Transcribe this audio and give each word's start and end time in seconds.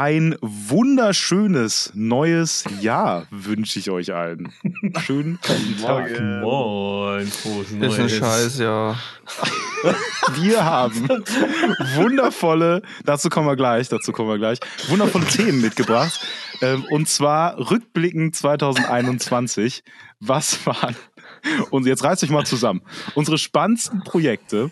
Ein 0.00 0.36
wunderschönes 0.40 1.90
neues 1.92 2.62
Jahr 2.80 3.26
wünsche 3.32 3.80
ich 3.80 3.90
euch 3.90 4.14
allen. 4.14 4.52
Schönen 5.00 5.40
guten 5.44 5.76
Tag. 5.82 6.20
Moin, 6.40 7.26
frohes 7.26 7.66
Ist 7.66 7.72
ein 7.72 7.78
Neues. 7.80 8.12
Scheiß, 8.12 8.58
ja. 8.60 8.94
Wir 10.36 10.64
haben 10.64 11.08
wundervolle, 11.96 12.82
dazu 13.04 13.28
kommen 13.28 13.48
wir 13.48 13.56
gleich, 13.56 13.88
dazu 13.88 14.12
kommen 14.12 14.28
wir 14.28 14.38
gleich, 14.38 14.60
wundervolle 14.86 15.24
Themen 15.24 15.60
mitgebracht. 15.60 16.20
Ähm, 16.62 16.84
und 16.90 17.08
zwar 17.08 17.58
rückblickend 17.58 18.36
2021. 18.36 19.82
Was 20.20 20.64
waren, 20.64 20.94
und 21.70 21.86
jetzt 21.86 22.04
reißt 22.04 22.22
euch 22.22 22.30
mal 22.30 22.46
zusammen, 22.46 22.82
unsere 23.16 23.36
spannendsten 23.36 24.04
Projekte. 24.04 24.70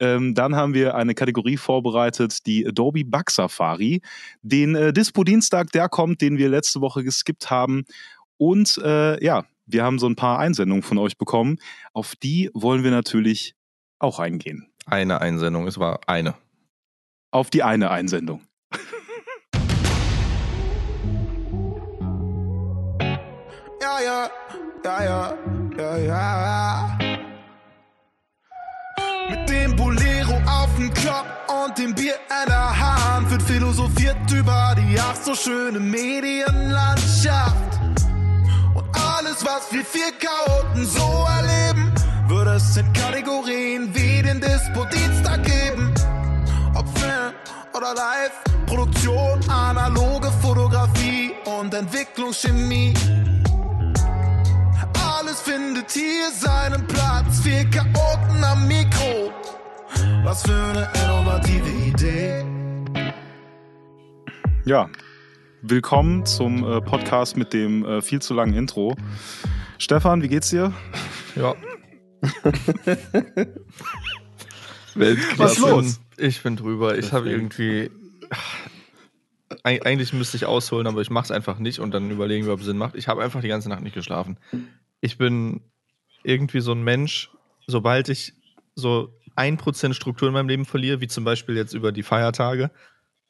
Ähm, 0.00 0.34
dann 0.34 0.56
haben 0.56 0.74
wir 0.74 0.94
eine 0.94 1.14
Kategorie 1.14 1.56
vorbereitet, 1.56 2.46
die 2.46 2.66
Adobe 2.66 3.04
Bug 3.04 3.30
Safari. 3.30 4.02
Den 4.42 4.74
äh, 4.74 4.92
Dispo-Dienstag, 4.92 5.70
der 5.72 5.88
kommt, 5.88 6.20
den 6.20 6.38
wir 6.38 6.48
letzte 6.48 6.80
Woche 6.80 7.04
geskippt 7.04 7.50
haben. 7.50 7.84
Und 8.36 8.78
äh, 8.78 9.22
ja, 9.24 9.44
wir 9.66 9.84
haben 9.84 9.98
so 9.98 10.06
ein 10.06 10.16
paar 10.16 10.38
Einsendungen 10.38 10.82
von 10.82 10.98
euch 10.98 11.16
bekommen. 11.16 11.58
Auf 11.92 12.16
die 12.16 12.50
wollen 12.54 12.82
wir 12.82 12.90
natürlich 12.90 13.54
auch 13.98 14.18
eingehen. 14.18 14.66
Eine 14.86 15.20
Einsendung, 15.20 15.66
es 15.66 15.78
war 15.78 16.00
eine. 16.06 16.34
Auf 17.30 17.50
die 17.50 17.62
eine 17.62 17.90
Einsendung. 17.90 18.42
Ja, 23.80 24.00
ja, 24.00 24.30
ja, 24.84 25.04
ja, 25.04 25.38
ja, 25.76 25.98
ja. 25.98 27.03
Bolero 29.76 30.40
auf 30.46 30.74
dem 30.76 30.92
Kopf 30.94 31.26
und 31.48 31.78
dem 31.78 31.94
Bier 31.94 32.14
in 32.14 32.48
der 32.48 32.78
Hand 32.78 33.30
wird 33.30 33.42
philosophiert 33.42 34.16
über 34.32 34.74
die 34.76 34.98
ach 34.98 35.16
so 35.16 35.34
schöne 35.34 35.80
Medienlandschaft. 35.80 37.54
Und 38.74 38.84
alles, 38.94 39.44
was 39.44 39.72
wir 39.72 39.84
vier 39.84 40.12
Chaoten 40.18 40.86
so 40.86 41.26
erleben, 41.38 41.92
würde 42.28 42.54
es 42.54 42.76
in 42.76 42.92
Kategorien 42.92 43.94
wie 43.94 44.22
den 44.22 44.40
Dispo-Dienstag 44.40 45.42
geben. 45.44 45.94
Ob 46.74 46.86
Film 46.98 47.32
oder 47.74 47.94
Live, 47.94 48.32
Produktion, 48.66 49.40
analoge 49.48 50.30
Fotografie 50.42 51.32
und 51.44 51.74
Entwicklungschemie. 51.74 52.94
Alles 55.18 55.40
findet 55.40 55.90
hier 55.90 56.30
seinen 56.38 56.86
Platz. 56.86 57.40
Vier 57.42 57.68
Chaoten 57.70 58.44
am 58.44 58.66
Mikro. 58.66 59.32
Was 60.24 60.42
für 60.42 60.54
eine 60.54 60.88
innovative 61.04 61.68
Idee. 61.86 62.42
Ja, 64.64 64.88
willkommen 65.60 66.24
zum 66.24 66.64
äh, 66.64 66.80
Podcast 66.80 67.36
mit 67.36 67.52
dem 67.52 67.84
äh, 67.84 68.00
viel 68.00 68.22
zu 68.22 68.32
langen 68.32 68.54
Intro. 68.54 68.96
Stefan, 69.76 70.22
wie 70.22 70.28
geht's 70.28 70.48
dir? 70.48 70.72
Ja. 71.36 71.54
Was 74.94 75.36
Was 75.36 75.58
los? 75.58 76.00
Ich 76.16 76.42
bin 76.42 76.56
drüber. 76.56 76.96
Ich 76.96 77.12
habe 77.12 77.28
irgendwie. 77.28 77.90
Eig 79.62 79.84
eigentlich 79.84 80.14
müsste 80.14 80.38
ich 80.38 80.46
ausholen, 80.46 80.86
aber 80.86 81.02
ich 81.02 81.10
mache 81.10 81.24
es 81.24 81.32
einfach 81.32 81.58
nicht 81.58 81.80
und 81.80 81.90
dann 81.90 82.10
überlegen 82.10 82.46
wir, 82.46 82.54
ob 82.54 82.60
es 82.60 82.66
Sinn 82.66 82.78
macht. 82.78 82.94
Ich 82.94 83.08
habe 83.08 83.22
einfach 83.22 83.42
die 83.42 83.48
ganze 83.48 83.68
Nacht 83.68 83.82
nicht 83.82 83.94
geschlafen. 83.94 84.38
Ich 85.02 85.18
bin 85.18 85.60
irgendwie 86.22 86.60
so 86.60 86.72
ein 86.72 86.82
Mensch, 86.82 87.30
sobald 87.66 88.08
ich 88.08 88.32
so 88.74 89.12
ein 89.36 89.56
Prozent 89.56 89.94
Struktur 89.96 90.28
in 90.28 90.34
meinem 90.34 90.48
Leben 90.48 90.64
verliere, 90.64 91.00
wie 91.00 91.08
zum 91.08 91.24
Beispiel 91.24 91.56
jetzt 91.56 91.74
über 91.74 91.92
die 91.92 92.02
Feiertage, 92.02 92.70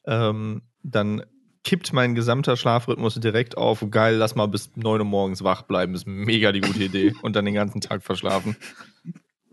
ähm, 0.05 0.61
dann 0.83 1.23
kippt 1.63 1.93
mein 1.93 2.13
gesamter 2.15 2.55
Schlafrhythmus 2.55 3.15
direkt 3.15 3.57
auf. 3.57 3.83
Geil, 3.89 4.15
lass 4.15 4.35
mal 4.35 4.45
bis 4.45 4.75
9 4.75 5.01
Uhr 5.01 5.05
morgens 5.05 5.43
wach 5.43 5.63
bleiben. 5.63 5.95
Ist 5.95 6.05
mega 6.05 6.51
die 6.51 6.61
gute 6.61 6.83
Idee. 6.83 7.13
Und 7.23 7.35
dann 7.35 7.45
den 7.45 7.55
ganzen 7.55 7.81
Tag 7.81 8.03
verschlafen. 8.03 8.55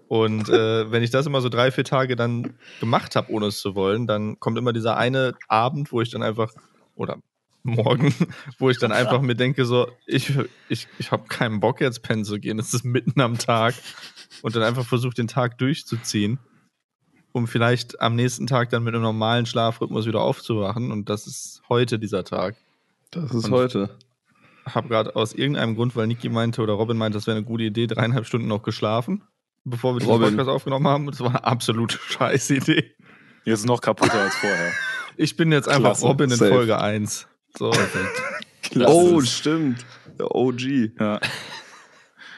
Und 0.08 0.50
äh, 0.50 0.92
wenn 0.92 1.02
ich 1.02 1.10
das 1.10 1.24
immer 1.24 1.40
so 1.40 1.48
drei, 1.48 1.70
vier 1.70 1.84
Tage 1.84 2.16
dann 2.16 2.52
gemacht 2.80 3.16
habe, 3.16 3.32
ohne 3.32 3.46
es 3.46 3.60
zu 3.60 3.74
wollen, 3.74 4.06
dann 4.06 4.38
kommt 4.40 4.58
immer 4.58 4.74
dieser 4.74 4.98
eine 4.98 5.32
Abend, 5.48 5.90
wo 5.90 6.02
ich 6.02 6.10
dann 6.10 6.22
einfach, 6.22 6.52
oder 6.94 7.16
morgen, 7.62 8.14
wo 8.58 8.70
ich 8.70 8.78
dann 8.78 8.92
einfach 8.92 9.20
mir 9.22 9.34
denke, 9.34 9.64
so, 9.64 9.88
ich, 10.06 10.32
ich, 10.68 10.88
ich 10.98 11.10
habe 11.12 11.28
keinen 11.28 11.60
Bock 11.60 11.80
jetzt 11.80 12.02
pennen 12.02 12.24
zu 12.24 12.38
gehen, 12.38 12.58
es 12.58 12.74
ist 12.74 12.84
mitten 12.84 13.20
am 13.20 13.38
Tag 13.38 13.74
und 14.42 14.54
dann 14.56 14.62
einfach 14.62 14.84
versuche 14.86 15.14
den 15.14 15.28
Tag 15.28 15.58
durchzuziehen, 15.58 16.38
um 17.32 17.46
vielleicht 17.46 18.00
am 18.00 18.14
nächsten 18.16 18.46
Tag 18.46 18.70
dann 18.70 18.82
mit 18.82 18.94
einem 18.94 19.02
normalen 19.04 19.46
Schlafrhythmus 19.46 20.06
wieder 20.06 20.20
aufzuwachen 20.20 20.90
und 20.90 21.08
das 21.08 21.26
ist 21.26 21.62
heute 21.68 21.98
dieser 21.98 22.24
Tag. 22.24 22.56
Das 23.10 23.32
ist 23.32 23.46
Und- 23.46 23.52
heute. 23.52 23.90
Habe 24.64 24.86
gerade 24.86 25.16
aus 25.16 25.32
irgendeinem 25.34 25.74
Grund, 25.74 25.96
weil 25.96 26.06
Niki 26.06 26.28
meinte 26.28 26.62
oder 26.62 26.74
Robin 26.74 26.96
meinte, 26.96 27.18
das 27.18 27.26
wäre 27.26 27.36
eine 27.36 27.44
gute 27.44 27.64
Idee, 27.64 27.88
dreieinhalb 27.88 28.26
Stunden 28.26 28.46
noch 28.46 28.62
geschlafen, 28.62 29.24
bevor 29.64 29.98
wir 29.98 30.06
Robin. 30.06 30.28
Podcast 30.36 30.48
aufgenommen 30.48 30.86
haben. 30.86 31.06
Und 31.08 31.14
das 31.14 31.20
war 31.20 31.30
eine 31.30 31.42
absolute 31.42 31.98
Scheißidee. 32.08 32.94
Jetzt 33.44 33.66
noch 33.66 33.80
kaputter 33.80 34.20
als 34.20 34.36
vorher. 34.36 34.70
Ich 35.16 35.36
bin 35.36 35.50
jetzt 35.50 35.68
einfach 35.68 35.80
Klasse. 35.90 36.06
Robin 36.06 36.30
in 36.30 36.36
Safe. 36.36 36.52
Folge 36.52 36.80
1. 36.80 37.26
So. 37.56 37.72
Oh, 38.86 39.20
stimmt. 39.20 39.84
Der 40.18 40.34
OG. 40.34 40.62
Ja. 40.98 41.20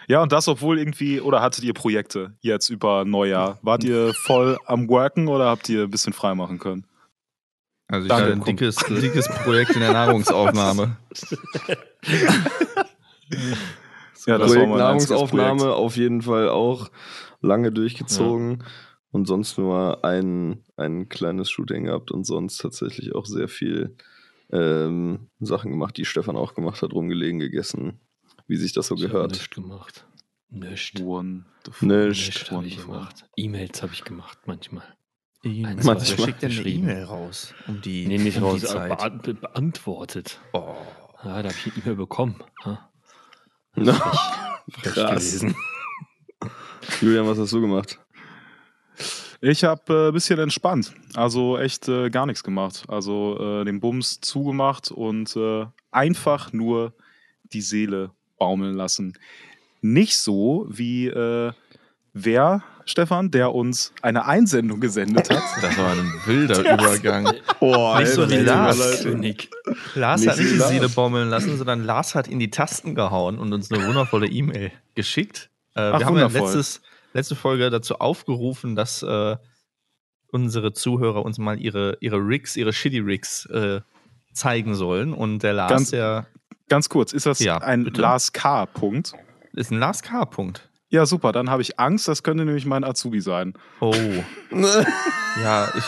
Ja, 0.08 0.22
und 0.22 0.32
das, 0.32 0.48
obwohl 0.48 0.78
irgendwie, 0.78 1.20
oder 1.20 1.40
hattet 1.40 1.62
ihr 1.62 1.74
Projekte 1.74 2.34
jetzt 2.40 2.70
über 2.70 3.04
Neujahr? 3.04 3.58
Wart 3.62 3.84
ihr 3.84 4.12
voll 4.14 4.58
am 4.66 4.88
Worken 4.88 5.28
oder 5.28 5.46
habt 5.46 5.68
ihr 5.68 5.84
ein 5.84 5.90
bisschen 5.90 6.12
frei 6.12 6.34
machen 6.34 6.58
können? 6.58 6.86
Also 7.86 8.06
ich 8.06 8.08
Danke, 8.08 8.24
hatte 8.24 8.32
ein 8.32 8.44
dickes, 8.44 8.76
dickes 8.76 9.28
Projekt 9.28 9.72
in 9.72 9.80
der 9.80 9.92
Nahrungsaufnahme. 9.92 10.96
Ja, 14.26 14.38
das 14.38 14.54
war 14.54 14.64
Projekt 14.64 14.72
einziges 14.72 14.78
Nahrungsaufnahme 14.78 15.60
Projekt. 15.60 15.76
auf 15.76 15.96
jeden 15.96 16.22
Fall 16.22 16.48
auch 16.48 16.90
lange 17.40 17.72
durchgezogen. 17.72 18.64
Und 19.10 19.26
sonst 19.26 19.58
nur 19.58 20.04
ein, 20.04 20.64
ein 20.76 21.08
kleines 21.08 21.50
Shooting 21.50 21.84
gehabt 21.84 22.10
und 22.10 22.24
sonst 22.24 22.58
tatsächlich 22.58 23.14
auch 23.14 23.26
sehr 23.26 23.48
viel 23.48 23.96
ähm, 24.54 25.28
Sachen 25.40 25.70
gemacht, 25.70 25.96
die 25.96 26.04
Stefan 26.04 26.36
auch 26.36 26.54
gemacht 26.54 26.80
hat, 26.82 26.92
rumgelegen, 26.92 27.38
gegessen, 27.40 28.00
wie 28.46 28.56
sich 28.56 28.72
das 28.72 28.86
so 28.86 28.94
Ich 28.94 29.02
gehört. 29.02 29.32
Nichts 29.32 29.50
gemacht. 29.50 30.06
Nichts. 30.48 31.00
Wonderful. 31.02 31.88
Nicht. 31.88 32.26
Nichts 32.26 32.50
habe 32.50 32.66
ich 32.66 32.76
gemacht. 32.80 33.26
E-Mails 33.36 33.82
habe 33.82 33.92
ich 33.92 34.04
gemacht, 34.04 34.38
manchmal. 34.46 34.84
Manchmal. 35.42 35.74
Manchmal. 35.74 35.96
Wer 36.00 36.24
schickt 36.24 36.42
denn 36.42 36.52
eine. 36.52 36.68
E-Mail 36.68 37.02
raus? 37.04 37.52
Um 37.66 37.80
die, 37.82 38.06
Nee, 38.06 38.18
nicht 38.18 38.38
um 38.38 38.44
raus, 38.44 38.60
die 38.60 38.68
aber 38.68 38.96
Zeit. 38.96 39.22
be 39.22 39.34
beantwortet. 39.34 40.40
Oh. 40.52 40.74
Ja, 41.24 41.42
da 41.42 41.48
habe 41.50 41.58
ich 41.58 41.72
eine 41.74 41.82
E-Mail 41.82 41.96
bekommen. 41.96 42.42
Ha? 42.64 42.90
Frech 43.74 44.94
Krass. 44.94 45.32
gewesen. 45.32 45.56
Julian, 47.00 47.26
was 47.26 47.38
hast 47.38 47.52
du 47.52 47.60
gemacht? 47.60 47.98
Ich 49.46 49.62
habe 49.62 49.82
ein 49.92 50.08
äh, 50.08 50.12
bisschen 50.12 50.38
entspannt. 50.38 50.94
Also 51.12 51.58
echt 51.58 51.86
äh, 51.86 52.08
gar 52.08 52.24
nichts 52.24 52.42
gemacht. 52.42 52.84
Also 52.88 53.60
äh, 53.60 53.64
den 53.66 53.78
Bums 53.78 54.22
zugemacht 54.22 54.90
und 54.90 55.36
äh, 55.36 55.66
einfach 55.90 56.54
nur 56.54 56.94
die 57.52 57.60
Seele 57.60 58.10
baumeln 58.38 58.74
lassen. 58.74 59.18
Nicht 59.82 60.16
so 60.16 60.66
wie 60.70 61.08
äh, 61.08 61.52
wer, 62.14 62.62
Stefan, 62.86 63.30
der 63.30 63.54
uns 63.54 63.92
eine 64.00 64.24
Einsendung 64.24 64.80
gesendet 64.80 65.28
hat. 65.28 65.42
Das 65.60 65.76
war 65.76 65.92
ein 65.92 66.10
wilder 66.24 66.60
Übergang. 66.60 67.30
Boah, 67.60 68.00
Nicht 68.00 68.12
so 68.12 68.30
wie 68.30 68.36
Lars. 68.36 69.02
König. 69.02 69.50
Lars 69.94 70.22
Nicht 70.22 70.30
hat 70.30 70.38
nicht 70.38 70.52
die 70.52 70.56
Lars. 70.56 70.70
Seele 70.70 70.88
baumeln 70.88 71.28
lassen, 71.28 71.58
sondern 71.58 71.84
Lars 71.84 72.14
hat 72.14 72.28
in 72.28 72.38
die 72.38 72.50
Tasten 72.50 72.94
gehauen 72.94 73.38
und 73.38 73.52
uns 73.52 73.70
eine 73.70 73.86
wundervolle 73.86 74.26
E-Mail 74.26 74.72
geschickt. 74.94 75.50
Äh, 75.74 75.80
Ach, 75.80 75.98
wir 75.98 76.06
haben 76.06 76.16
ja 76.16 76.28
letztes, 76.28 76.80
letzte 77.14 77.34
Folge 77.36 77.70
dazu 77.70 77.96
aufgerufen, 78.00 78.76
dass 78.76 79.02
äh, 79.02 79.36
unsere 80.28 80.72
Zuhörer 80.72 81.24
uns 81.24 81.38
mal 81.38 81.58
ihre, 81.60 81.96
ihre 82.00 82.16
Rigs, 82.18 82.56
ihre 82.56 82.72
Shitty 82.72 82.98
Rigs 82.98 83.46
äh, 83.46 83.80
zeigen 84.32 84.74
sollen. 84.74 85.12
Und 85.12 85.42
der 85.42 85.52
Lars, 85.54 85.70
Ganz- 85.70 85.90
der 85.90 86.26
Ganz 86.68 86.88
kurz, 86.88 87.12
ist 87.12 87.26
das 87.26 87.40
Ja, 87.40 87.58
ein 87.58 87.84
bitte. 87.84 88.00
Lars 88.00 88.32
K. 88.32 88.66
Punkt? 88.66 89.12
ist 89.52 89.70
ein 89.70 89.78
Lars 89.78 90.02
K. 90.02 90.24
Punkt. 90.24 90.68
Ja, 90.88 91.06
super, 91.06 91.30
dann 91.32 91.50
habe 91.50 91.62
ich 91.62 91.78
Angst, 91.78 92.08
das 92.08 92.22
könnte 92.22 92.44
nämlich 92.44 92.66
mein 92.66 92.84
Azubi 92.84 93.20
sein. 93.20 93.54
Oh. 93.80 93.94
Ja, 95.42 95.72
ich, 95.76 95.84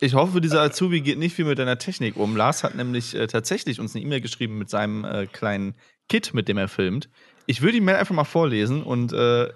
ich 0.00 0.14
hoffe, 0.14 0.40
dieser 0.40 0.60
Azubi 0.62 1.00
geht 1.00 1.18
nicht 1.18 1.34
viel 1.34 1.44
mit 1.46 1.58
deiner 1.58 1.78
Technik 1.78 2.16
um. 2.16 2.36
Lars 2.36 2.62
hat 2.64 2.74
nämlich 2.74 3.14
äh, 3.14 3.26
tatsächlich 3.26 3.80
uns 3.80 3.94
eine 3.94 4.04
E-Mail 4.04 4.20
geschrieben 4.20 4.58
mit 4.58 4.68
seinem 4.70 5.04
äh, 5.04 5.26
kleinen 5.26 5.74
Kit, 6.08 6.34
mit 6.34 6.48
dem 6.48 6.58
er 6.58 6.68
filmt. 6.68 7.08
Ich 7.46 7.62
würde 7.62 7.72
die 7.72 7.80
Mail 7.80 7.96
einfach 7.96 8.14
mal 8.14 8.24
vorlesen 8.24 8.82
und 8.82 9.12
äh, 9.12 9.48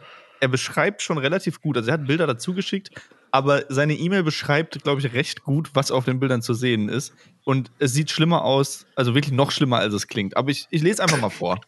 er 0.45 0.49
beschreibt 0.49 1.01
schon 1.01 1.17
relativ 1.17 1.63
gut. 1.63 1.79
Also 1.79 1.89
er 1.89 1.95
hat 1.95 2.07
Bilder 2.07 2.27
dazu 2.27 2.53
geschickt, 2.53 2.91
aber 3.31 3.65
seine 3.71 3.95
E-Mail 3.95 4.23
beschreibt, 4.23 4.83
glaube 4.83 5.01
ich, 5.01 5.15
recht 5.15 5.43
gut, 5.43 5.71
was 5.73 5.91
auf 5.91 6.05
den 6.05 6.21
Bildern 6.21 6.43
zu 6.43 6.53
sehen 6.53 6.91
ist. 6.91 7.15
Und 7.45 7.71
es 7.79 7.95
sieht 7.95 8.11
schlimmer 8.11 8.45
aus, 8.45 8.85
also 8.95 9.15
wirklich 9.15 9.33
noch 9.33 9.51
schlimmer, 9.51 9.79
als 9.79 9.95
es 9.95 10.07
klingt. 10.07 10.37
Aber 10.37 10.51
ich, 10.51 10.67
ich 10.69 10.83
lese 10.83 11.03
einfach 11.03 11.19
mal 11.19 11.31
vor. 11.31 11.63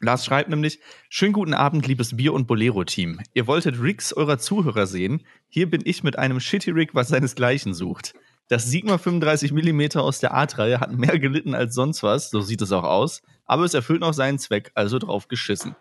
Lars 0.00 0.24
schreibt 0.24 0.48
nämlich: 0.48 0.78
Schönen 1.08 1.32
guten 1.32 1.54
Abend, 1.54 1.88
liebes 1.88 2.16
Bier- 2.16 2.34
und 2.34 2.46
Bolero-Team. 2.46 3.18
Ihr 3.34 3.48
wolltet 3.48 3.82
Rigs 3.82 4.12
eurer 4.12 4.38
Zuhörer 4.38 4.86
sehen. 4.86 5.26
Hier 5.48 5.68
bin 5.68 5.82
ich 5.84 6.04
mit 6.04 6.16
einem 6.16 6.38
Shitty 6.38 6.70
Rig, 6.70 6.94
was 6.94 7.08
seinesgleichen 7.08 7.74
sucht. 7.74 8.14
Das 8.46 8.66
Sigma 8.66 8.96
35 8.96 9.50
mm 9.50 9.98
aus 9.98 10.20
der 10.20 10.34
Art-Reihe 10.34 10.78
hat 10.78 10.92
mehr 10.92 11.18
gelitten 11.18 11.56
als 11.56 11.74
sonst 11.74 12.04
was, 12.04 12.30
so 12.30 12.42
sieht 12.42 12.62
es 12.62 12.70
auch 12.70 12.84
aus, 12.84 13.22
aber 13.44 13.64
es 13.64 13.74
erfüllt 13.74 14.02
noch 14.02 14.12
seinen 14.12 14.38
Zweck, 14.38 14.70
also 14.74 15.00
drauf 15.00 15.26
geschissen. 15.26 15.74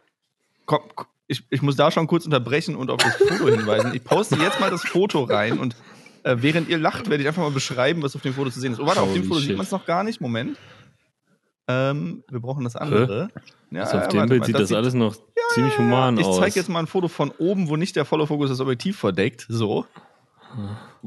Komm, 0.65 0.81
ich, 1.27 1.43
ich 1.49 1.61
muss 1.61 1.75
da 1.75 1.91
schon 1.91 2.07
kurz 2.07 2.25
unterbrechen 2.25 2.75
und 2.75 2.89
auf 2.91 3.01
das 3.01 3.15
Foto 3.15 3.47
hinweisen. 3.49 3.91
Ich 3.93 4.03
poste 4.03 4.35
jetzt 4.35 4.59
mal 4.59 4.69
das 4.69 4.83
Foto 4.83 5.23
rein 5.23 5.57
und 5.59 5.75
äh, 6.23 6.35
während 6.39 6.69
ihr 6.69 6.77
lacht, 6.77 7.09
werde 7.09 7.21
ich 7.23 7.27
einfach 7.27 7.41
mal 7.43 7.51
beschreiben, 7.51 8.01
was 8.03 8.15
auf 8.15 8.21
dem 8.21 8.33
Foto 8.33 8.49
zu 8.49 8.59
sehen 8.59 8.73
ist. 8.73 8.79
Oh, 8.79 8.85
warte, 8.85 9.01
auf 9.01 9.07
dem 9.13 9.21
Holy 9.21 9.27
Foto 9.27 9.39
sieht 9.39 9.47
shit. 9.49 9.57
man 9.57 9.65
es 9.65 9.71
noch 9.71 9.85
gar 9.85 10.03
nicht. 10.03 10.21
Moment. 10.21 10.57
Ähm, 11.67 12.23
wir 12.29 12.39
brauchen 12.39 12.63
das 12.63 12.75
andere. 12.75 13.29
Ja, 13.71 13.81
Also 13.83 13.97
auf 13.97 14.13
ja, 14.13 14.21
dem 14.25 14.29
Bild 14.29 14.41
mal, 14.41 14.45
sieht 14.45 14.55
das, 14.59 14.67
sieht- 14.69 14.77
alles 14.77 14.93
noch 14.93 15.15
ziemlich 15.53 15.77
human 15.79 16.17
Ich 16.19 16.25
aus. 16.25 16.37
zeige 16.37 16.55
jetzt 16.55 16.69
mal 16.69 16.79
ein 16.79 16.87
Foto 16.87 17.07
von 17.07 17.31
oben, 17.31 17.69
wo 17.69 17.75
nicht 17.75 17.95
der 17.95 18.05
Follow 18.05 18.25
Focus 18.27 18.49
das 18.49 18.59
Objektiv 18.59 18.97
verdeckt. 18.97 19.45
So. 19.49 19.85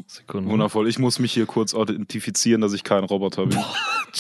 Sekunde. 0.07 0.51
Wundervoll. 0.51 0.89
Ich 0.89 0.99
muss 0.99 1.19
mich 1.21 1.33
hier 1.33 1.47
kurz 1.47 1.75
authentifizieren, 1.75 2.61
dass 2.61 2.73
ich 2.73 2.85
kein 2.85 3.05
Roboter 3.05 3.47
bin. 3.47 3.59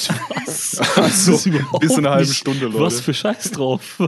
Was? 0.46 0.80
Also, 0.96 1.32
Das 1.32 1.44
bis 1.80 1.96
in 1.96 2.06
einer 2.06 2.14
halben 2.16 2.32
Stunde, 2.32 2.66
Leute. 2.66 2.80
Was 2.80 3.00
für 3.00 3.12
Scheiß 3.14 3.50
drauf. 3.52 3.98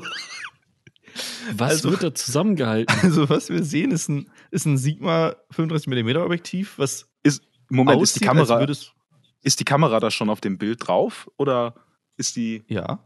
Was 1.57 1.71
Also- 1.73 1.91
wird 1.91 2.03
da 2.03 2.15
zusammengehalten? 2.15 2.95
Also, 3.03 3.29
was 3.29 3.49
wir 3.49 3.63
sehen, 3.63 3.91
ist 3.91 4.09
ein, 4.09 4.31
ist 4.51 4.67
ein 4.67 4.79
Sigma 4.79 5.35
35mm 5.55 6.23
Objektiv, 6.25 6.75
was 6.79 7.09
Ist, 7.23 7.43
Moment, 7.69 8.01
ist 8.03 8.15
die, 8.21 8.29
aussieht, 8.29 8.49
Kamera, 8.49 8.67
ist 9.43 9.61
die 9.61 9.65
Kamera 9.65 10.01
da 10.01 10.11
schon 10.11 10.29
auf 10.31 10.41
dem 10.41 10.59
Bild 10.59 10.87
drauf? 10.87 11.31
Oder 11.37 11.75
ist 12.17 12.37
die. 12.37 12.63
Ja. 12.69 13.01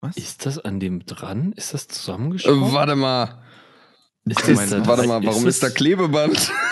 Was? 0.00 0.16
Ist 0.16 0.44
das 0.44 0.58
an 0.58 0.78
dem 0.80 1.06
dran? 1.06 1.52
Ist 1.52 1.72
das 1.74 1.84
Äh, 1.84 1.88
zusammengeschraubt? 1.88 2.72
warte 2.72 2.96
mal. 2.96 3.42
ist 4.26 4.46
Moment, 4.48 4.72
da- 4.72 4.86
Warte 4.86 5.06
mal, 5.06 5.24
warum 5.24 5.46
ist 5.46 5.62
da 5.62 5.68
das- 5.68 5.74
Klebeband? 5.74 6.52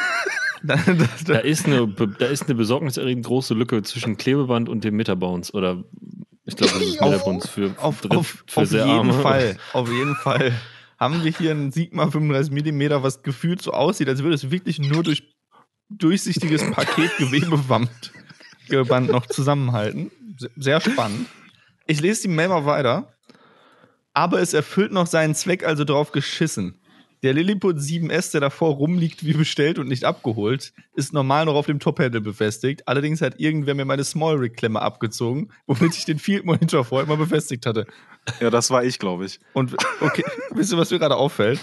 Da, 0.66 0.76
da, 0.76 0.94
Da 0.94 1.06
da, 1.26 1.38
ist 1.40 1.66
eine, 1.66 1.86
da 1.86 2.24
ist 2.24 2.44
eine 2.44 2.54
besorgniserregend 2.54 3.26
große 3.26 3.52
Lücke 3.52 3.82
zwischen 3.82 4.16
Klebeband 4.16 4.70
und 4.70 4.82
dem 4.82 4.96
Metabounce. 4.96 5.52
Oder 5.52 5.84
ich 6.46 6.56
glaube, 6.56 6.73
das 6.75 6.82
ist 6.88 7.00
Auf- 7.00 7.11
Metabounce 7.11 7.49
für, 7.49 7.75
auf, 7.79 8.00
Dritt- 8.00 8.17
auf, 8.17 8.44
für 8.46 8.61
auf 8.62 8.69
sehr 8.69 8.87
jeden 8.87 8.99
Arme. 9.11 9.12
Fall. 9.14 9.56
Auf 9.73 9.91
jeden 9.91 10.14
Fall. 10.17 10.52
Haben 10.99 11.25
wir 11.25 11.32
hier 11.32 11.50
ein 11.50 11.73
Sigma 11.73 12.05
35mm, 12.05 13.02
was 13.02 13.23
gefühlt 13.23 13.61
so 13.61 13.73
aussieht, 13.73 14.08
als 14.08 14.23
würde 14.23 14.35
es 14.37 14.50
wirklich 14.50 14.79
nur 14.79 15.02
durch 15.02 15.35
durchsichtiges 15.91 16.70
Paketgewebeband 16.70 17.91
Geband 18.69 19.11
noch 19.11 19.26
zusammenhalten. 19.26 20.11
Se- 20.38 20.50
Sehr 20.56 20.81
spannend. 20.81 21.26
Ich 21.87 22.00
lese 22.00 22.23
die 22.23 22.29
Mail 22.29 22.49
mal 22.49 22.64
weiter. 22.64 23.12
Aber 24.14 24.40
es 24.40 24.55
erfüllt 24.55 24.93
noch 24.93 25.06
seinen 25.08 25.35
Zweck, 25.35 25.64
also 25.64 25.85
drauf 25.85 26.12
geschissen. 26.12 26.81
Der 27.25 27.32
Lilliput 27.32 27.79
7S, 27.79 28.32
der 28.32 28.43
davor 28.43 28.75
rumliegt 28.75 29.25
wie 29.25 29.32
bestellt 29.32 29.79
und 29.79 29.88
nicht 29.88 30.05
abgeholt, 30.05 30.75
ist 30.94 31.15
normal 31.15 31.47
noch 31.47 31.55
auf 31.55 31.65
dem 31.65 31.81
Top-Handle 31.81 32.21
befestigt. 32.21 32.87
Allerdings 32.87 33.23
hat 33.23 33.41
irgendwer 33.41 33.75
mir 33.75 33.87
meine 33.87 34.05
Small 34.05 34.37
Rig-Klemme 34.37 34.82
abgezogen, 34.82 35.50
womit 35.67 35.97
ich 35.97 36.05
den 36.05 36.19
Field 36.19 36.44
Monitor 36.44 36.85
vorher 36.85 37.06
immer 37.06 37.17
befestigt 37.17 37.65
hatte. 37.65 37.87
Ja, 38.41 38.50
das 38.50 38.71
war 38.71 38.85
ich, 38.85 38.99
glaube 38.99 39.25
ich. 39.25 39.41
Und 39.55 39.75
okay, 40.00 40.23
wisst 40.50 40.73
ihr, 40.73 40.76
was 40.76 40.91
mir 40.91 40.99
gerade 40.99 41.17
auffällt? 41.17 41.61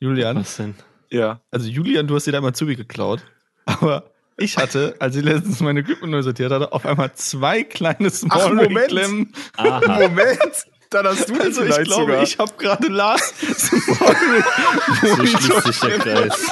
Julian, 0.00 0.38
Was 0.38 0.56
denn? 0.56 0.74
Ja. 1.08 1.40
also 1.52 1.68
Julian, 1.68 2.08
du 2.08 2.16
hast 2.16 2.26
dir 2.26 2.32
da 2.32 2.40
mal 2.40 2.52
zu 2.52 2.64
mir 2.64 2.74
geklaut, 2.74 3.20
aber 3.66 4.10
ich 4.38 4.56
hatte, 4.56 4.96
als 4.98 5.14
ich 5.14 5.22
letztens 5.22 5.60
meine 5.60 5.80
Equipment 5.80 6.10
neu 6.10 6.22
sortiert 6.22 6.50
hatte, 6.50 6.72
auf 6.72 6.84
einmal 6.84 7.12
zwei 7.14 7.62
kleine 7.62 8.10
Small 8.10 8.56
Moment. 8.56 8.76
Rig-Klemmen. 8.76 9.32
Aha. 9.56 10.00
Moment! 10.00 10.66
Dann 10.90 11.06
hast 11.06 11.30
du 11.30 11.40
Also 11.40 11.64
ich 11.64 11.82
glaube, 11.84 12.20
ich 12.24 12.36
habe 12.38 12.52
gerade 12.58 12.88
Lars 12.88 13.32
So 13.40 15.26
schließt 15.26 15.66
sich 15.66 15.80
der 15.80 15.98
Kreis. 16.00 16.46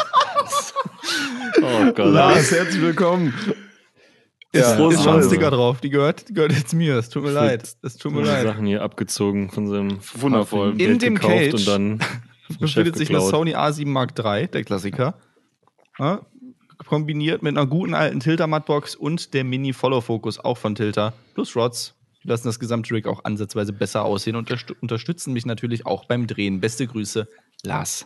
Oh 1.61 1.93
Gott. 1.93 2.13
Lars, 2.13 2.53
herzlich 2.53 2.81
willkommen. 2.81 3.35
Ja, 4.55 4.77
Frohes 4.77 4.95
ist 4.95 5.03
schon 5.03 5.15
ein 5.15 5.21
Neues. 5.21 5.27
Sticker 5.33 5.51
drauf. 5.51 5.81
Die 5.81 5.91
gehört, 5.91 6.29
die 6.29 6.35
gehört 6.35 6.53
jetzt 6.53 6.73
mir. 6.73 6.97
Es 6.97 7.09
tut 7.11 7.25
mir 7.25 7.33
leid. 7.33 7.69
Es 7.83 7.97
tut 7.97 8.13
mir 8.13 8.23
leid. 8.23 8.45
Sachen 8.45 8.65
hier 8.65 8.83
abgezogen 8.83 9.51
von 9.51 9.67
seinem 9.67 9.99
Wundervoll. 10.15 10.75
Geld 10.75 10.91
In 10.93 10.99
dem 11.01 11.19
Cage 11.19 11.55
und 11.55 11.67
dann 11.67 12.01
befindet 12.61 12.97
sich 12.97 13.11
eine. 13.11 13.21
Sony 13.21 13.57
A7 13.57 13.89
Mark 13.89 14.17
III, 14.17 14.47
der 14.47 14.63
Klassiker. 14.63 15.19
Ja, 15.99 16.21
kombiniert 16.87 17.43
mit 17.43 17.57
einer 17.57 17.67
guten 17.67 17.95
alten 17.95 18.21
Tilter-Mattbox 18.21 18.95
und 18.95 19.35
der 19.35 19.43
Mini-Follow-Focus, 19.43 20.39
auch 20.39 20.59
von 20.59 20.77
Tilter, 20.77 21.13
plus 21.35 21.57
Rods. 21.57 21.98
Lassen 22.29 22.47
das 22.47 22.59
gesamte 22.61 22.95
Rig 22.95 23.07
auch 23.07 23.25
ansatzweise 23.25 23.73
besser 23.73 24.05
aussehen 24.05 24.37
und 24.37 24.51
unterst- 24.51 24.75
unterstützen 24.81 25.33
mich 25.33 25.47
natürlich 25.47 25.87
auch 25.87 26.05
beim 26.05 26.27
Drehen. 26.27 26.61
Beste 26.61 26.87
Grüße, 26.87 27.27
Lars. 27.65 28.05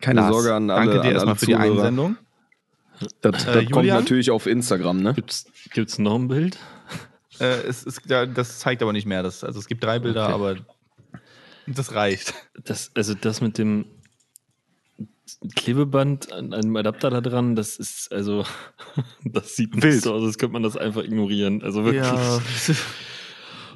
Keine 0.00 0.20
Lars, 0.20 0.32
Sorge 0.34 0.54
an 0.54 0.70
alle. 0.70 0.90
Danke 0.92 1.08
dir 1.08 1.14
erstmal 1.14 1.36
für 1.36 1.46
die 1.46 1.52
Zuhörer. 1.52 1.72
Einsendung. 1.72 2.16
Das, 3.20 3.44
das 3.44 3.56
Äh, 3.56 3.64
kommt 3.66 3.86
natürlich 3.86 4.30
auf 4.30 4.46
Instagram, 4.46 5.02
ne? 5.02 5.14
Gibt's, 5.14 5.46
gibt's 5.72 5.98
noch 5.98 6.14
ein 6.16 6.28
Bild? 6.28 6.58
Äh, 7.40 7.62
es, 7.66 7.84
es, 7.84 8.00
ja, 8.06 8.24
das 8.26 8.58
zeigt 8.60 8.82
aber 8.82 8.92
nicht 8.92 9.06
mehr. 9.06 9.22
Das, 9.22 9.42
also 9.44 9.58
es 9.58 9.66
gibt 9.66 9.82
drei 9.84 9.98
Bilder, 9.98 10.24
Okay. 10.26 10.34
aber 10.34 10.56
das 11.66 11.94
reicht. 11.94 12.32
Das, 12.64 12.90
also 12.94 13.14
das 13.14 13.40
mit 13.40 13.58
dem 13.58 13.84
Klebeband 15.56 16.32
an 16.32 16.54
einem 16.54 16.76
Adapter 16.76 17.10
da 17.10 17.20
dran, 17.20 17.56
das 17.56 17.76
ist 17.76 18.12
also, 18.12 18.44
das 19.24 19.56
sieht 19.56 19.74
nicht 19.74 19.84
Wild. 19.84 20.02
so 20.02 20.14
aus, 20.14 20.22
als 20.24 20.38
könnte 20.38 20.52
man 20.54 20.62
das 20.62 20.76
einfach 20.76 21.02
ignorieren. 21.02 21.62
Also 21.62 21.84
wirklich. 21.84 22.04
Ja. 22.04 22.40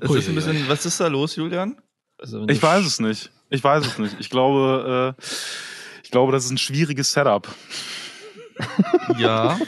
Es 0.01 0.11
ist 0.15 0.29
ein 0.29 0.35
bisschen, 0.35 0.69
was 0.69 0.87
ist 0.87 1.01
da 1.01 1.09
los, 1.09 1.37
Julian? 1.37 1.77
Also 2.19 2.47
Ich 2.49 2.63
weiß 2.63 2.85
es 2.85 3.01
nicht. 3.01 3.31
Ich 3.51 3.63
weiß 3.65 3.87
es 3.87 3.99
nicht. 3.99 4.17
Ich 4.21 4.31
glaube, 4.31 5.17
äh, 5.19 5.23
ich 6.05 6.11
glaube, 6.11 6.33
das 6.33 6.45
ist 6.45 6.51
ein 6.51 6.59
schwieriges 6.59 7.13
Setup. 7.13 7.49
Ja. 9.19 9.59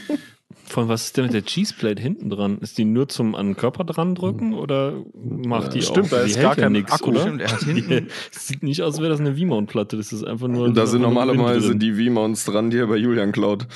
Von 0.66 0.88
was 0.88 1.04
ist 1.06 1.16
denn 1.16 1.24
mit 1.24 1.34
der 1.34 1.44
Cheeseplate 1.44 2.00
hinten 2.00 2.30
dran? 2.30 2.58
Ist 2.58 2.78
die 2.78 2.84
nur 2.84 3.08
zum 3.08 3.34
an 3.34 3.48
den 3.48 3.56
Körper 3.56 3.84
dran 3.84 4.14
drücken 4.14 4.54
oder 4.54 5.02
macht 5.14 5.74
die. 5.74 5.82
Stimmt, 5.82 6.06
auch? 6.06 6.18
da 6.18 6.24
die 6.24 6.30
ist 6.30 6.40
gar 6.40 6.56
kein 6.56 6.72
nix, 6.72 6.90
Akku. 6.92 7.10
Oder? 7.10 7.22
Stimmt, 7.22 7.40
er 7.42 7.52
hat 7.52 7.60
Die, 7.62 7.72
hinten. 7.74 8.08
sieht 8.30 8.62
nicht 8.62 8.82
aus, 8.82 8.94
als 8.94 9.00
wäre 9.00 9.10
das 9.10 9.20
eine 9.20 9.36
V-Mount-Platte. 9.36 9.96
Das 9.98 10.12
ist 10.12 10.24
einfach 10.24 10.48
nur. 10.48 10.72
Da 10.72 10.86
sind 10.86 11.02
normalerweise 11.02 11.76
die 11.76 11.92
V-Mounts 11.92 12.46
dran, 12.46 12.70
die 12.70 12.78
er 12.78 12.86
bei 12.86 12.96
Julian 12.96 13.32
klaut. 13.32 13.66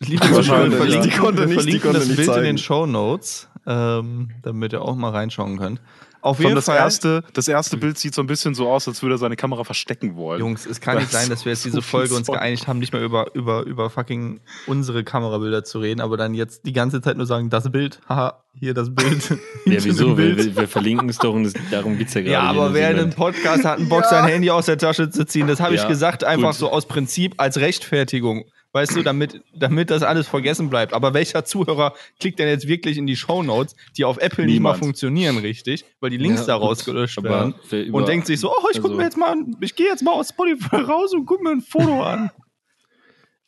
Liebe 0.00 0.26
Zuschauer, 0.32 0.66
ja. 0.66 0.70
verlinken, 0.72 1.10
Die 1.10 1.16
konnte 1.16 1.40
nicht- 1.46 1.50
die 1.50 1.54
verlinken 1.54 1.82
konnte 1.82 1.98
das 2.00 2.08
nicht 2.08 2.16
Bild 2.16 2.28
in 2.28 2.34
zeigen. 2.34 2.44
den 2.46 2.58
Show 2.58 2.86
Notes, 2.86 3.48
ähm, 3.66 4.30
damit 4.42 4.72
ihr 4.72 4.82
auch 4.82 4.94
mal 4.96 5.10
reinschauen 5.10 5.58
könnt. 5.58 5.80
Auf 6.20 6.40
jeden 6.40 6.54
das, 6.54 6.64
Fall, 6.64 6.78
erste, 6.78 7.22
das 7.34 7.48
erste 7.48 7.76
Bild 7.76 7.98
sieht 7.98 8.14
so 8.14 8.22
ein 8.22 8.26
bisschen 8.26 8.54
so 8.54 8.70
aus, 8.70 8.88
als 8.88 9.02
würde 9.02 9.16
er 9.16 9.18
seine 9.18 9.36
Kamera 9.36 9.62
verstecken 9.62 10.16
wollen. 10.16 10.40
Jungs, 10.40 10.64
es 10.64 10.80
kann 10.80 10.96
nicht 10.96 11.12
Das 11.12 11.20
sein, 11.20 11.28
dass 11.28 11.44
wir 11.44 11.52
jetzt 11.52 11.64
so 11.64 11.68
diese 11.68 11.82
Folge 11.82 12.14
uns 12.14 12.26
geeinigt 12.28 12.66
haben, 12.66 12.78
nicht 12.78 12.94
mehr 12.94 13.02
über, 13.02 13.34
über, 13.34 13.62
über 13.64 13.90
fucking 13.90 14.40
unsere 14.66 15.04
Kamerabilder 15.04 15.64
zu 15.64 15.80
reden, 15.80 16.00
aber 16.00 16.16
dann 16.16 16.32
jetzt 16.32 16.64
die 16.64 16.72
ganze 16.72 17.02
Zeit 17.02 17.18
nur 17.18 17.26
sagen, 17.26 17.50
das 17.50 17.70
Bild, 17.70 18.00
haha, 18.08 18.42
hier 18.58 18.74
das 18.74 18.94
Bild. 18.94 19.30
Ja, 19.66 19.82
wieso? 19.82 20.14
Bild. 20.14 20.36
wir, 20.38 20.56
wir 20.56 20.68
verlinken 20.68 21.08
es 21.08 21.16
doch 21.18 21.32
und 21.34 21.46
es, 21.46 21.54
darum 21.70 21.96
geht 21.96 22.08
es 22.08 22.14
ja 22.14 22.20
gerade. 22.20 22.32
Ja, 22.32 22.40
aber 22.42 22.74
wer 22.74 22.90
in 22.90 22.98
einem. 22.98 23.10
Podcast 23.10 23.64
hat 23.64 23.78
einen 23.78 23.88
Bock, 23.88 24.04
sein 24.10 24.24
Handy 24.26 24.50
aus 24.50 24.66
der 24.66 24.76
Tasche 24.78 25.08
zu 25.10 25.24
ziehen, 25.26 25.46
das 25.46 25.60
habe 25.60 25.74
ich 25.74 25.80
Ja, 25.82 25.88
gesagt, 25.88 26.22
einfach 26.24 26.50
gut. 26.50 26.58
so 26.58 26.70
aus 26.70 26.86
Prinzip 26.86 27.34
als 27.38 27.58
Rechtfertigung. 27.58 28.44
Weißt 28.72 28.96
du, 28.96 29.02
damit, 29.04 29.40
damit 29.56 29.88
das 29.90 30.02
alles 30.02 30.26
vergessen 30.26 30.68
bleibt. 30.68 30.92
Aber 30.94 31.14
welcher 31.14 31.44
Zuhörer 31.44 31.94
klickt 32.18 32.40
denn 32.40 32.48
jetzt 32.48 32.66
wirklich 32.66 32.98
in 32.98 33.06
die 33.06 33.14
Shownotes, 33.14 33.76
die 33.96 34.04
auf 34.04 34.18
Apple 34.18 34.46
nicht 34.46 34.54
mal 34.58 34.70
Niemand. 34.70 34.78
funktionieren, 34.80 35.38
richtig? 35.38 35.84
Weil 36.00 36.10
die 36.10 36.16
Links 36.16 36.40
Ja, 36.40 36.46
da 36.48 36.56
rausgelöscht 36.56 37.22
werden. 37.22 37.54
wer 37.70 37.84
über- 37.84 37.98
Und 37.98 38.08
denkt 38.08 38.26
sich 38.26 38.40
so, 38.40 38.50
oh, 38.50 38.66
ich 38.72 38.78
guck 38.78 38.86
also- 38.86 38.96
mir 38.96 39.04
jetzt 39.04 39.16
mal, 39.16 39.30
an- 39.30 39.56
ich 39.60 39.76
gehe 39.76 39.86
jetzt 39.86 40.02
mal 40.02 40.10
aus 40.12 40.30
Spotify 40.30 40.76
raus 40.88 41.14
und 41.14 41.24
guck 41.24 41.40
mir 41.40 41.50
ein 41.52 41.60
Foto 41.60 42.02
an. 42.02 42.32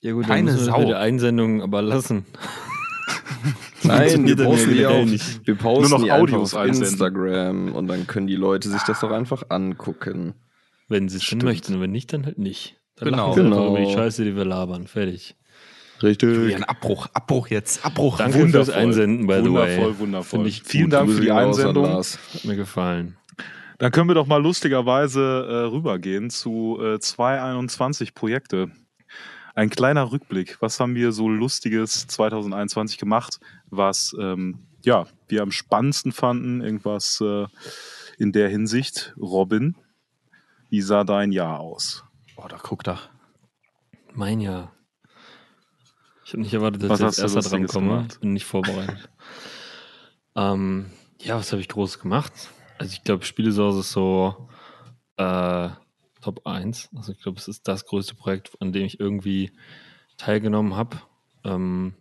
Ja, 0.01 0.13
gut, 0.13 0.27
Keine 0.29 0.37
dann 0.37 0.45
müssen 0.55 0.59
wir 0.59 0.65
Sau. 0.67 0.71
das 0.73 0.81
mit 0.81 0.89
der 0.91 1.01
Einsendung 1.01 1.61
aber 1.63 1.83
lassen. 1.83 2.25
Nein, 3.87 4.27
wir 4.27 4.37
posten 4.37 4.73
die 4.75 4.87
auf, 4.87 5.05
nicht. 5.07 5.47
wir 5.47 5.55
posten 5.55 5.91
Nur 5.91 5.99
noch 6.01 6.11
Audios 6.11 6.55
auf 6.55 6.61
einsenden. 6.61 6.91
Instagram 6.93 7.75
und 7.75 7.87
dann 7.89 8.07
können 8.07 8.27
die 8.27 8.37
Leute 8.37 8.69
sich 8.69 8.83
das 8.83 9.01
doch 9.01 9.11
einfach 9.11 9.45
angucken. 9.51 10.35
Wenn 10.89 11.09
sie 11.09 11.17
es 11.17 11.25
Stimmt. 11.25 11.43
möchten. 11.43 11.75
Und 11.75 11.81
wenn 11.81 11.91
nicht, 11.91 12.13
dann 12.13 12.25
halt 12.27 12.39
nicht. 12.39 12.77
Dann 12.97 13.11
Genau. 13.11 13.31
lachen 13.31 13.45
Genau. 13.45 13.71
über 13.77 13.85
die 13.85 13.93
Scheiße, 13.93 14.25
die 14.25 14.37
wir 14.37 14.45
labern. 14.45 14.87
Fertig. 14.87 15.35
Richtig. 16.03 16.55
Ein 16.55 16.65
Abbruch, 16.65 17.09
Abbruch 17.15 17.49
jetzt, 17.49 17.85
Abbruch. 17.85 18.19
Danke 18.19 18.39
Wundervoll. 18.41 18.65
fürs 18.67 18.77
Einsenden, 18.77 19.27
by 19.27 19.41
the 19.43 19.53
way. 19.53 19.77
Wundervoll, 19.79 19.99
wundervoll. 19.99 20.51
Vielen. 20.65 20.91
Dank 20.91 21.11
für 21.11 21.21
die 21.23 21.31
Einsendung. 21.33 21.87
Hat 21.89 22.45
mir 22.45 22.57
gefallen. 22.57 23.17
Dann 23.79 23.91
können 23.93 24.09
wir 24.09 24.15
doch 24.15 24.27
mal 24.27 24.41
lustigerweise 24.43 25.21
äh, 25.21 25.55
rübergehen 25.75 26.31
zu 26.31 26.79
äh, 26.83 26.99
221 26.99 28.15
Projekte. 28.15 28.71
Ein 29.57 29.71
kleiner 29.71 30.13
Rückblick. 30.13 30.61
Was 30.61 30.79
haben 30.81 30.95
wir 30.95 31.13
so 31.13 31.31
Lustiges 31.31 32.07
2021 32.09 32.99
gemacht, 32.99 33.41
was 33.71 34.15
ähm, 34.21 34.67
ja, 34.85 35.07
wir 35.29 35.41
am 35.41 35.51
spannendsten 35.51 36.13
fanden? 36.13 36.61
Irgendwas 36.61 37.23
äh, 37.23 37.47
in 38.19 38.33
der 38.33 38.51
Hinsicht. 38.51 39.15
Robin, 39.19 39.75
wie 40.69 40.83
sah 40.83 41.05
dein 41.05 41.33
Jahr 41.33 41.59
aus? 41.61 42.05
Oh, 42.37 42.47
da 42.47 42.59
guck 42.63 42.85
da. 42.85 43.01
Mein 44.13 44.41
Jahr. 44.41 44.73
Ich 46.27 46.35
habe 46.35 46.43
nicht 46.43 46.53
erwartet, 46.53 46.83
dass 46.83 47.01
Was 47.01 47.19
ich 47.19 47.25
du 47.25 47.39
erster 47.39 47.51
dran 47.51 47.67
komme. 47.67 47.89
gemacht? 47.89 48.21
Bin 48.21 48.35
nicht 48.35 48.45
vorbereitet. 48.45 49.09
ähm, 50.37 50.91
ja, 51.19 51.39
was 51.39 51.53
habe 51.53 51.63
ich 51.63 51.69
groß 51.69 51.99
gemacht? 51.99 52.33
Also 52.77 52.93
ich 52.93 53.05
glaube, 53.05 53.25
Spielesource 53.25 53.79
ist 53.79 53.93
so 53.93 54.51
äh, 55.17 55.71
Top 56.27 56.45
1. 56.45 56.91
Also 56.97 57.13
ich 57.13 57.21
glaube, 57.21 57.39
es 57.39 57.47
ist 57.47 57.69
das 57.69 57.87
größte 57.87 58.17
Projekt, 58.17 58.51
an 58.61 58.73
dem 58.73 58.85
ich 58.85 58.99
irgendwie 58.99 59.53
teilgenommen 60.17 60.75
habe. 60.75 60.97
Ähm, 61.45 61.95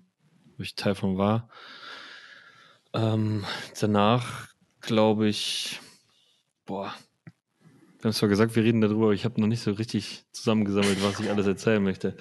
wo 0.58 0.64
ich 0.64 0.76
Teil 0.76 0.96
von 0.96 1.18
war. 1.18 1.50
Ähm, 2.94 3.44
danach 3.80 4.48
glaube 4.82 5.28
ich, 5.28 5.80
boah, 6.66 6.94
wir 8.00 8.10
haben 8.10 8.14
zwar 8.14 8.30
gesagt, 8.30 8.56
wir 8.56 8.64
reden 8.64 8.82
darüber, 8.82 9.06
aber 9.06 9.14
ich 9.14 9.26
habe 9.26 9.42
noch 9.42 9.48
nicht 9.48 9.62
so 9.62 9.72
richtig 9.72 10.26
zusammengesammelt, 10.32 11.04
was 11.04 11.20
ich 11.20 11.30
alles 11.30 11.48
erzählen 11.48 11.84
möchte. 11.84 12.16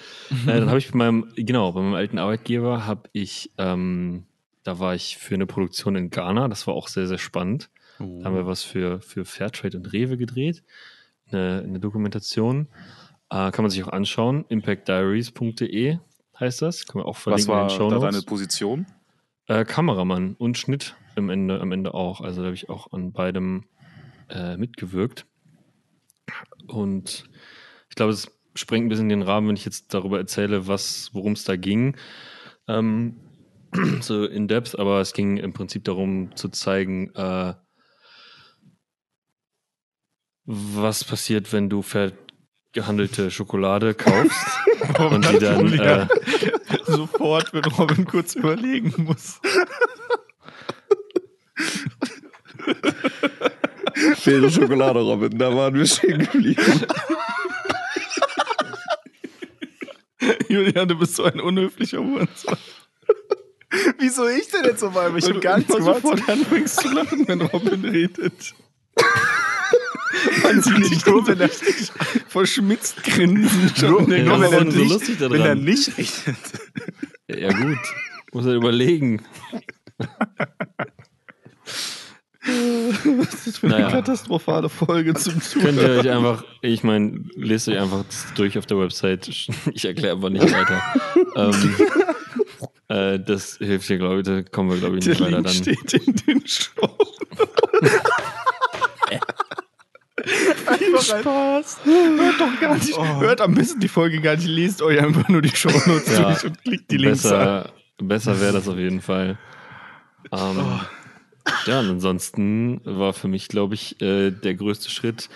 äh, 0.47 0.59
dann 0.59 0.69
habe 0.69 0.79
ich 0.79 0.91
bei 0.91 0.97
meinem, 0.97 1.31
genau, 1.35 1.71
bei 1.71 1.81
meinem 1.81 1.93
alten 1.93 2.19
Arbeitgeber 2.19 2.85
habe 2.85 3.09
ich, 3.13 3.51
ähm, 3.57 4.25
da 4.63 4.79
war 4.79 4.95
ich 4.95 5.17
für 5.17 5.35
eine 5.35 5.45
Produktion 5.45 5.95
in 5.95 6.09
Ghana, 6.09 6.47
das 6.47 6.67
war 6.67 6.73
auch 6.73 6.87
sehr, 6.87 7.07
sehr 7.07 7.19
spannend. 7.19 7.69
Oh. 7.99 8.19
Da 8.19 8.25
haben 8.25 8.35
wir 8.35 8.47
was 8.47 8.63
für, 8.63 8.99
für 9.01 9.25
Fairtrade 9.25 9.77
und 9.77 9.93
Rewe 9.93 10.17
gedreht, 10.17 10.63
eine, 11.31 11.63
eine 11.63 11.79
Dokumentation. 11.79 12.67
Äh, 13.29 13.51
kann 13.51 13.63
man 13.63 13.69
sich 13.69 13.83
auch 13.83 13.89
anschauen, 13.89 14.45
impactdiaries.de 14.49 15.99
heißt 16.39 16.61
das, 16.61 16.85
kann 16.85 16.99
man 16.99 17.07
auch 17.07 17.15
Was 17.15 17.23
verlinken 17.23 17.53
in 17.53 17.59
war 17.59 17.67
den 17.67 17.77
Show 17.77 17.89
da 17.89 17.99
deine 17.99 18.21
Position? 18.21 18.85
Äh, 19.47 19.65
Kameramann 19.65 20.35
und 20.35 20.57
Schnitt 20.57 20.95
am 21.15 21.29
Ende, 21.29 21.61
am 21.61 21.71
Ende 21.71 21.93
auch. 21.93 22.21
Also 22.21 22.41
da 22.41 22.47
habe 22.47 22.55
ich 22.55 22.69
auch 22.69 22.91
an 22.91 23.13
beidem 23.13 23.65
äh, 24.29 24.57
mitgewirkt. 24.57 25.25
Und 26.67 27.29
ich 27.89 27.95
glaube, 27.95 28.11
es 28.11 28.31
sprengt 28.55 28.85
ein 28.85 28.89
bisschen 28.89 29.09
den 29.09 29.21
Rahmen, 29.21 29.47
wenn 29.47 29.55
ich 29.55 29.65
jetzt 29.65 29.93
darüber 29.93 30.17
erzähle, 30.17 30.67
was, 30.67 31.09
worum 31.13 31.33
es 31.33 31.43
da 31.43 31.55
ging. 31.55 31.95
Ähm, 32.67 33.17
so 34.01 34.25
in 34.25 34.47
depth, 34.47 34.77
aber 34.77 34.99
es 35.01 35.13
ging 35.13 35.37
im 35.37 35.53
Prinzip 35.53 35.83
darum 35.83 36.35
zu 36.35 36.49
zeigen, 36.49 37.13
äh, 37.15 37.53
was 40.45 41.03
passiert, 41.03 41.51
wenn 41.53 41.69
du 41.69 41.83
gehandelte 42.71 43.31
Schokolade 43.31 43.93
kaufst 43.93 44.45
und 44.99 45.29
die 45.31 45.39
dann 45.39 45.73
äh, 45.79 46.07
Sofort, 46.85 47.53
wenn 47.53 47.65
Robin 47.65 48.05
kurz 48.05 48.35
überlegen 48.35 48.93
muss. 48.97 49.39
Faire 54.15 54.51
Schokolade, 54.51 54.99
Robin, 54.99 55.37
da 55.37 55.55
waren 55.55 55.73
wir 55.73 55.85
stehen 55.85 56.19
geblieben. 56.19 56.85
Julian, 60.49 60.87
du 60.87 60.95
bist 60.95 61.15
so 61.15 61.23
ein 61.23 61.39
unhöflicher 61.39 61.99
Hurensohn. 61.99 62.57
Wieso 63.99 64.27
ich 64.27 64.47
denn 64.49 64.65
jetzt 64.65 64.83
auf 64.83 64.95
einmal? 64.95 65.19
Ich 65.19 65.25
du 65.25 65.39
gar 65.39 65.57
nichts 65.57 65.75
gemacht. 65.75 66.01
sofort 66.01 66.29
anfängst 66.29 66.81
zu 66.81 66.89
lachen, 66.93 67.27
wenn 67.27 67.41
Robin 67.41 67.83
redet. 67.85 68.53
Man 70.43 70.61
sieht 70.61 70.77
nicht 70.79 71.07
nur, 71.07 71.25
wenn 71.27 71.39
er, 71.39 71.49
Verschmitzt 72.27 73.03
grinsen. 73.03 73.71
nur, 73.89 74.09
Ja, 74.09 74.23
nur 74.23 74.39
wenn 74.41 74.43
ist 74.43 74.51
er 74.53 74.59
denn 74.63 74.71
so 74.71 74.79
nicht, 74.79 74.91
lustig 74.91 75.17
daran? 75.19 75.33
wenn 75.33 75.41
er 75.45 75.55
nicht 75.55 75.91
redet. 75.97 76.37
Ja, 77.27 77.51
gut. 77.51 77.77
Muss 78.33 78.45
er 78.45 78.53
überlegen. 78.55 79.23
Was 82.47 83.47
ist 83.47 83.57
für 83.57 83.67
eine 83.67 83.75
Naja. 83.77 83.89
katastrophale 83.91 84.69
Folge 84.69 85.15
zum 85.15 85.33
Könnt 85.33 85.43
ihr 85.43 85.81
Zuhören? 85.81 85.99
euch 85.99 86.09
einfach, 86.11 86.43
ich 86.61 86.83
meine, 86.83 87.23
lest 87.35 87.67
euch 87.67 87.79
einfach 87.79 88.03
durch 88.35 88.57
auf 88.59 88.67
der 88.67 88.77
Website. 88.79 89.27
Ich 89.73 89.85
erkläre 89.85 90.15
einfach 90.15 90.29
nicht 90.29 90.43
weiter. 90.53 90.81
ähm, 91.35 91.75
äh, 92.87 93.19
das 93.19 93.57
hilft 93.57 93.89
dir, 93.89 93.97
glaube 93.97 94.17
ich. 94.19 94.25
Da 94.25 94.43
kommen 94.43 94.69
wir, 94.69 94.77
glaube 94.77 94.97
ich, 94.99 95.05
Der 95.05 95.13
nicht 95.13 95.21
weiter 95.21 95.41
Link 95.41 95.45
dann. 95.47 95.55
steht 95.55 95.93
in 96.07 96.15
den 96.15 96.47
Show. 96.47 96.97
Spaß. 101.05 101.79
Hört 101.85 102.39
doch 102.39 102.59
gar 102.59 102.75
nicht. 102.75 102.97
Hört 102.97 103.41
am 103.41 103.53
besten 103.53 103.79
die 103.79 103.87
Folge 103.87 104.21
gar 104.21 104.35
nicht. 104.35 104.47
Lest 104.47 104.81
euch 104.81 104.99
einfach 104.99 105.27
nur 105.29 105.41
die 105.41 105.55
Shownotes 105.55 106.11
Ja, 106.17 106.23
durch 106.31 106.45
und 106.45 106.63
klickt 106.63 106.91
die 106.91 106.97
Links 106.97 107.25
an. 107.25 107.31
besser 107.31 107.73
besser 107.97 108.41
wäre 108.41 108.53
das 108.53 108.67
auf 108.67 108.77
jeden 108.77 109.01
Fall. 109.01 109.37
Ähm, 110.31 110.79
Ja, 111.67 111.79
und 111.79 111.89
ansonsten 111.89 112.81
war 112.85 113.13
für 113.13 113.27
mich, 113.27 113.47
glaube 113.47 113.75
ich, 113.75 114.01
äh, 114.01 114.31
der 114.31 114.55
größte 114.55 114.89
Schritt, 114.89 115.29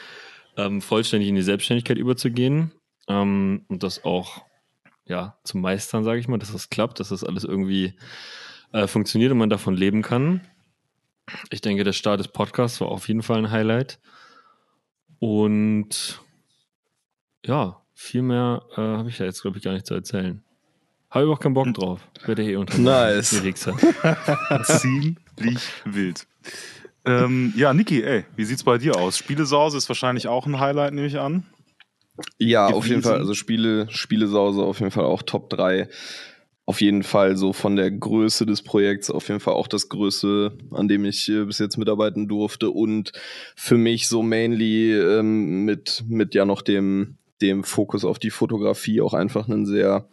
ähm, 0.57 0.81
vollständig 0.81 1.29
in 1.29 1.35
die 1.35 1.41
Selbstständigkeit 1.43 1.97
überzugehen 1.97 2.71
ähm, 3.07 3.63
und 3.67 3.83
das 3.83 4.03
auch 4.03 4.43
ja, 5.05 5.37
zu 5.43 5.57
meistern, 5.57 6.03
sage 6.03 6.19
ich 6.19 6.27
mal, 6.27 6.37
dass 6.39 6.51
das 6.51 6.69
klappt, 6.69 6.99
dass 6.99 7.09
das 7.09 7.23
alles 7.23 7.43
irgendwie 7.43 7.93
äh, 8.73 8.87
funktioniert 8.87 9.31
und 9.31 9.37
man 9.37 9.49
davon 9.49 9.75
leben 9.75 10.01
kann. 10.01 10.41
Ich 11.51 11.61
denke, 11.61 11.83
der 11.83 11.93
Start 11.93 12.19
des 12.19 12.27
Podcasts 12.29 12.81
war 12.81 12.89
auf 12.89 13.07
jeden 13.07 13.21
Fall 13.21 13.37
ein 13.37 13.51
Highlight. 13.51 13.99
Und 15.19 16.21
ja, 17.45 17.81
viel 17.93 18.21
mehr 18.21 18.63
äh, 18.73 18.81
habe 18.81 19.09
ich 19.09 19.17
da 19.17 19.25
jetzt, 19.25 19.41
glaube 19.41 19.57
ich, 19.57 19.63
gar 19.63 19.73
nicht 19.73 19.85
zu 19.85 19.93
erzählen. 19.93 20.41
Habe 21.09 21.25
ich 21.25 21.31
auch 21.31 21.39
keinen 21.39 21.55
Bock 21.55 21.73
drauf. 21.73 22.01
Werde 22.25 22.43
hier 22.43 22.59
unter 22.59 22.77
Nice. 22.77 23.29
Ziemlich 24.63 25.71
wild. 25.85 26.27
Ähm, 27.05 27.53
ja, 27.55 27.73
Niki, 27.73 28.03
ey, 28.03 28.25
wie 28.35 28.45
sieht's 28.45 28.63
bei 28.63 28.77
dir 28.77 28.95
aus? 28.95 29.17
Spielesause 29.17 29.77
ist 29.77 29.89
wahrscheinlich 29.89 30.27
auch 30.27 30.45
ein 30.45 30.59
Highlight, 30.59 30.93
nehme 30.93 31.07
ich 31.07 31.19
an. 31.19 31.45
Ja, 32.37 32.67
auf 32.67 32.85
jeden. 32.85 33.01
Fall. 33.01 33.17
Also 33.17 33.33
Spiele, 33.33 33.87
Spielesause 33.89 34.61
auf 34.61 34.79
jeden 34.79 34.91
Fall 34.91 35.05
auch 35.05 35.23
Top 35.23 35.49
3. 35.49 35.89
Auf 36.69 36.81
jeden 36.81 37.01
Fall 37.01 37.35
so 37.35 37.51
von 37.51 37.75
der 37.75 37.89
Größe 37.89 38.45
des 38.45 38.61
Projekts 38.61 39.09
auf 39.09 39.27
jeden 39.27 39.39
Fall 39.39 39.55
auch 39.55 39.67
das 39.67 39.89
Größte, 39.89 40.55
an 40.69 40.87
dem 40.87 41.03
ich 41.03 41.27
äh, 41.27 41.45
bis 41.45 41.57
jetzt 41.57 41.77
mitarbeiten 41.77 42.27
durfte 42.27 42.69
und 42.69 43.11
für 43.55 43.75
mich 43.75 44.07
so 44.07 44.21
mainly 44.21 44.93
ähm, 44.93 45.65
mit, 45.65 46.03
mit 46.07 46.35
ja 46.35 46.45
noch 46.45 46.61
dem, 46.61 47.17
dem 47.41 47.63
Fokus 47.63 48.05
auf 48.05 48.19
die 48.19 48.29
Fotografie 48.29 49.01
auch 49.01 49.15
einfach 49.15 49.47
ein 49.47 49.65
sehr 49.65 50.07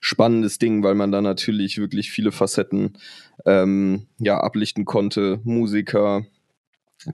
spannendes 0.00 0.58
Ding, 0.58 0.82
weil 0.82 0.96
man 0.96 1.12
da 1.12 1.22
natürlich 1.22 1.78
wirklich 1.78 2.10
viele 2.10 2.32
Facetten 2.32 2.98
ähm, 3.46 4.08
ja 4.18 4.40
ablichten 4.40 4.86
konnte. 4.86 5.38
Musiker, 5.44 6.26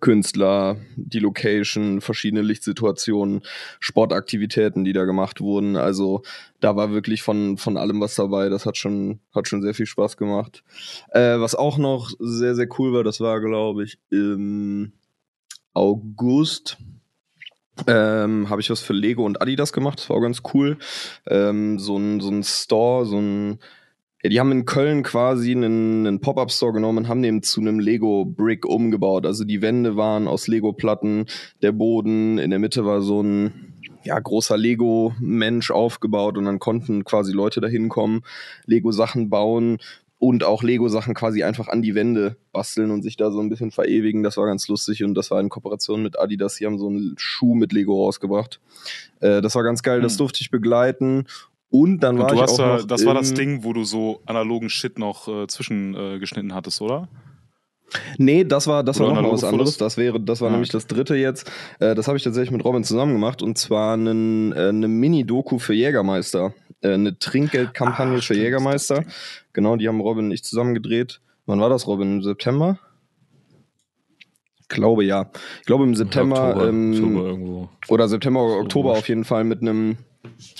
Künstler, 0.00 0.78
die 0.96 1.20
Location, 1.20 2.00
verschiedene 2.00 2.42
Lichtsituationen, 2.42 3.42
Sportaktivitäten, 3.78 4.84
die 4.84 4.92
da 4.92 5.04
gemacht 5.04 5.40
wurden. 5.40 5.76
Also 5.76 6.22
da 6.60 6.74
war 6.74 6.90
wirklich 6.90 7.22
von, 7.22 7.56
von 7.56 7.76
allem 7.76 8.00
was 8.00 8.16
dabei. 8.16 8.48
Das 8.48 8.66
hat 8.66 8.76
schon, 8.76 9.20
hat 9.34 9.46
schon 9.46 9.62
sehr 9.62 9.74
viel 9.74 9.86
Spaß 9.86 10.16
gemacht. 10.16 10.64
Äh, 11.10 11.38
was 11.38 11.54
auch 11.54 11.78
noch 11.78 12.10
sehr, 12.18 12.54
sehr 12.54 12.68
cool 12.78 12.92
war, 12.92 13.04
das 13.04 13.20
war, 13.20 13.40
glaube 13.40 13.84
ich, 13.84 13.98
im 14.10 14.92
August. 15.72 16.78
Ähm, 17.86 18.48
habe 18.48 18.62
ich 18.62 18.70
was 18.70 18.80
für 18.80 18.94
Lego 18.94 19.24
und 19.24 19.42
Adidas 19.42 19.72
gemacht, 19.72 19.98
das 19.98 20.08
war 20.08 20.16
auch 20.16 20.22
ganz 20.22 20.42
cool. 20.54 20.78
Ähm, 21.26 21.78
so 21.78 21.98
ein, 21.98 22.20
so 22.20 22.30
ein 22.30 22.42
Store, 22.42 23.04
so 23.04 23.18
ein 23.18 23.58
ja, 24.22 24.30
die 24.30 24.40
haben 24.40 24.52
in 24.52 24.64
Köln 24.64 25.02
quasi 25.02 25.52
einen, 25.52 26.06
einen 26.06 26.20
Pop-Up-Store 26.20 26.72
genommen 26.72 26.98
und 26.98 27.08
haben 27.08 27.22
den 27.22 27.42
zu 27.42 27.60
einem 27.60 27.78
Lego-Brick 27.78 28.64
umgebaut. 28.66 29.26
Also 29.26 29.44
die 29.44 29.62
Wände 29.62 29.96
waren 29.96 30.26
aus 30.26 30.48
Lego-Platten, 30.48 31.26
der 31.62 31.72
Boden, 31.72 32.38
in 32.38 32.50
der 32.50 32.58
Mitte 32.58 32.84
war 32.84 33.02
so 33.02 33.22
ein 33.22 33.74
ja, 34.04 34.18
großer 34.18 34.56
Lego-Mensch 34.56 35.70
aufgebaut 35.70 36.38
und 36.38 36.44
dann 36.44 36.58
konnten 36.58 37.04
quasi 37.04 37.32
Leute 37.32 37.60
da 37.60 37.68
hinkommen, 37.68 38.22
Lego-Sachen 38.66 39.30
bauen 39.30 39.78
und 40.18 40.44
auch 40.44 40.62
Lego-Sachen 40.62 41.12
quasi 41.14 41.42
einfach 41.42 41.68
an 41.68 41.82
die 41.82 41.94
Wände 41.94 42.36
basteln 42.52 42.90
und 42.90 43.02
sich 43.02 43.16
da 43.16 43.30
so 43.30 43.40
ein 43.40 43.50
bisschen 43.50 43.70
verewigen. 43.70 44.22
Das 44.22 44.38
war 44.38 44.46
ganz 44.46 44.66
lustig 44.68 45.04
und 45.04 45.14
das 45.14 45.30
war 45.30 45.40
in 45.40 45.50
Kooperation 45.50 46.02
mit 46.02 46.18
Adidas. 46.18 46.56
Die 46.56 46.66
haben 46.66 46.78
so 46.78 46.88
einen 46.88 47.14
Schuh 47.18 47.54
mit 47.54 47.72
Lego 47.72 48.02
rausgebracht. 48.04 48.60
Äh, 49.20 49.42
das 49.42 49.54
war 49.54 49.62
ganz 49.62 49.82
geil, 49.82 50.00
das 50.00 50.12
Hm. 50.14 50.18
durfte 50.18 50.40
ich 50.40 50.50
begleiten. 50.50 51.26
Und 51.68 52.00
dann 52.00 52.16
war 52.18 52.24
Und 52.26 52.30
du 52.30 52.34
ich 52.36 52.42
hast 52.42 52.60
auch 52.60 52.78
da, 52.78 52.82
das 52.82 53.04
war 53.04 53.14
das 53.14 53.34
Ding, 53.34 53.64
wo 53.64 53.72
du 53.72 53.84
so 53.84 54.22
analogen 54.26 54.70
Shit 54.70 54.98
noch 54.98 55.26
äh, 55.28 55.46
zwischengeschnitten 55.46 56.16
äh, 56.16 56.18
geschnitten 56.18 56.54
hattest, 56.54 56.80
oder? 56.80 57.08
Nee, 58.18 58.44
das 58.44 58.66
war, 58.66 58.82
das 58.82 59.00
Oder 59.00 59.14
war 59.14 59.22
noch 59.22 59.32
was 59.32 59.44
anderes. 59.44 59.76
Das 59.78 59.96
wäre, 59.96 60.20
das 60.20 60.40
war 60.40 60.48
Ah, 60.48 60.52
nämlich 60.52 60.70
das 60.70 60.86
dritte 60.86 61.14
jetzt. 61.16 61.50
Äh, 61.78 61.94
das 61.94 62.08
habe 62.08 62.16
ich 62.16 62.24
tatsächlich 62.24 62.50
mit 62.50 62.64
Robin 62.64 62.84
zusammen 62.84 63.12
gemacht 63.12 63.42
und 63.42 63.58
zwar 63.58 63.94
einen, 63.94 64.52
äh, 64.52 64.68
eine 64.68 64.88
Mini-Doku 64.88 65.58
für 65.58 65.74
Jägermeister. 65.74 66.52
Äh, 66.80 66.94
eine 66.94 67.18
Trinkgeldkampagne 67.18 68.18
Ah, 68.18 68.20
für 68.20 68.34
Jägermeister. 68.34 69.04
Genau, 69.52 69.76
die 69.76 69.88
haben 69.88 70.00
Robin 70.00 70.26
und 70.26 70.32
ich 70.32 70.42
zusammen 70.44 70.74
gedreht. 70.74 71.20
Wann 71.46 71.60
war 71.60 71.68
das, 71.68 71.86
Robin? 71.86 72.16
Im 72.16 72.22
September? 72.22 72.78
Ich 74.60 74.68
glaube 74.68 75.04
ja. 75.04 75.30
Ich 75.60 75.66
glaube 75.66 75.84
im 75.84 75.94
September 75.94 76.48
Oktober, 76.48 76.68
ähm, 76.68 76.92
Oktober 76.92 77.24
irgendwo. 77.28 77.68
oder 77.88 78.08
September 78.08 78.40
Oktober 78.40 78.92
auf 78.92 79.08
jeden 79.08 79.24
Fall 79.24 79.44
mit 79.44 79.62
einem 79.62 79.96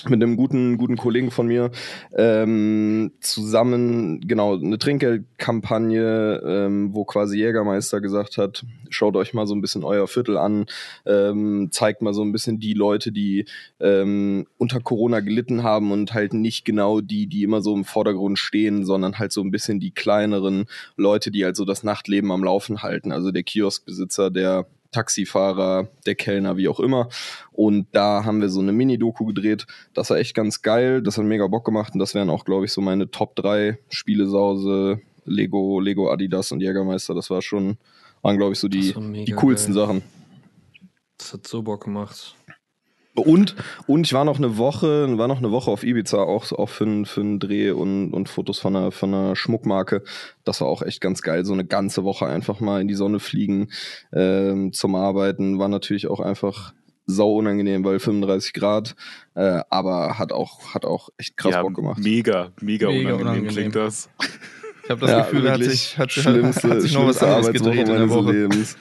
mit 0.05 0.21
einem 0.21 0.37
guten 0.37 0.77
guten 0.77 0.97
Kollegen 0.97 1.31
von 1.31 1.47
mir 1.47 1.71
ähm, 2.15 3.11
zusammen 3.19 4.21
genau 4.21 4.55
eine 4.55 4.77
Trinkgeldkampagne, 4.77 6.41
ähm, 6.45 6.93
wo 6.93 7.05
quasi 7.05 7.37
Jägermeister 7.37 8.01
gesagt 8.01 8.37
hat, 8.37 8.65
schaut 8.89 9.15
euch 9.15 9.33
mal 9.33 9.47
so 9.47 9.55
ein 9.55 9.61
bisschen 9.61 9.83
euer 9.83 10.07
Viertel 10.07 10.37
an, 10.37 10.65
ähm, 11.05 11.69
zeigt 11.71 12.01
mal 12.01 12.13
so 12.13 12.23
ein 12.23 12.31
bisschen 12.31 12.59
die 12.59 12.73
Leute, 12.73 13.11
die 13.11 13.45
ähm, 13.79 14.47
unter 14.57 14.79
Corona 14.79 15.19
gelitten 15.19 15.63
haben 15.63 15.91
und 15.91 16.13
halt 16.13 16.33
nicht 16.33 16.65
genau 16.65 17.01
die, 17.01 17.27
die 17.27 17.43
immer 17.43 17.61
so 17.61 17.75
im 17.75 17.85
Vordergrund 17.85 18.39
stehen, 18.39 18.85
sondern 18.85 19.19
halt 19.19 19.31
so 19.31 19.41
ein 19.41 19.51
bisschen 19.51 19.79
die 19.79 19.91
kleineren 19.91 20.65
Leute, 20.95 21.31
die 21.31 21.43
halt 21.45 21.55
so 21.55 21.65
das 21.65 21.83
Nachtleben 21.83 22.31
am 22.31 22.43
Laufen 22.43 22.81
halten. 22.83 23.11
Also 23.11 23.31
der 23.31 23.43
Kioskbesitzer, 23.43 24.31
der 24.31 24.67
Taxifahrer, 24.97 25.89
der 26.07 26.15
Kellner, 26.15 26.57
wie 26.57 26.67
auch 26.67 26.79
immer. 26.79 27.09
Und 27.51 27.87
da 27.91 28.25
haben 28.25 28.41
wir 28.41 28.49
so 28.49 28.61
eine 28.61 28.71
Mini-Doku 28.71 29.25
gedreht. 29.25 29.67
Das 29.93 30.09
war 30.09 30.17
echt 30.17 30.33
ganz 30.33 30.63
geil. 30.63 31.03
Das 31.03 31.17
hat 31.19 31.25
mega 31.25 31.45
Bock 31.45 31.65
gemacht. 31.65 31.93
Und 31.93 31.99
das 31.99 32.15
wären 32.15 32.31
auch, 32.31 32.45
glaube 32.45 32.65
ich, 32.65 32.73
so 32.73 32.81
meine 32.81 33.11
Top 33.11 33.35
3 33.35 33.77
Spielesause, 33.89 34.99
Lego, 35.25 35.79
Lego 35.79 36.11
Adidas 36.11 36.51
und 36.51 36.61
Jägermeister. 36.61 37.13
Das 37.13 37.29
war 37.29 37.43
schon, 37.43 37.77
waren, 38.23 38.37
glaube 38.37 38.53
ich, 38.53 38.59
so 38.59 38.67
die, 38.67 38.93
die 39.23 39.33
coolsten 39.33 39.75
geil. 39.75 39.85
Sachen. 39.85 40.03
Das 41.19 41.33
hat 41.33 41.47
so 41.47 41.61
Bock 41.61 41.83
gemacht. 41.83 42.35
Und, 43.17 43.55
und 43.87 44.05
ich 44.05 44.13
war 44.13 44.25
noch 44.25 44.37
eine 44.37 44.57
Woche, 44.57 45.17
war 45.17 45.27
noch 45.27 45.39
eine 45.39 45.51
Woche 45.51 45.71
auf 45.71 45.83
Ibiza, 45.83 46.17
auch, 46.17 46.51
auch 46.51 46.69
für, 46.69 47.05
für 47.05 47.21
einen 47.21 47.39
Dreh 47.39 47.71
und, 47.71 48.13
und 48.13 48.29
Fotos 48.29 48.59
von 48.59 48.75
einer, 48.75 48.91
von 48.91 49.13
einer 49.13 49.35
Schmuckmarke. 49.35 50.03
Das 50.43 50.61
war 50.61 50.67
auch 50.67 50.83
echt 50.83 51.01
ganz 51.01 51.23
geil. 51.23 51.43
So 51.43 51.53
eine 51.53 51.65
ganze 51.65 52.03
Woche 52.03 52.27
einfach 52.27 52.59
mal 52.59 52.79
in 52.79 52.87
die 52.87 52.93
Sonne 52.93 53.19
fliegen 53.19 53.69
ähm, 54.13 54.71
zum 54.71 54.93
Arbeiten. 54.95 55.57
War 55.57 55.67
natürlich 55.67 56.07
auch 56.07 56.19
einfach 56.19 56.73
sau 57.07 57.37
unangenehm, 57.37 57.83
weil 57.83 57.99
35 57.99 58.53
Grad, 58.53 58.95
äh, 59.33 59.61
aber 59.69 60.19
hat 60.19 60.31
auch, 60.31 60.75
hat 60.75 60.85
auch 60.85 61.09
echt 61.17 61.37
krass 61.37 61.53
ja, 61.53 61.61
Bock 61.63 61.73
gemacht. 61.73 61.99
Mega, 61.99 62.51
mega, 62.61 62.89
mega 62.89 63.13
unangenehm, 63.13 63.21
unangenehm, 63.21 63.51
klingt 63.51 63.75
das. 63.75 64.09
Ich 64.83 64.89
habe 64.91 65.01
das 65.01 65.09
ja, 65.09 65.21
Gefühl, 65.21 65.51
hat 65.51 65.63
sich, 65.63 65.97
hat, 65.97 66.11
schlimmste, 66.11 66.69
hat 66.69 66.81
sich 66.81 66.93
noch 66.93 67.07
was 67.07 67.23
anderes 67.23 67.51
gedreht 67.51 67.89
in 67.89 67.95
der 67.95 68.09
Woche. 68.09 68.31
Lebens. 68.31 68.77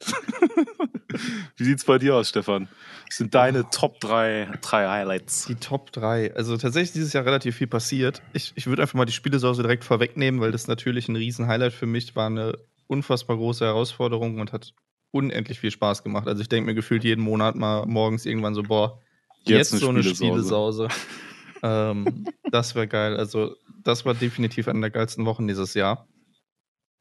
Wie 1.56 1.64
sieht's 1.64 1.84
bei 1.84 1.98
dir 1.98 2.16
aus, 2.16 2.28
Stefan? 2.28 2.68
Sind 3.12 3.34
deine 3.34 3.68
Top 3.68 4.00
3, 4.00 4.48
drei 4.62 4.88
Highlights? 4.88 5.44
Die 5.44 5.54
Top 5.54 5.92
3. 5.92 6.34
Also 6.34 6.56
tatsächlich 6.56 6.92
dieses 6.92 7.12
Jahr 7.12 7.26
relativ 7.26 7.56
viel 7.56 7.66
passiert. 7.66 8.22
Ich, 8.32 8.52
ich 8.54 8.66
würde 8.66 8.80
einfach 8.80 8.94
mal 8.94 9.04
die 9.04 9.12
Spielesause 9.12 9.60
direkt 9.62 9.84
vorwegnehmen, 9.84 10.40
weil 10.40 10.50
das 10.50 10.66
natürlich 10.66 11.08
ein 11.08 11.16
riesen 11.16 11.46
Highlight 11.46 11.74
für 11.74 11.84
mich 11.84 12.16
war. 12.16 12.28
Eine 12.28 12.56
unfassbar 12.86 13.36
große 13.36 13.66
Herausforderung 13.66 14.40
und 14.40 14.54
hat 14.54 14.72
unendlich 15.10 15.60
viel 15.60 15.70
Spaß 15.70 16.02
gemacht. 16.02 16.26
Also 16.26 16.40
ich 16.40 16.48
denke 16.48 16.70
mir 16.70 16.74
gefühlt 16.74 17.04
jeden 17.04 17.22
Monat 17.22 17.54
mal 17.54 17.84
morgens 17.84 18.24
irgendwann 18.24 18.54
so, 18.54 18.62
boah, 18.62 18.98
jetzt, 19.44 19.72
jetzt 19.72 19.82
so 19.82 19.90
eine 19.90 20.02
Spielesause. 20.02 20.88
ähm, 21.62 22.26
das 22.50 22.74
wäre 22.74 22.88
geil. 22.88 23.18
Also 23.18 23.56
das 23.84 24.06
war 24.06 24.14
definitiv 24.14 24.68
eine 24.68 24.80
der 24.80 24.90
geilsten 24.90 25.26
Wochen 25.26 25.46
dieses 25.46 25.74
Jahr. 25.74 26.08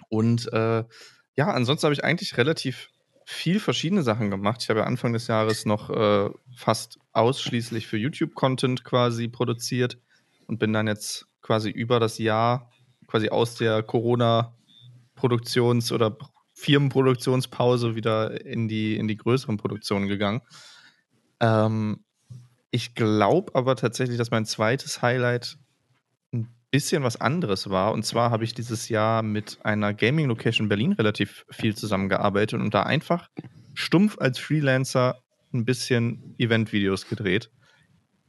Und 0.10 0.52
äh, 0.52 0.84
ja, 1.38 1.48
ansonsten 1.48 1.86
habe 1.86 1.94
ich 1.94 2.04
eigentlich 2.04 2.36
relativ 2.36 2.90
viel 3.26 3.60
verschiedene 3.60 4.04
Sachen 4.04 4.30
gemacht. 4.30 4.62
Ich 4.64 4.70
habe 4.70 4.82
ja 4.82 4.86
Anfang 4.86 5.14
des 5.14 5.28
Jahres 5.28 5.66
noch 5.66 5.90
äh, 5.90 6.30
fast 6.56 7.00
ausschließlich 7.14 7.88
für 7.88 7.98
YouTube-Content 7.98 8.84
quasi 8.84 9.28
produziert 9.28 9.98
und 10.48 10.60
bin 10.60 10.74
dann 10.74 10.88
jetzt 10.88 11.28
quasi 11.42 11.70
über 11.70 12.00
das 12.00 12.18
Jahr 12.18 12.72
quasi 13.08 13.30
aus 13.30 13.56
der 13.56 13.86
Corona-Produktions- 13.86 15.92
oder 15.92 16.18
Firmenproduktionspause 16.54 17.96
wieder 17.96 18.46
in 18.46 18.68
die, 18.68 18.96
in 18.96 19.08
die 19.08 19.18
größeren 19.18 19.58
Produktionen 19.58 20.08
gegangen. 20.08 20.42
Ähm, 21.40 22.04
ich 22.70 22.96
glaube 22.96 23.56
aber 23.56 23.76
tatsächlich, 23.76 24.18
dass 24.18 24.32
mein 24.32 24.46
zweites 24.46 25.02
Highlight 25.02 25.58
bisschen 26.72 27.04
was 27.04 27.20
anderes 27.20 27.70
war. 27.70 27.92
Und 27.92 28.06
zwar 28.06 28.32
habe 28.32 28.44
ich 28.44 28.54
dieses 28.54 28.90
Jahr 28.90 29.22
mit 29.22 29.60
einer 29.64 29.94
Gaming 29.94 30.28
Location 30.28 30.70
Berlin 30.70 30.94
relativ 30.94 31.46
viel 31.50 31.76
zusammengearbeitet 31.76 32.60
und 32.60 32.74
da 32.74 32.84
einfach 32.84 33.30
stumpf 33.74 34.18
als 34.20 34.40
Freelancer 34.40 35.22
ein 35.54 35.66
bisschen 35.66 36.36
Event-Videos 36.38 37.08
gedreht, 37.08 37.52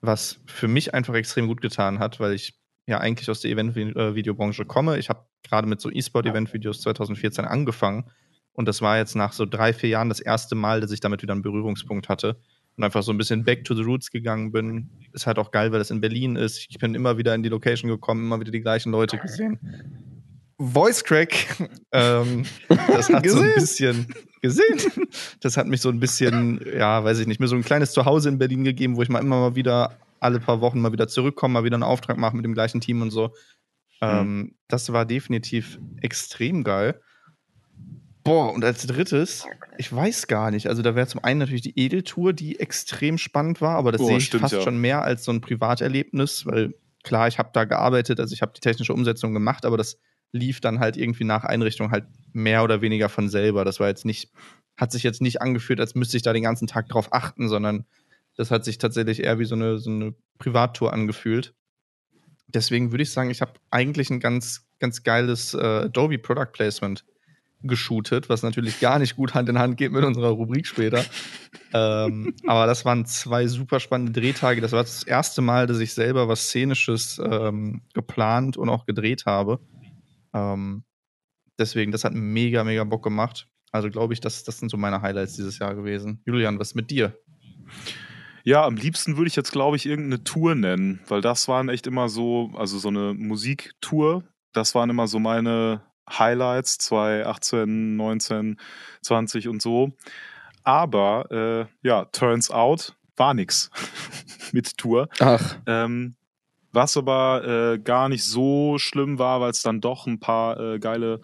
was 0.01 0.41
für 0.47 0.69
mich 0.69 0.93
einfach 0.93 1.15
extrem 1.15 1.47
gut 1.47 1.61
getan 1.61 2.01
hat, 2.01 2.19
weil 2.19 2.33
ich 2.33 2.59
ja 2.87 2.99
eigentlich 2.99 3.31
aus 3.31 3.41
der 3.41 3.53
Event-Videobranche 3.53 4.65
komme. 4.65 4.99
Ich 4.99 5.09
habe 5.09 5.25
gerade 5.45 5.69
mit 5.69 5.81
so 5.81 5.89
E-Sport-Event-Videos 5.89 6.81
2014 6.81 7.45
angefangen 7.45 8.11
und 8.55 8.67
das 8.67 8.83
war 8.83 8.99
jetzt 8.99 9.15
nach 9.15 9.33
so 9.33 9.47
drei, 9.47 9.73
vier 9.73 9.91
Jahren 9.91 10.09
das 10.09 10.21
erste 10.21 10.57
Mal, 10.57 10.81
dass 10.81 10.91
ich 10.91 11.01
damit 11.01 11.23
wieder 11.23 11.33
einen 11.33 11.43
Berührungspunkt 11.43 12.09
hatte 12.09 12.41
und 12.77 12.85
einfach 12.85 13.03
so 13.03 13.13
ein 13.13 13.19
bisschen 13.19 13.45
back 13.45 13.65
to 13.65 13.75
the 13.75 13.83
roots 13.83 14.11
gegangen 14.11 14.53
bin. 14.53 14.89
Ist 15.13 15.27
halt 15.27 15.39
auch 15.39 15.51
geil, 15.51 15.73
weil 15.73 15.79
das 15.79 15.91
in 15.91 16.01
Berlin 16.01 16.37
ist. 16.37 16.67
Ich 16.69 16.79
bin 16.79 16.95
immer 16.95 17.19
wieder 17.19 17.35
in 17.35 17.43
die 17.43 17.49
Location 17.49 17.91
gekommen, 17.91 18.25
immer 18.25 18.41
wieder 18.41 18.51
die 18.51 18.61
gleichen 18.61 18.93
Leute 18.93 19.19
gesehen. 19.19 19.59
Voice 20.59 21.03
Crack, 21.03 21.33
ähm, 21.93 22.45
das 22.69 23.09
hat 23.11 23.29
so 23.29 23.41
ein 23.41 23.55
bisschen 23.55 24.07
gesehen. 24.41 24.79
Das 25.41 25.57
hat 25.57 25.67
mich 25.67 25.81
so 25.81 25.89
ein 25.89 25.99
bisschen, 25.99 26.61
ja, 26.77 27.03
weiß 27.03 27.19
ich 27.19 27.27
nicht, 27.27 27.41
mir 27.41 27.49
so 27.49 27.57
ein 27.57 27.65
kleines 27.65 27.93
Zuhause 27.93 28.29
in 28.29 28.39
Berlin 28.39 28.65
gegeben, 28.65 28.97
wo 28.97 29.03
ich 29.03 29.09
mal 29.09 29.19
immer 29.19 29.41
mal 29.41 29.55
wieder 29.57 29.99
alle 30.21 30.39
paar 30.39 30.61
Wochen 30.61 30.81
mal 30.81 30.93
wieder 30.93 31.09
zurückkomme, 31.09 31.55
mal 31.55 31.65
wieder 31.65 31.75
einen 31.75 31.83
Auftrag 31.83 32.17
mache 32.17 32.37
mit 32.37 32.45
dem 32.45 32.55
gleichen 32.55 32.81
Team 32.81 33.03
und 33.03 33.11
so. 33.11 33.35
Ähm, 34.01 34.37
mhm. 34.37 34.55
das 34.69 34.93
war 34.93 35.05
definitiv 35.05 35.79
extrem 36.01 36.65
geil. 36.65 37.01
Boah, 38.25 38.53
und 38.53 38.65
als 38.65 38.87
drittes, 38.87 39.47
ich 39.79 39.93
weiß 39.93 40.29
gar 40.29 40.51
nicht. 40.51 40.69
Also, 40.69 40.83
da 40.83 40.95
wäre 40.95 41.07
zum 41.07 41.25
einen 41.25 41.41
natürlich 41.41 41.63
die 41.63 41.79
Edeltour, 41.79 42.33
die 42.33 42.61
extrem 42.61 43.19
spannend 43.19 43.61
war, 43.61 43.77
aber 43.77 43.91
das 43.91 44.01
oh, 44.01 44.07
sehe 44.07 44.19
ich 44.19 44.27
stimmt, 44.27 44.43
fast 44.43 44.55
ja. 44.55 44.61
schon 44.63 44.79
mehr 44.79 45.03
als 45.03 45.25
so 45.25 45.33
ein 45.33 45.41
Privaterlebnis, 45.41 46.47
weil 46.47 46.75
klar, 47.03 47.27
ich 47.27 47.39
habe 47.39 47.51
da 47.53 47.65
gearbeitet, 47.65 48.21
also 48.21 48.33
ich 48.33 48.43
habe 48.43 48.53
die 48.55 48.61
technische 48.61 48.95
Umsetzung 48.95 49.35
gemacht, 49.35 49.65
aber 49.65 49.77
das 49.77 49.99
lief 50.31 50.61
dann 50.61 50.79
halt 50.79 50.97
irgendwie 50.97 51.25
nach 51.25 51.45
Einrichtung 51.45 51.91
halt 51.91 52.05
mehr 52.33 52.65
oder 52.65 52.81
weniger 52.81 53.09
von 53.09 53.29
selber. 53.29 53.65
Das 53.65 53.81
war 53.81 53.89
jetzt 53.89 54.05
nicht, 54.05 54.33
hat 54.77 54.93
sich 54.93 55.03
jetzt 55.03 55.21
nicht 55.21 55.43
angefühlt, 55.43 55.81
als 55.81 55.95
müsste 55.95 56.17
ich 56.17 56.23
da 56.23 56.33
den 56.33 56.45
ganzen 56.45 56.67
Tag 56.67 56.89
drauf 56.89 57.13
achten, 57.13 57.49
sondern 57.49 57.85
das 58.37 58.51
hat 58.51 58.65
sich 58.65 58.79
tatsächlich 58.79 59.23
eher 59.23 59.39
wie 59.39 59.45
so 59.45 59.55
eine, 59.55 59.79
so 59.79 59.91
eine 59.91 60.15
Privattour 60.39 60.93
angefühlt. 60.93 61.55
Deswegen 62.47 62.93
würde 62.93 63.03
ich 63.03 63.11
sagen, 63.11 63.31
ich 63.31 63.41
habe 63.41 63.53
eigentlich 63.71 64.11
ein 64.11 64.21
ganz, 64.21 64.67
ganz 64.79 65.03
geiles 65.03 65.55
äh, 65.55 65.85
Adobe 65.85 66.19
Product 66.19 66.53
Placement 66.53 67.05
geshootet, 67.63 68.29
was 68.29 68.43
natürlich 68.43 68.81
gar 68.81 68.99
nicht 68.99 69.17
gut 69.17 69.35
Hand 69.35 69.49
in 69.49 69.59
Hand 69.59 69.77
geht 69.77 69.93
mit 69.93 70.05
unserer 70.05 70.31
Rubrik 70.31 70.67
später. 70.67 71.05
ähm, 71.73 72.35
aber 72.47 72.67
das 72.67 72.85
waren 72.85 73.07
zwei 73.07 73.47
super 73.47 73.81
spannende 73.81 74.13
Drehtage. 74.13 74.61
Das 74.61 74.73
war 74.73 74.83
das 74.83 75.03
erste 75.03 75.43
Mal, 75.43 75.67
dass 75.67 75.79
ich 75.79 75.95
selber 75.95 76.29
was 76.29 76.45
Szenisches 76.45 77.21
ähm, 77.25 77.83
geplant 77.95 78.57
und 78.57 78.69
auch 78.69 78.87
gedreht 78.87 79.25
habe. 79.27 79.61
Ähm, 80.35 80.85
deswegen, 81.59 81.93
das 81.93 82.05
hat 82.05 82.15
mega, 82.15 82.65
mega 82.65 82.85
Bock 82.85 83.03
gemacht. 83.03 83.49
Also 83.71 83.91
glaube 83.91 84.13
ich, 84.13 84.21
das, 84.21 84.45
das 84.45 84.59
sind 84.59 84.71
so 84.71 84.77
meine 84.77 85.03
Highlights 85.03 85.35
dieses 85.35 85.59
Jahr 85.59 85.75
gewesen. 85.75 86.21
Julian, 86.27 86.59
was 86.59 86.75
mit 86.75 86.91
dir? 86.91 87.17
Ja, 88.45 88.67
am 88.67 88.77
liebsten 88.77 89.17
würde 89.17 89.29
ich 89.29 89.37
jetzt, 89.37 89.53
glaube 89.53 89.77
ich, 89.77 89.87
irgendeine 89.87 90.25
Tour 90.25 90.55
nennen, 90.55 91.01
weil 91.09 91.21
das 91.21 91.47
waren 91.47 91.69
echt 91.69 91.87
immer 91.87 92.09
so, 92.09 92.51
also 92.55 92.79
so 92.79 92.89
eine 92.89 93.15
Musiktour, 93.15 94.25
das 94.53 94.75
waren 94.75 94.91
immer 94.91 95.07
so 95.07 95.21
meine, 95.21 95.83
Highlights 96.09 96.79
2018, 96.79 97.97
19, 97.97 98.57
20 99.03 99.49
und 99.49 99.63
so. 99.63 99.93
Aber 100.65 101.31
äh, 101.31 101.87
ja, 101.87 102.05
turns 102.07 102.51
out 102.51 102.95
war 103.17 103.35
nix 103.35 103.71
mit 104.53 104.77
Tour. 104.79 105.09
Ach. 105.19 105.57
Ähm, 105.67 106.15
was 106.73 106.97
aber 106.97 107.75
äh, 107.75 107.79
gar 107.79 108.09
nicht 108.09 108.25
so 108.25 108.79
schlimm 108.79 109.19
war, 109.19 109.41
weil 109.41 109.51
es 109.51 109.63
dann 109.63 109.81
doch 109.81 110.07
ein 110.07 110.21
paar 110.21 110.59
äh, 110.59 110.79
geile 110.79 111.21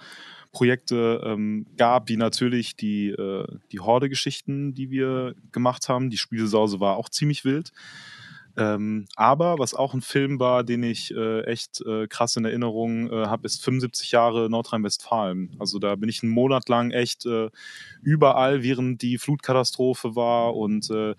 Projekte 0.52 1.22
ähm, 1.24 1.66
gab, 1.76 2.08
wie 2.08 2.16
natürlich 2.16 2.76
die, 2.76 3.08
äh, 3.10 3.46
die 3.72 3.80
Horde-Geschichten, 3.80 4.74
die 4.74 4.90
wir 4.90 5.34
gemacht 5.52 5.88
haben. 5.88 6.10
Die 6.10 6.18
Spielsause 6.18 6.80
war 6.80 6.96
auch 6.96 7.08
ziemlich 7.08 7.44
wild. 7.44 7.72
Ähm, 8.58 9.06
aber 9.14 9.60
was 9.60 9.72
auch 9.72 9.94
ein 9.94 10.00
Film 10.00 10.40
war, 10.40 10.64
den 10.64 10.82
ich 10.82 11.14
äh, 11.14 11.42
echt 11.42 11.80
äh, 11.82 12.08
krass 12.08 12.34
in 12.34 12.44
Erinnerung 12.44 13.08
äh, 13.08 13.26
habe, 13.26 13.46
ist 13.46 13.62
75 13.62 14.10
Jahre 14.10 14.50
Nordrhein-Westfalen. 14.50 15.54
Also 15.60 15.78
da 15.78 15.94
bin 15.94 16.08
ich 16.08 16.24
einen 16.24 16.32
Monat 16.32 16.68
lang 16.68 16.90
echt 16.90 17.24
äh, 17.24 17.50
überall, 18.02 18.64
während 18.64 19.00
die 19.00 19.16
Flutkatastrophe 19.16 20.16
war 20.16 20.56
und 20.56 20.90
äh, 20.90 21.14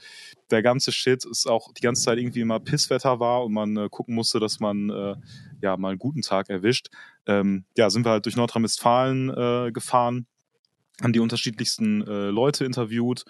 der 0.52 0.62
ganze 0.62 0.92
Shit 0.92 1.24
ist 1.24 1.48
auch 1.48 1.72
die 1.72 1.82
ganze 1.82 2.04
Zeit 2.04 2.18
irgendwie 2.18 2.42
immer 2.42 2.60
Pisswetter 2.60 3.22
war 3.22 3.46
und 3.46 3.54
man 3.54 3.78
äh, 3.78 3.88
gucken 3.90 4.16
musste, 4.16 4.42
dass 4.42 4.60
man 4.60 4.90
ja 5.62 5.78
mal 5.78 5.90
einen 5.90 6.00
guten 6.00 6.22
Tag 6.22 6.50
erwischt. 6.50 6.90
Ähm, 7.26 7.64
ja, 7.78 7.90
sind 7.90 8.06
wir 8.06 8.12
halt 8.12 8.26
durch 8.26 8.36
Nordrhein-Westfalen 8.36 9.74
gefahren, 9.74 10.26
haben 11.02 11.14
die 11.14 11.20
unterschiedlichsten 11.20 12.02
Leute 12.02 12.66
interviewt, 12.66 13.24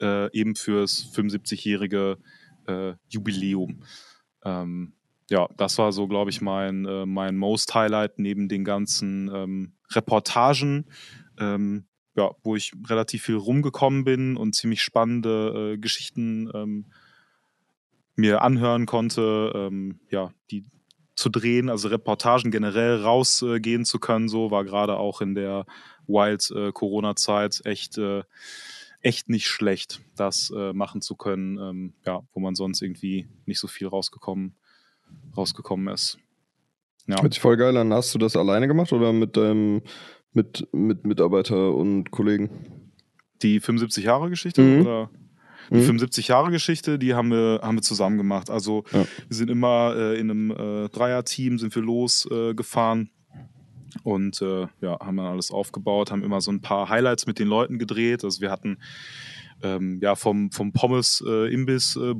eben 0.00 0.56
fürs 0.56 1.10
75-jährige 1.14 2.12
äh, 2.12 2.24
Jubiläum. 3.08 3.82
Ähm, 4.44 4.94
ja, 5.30 5.48
das 5.56 5.78
war 5.78 5.92
so, 5.92 6.06
glaube 6.06 6.30
ich, 6.30 6.40
mein, 6.40 6.84
äh, 6.84 7.06
mein 7.06 7.36
Most 7.36 7.74
Highlight 7.74 8.18
neben 8.18 8.48
den 8.48 8.64
ganzen 8.64 9.30
ähm, 9.34 9.72
Reportagen, 9.90 10.86
ähm, 11.38 11.86
ja, 12.14 12.30
wo 12.42 12.54
ich 12.54 12.72
relativ 12.88 13.24
viel 13.24 13.36
rumgekommen 13.36 14.04
bin 14.04 14.36
und 14.36 14.54
ziemlich 14.54 14.82
spannende 14.82 15.72
äh, 15.74 15.78
Geschichten 15.78 16.50
ähm, 16.54 16.86
mir 18.16 18.42
anhören 18.42 18.86
konnte, 18.86 19.52
ähm, 19.54 19.98
ja, 20.10 20.32
die 20.50 20.64
zu 21.16 21.28
drehen, 21.28 21.70
also 21.70 21.88
Reportagen 21.88 22.50
generell 22.50 23.00
rausgehen 23.02 23.84
zu 23.84 23.98
können, 23.98 24.28
so 24.28 24.50
war 24.50 24.64
gerade 24.64 24.96
auch 24.96 25.20
in 25.20 25.34
der 25.34 25.64
Wild 26.06 26.50
äh, 26.50 26.72
Corona-Zeit 26.72 27.62
echt 27.64 27.98
äh, 27.98 28.22
echt 29.04 29.28
nicht 29.28 29.46
schlecht, 29.46 30.00
das 30.16 30.50
äh, 30.56 30.72
machen 30.72 31.00
zu 31.02 31.14
können, 31.14 31.58
ähm, 31.58 31.94
ja, 32.06 32.20
wo 32.32 32.40
man 32.40 32.54
sonst 32.54 32.82
irgendwie 32.82 33.28
nicht 33.46 33.60
so 33.60 33.68
viel 33.68 33.86
rausgekommen, 33.86 34.56
rausgekommen 35.36 35.92
ist. 35.92 36.18
Ja. 37.06 37.20
Hört 37.22 37.34
sich 37.34 37.40
voll 37.42 37.56
geil 37.56 37.76
an. 37.76 37.92
Hast 37.92 38.14
du 38.14 38.18
das 38.18 38.34
alleine 38.34 38.66
gemacht 38.66 38.92
oder 38.92 39.12
mit 39.12 39.36
deinem 39.36 39.82
mit, 40.32 40.66
mit 40.72 41.04
Mitarbeiter 41.06 41.74
und 41.74 42.10
Kollegen? 42.10 42.50
Die 43.42 43.60
75 43.60 44.04
Jahre 44.04 44.30
Geschichte 44.30 44.62
Mhm. 44.62 44.80
oder? 44.80 45.10
Die 45.70 45.76
Mhm. 45.76 45.82
75 45.82 46.28
Jahre 46.28 46.50
Geschichte, 46.50 46.98
die 46.98 47.14
haben 47.14 47.30
wir, 47.30 47.60
haben 47.62 47.76
wir 47.76 47.82
zusammen 47.82 48.16
gemacht. 48.16 48.50
Also 48.50 48.84
Ja. 48.92 49.00
wir 49.28 49.36
sind 49.36 49.50
immer 49.50 49.94
äh, 49.96 50.18
in 50.18 50.30
einem 50.30 50.50
äh, 50.50 50.88
Dreier-Team 50.88 51.58
sind 51.58 51.74
wir 51.74 51.82
losgefahren 51.82 53.02
äh, 53.02 53.10
und 54.02 54.42
äh, 54.42 54.66
ja, 54.80 54.98
haben 55.00 55.16
dann 55.16 55.26
alles 55.26 55.50
aufgebaut, 55.50 56.10
haben 56.10 56.22
immer 56.22 56.40
so 56.40 56.50
ein 56.50 56.60
paar 56.60 56.88
Highlights 56.88 57.26
mit 57.26 57.38
den 57.38 57.48
Leuten 57.48 57.78
gedreht. 57.78 58.24
Also 58.24 58.40
wir 58.40 58.50
hatten 58.50 58.78
ähm, 59.62 59.98
ja 60.02 60.14
vom, 60.14 60.50
vom 60.50 60.72
Pommes 60.72 61.22
äh, 61.26 61.48
äh, 61.96 62.14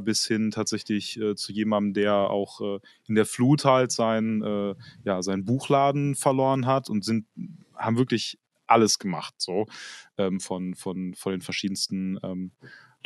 bis 0.00 0.26
hin 0.26 0.50
tatsächlich 0.50 1.20
äh, 1.20 1.34
zu 1.36 1.52
jemandem, 1.52 1.94
der 1.94 2.14
auch 2.30 2.60
äh, 2.60 2.80
in 3.06 3.14
der 3.14 3.26
Flut 3.26 3.64
halt 3.64 3.92
sein, 3.92 4.42
äh, 4.42 4.74
ja, 5.04 5.22
seinen 5.22 5.44
Buchladen 5.44 6.14
verloren 6.14 6.66
hat 6.66 6.88
und 6.88 7.04
sind, 7.04 7.26
haben 7.76 7.98
wirklich 7.98 8.38
alles 8.66 8.98
gemacht, 8.98 9.34
so 9.38 9.66
ähm, 10.16 10.40
von, 10.40 10.74
von, 10.74 11.14
von 11.14 11.32
den 11.32 11.40
verschiedensten 11.42 12.18
ähm, 12.22 12.52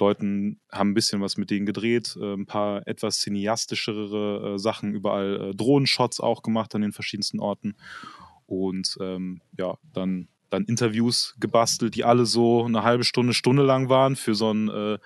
Leuten, 0.01 0.61
haben 0.71 0.91
ein 0.91 0.95
bisschen 0.95 1.21
was 1.21 1.37
mit 1.37 1.51
denen 1.51 1.67
gedreht, 1.67 2.17
äh, 2.21 2.35
ein 2.35 2.47
paar 2.47 2.87
etwas 2.87 3.21
cineastischere 3.21 4.55
äh, 4.55 4.59
Sachen, 4.59 4.93
überall 4.93 5.51
äh, 5.51 5.55
Drohnenshots 5.55 6.21
auch 6.21 6.43
gemacht 6.43 6.75
an 6.75 6.83
den 6.83 6.93
verschiedensten 6.93 7.41
Orten 7.41 7.77
und 8.47 8.97
ähm, 9.01 9.43
ja, 9.57 9.77
dann, 9.93 10.29
dann 10.51 10.65
Interviews 10.65 11.35
gebastelt, 11.39 11.95
die 11.95 12.05
alle 12.05 12.27
so 12.27 12.65
eine 12.65 12.83
halbe 12.83 13.05
Stunde, 13.05 13.35
Stunde 13.35 13.63
lang 13.63 13.89
waren 13.89 14.17
für 14.17 14.35
so 14.35 14.53
ein, 14.53 14.69
äh, 14.69 14.99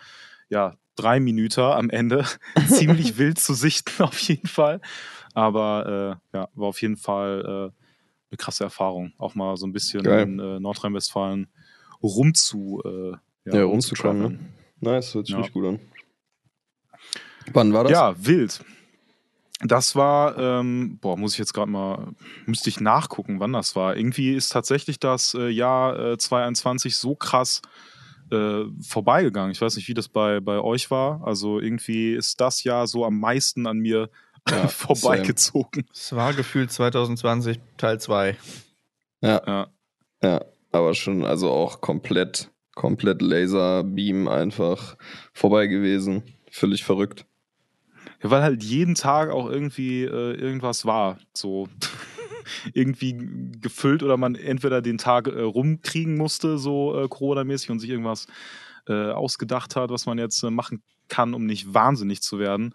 ja, 0.48 0.76
drei 0.94 1.20
Minuten 1.20 1.60
am 1.60 1.90
Ende. 1.90 2.24
Ziemlich 2.68 3.18
wild 3.18 3.40
zu 3.40 3.54
sichten 3.54 4.02
auf 4.02 4.18
jeden 4.20 4.46
Fall, 4.46 4.80
aber 5.34 6.20
äh, 6.32 6.36
ja, 6.36 6.48
war 6.54 6.68
auf 6.68 6.80
jeden 6.82 6.96
Fall 6.96 7.42
äh, 7.44 7.50
eine 8.30 8.36
krasse 8.38 8.64
Erfahrung, 8.64 9.12
auch 9.18 9.34
mal 9.34 9.56
so 9.56 9.66
ein 9.66 9.72
bisschen 9.72 10.02
Geil. 10.04 10.22
in 10.22 10.36
Nordrhein-Westfalen 10.36 11.48
rumzu, 12.02 12.80
äh, 12.84 13.12
Ja, 13.50 13.64
rumzukommen, 13.64 14.22
rumzutraveln. 14.22 14.61
Nice, 14.82 15.14
hört 15.14 15.26
sich 15.26 15.32
Ja. 15.32 15.38
richtig 15.38 15.54
gut 15.54 15.64
an. 15.66 15.80
Wann 17.52 17.72
war 17.72 17.84
das? 17.84 17.92
Ja, 17.92 18.14
wild. 18.18 18.64
Das 19.64 19.94
war, 19.94 20.36
ähm, 20.38 20.98
boah, 21.00 21.16
muss 21.16 21.34
ich 21.34 21.38
jetzt 21.38 21.54
gerade 21.54 21.70
mal, 21.70 22.08
müsste 22.46 22.68
ich 22.68 22.80
nachgucken, 22.80 23.38
wann 23.38 23.52
das 23.52 23.76
war. 23.76 23.96
Irgendwie 23.96 24.34
ist 24.34 24.48
tatsächlich 24.48 24.98
das 24.98 25.34
äh, 25.34 25.48
Jahr 25.48 25.98
äh, 26.12 26.18
2021 26.18 26.96
so 26.96 27.14
krass 27.14 27.62
äh, 28.32 28.64
vorbeigegangen. 28.80 29.52
Ich 29.52 29.60
weiß 29.60 29.76
nicht, 29.76 29.86
wie 29.86 29.94
das 29.94 30.08
bei, 30.08 30.40
bei 30.40 30.58
euch 30.60 30.90
war. 30.90 31.24
Also 31.24 31.60
irgendwie 31.60 32.12
ist 32.12 32.40
das 32.40 32.64
Jahr 32.64 32.88
so 32.88 33.04
am 33.04 33.20
meisten 33.20 33.66
an 33.68 33.78
mir 33.78 34.10
Ja, 34.50 34.66
vorbeigezogen. 34.66 35.86
Es 35.92 36.12
war 36.16 36.34
gefühlt 36.34 36.72
2020 36.72 37.60
Teil 37.76 38.00
2. 38.00 38.36
Ja, 39.20 39.40
Ja. 39.46 39.66
ja, 40.24 40.44
aber 40.72 40.94
schon, 40.94 41.24
also 41.24 41.48
auch 41.52 41.80
komplett, 41.80 42.50
komplett 42.74 43.22
Laserbeam 43.22 44.28
einfach 44.28 44.96
vorbei 45.32 45.66
gewesen. 45.66 46.22
Völlig 46.50 46.84
verrückt. 46.84 47.26
Ja, 48.22 48.30
weil 48.30 48.42
halt 48.42 48.62
jeden 48.62 48.94
Tag 48.94 49.30
auch 49.30 49.48
irgendwie 49.50 50.04
äh, 50.04 50.34
irgendwas 50.34 50.84
war. 50.86 51.18
So 51.34 51.68
irgendwie 52.74 53.16
gefüllt 53.60 54.02
oder 54.02 54.16
man 54.16 54.34
entweder 54.34 54.82
den 54.82 54.98
Tag 54.98 55.26
äh, 55.26 55.40
rumkriegen 55.40 56.16
musste, 56.16 56.58
so 56.58 56.98
äh, 56.98 57.08
Corona-mäßig 57.08 57.70
und 57.70 57.78
sich 57.80 57.90
irgendwas 57.90 58.26
äh, 58.88 59.10
ausgedacht 59.10 59.76
hat, 59.76 59.90
was 59.90 60.06
man 60.06 60.18
jetzt 60.18 60.42
äh, 60.42 60.50
machen 60.50 60.82
kann, 61.08 61.34
um 61.34 61.46
nicht 61.46 61.72
wahnsinnig 61.74 62.22
zu 62.22 62.38
werden. 62.38 62.74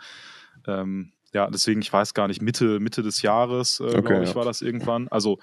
Ähm, 0.66 1.14
ja, 1.34 1.50
deswegen, 1.50 1.82
ich 1.82 1.92
weiß 1.92 2.14
gar 2.14 2.28
nicht, 2.28 2.42
Mitte, 2.42 2.80
Mitte 2.80 3.04
des 3.04 3.22
Jahres, 3.22 3.80
äh, 3.80 3.84
Okay, 3.84 4.02
glaube 4.02 4.24
ich, 4.24 4.30
ja. 4.30 4.36
war 4.36 4.46
das 4.46 4.62
irgendwann. 4.62 5.08
Also 5.10 5.40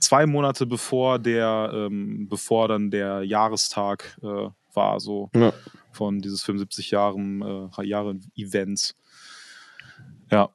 zwei 0.00 0.26
Monate 0.26 0.66
bevor 0.66 1.18
der, 1.18 1.70
ähm, 1.74 2.28
bevor 2.28 2.68
dann 2.68 2.90
der 2.90 3.22
Jahrestag 3.22 4.16
äh, 4.22 4.48
war, 4.74 5.00
so 5.00 5.30
Ja. 5.34 5.52
von 5.92 6.20
dieses 6.20 6.42
75 6.42 6.90
Jahren, 6.90 7.42
äh, 7.78 7.84
Jahre 7.84 8.16
Events. 8.36 8.94
Ja. 10.30 10.50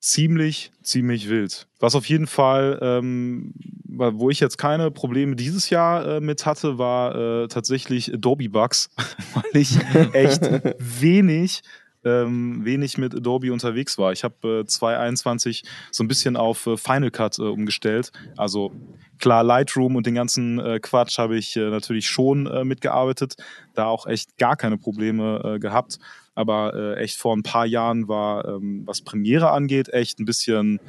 Ziemlich, 0.00 0.72
ziemlich 0.82 1.28
wild. 1.28 1.66
Was 1.78 1.94
auf 1.94 2.06
jeden 2.06 2.26
Fall, 2.26 2.78
ähm, 2.80 3.52
wo 3.86 4.30
ich 4.30 4.40
jetzt 4.40 4.56
keine 4.56 4.90
Probleme 4.90 5.36
dieses 5.36 5.68
Jahr 5.68 6.06
äh, 6.06 6.20
mit 6.20 6.46
hatte, 6.46 6.78
war 6.78 7.14
äh, 7.14 7.48
tatsächlich 7.48 8.12
Adobe 8.12 8.48
Bugs, 8.48 8.88
weil 9.34 9.60
ich 9.60 9.76
echt 10.14 10.40
wenig, 10.78 11.60
ähm, 12.04 12.64
wenig 12.64 12.98
mit 12.98 13.14
Adobe 13.14 13.52
unterwegs 13.52 13.98
war. 13.98 14.12
Ich 14.12 14.24
habe 14.24 14.60
äh, 14.60 14.66
2021 14.66 15.64
so 15.90 16.02
ein 16.02 16.08
bisschen 16.08 16.36
auf 16.36 16.66
äh, 16.66 16.76
Final 16.76 17.10
Cut 17.10 17.38
äh, 17.38 17.42
umgestellt. 17.42 18.10
Also 18.36 18.72
klar, 19.18 19.44
Lightroom 19.44 19.96
und 19.96 20.06
den 20.06 20.14
ganzen 20.14 20.58
äh, 20.58 20.80
Quatsch 20.80 21.18
habe 21.18 21.36
ich 21.36 21.56
äh, 21.56 21.70
natürlich 21.70 22.08
schon 22.08 22.46
äh, 22.46 22.64
mitgearbeitet, 22.64 23.36
da 23.74 23.86
auch 23.86 24.06
echt 24.06 24.38
gar 24.38 24.56
keine 24.56 24.78
Probleme 24.78 25.42
äh, 25.44 25.58
gehabt. 25.58 25.98
Aber 26.36 26.96
echt 26.96 27.18
vor 27.18 27.36
ein 27.36 27.42
paar 27.42 27.66
Jahren 27.66 28.08
war, 28.08 28.46
ähm, 28.46 28.84
was 28.86 29.02
Premiere 29.02 29.50
angeht, 29.50 29.92
echt 29.92 30.20
ein 30.20 30.24
bisschen, 30.24 30.80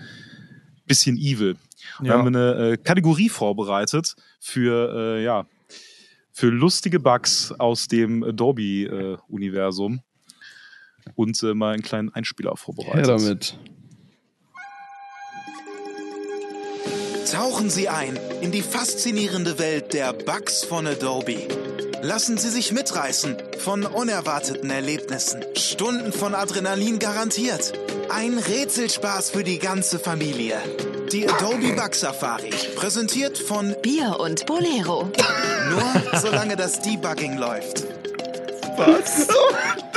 bisschen 0.86 1.18
evil. 1.18 1.58
Da 2.02 2.14
haben 2.14 2.32
wir 2.32 2.56
eine 2.56 2.78
Kategorie 2.78 3.28
vorbereitet 3.28 4.16
für, 4.40 5.20
ja, 5.20 5.46
für 6.32 6.48
lustige 6.48 7.02
Bugs 7.02 7.54
aus 7.58 7.88
dem 7.88 8.24
Adobe-Universum 8.24 10.02
und 11.16 11.42
äh, 11.44 11.54
mal 11.54 11.74
einen 11.74 11.84
kleinen 11.84 12.14
Einspieler 12.14 12.52
Her 12.52 12.58
vorbereitet. 12.58 13.08
damit. 13.08 13.58
Tauchen 17.32 17.70
Sie 17.70 17.88
ein 17.88 18.20
in 18.42 18.52
die 18.52 18.62
faszinierende 18.62 19.58
Welt 19.58 19.94
der 19.94 20.12
Bugs 20.12 20.66
von 20.66 20.86
Adobe. 20.86 21.48
Lassen 22.02 22.38
Sie 22.38 22.50
sich 22.50 22.72
mitreißen 22.74 23.38
von 23.60 23.86
unerwarteten 23.86 24.70
Erlebnissen. 24.70 25.44
Stunden 25.56 26.12
von 26.12 26.36
Adrenalin 26.36 27.00
garantiert. 27.00 27.74
Ein 28.10 28.38
Rätselspaß 28.38 29.30
für 29.30 29.44
die 29.44 29.60
ganze 29.60 30.00
Familie. 30.00 30.58
Die 31.12 31.30
Adobe 31.30 31.74
Bug 31.74 31.94
Safari, 31.96 32.50
präsentiert 32.76 33.38
von 33.38 33.76
Bier 33.82 34.18
und 34.20 34.46
Bolero. 34.46 35.10
nur 35.70 36.20
solange 36.20 36.56
das 36.56 36.82
Debugging 36.82 37.38
läuft. 37.38 37.86
Was? 38.78 39.28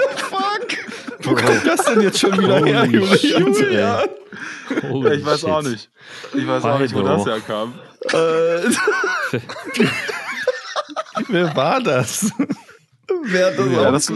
Wo 1.24 1.34
kommt 1.34 1.66
das 1.66 1.84
denn 1.84 2.00
jetzt 2.00 2.18
schon 2.20 2.38
wieder 2.38 2.64
her, 2.64 2.84
Julian? 2.86 4.08
Holy 4.90 5.16
ich 5.16 5.24
weiß 5.24 5.40
shit. 5.40 5.48
auch 5.48 5.62
nicht. 5.62 5.90
Ich 6.34 6.46
weiß 6.46 6.64
auch 6.64 6.78
nicht, 6.78 6.94
wo 6.94 7.02
das 7.02 7.24
herkam. 7.26 7.74
Äh, 8.12 8.16
Wer 11.28 11.56
war 11.56 11.80
das? 11.80 12.30
Wer 13.24 13.46
hat 13.46 13.58
das 13.58 13.72
Ja, 13.72 13.90
das, 13.90 14.12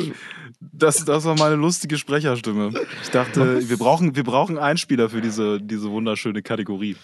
das, 0.61 1.05
das 1.05 1.25
war 1.25 1.37
meine 1.37 1.55
lustige 1.55 1.97
Sprecherstimme. 1.99 2.73
Ich 3.03 3.11
dachte, 3.11 3.69
wir 3.69 3.77
brauchen, 3.77 4.17
wir 4.17 4.25
brauchen 4.25 4.59
Einspieler 4.59 5.09
für 5.09 5.21
diese, 5.21 5.61
diese 5.61 5.91
wunderschöne 5.91 6.43
Kategorie. 6.43 6.97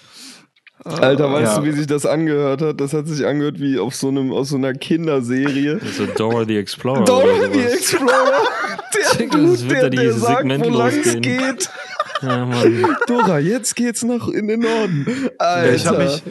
Alter, 0.82 1.32
weißt 1.32 1.52
Ja. 1.54 1.60
du, 1.60 1.66
wie 1.66 1.72
sich 1.72 1.86
das 1.86 2.04
angehört 2.04 2.60
hat? 2.60 2.80
Das 2.80 2.92
hat 2.92 3.06
sich 3.06 3.24
angehört 3.24 3.60
wie 3.60 3.78
auf 3.78 3.94
so 3.94 4.08
einem, 4.08 4.32
aus 4.32 4.48
so 4.50 4.56
einer 4.56 4.74
Kinderserie. 4.74 5.78
So 5.96 6.04
Dora 6.06 6.44
the 6.44 6.56
Explorer. 6.56 7.04
Dora 7.04 7.24
oder 7.24 7.52
the. 7.52 7.60
Explorer! 7.60 8.10
Der 8.94 9.02
Das 9.02 9.18
Dude, 9.18 9.60
wird 9.62 9.70
der, 9.70 9.82
da 9.82 9.88
der 9.90 10.00
dieses 10.02 10.20
sagt, 10.22 10.38
Segment 10.38 10.64
wo 10.64 10.68
lang 10.70 10.88
es 10.88 10.96
losgehen. 10.96 11.22
geht. 11.22 11.70
Ja, 12.22 12.46
Mann. 12.46 12.96
Dora, 13.06 13.38
jetzt 13.38 13.76
geht's 13.76 14.02
nach 14.02 14.28
in 14.28 14.46
den 14.48 14.60
Norden. 14.60 15.04
Alter. 15.38 15.66
Ja, 15.68 15.74
ich 15.74 15.86
habe 15.86 16.04
mich, 16.04 16.22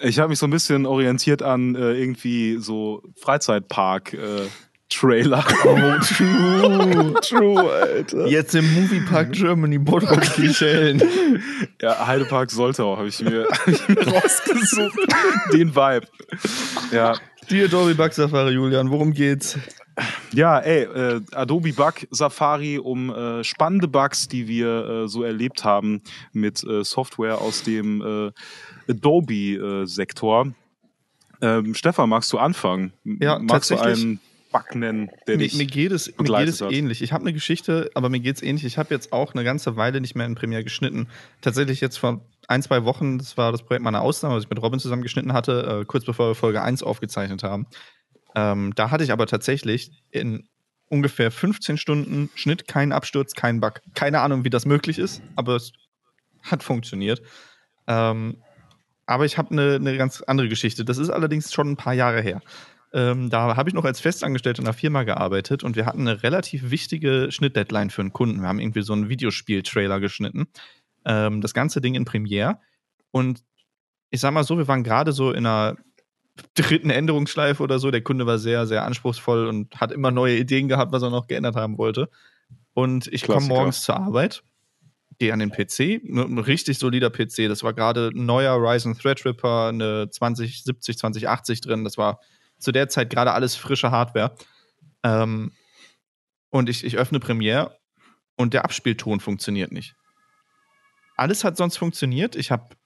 ich 0.00 0.18
hab 0.18 0.28
mich 0.30 0.38
so 0.38 0.46
ein 0.46 0.50
bisschen 0.50 0.86
orientiert 0.86 1.42
an 1.42 1.74
äh, 1.74 1.92
irgendwie 1.92 2.56
so 2.58 3.02
Freizeitpark-Trailer. 4.96 5.44
Oh, 5.64 5.98
true, 6.00 7.14
true, 7.22 7.70
Alter. 7.72 8.26
Jetzt 8.26 8.54
im 8.54 8.72
Moviepark 8.74 9.32
Germany, 9.32 9.78
Bottrop 9.78 10.20
die 10.36 10.48
Schellen. 10.54 11.02
ja, 11.80 12.06
Heidepark 12.06 12.50
Soltau 12.50 12.96
habe 12.96 13.08
ich, 13.08 13.20
mir- 13.20 13.46
hab 13.50 13.68
ich 13.68 13.88
mir 13.88 14.06
rausgesucht. 14.06 14.98
Den 15.52 15.74
Vibe. 15.74 16.06
Ja, 16.92 17.14
Die 17.50 17.62
Adobe 17.64 17.94
Bug 17.94 18.12
Safari, 18.12 18.52
Julian, 18.52 18.90
worum 18.90 19.12
geht's? 19.12 19.58
Ja, 20.32 20.58
ey, 20.60 20.84
äh, 20.84 21.20
Adobe 21.32 21.72
Bug 21.72 21.94
Safari 22.10 22.78
um 22.78 23.10
äh, 23.10 23.44
spannende 23.44 23.88
Bugs, 23.88 24.26
die 24.28 24.48
wir 24.48 24.88
äh, 25.04 25.08
so 25.08 25.22
erlebt 25.22 25.64
haben 25.64 26.00
mit 26.32 26.64
äh, 26.64 26.82
Software 26.84 27.38
aus 27.40 27.62
dem 27.62 28.00
äh, 28.00 28.90
Adobe-Sektor. 28.90 30.52
ähm, 31.42 31.74
Stefan, 31.74 32.08
magst 32.08 32.32
du 32.32 32.38
anfangen? 32.38 32.92
Ja, 33.04 33.38
magst 33.38 33.70
du 33.70 33.78
einen 33.78 34.20
Nennen, 34.74 35.10
der 35.26 35.36
Mir, 35.36 35.50
mir 35.54 35.66
geht 35.66 35.92
es, 35.92 36.06
mir 36.18 36.24
geht 36.24 36.48
es 36.48 36.60
ähnlich. 36.60 37.02
Ich 37.02 37.12
habe 37.12 37.22
eine 37.22 37.32
Geschichte, 37.32 37.90
aber 37.94 38.08
mir 38.08 38.20
geht 38.20 38.36
es 38.36 38.42
ähnlich. 38.42 38.64
Ich 38.64 38.78
habe 38.78 38.94
jetzt 38.94 39.12
auch 39.12 39.34
eine 39.34 39.44
ganze 39.44 39.76
Weile 39.76 40.00
nicht 40.00 40.14
mehr 40.14 40.26
in 40.26 40.34
Premiere 40.34 40.64
geschnitten. 40.64 41.08
Tatsächlich 41.40 41.80
jetzt 41.80 41.98
vor 41.98 42.24
ein, 42.48 42.62
zwei 42.62 42.84
Wochen, 42.84 43.18
das 43.18 43.36
war 43.36 43.52
das 43.52 43.62
Projekt 43.62 43.84
meiner 43.84 44.02
Ausnahme, 44.02 44.36
was 44.36 44.44
ich 44.44 44.50
mit 44.50 44.60
Robin 44.60 44.80
zusammen 44.80 45.02
geschnitten 45.02 45.32
hatte, 45.32 45.80
äh, 45.82 45.84
kurz 45.84 46.04
bevor 46.04 46.30
wir 46.30 46.34
Folge 46.34 46.62
1 46.62 46.82
aufgezeichnet 46.82 47.42
haben. 47.42 47.66
Ähm, 48.34 48.72
da 48.74 48.90
hatte 48.90 49.04
ich 49.04 49.12
aber 49.12 49.26
tatsächlich 49.26 49.90
in 50.10 50.48
ungefähr 50.88 51.30
15 51.30 51.78
Stunden 51.78 52.30
Schnitt 52.34 52.68
keinen 52.68 52.92
Absturz, 52.92 53.34
keinen 53.34 53.60
Bug. 53.60 53.80
Keine 53.94 54.20
Ahnung, 54.20 54.44
wie 54.44 54.50
das 54.50 54.66
möglich 54.66 54.98
ist, 54.98 55.22
aber 55.36 55.56
es 55.56 55.72
hat 56.42 56.62
funktioniert. 56.62 57.22
Ähm, 57.86 58.42
aber 59.06 59.24
ich 59.24 59.38
habe 59.38 59.50
eine 59.50 59.80
ne 59.80 59.96
ganz 59.96 60.22
andere 60.22 60.48
Geschichte. 60.48 60.84
Das 60.84 60.98
ist 60.98 61.10
allerdings 61.10 61.52
schon 61.52 61.70
ein 61.70 61.76
paar 61.76 61.94
Jahre 61.94 62.20
her. 62.20 62.40
Ähm, 62.94 63.30
da 63.30 63.56
habe 63.56 63.70
ich 63.70 63.74
noch 63.74 63.84
als 63.84 64.00
Festangestellter 64.00 64.60
in 64.60 64.66
einer 64.66 64.74
Firma 64.74 65.02
gearbeitet 65.04 65.64
und 65.64 65.76
wir 65.76 65.86
hatten 65.86 66.06
eine 66.06 66.22
relativ 66.22 66.70
wichtige 66.70 67.28
Schnittdeadline 67.30 67.90
für 67.90 68.02
einen 68.02 68.12
Kunden. 68.12 68.42
Wir 68.42 68.48
haben 68.48 68.60
irgendwie 68.60 68.82
so 68.82 68.92
einen 68.92 69.08
Videospiel-Trailer 69.08 69.98
geschnitten. 69.98 70.46
Ähm, 71.04 71.40
das 71.40 71.54
ganze 71.54 71.80
Ding 71.80 71.94
in 71.94 72.04
Premiere. 72.04 72.58
Und 73.10 73.42
ich 74.10 74.20
sag 74.20 74.32
mal 74.32 74.44
so, 74.44 74.58
wir 74.58 74.68
waren 74.68 74.84
gerade 74.84 75.12
so 75.12 75.30
in 75.30 75.46
einer 75.46 75.76
dritten 76.54 76.90
Änderungsschleife 76.90 77.62
oder 77.62 77.78
so. 77.78 77.90
Der 77.90 78.02
Kunde 78.02 78.26
war 78.26 78.38
sehr, 78.38 78.66
sehr 78.66 78.84
anspruchsvoll 78.84 79.46
und 79.46 79.80
hat 79.80 79.90
immer 79.90 80.10
neue 80.10 80.36
Ideen 80.36 80.68
gehabt, 80.68 80.92
was 80.92 81.02
er 81.02 81.10
noch 81.10 81.26
geändert 81.26 81.56
haben 81.56 81.78
wollte. 81.78 82.10
Und 82.74 83.06
ich 83.08 83.26
komme 83.26 83.46
morgens 83.46 83.82
zur 83.82 83.96
Arbeit, 83.96 84.42
gehe 85.18 85.32
an 85.32 85.38
den 85.38 85.50
PC, 85.50 86.02
ein 86.04 86.38
richtig 86.38 86.78
solider 86.78 87.10
PC. 87.10 87.48
Das 87.48 87.62
war 87.62 87.74
gerade 87.74 88.10
ein 88.14 88.26
neuer 88.26 88.56
Ryzen 88.56 88.96
Threadripper, 88.96 89.68
eine 89.68 90.08
2070, 90.10 90.98
2080 90.98 91.60
drin. 91.60 91.84
Das 91.84 91.98
war 91.98 92.20
zu 92.62 92.72
der 92.72 92.88
Zeit 92.88 93.10
gerade 93.10 93.32
alles 93.32 93.56
frische 93.56 93.90
Hardware. 93.90 94.34
Ähm, 95.02 95.52
und 96.50 96.68
ich, 96.68 96.84
ich 96.84 96.96
öffne 96.96 97.20
Premiere 97.20 97.78
und 98.36 98.54
der 98.54 98.64
Abspielton 98.64 99.20
funktioniert 99.20 99.72
nicht. 99.72 99.94
Alles 101.16 101.44
hat 101.44 101.56
sonst 101.56 101.76
funktioniert. 101.76 102.36
Ich 102.36 102.50
habe 102.50 102.76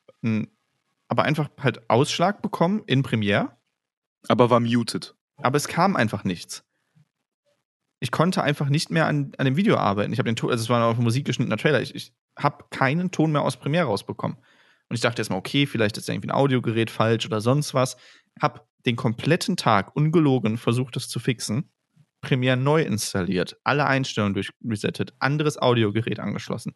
aber 1.09 1.23
einfach 1.23 1.49
halt 1.61 1.89
Ausschlag 1.89 2.43
bekommen 2.43 2.83
in 2.87 3.03
Premiere. 3.03 3.57
Aber 4.29 4.51
war 4.51 4.61
muted. 4.61 5.15
Aber 5.37 5.57
es 5.57 5.69
kam 5.69 5.95
einfach 5.95 6.25
nichts. 6.25 6.65
Ich 8.01 8.11
konnte 8.11 8.43
einfach 8.43 8.69
nicht 8.69 8.91
mehr 8.91 9.07
an, 9.07 9.33
an 9.39 9.45
dem 9.45 9.57
Video 9.57 9.77
arbeiten. 9.77 10.13
Ich 10.13 10.19
habe 10.19 10.29
den 10.29 10.37
Ton, 10.37 10.51
also 10.51 10.63
es 10.63 10.69
war 10.69 10.81
noch 10.81 10.99
ein 10.99 11.05
musikgeschnittener 11.05 11.57
Trailer. 11.57 11.81
Ich, 11.81 11.95
ich 11.95 12.13
habe 12.39 12.65
keinen 12.71 13.11
Ton 13.11 13.33
mehr 13.33 13.43
aus 13.43 13.57
Premiere 13.57 13.87
rausbekommen. 13.87 14.37
Und 14.89 14.95
ich 14.95 15.01
dachte 15.01 15.21
erstmal, 15.21 15.39
okay, 15.39 15.67
vielleicht 15.67 15.97
ist 15.97 16.09
irgendwie 16.09 16.29
ein 16.29 16.35
Audiogerät 16.35 16.91
falsch 16.91 17.27
oder 17.27 17.41
sonst 17.41 17.75
was. 17.75 17.97
Hab 18.41 18.69
den 18.87 18.97
kompletten 18.97 19.57
Tag 19.57 19.95
ungelogen 19.95 20.57
versucht, 20.59 20.97
das 20.97 21.09
zu 21.09 21.19
fixen. 21.19 21.71
Premiere 22.21 22.57
neu 22.57 22.83
installiert, 22.83 23.57
alle 23.63 23.87
Einstellungen 23.87 24.35
durchresettet, 24.35 25.15
anderes 25.19 25.59
Audiogerät 25.59 26.19
angeschlossen. 26.19 26.75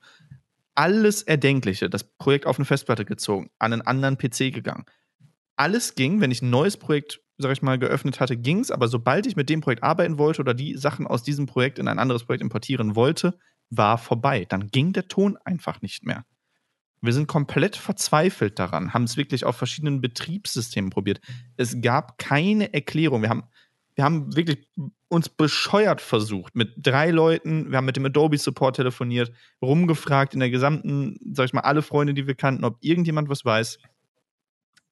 Alles 0.75 1.23
Erdenkliche, 1.23 1.91
das 1.91 2.05
Projekt 2.05 2.47
auf 2.47 2.59
eine 2.59 2.65
Festplatte 2.65 3.05
gezogen, 3.05 3.51
an 3.59 3.73
einen 3.73 3.83
anderen 3.83 4.17
PC 4.17 4.53
gegangen. 4.53 4.85
Alles 5.57 5.95
ging, 5.95 6.21
wenn 6.21 6.31
ich 6.31 6.43
ein 6.43 6.51
neues 6.51 6.77
Projekt, 6.77 7.21
sag 7.39 7.53
ich 7.53 7.63
mal, 7.63 7.79
geöffnet 7.79 8.21
hatte, 8.21 8.37
ging 8.37 8.61
es, 8.61 8.71
aber 8.71 8.89
sobald 8.89 9.27
ich 9.27 9.37
mit 9.37 9.49
dem 9.49 9.61
Projekt 9.61 9.83
arbeiten 9.83 10.19
wollte 10.19 10.41
oder 10.41 10.55
die 10.55 10.77
Sachen 10.77 11.07
aus 11.07 11.23
diesem 11.23 11.47
Projekt 11.47 11.79
in 11.79 11.89
ein 11.89 11.99
anderes 11.99 12.25
Projekt 12.25 12.43
importieren 12.43 12.95
wollte, 12.95 13.39
war 13.71 13.99
vorbei. 13.99 14.47
Dann 14.49 14.69
ging 14.69 14.93
der 14.93 15.09
Ton 15.09 15.37
einfach 15.45 15.83
nicht 15.83 16.05
mehr. 16.05 16.25
Wir 17.03 17.13
sind 17.13 17.29
komplett 17.29 17.77
verzweifelt 17.77 18.59
daran, 18.59 18.93
haben 18.93 19.05
es 19.05 19.17
wirklich 19.17 19.45
auf 19.45 19.57
verschiedenen 19.57 20.01
Betriebssystemen 20.01 20.91
probiert. 20.91 21.21
Es 21.57 21.81
gab 21.81 22.19
keine 22.19 22.75
Erklärung. 22.75 23.23
Wir 23.23 23.31
haben, 23.31 23.45
wir 23.95 24.05
haben 24.05 24.37
wirklich 24.37 24.69
uns 25.09 25.29
bescheuert 25.29 26.01
versucht 26.01 26.55
mit 26.55 26.75
drei 26.77 27.11
Leuten. 27.11 27.71
Wir 27.71 27.79
haben 27.79 27.87
mit 27.87 27.97
dem 27.97 28.05
Adobe 28.05 28.37
Support 28.37 28.77
telefoniert, 28.77 29.33
rumgefragt 29.63 30.35
in 30.35 30.41
der 30.41 30.51
gesamten, 30.51 31.19
sag 31.33 31.47
ich 31.47 31.53
mal, 31.53 31.63
alle 31.63 31.83
Freunde, 31.83 32.15
die 32.15 32.27
wir 32.27 32.35
kannten, 32.35 32.65
ob 32.65 32.77
irgendjemand 32.81 33.29
was 33.29 33.45
weiß. 33.45 33.79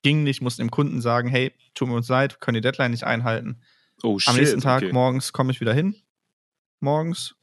Ging 0.03 0.25
nicht, 0.25 0.41
mussten 0.41 0.63
dem 0.63 0.71
Kunden 0.71 1.01
sagen, 1.01 1.29
hey, 1.29 1.53
tut 1.75 1.89
mir 1.89 1.95
uns 1.95 2.09
leid, 2.09 2.41
können 2.41 2.55
die 2.55 2.61
Deadline 2.63 2.93
nicht 2.93 3.05
einhalten. 3.05 3.61
Oh, 4.03 4.19
shit, 4.19 4.29
Am 4.29 4.37
nächsten 4.37 4.61
Tag 4.61 4.83
okay. 4.83 4.93
morgens 4.93 5.33
komme 5.33 5.53
ich 5.53 5.61
wieder 5.61 5.75
hin. 5.75 5.95
Morgens 6.81 7.35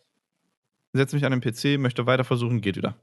setze 0.93 1.15
mich 1.15 1.25
an 1.25 1.37
den 1.37 1.41
PC, 1.41 1.79
möchte 1.79 2.05
weiter 2.05 2.23
versuchen, 2.23 2.61
geht 2.61 2.77
wieder. 2.77 2.95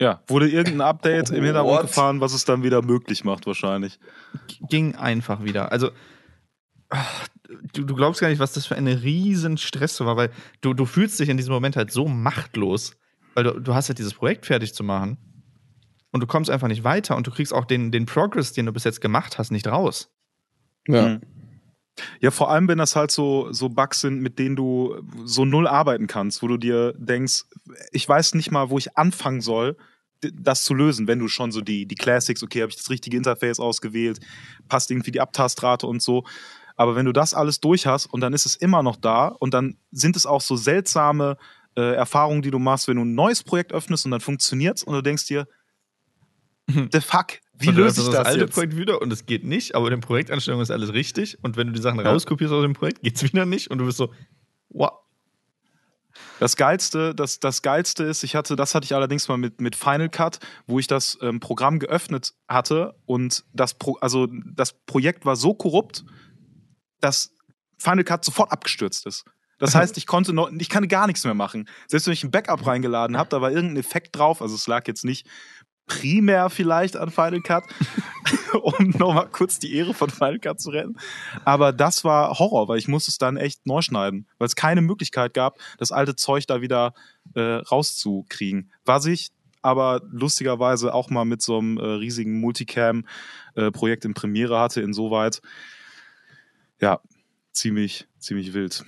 Ja, 0.00 0.20
wurde 0.26 0.48
irgendein 0.48 0.82
Update 0.82 1.30
im 1.30 1.42
Hintergrund 1.42 1.78
What? 1.78 1.82
gefahren, 1.82 2.20
was 2.20 2.34
es 2.34 2.44
dann 2.44 2.62
wieder 2.62 2.82
möglich 2.82 3.24
macht, 3.24 3.46
wahrscheinlich. 3.46 3.98
Ging 4.68 4.94
einfach 4.94 5.42
wieder. 5.42 5.72
Also, 5.72 5.90
du, 7.72 7.84
du 7.84 7.94
glaubst 7.94 8.20
gar 8.20 8.28
nicht, 8.28 8.38
was 8.38 8.52
das 8.52 8.66
für 8.66 8.76
eine 8.76 9.02
riesen 9.02 9.56
Stress 9.56 9.98
war, 10.00 10.16
weil 10.16 10.30
du, 10.60 10.74
du 10.74 10.84
fühlst 10.84 11.18
dich 11.18 11.28
in 11.28 11.38
diesem 11.38 11.54
Moment 11.54 11.76
halt 11.76 11.90
so 11.90 12.06
machtlos, 12.08 12.96
weil 13.34 13.44
du, 13.44 13.60
du 13.60 13.74
hast 13.74 13.88
halt 13.88 13.98
dieses 13.98 14.14
Projekt 14.14 14.46
fertig 14.46 14.74
zu 14.74 14.84
machen 14.84 15.16
und 16.12 16.20
du 16.20 16.26
kommst 16.26 16.50
einfach 16.50 16.68
nicht 16.68 16.84
weiter 16.84 17.16
und 17.16 17.26
du 17.26 17.30
kriegst 17.30 17.54
auch 17.54 17.64
den, 17.64 17.90
den 17.90 18.06
Progress, 18.06 18.52
den 18.52 18.66
du 18.66 18.72
bis 18.72 18.84
jetzt 18.84 19.00
gemacht 19.00 19.38
hast, 19.38 19.50
nicht 19.50 19.66
raus. 19.66 20.10
Ja. 20.88 21.08
Mhm. 21.08 21.20
Ja, 22.20 22.30
vor 22.30 22.50
allem, 22.50 22.68
wenn 22.68 22.78
das 22.78 22.94
halt 22.94 23.10
so, 23.10 23.52
so 23.52 23.68
Bugs 23.68 24.00
sind, 24.00 24.20
mit 24.20 24.38
denen 24.38 24.56
du 24.56 24.96
so 25.24 25.44
null 25.44 25.66
arbeiten 25.66 26.06
kannst, 26.06 26.42
wo 26.42 26.48
du 26.48 26.56
dir 26.56 26.92
denkst, 26.96 27.44
ich 27.90 28.08
weiß 28.08 28.34
nicht 28.34 28.50
mal, 28.50 28.70
wo 28.70 28.78
ich 28.78 28.96
anfangen 28.98 29.40
soll, 29.40 29.76
das 30.20 30.64
zu 30.64 30.74
lösen, 30.74 31.06
wenn 31.06 31.18
du 31.18 31.28
schon 31.28 31.52
so 31.52 31.60
die, 31.60 31.86
die 31.86 31.94
Classics, 31.94 32.42
okay, 32.42 32.62
habe 32.62 32.70
ich 32.70 32.76
das 32.76 32.90
richtige 32.90 33.16
Interface 33.16 33.60
ausgewählt, 33.60 34.20
passt 34.68 34.90
irgendwie 34.90 35.10
die 35.10 35.20
Abtastrate 35.20 35.86
und 35.86 36.02
so. 36.02 36.24
Aber 36.76 36.96
wenn 36.96 37.06
du 37.06 37.12
das 37.12 37.34
alles 37.34 37.60
durch 37.60 37.86
hast 37.86 38.06
und 38.06 38.20
dann 38.20 38.32
ist 38.32 38.46
es 38.46 38.56
immer 38.56 38.82
noch 38.82 38.96
da 38.96 39.28
und 39.28 39.54
dann 39.54 39.76
sind 39.92 40.16
es 40.16 40.26
auch 40.26 40.40
so 40.40 40.56
seltsame 40.56 41.36
äh, 41.76 41.94
Erfahrungen, 41.94 42.42
die 42.42 42.50
du 42.50 42.58
machst, 42.58 42.88
wenn 42.88 42.96
du 42.96 43.04
ein 43.04 43.14
neues 43.14 43.42
Projekt 43.42 43.72
öffnest 43.72 44.04
und 44.04 44.10
dann 44.10 44.20
funktioniert's 44.20 44.82
und 44.82 44.94
du 44.94 45.02
denkst 45.02 45.26
dir, 45.26 45.46
the 46.66 47.00
fuck, 47.00 47.38
wie 47.58 47.70
löse 47.70 48.00
ich 48.00 48.06
das, 48.06 48.16
das 48.16 48.26
alte 48.26 48.40
jetzt? 48.40 48.54
Projekt 48.54 48.76
wieder 48.76 49.00
und 49.00 49.12
es 49.12 49.26
geht 49.26 49.44
nicht, 49.44 49.74
aber 49.74 49.86
in 49.86 50.00
der 50.00 50.06
Projektanstellung 50.06 50.60
ist 50.60 50.70
alles 50.70 50.92
richtig 50.92 51.38
und 51.42 51.56
wenn 51.56 51.68
du 51.68 51.72
die 51.72 51.80
Sachen 51.80 52.00
ja. 52.00 52.10
rauskopierst 52.10 52.52
aus 52.52 52.62
dem 52.62 52.74
Projekt, 52.74 53.02
geht's 53.02 53.22
wieder 53.22 53.46
nicht 53.46 53.70
und 53.70 53.78
du 53.78 53.86
bist 53.86 53.98
so, 53.98 54.12
wow. 54.68 54.92
Das 56.38 56.56
geilste, 56.56 57.14
das, 57.14 57.40
das 57.40 57.62
geilste 57.62 58.04
ist, 58.04 58.22
ich 58.22 58.36
hatte, 58.36 58.56
das 58.56 58.74
hatte 58.74 58.84
ich 58.84 58.94
allerdings 58.94 59.28
mal 59.28 59.36
mit, 59.36 59.60
mit 59.60 59.76
Final 59.76 60.08
Cut, 60.08 60.38
wo 60.66 60.78
ich 60.78 60.86
das 60.86 61.18
ähm, 61.22 61.40
Programm 61.40 61.78
geöffnet 61.78 62.34
hatte 62.48 62.94
und 63.06 63.44
das, 63.52 63.74
Pro, 63.74 63.96
also 64.00 64.28
das 64.54 64.72
Projekt 64.84 65.24
war 65.24 65.36
so 65.36 65.54
korrupt, 65.54 66.04
dass 67.00 67.32
Final 67.78 68.04
Cut 68.04 68.24
sofort 68.24 68.52
abgestürzt 68.52 69.06
ist. 69.06 69.24
Das 69.58 69.74
heißt, 69.74 69.96
ich 69.96 70.06
konnte 70.06 70.32
noch, 70.32 70.50
ich 70.50 70.68
kann 70.68 70.88
gar 70.88 71.06
nichts 71.06 71.24
mehr 71.24 71.34
machen. 71.34 71.68
Selbst 71.86 72.06
wenn 72.06 72.12
ich 72.12 72.24
ein 72.24 72.30
Backup 72.30 72.66
reingeladen 72.66 73.16
habe, 73.16 73.30
da 73.30 73.40
war 73.40 73.50
irgendein 73.50 73.78
Effekt 73.78 74.16
drauf, 74.16 74.42
also 74.42 74.54
es 74.54 74.66
lag 74.66 74.86
jetzt 74.86 75.04
nicht 75.04 75.26
primär 75.86 76.50
vielleicht 76.50 76.96
an 76.96 77.10
Final 77.10 77.40
Cut, 77.40 77.64
um 78.62 78.90
nochmal 78.90 79.28
kurz 79.30 79.58
die 79.58 79.74
Ehre 79.74 79.94
von 79.94 80.10
Final 80.10 80.38
Cut 80.38 80.60
zu 80.60 80.70
retten. 80.70 80.96
Aber 81.44 81.72
das 81.72 82.04
war 82.04 82.38
Horror, 82.38 82.68
weil 82.68 82.78
ich 82.78 82.88
musste 82.88 83.10
es 83.10 83.18
dann 83.18 83.36
echt 83.36 83.66
neu 83.66 83.82
schneiden, 83.82 84.26
weil 84.38 84.46
es 84.46 84.56
keine 84.56 84.82
Möglichkeit 84.82 85.34
gab, 85.34 85.58
das 85.78 85.92
alte 85.92 86.16
Zeug 86.16 86.46
da 86.46 86.60
wieder 86.60 86.94
äh, 87.34 87.40
rauszukriegen. 87.40 88.70
Was 88.84 89.06
ich 89.06 89.30
aber 89.62 90.00
lustigerweise 90.10 90.94
auch 90.94 91.10
mal 91.10 91.24
mit 91.24 91.42
so 91.42 91.58
einem 91.58 91.78
äh, 91.78 91.84
riesigen 91.84 92.38
Multicam-Projekt 92.40 94.04
äh, 94.04 94.08
in 94.08 94.14
Premiere 94.14 94.60
hatte, 94.60 94.80
insoweit, 94.80 95.42
ja, 96.80 97.00
ziemlich, 97.52 98.06
ziemlich 98.18 98.52
wild. 98.52 98.84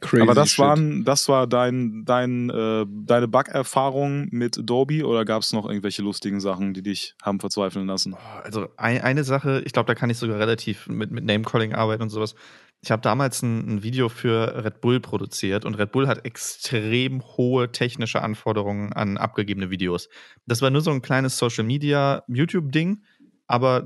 Crazy 0.00 0.22
Aber 0.22 0.34
das, 0.34 0.58
waren, 0.58 1.04
das 1.04 1.28
war 1.28 1.46
dein, 1.46 2.04
dein, 2.06 2.48
äh, 2.48 2.86
deine 2.88 3.28
Bug-Erfahrung 3.28 4.28
mit 4.30 4.58
Adobe 4.58 5.06
oder 5.06 5.26
gab 5.26 5.42
es 5.42 5.52
noch 5.52 5.66
irgendwelche 5.66 6.00
lustigen 6.02 6.40
Sachen, 6.40 6.72
die 6.72 6.82
dich 6.82 7.14
haben 7.22 7.38
verzweifeln 7.38 7.86
lassen? 7.86 8.16
Also 8.42 8.68
ein, 8.78 9.02
eine 9.02 9.24
Sache, 9.24 9.62
ich 9.66 9.72
glaube, 9.72 9.86
da 9.88 9.94
kann 9.94 10.08
ich 10.08 10.16
sogar 10.16 10.38
relativ 10.38 10.86
mit, 10.88 11.10
mit 11.10 11.24
Name-Calling 11.24 11.74
arbeiten 11.74 12.02
und 12.02 12.08
sowas. 12.08 12.34
Ich 12.80 12.90
habe 12.90 13.02
damals 13.02 13.42
ein, 13.42 13.76
ein, 13.76 13.82
Video 13.82 14.08
für 14.08 14.64
Red 14.64 14.80
Bull 14.80 15.00
produziert 15.00 15.66
und 15.66 15.74
Red 15.74 15.92
Bull 15.92 16.08
hat 16.08 16.24
extrem 16.24 17.22
hohe 17.36 17.70
technische 17.70 18.22
Anforderungen 18.22 18.94
an 18.94 19.18
abgegebene 19.18 19.68
Videos. 19.68 20.08
Das 20.46 20.62
war 20.62 20.70
nur 20.70 20.80
so 20.80 20.90
ein 20.90 21.02
kleines 21.02 21.36
Social 21.36 21.64
Media 21.64 22.22
YouTube-Ding, 22.26 23.02
aber 23.46 23.84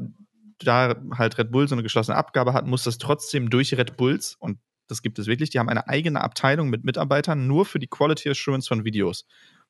da 0.61 0.94
halt 1.18 1.38
Red 1.38 1.50
Bull 1.50 1.66
so 1.66 1.74
eine 1.74 1.83
geschlossene 1.83 2.16
Abgabe 2.16 2.53
hat, 2.53 2.68
muss 2.68 2.85
das 2.85 2.98
trotzdem 2.98 3.50
durch 3.50 3.77
Red 3.77 3.96
Bulls 3.96 4.37
und 4.38 4.59
das 4.86 5.02
gibt 5.02 5.18
es 5.18 5.26
wirklich. 5.26 5.50
Die 5.50 5.58
haben 5.58 5.68
eine 5.68 5.88
eigene 5.88 6.20
Abteilung 6.20 6.70
mit 6.70 6.84
Mitarbeitern 6.84 7.46
nur 7.46 7.64
für 7.64 7.78
die 7.78 7.86
Quality 7.86 8.30
Assurance 8.30 8.68
von 8.68 8.84
Videos. 8.84 9.26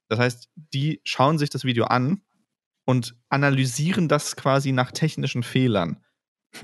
Das 0.09 0.19
heißt, 0.19 0.49
die 0.55 1.01
schauen 1.05 1.39
sich 1.39 1.51
das 1.51 1.65
Video 1.65 1.85
an 1.85 2.23
und 2.85 3.17
analysieren 3.29 4.09
das 4.09 4.37
quasi 4.37 4.73
nach 4.73 4.93
technischen 4.93 5.43
Fehlern. 5.43 6.03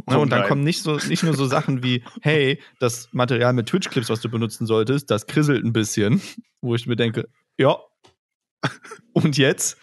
Ne, 0.07 0.19
oh 0.19 0.21
und 0.21 0.31
dann 0.31 0.47
kommen 0.47 0.63
nicht, 0.63 0.83
so, 0.83 0.97
nicht 0.97 1.23
nur 1.23 1.35
so 1.35 1.47
Sachen 1.47 1.83
wie, 1.83 2.05
hey, 2.23 2.63
das 2.79 3.09
Material 3.13 3.53
mit 3.53 3.67
Twitch-Clips, 3.67 4.09
was 4.09 4.21
du 4.21 4.29
benutzen 4.29 4.67
solltest, 4.67 5.11
das 5.11 5.27
krisselt 5.27 5.65
ein 5.65 5.73
bisschen, 5.73 6.21
wo 6.61 6.75
ich 6.75 6.87
mir 6.87 6.97
denke, 6.97 7.29
ja, 7.59 7.79
und 9.13 9.37
jetzt? 9.37 9.79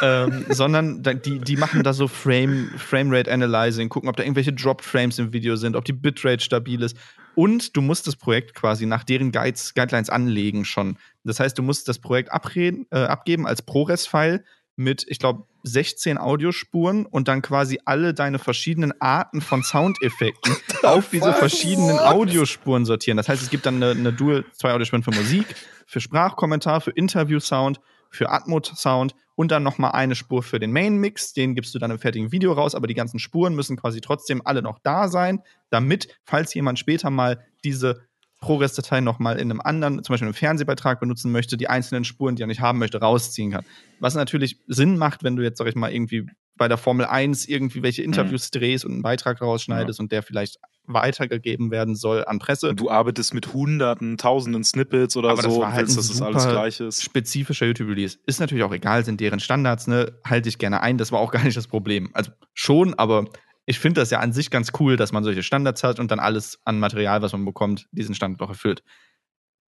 ähm, 0.00 0.46
sondern 0.48 1.02
die, 1.02 1.38
die 1.40 1.56
machen 1.56 1.82
da 1.82 1.92
so 1.92 2.08
Frame, 2.08 2.70
Framerate 2.76 3.30
Analyzing, 3.30 3.88
gucken, 3.88 4.08
ob 4.08 4.16
da 4.16 4.22
irgendwelche 4.22 4.52
Dropped 4.52 4.84
Frames 4.84 5.18
im 5.18 5.32
Video 5.32 5.56
sind, 5.56 5.76
ob 5.76 5.84
die 5.84 5.92
Bitrate 5.92 6.42
stabil 6.42 6.82
ist. 6.82 6.96
Und 7.34 7.76
du 7.76 7.80
musst 7.80 8.06
das 8.06 8.16
Projekt 8.16 8.54
quasi 8.54 8.86
nach 8.86 9.04
deren 9.04 9.32
Guides, 9.32 9.74
Guidelines 9.74 10.10
anlegen 10.10 10.64
schon. 10.64 10.98
Das 11.24 11.40
heißt, 11.40 11.56
du 11.56 11.62
musst 11.62 11.88
das 11.88 11.98
Projekt 11.98 12.32
abreden, 12.32 12.86
äh, 12.90 12.98
abgeben 12.98 13.46
als 13.46 13.62
ProRes-File 13.62 14.44
mit, 14.76 15.04
ich 15.08 15.18
glaube, 15.18 15.46
16 15.64 16.18
Audiospuren 16.18 17.06
und 17.06 17.28
dann 17.28 17.40
quasi 17.40 17.78
alle 17.84 18.14
deine 18.14 18.38
verschiedenen 18.38 19.00
Arten 19.00 19.40
von 19.40 19.62
Soundeffekten 19.62 20.56
auf 20.82 21.10
diese 21.10 21.32
verschiedenen 21.32 21.98
Audiospuren 21.98 22.84
sortieren. 22.84 23.16
Das 23.16 23.28
heißt, 23.28 23.42
es 23.42 23.50
gibt 23.50 23.66
dann 23.66 23.76
eine, 23.76 23.90
eine 23.90 24.12
Dual, 24.12 24.44
zwei 24.52 24.72
Audiospuren 24.72 25.04
für 25.04 25.12
Musik, 25.12 25.46
für 25.86 26.00
Sprachkommentar, 26.00 26.80
für 26.80 26.90
Interview-Sound, 26.90 27.80
für 28.10 28.30
Atmos-Sound 28.30 29.14
und 29.34 29.50
dann 29.50 29.62
nochmal 29.62 29.92
eine 29.92 30.14
Spur 30.14 30.42
für 30.42 30.58
den 30.58 30.72
Main-Mix. 30.72 31.32
Den 31.32 31.54
gibst 31.54 31.74
du 31.74 31.78
dann 31.78 31.90
im 31.90 31.98
fertigen 31.98 32.32
Video 32.32 32.52
raus, 32.52 32.74
aber 32.74 32.86
die 32.86 32.94
ganzen 32.94 33.18
Spuren 33.18 33.54
müssen 33.54 33.76
quasi 33.76 34.00
trotzdem 34.00 34.42
alle 34.44 34.62
noch 34.62 34.78
da 34.82 35.08
sein, 35.08 35.40
damit, 35.70 36.18
falls 36.24 36.54
jemand 36.54 36.78
später 36.78 37.10
mal 37.10 37.44
diese 37.64 38.02
ProRes-Datei 38.40 39.00
nochmal 39.00 39.38
in 39.38 39.50
einem 39.50 39.60
anderen, 39.60 40.02
zum 40.02 40.12
Beispiel 40.12 40.26
einem 40.26 40.34
Fernsehbeitrag 40.34 41.00
benutzen 41.00 41.32
möchte, 41.32 41.56
die 41.56 41.68
einzelnen 41.68 42.04
Spuren, 42.04 42.36
die 42.36 42.42
er 42.42 42.48
nicht 42.48 42.60
haben 42.60 42.78
möchte, 42.78 43.00
rausziehen 43.00 43.52
kann. 43.52 43.64
Was 44.00 44.14
natürlich 44.14 44.58
Sinn 44.66 44.98
macht, 44.98 45.22
wenn 45.22 45.36
du 45.36 45.42
jetzt, 45.42 45.58
sag 45.58 45.68
ich 45.68 45.76
mal, 45.76 45.92
irgendwie 45.92 46.26
bei 46.62 46.68
der 46.68 46.78
Formel 46.78 47.06
1 47.06 47.48
irgendwie 47.48 47.82
welche 47.82 48.04
Interviews 48.04 48.48
mhm. 48.54 48.60
drehst 48.60 48.84
und 48.84 48.92
einen 48.92 49.02
Beitrag 49.02 49.40
rausschneidest 49.40 49.98
ja. 49.98 50.02
und 50.04 50.12
der 50.12 50.22
vielleicht 50.22 50.60
weitergegeben 50.84 51.72
werden 51.72 51.96
soll 51.96 52.24
an 52.24 52.38
Presse. 52.38 52.72
Du 52.72 52.88
arbeitest 52.88 53.34
mit 53.34 53.52
hunderten, 53.52 54.16
tausenden 54.16 54.62
Snippets 54.62 55.16
oder 55.16 55.30
Aber 55.30 55.42
so, 55.42 55.48
das 55.48 55.58
war 55.58 55.72
halt 55.72 55.86
willst, 55.88 55.98
dass 55.98 56.06
das 56.06 56.22
alles 56.22 56.48
gleich 56.48 56.78
ist. 56.78 57.02
Spezifischer 57.02 57.66
YouTube-Release. 57.66 58.18
Ist 58.26 58.38
natürlich 58.38 58.62
auch 58.62 58.72
egal, 58.72 59.04
sind 59.04 59.20
deren 59.20 59.40
Standards, 59.40 59.88
ne? 59.88 60.12
Halte 60.24 60.48
ich 60.48 60.58
gerne 60.58 60.82
ein. 60.82 60.98
Das 60.98 61.10
war 61.10 61.18
auch 61.18 61.32
gar 61.32 61.42
nicht 61.42 61.56
das 61.56 61.66
Problem. 61.66 62.10
Also 62.12 62.30
schon, 62.54 62.94
aber 62.94 63.24
ich 63.66 63.80
finde 63.80 64.00
das 64.00 64.10
ja 64.10 64.20
an 64.20 64.32
sich 64.32 64.48
ganz 64.50 64.70
cool, 64.78 64.96
dass 64.96 65.10
man 65.10 65.24
solche 65.24 65.42
Standards 65.42 65.82
hat 65.82 65.98
und 65.98 66.12
dann 66.12 66.20
alles 66.20 66.60
an 66.64 66.78
Material, 66.78 67.22
was 67.22 67.32
man 67.32 67.44
bekommt, 67.44 67.88
diesen 67.90 68.14
Standard 68.14 68.40
auch 68.40 68.50
erfüllt. 68.50 68.84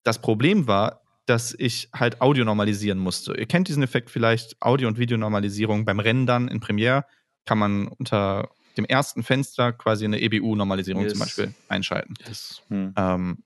Das 0.02 0.20
Problem 0.20 0.66
war, 0.66 1.00
dass 1.27 1.55
ich 1.57 1.89
halt 1.95 2.21
Audio 2.21 2.45
normalisieren 2.45 2.99
musste. 2.99 3.35
Ihr 3.35 3.47
kennt 3.47 3.69
diesen 3.69 3.83
Effekt 3.83 4.11
vielleicht, 4.11 4.61
Audio- 4.61 4.89
und 4.89 4.99
Videonormalisierung 4.99 5.85
beim 5.85 6.01
Rendern 6.01 6.49
in 6.49 6.61
Premiere 6.61 7.05
kann 7.45 7.59
man 7.59 7.89
unter 7.89 8.51
dem 8.77 8.85
ersten 8.85 9.23
Fenster 9.23 9.73
quasi 9.73 10.05
eine 10.05 10.21
EBU-Normalisierung 10.21 11.03
yes. 11.03 11.13
zum 11.13 11.21
Beispiel 11.21 11.55
einschalten. 11.69 12.15
Yes. 12.27 12.63
Hm. 12.69 12.95
Ähm, 12.97 13.39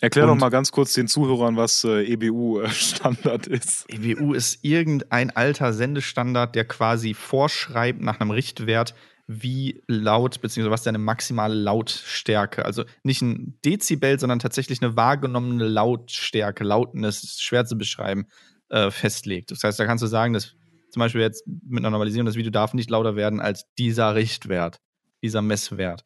Erklär 0.00 0.26
doch 0.26 0.34
mal 0.34 0.48
ganz 0.48 0.72
kurz 0.72 0.94
den 0.94 1.06
Zuhörern, 1.06 1.56
was 1.56 1.84
äh, 1.84 2.02
EBU-Standard 2.04 3.46
ist. 3.46 3.88
EBU 3.88 4.34
ist 4.34 4.64
irgendein 4.64 5.30
alter 5.30 5.72
Sendestandard, 5.72 6.56
der 6.56 6.64
quasi 6.64 7.14
vorschreibt 7.14 8.00
nach 8.00 8.18
einem 8.18 8.32
Richtwert, 8.32 8.96
wie 9.40 9.82
laut, 9.86 10.40
beziehungsweise 10.40 10.72
was 10.72 10.82
deine 10.82 10.98
maximale 10.98 11.54
Lautstärke, 11.54 12.64
also 12.64 12.84
nicht 13.02 13.22
ein 13.22 13.58
Dezibel, 13.64 14.18
sondern 14.18 14.38
tatsächlich 14.38 14.82
eine 14.82 14.96
wahrgenommene 14.96 15.66
Lautstärke, 15.66 16.64
Lautness, 16.64 17.40
schwer 17.40 17.64
zu 17.64 17.76
beschreiben, 17.76 18.26
äh, 18.68 18.90
festlegt. 18.90 19.50
Das 19.50 19.62
heißt, 19.64 19.78
da 19.78 19.86
kannst 19.86 20.02
du 20.02 20.08
sagen, 20.08 20.32
dass 20.32 20.54
zum 20.90 21.00
Beispiel 21.00 21.22
jetzt 21.22 21.46
mit 21.46 21.80
einer 21.80 21.90
Normalisierung, 21.90 22.26
das 22.26 22.36
Video 22.36 22.50
darf 22.50 22.74
nicht 22.74 22.90
lauter 22.90 23.16
werden 23.16 23.40
als 23.40 23.64
dieser 23.78 24.14
Richtwert, 24.14 24.80
dieser 25.22 25.42
Messwert. 25.42 26.04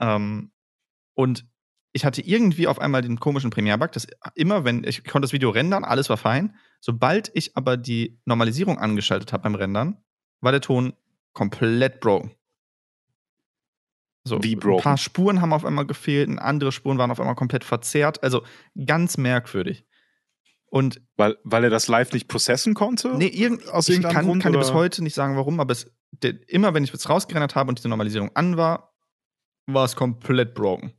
Ähm, 0.00 0.50
und 1.14 1.46
ich 1.92 2.04
hatte 2.04 2.20
irgendwie 2.20 2.66
auf 2.66 2.78
einmal 2.78 3.02
den 3.02 3.18
komischen 3.18 3.50
Premiere-Bug, 3.50 3.92
dass 3.92 4.06
immer, 4.34 4.64
wenn 4.64 4.84
ich 4.84 5.04
konnte 5.04 5.24
das 5.24 5.32
Video 5.32 5.48
rendern, 5.50 5.84
alles 5.84 6.10
war 6.10 6.18
fein. 6.18 6.56
Sobald 6.80 7.30
ich 7.34 7.56
aber 7.56 7.78
die 7.78 8.20
Normalisierung 8.26 8.78
angeschaltet 8.78 9.32
habe 9.32 9.44
beim 9.44 9.54
Rendern, 9.54 9.96
war 10.42 10.52
der 10.52 10.60
Ton 10.60 10.92
komplett 11.32 12.00
broken. 12.00 12.35
So, 14.26 14.42
Wie 14.42 14.56
broken? 14.56 14.80
Ein 14.80 14.82
paar 14.82 14.96
Spuren 14.96 15.40
haben 15.40 15.52
auf 15.52 15.64
einmal 15.64 15.86
gefehlt, 15.86 16.28
andere 16.38 16.72
Spuren 16.72 16.98
waren 16.98 17.10
auf 17.10 17.20
einmal 17.20 17.36
komplett 17.36 17.62
verzerrt. 17.62 18.22
Also 18.22 18.42
ganz 18.86 19.16
merkwürdig. 19.16 19.86
Und 20.68 21.00
weil, 21.16 21.36
weil 21.44 21.64
er 21.64 21.70
das 21.70 21.86
live 21.86 22.12
nicht 22.12 22.26
processen 22.26 22.74
konnte? 22.74 23.16
Nee, 23.16 23.28
irgend, 23.28 23.68
aus 23.68 23.88
ich 23.88 24.02
kann, 24.02 24.26
Grund, 24.26 24.42
kann 24.42 24.52
dir 24.52 24.58
bis 24.58 24.72
heute 24.72 25.02
nicht 25.02 25.14
sagen, 25.14 25.36
warum, 25.36 25.60
aber 25.60 25.70
es, 25.70 25.90
der, 26.10 26.34
immer 26.48 26.74
wenn 26.74 26.82
ich 26.82 26.92
es 26.92 27.08
rausgerendert 27.08 27.54
habe 27.54 27.68
und 27.68 27.78
diese 27.78 27.88
Normalisierung 27.88 28.32
an 28.34 28.56
war, 28.56 28.92
war 29.66 29.84
es 29.84 29.94
komplett 29.94 30.54
broken. 30.54 30.92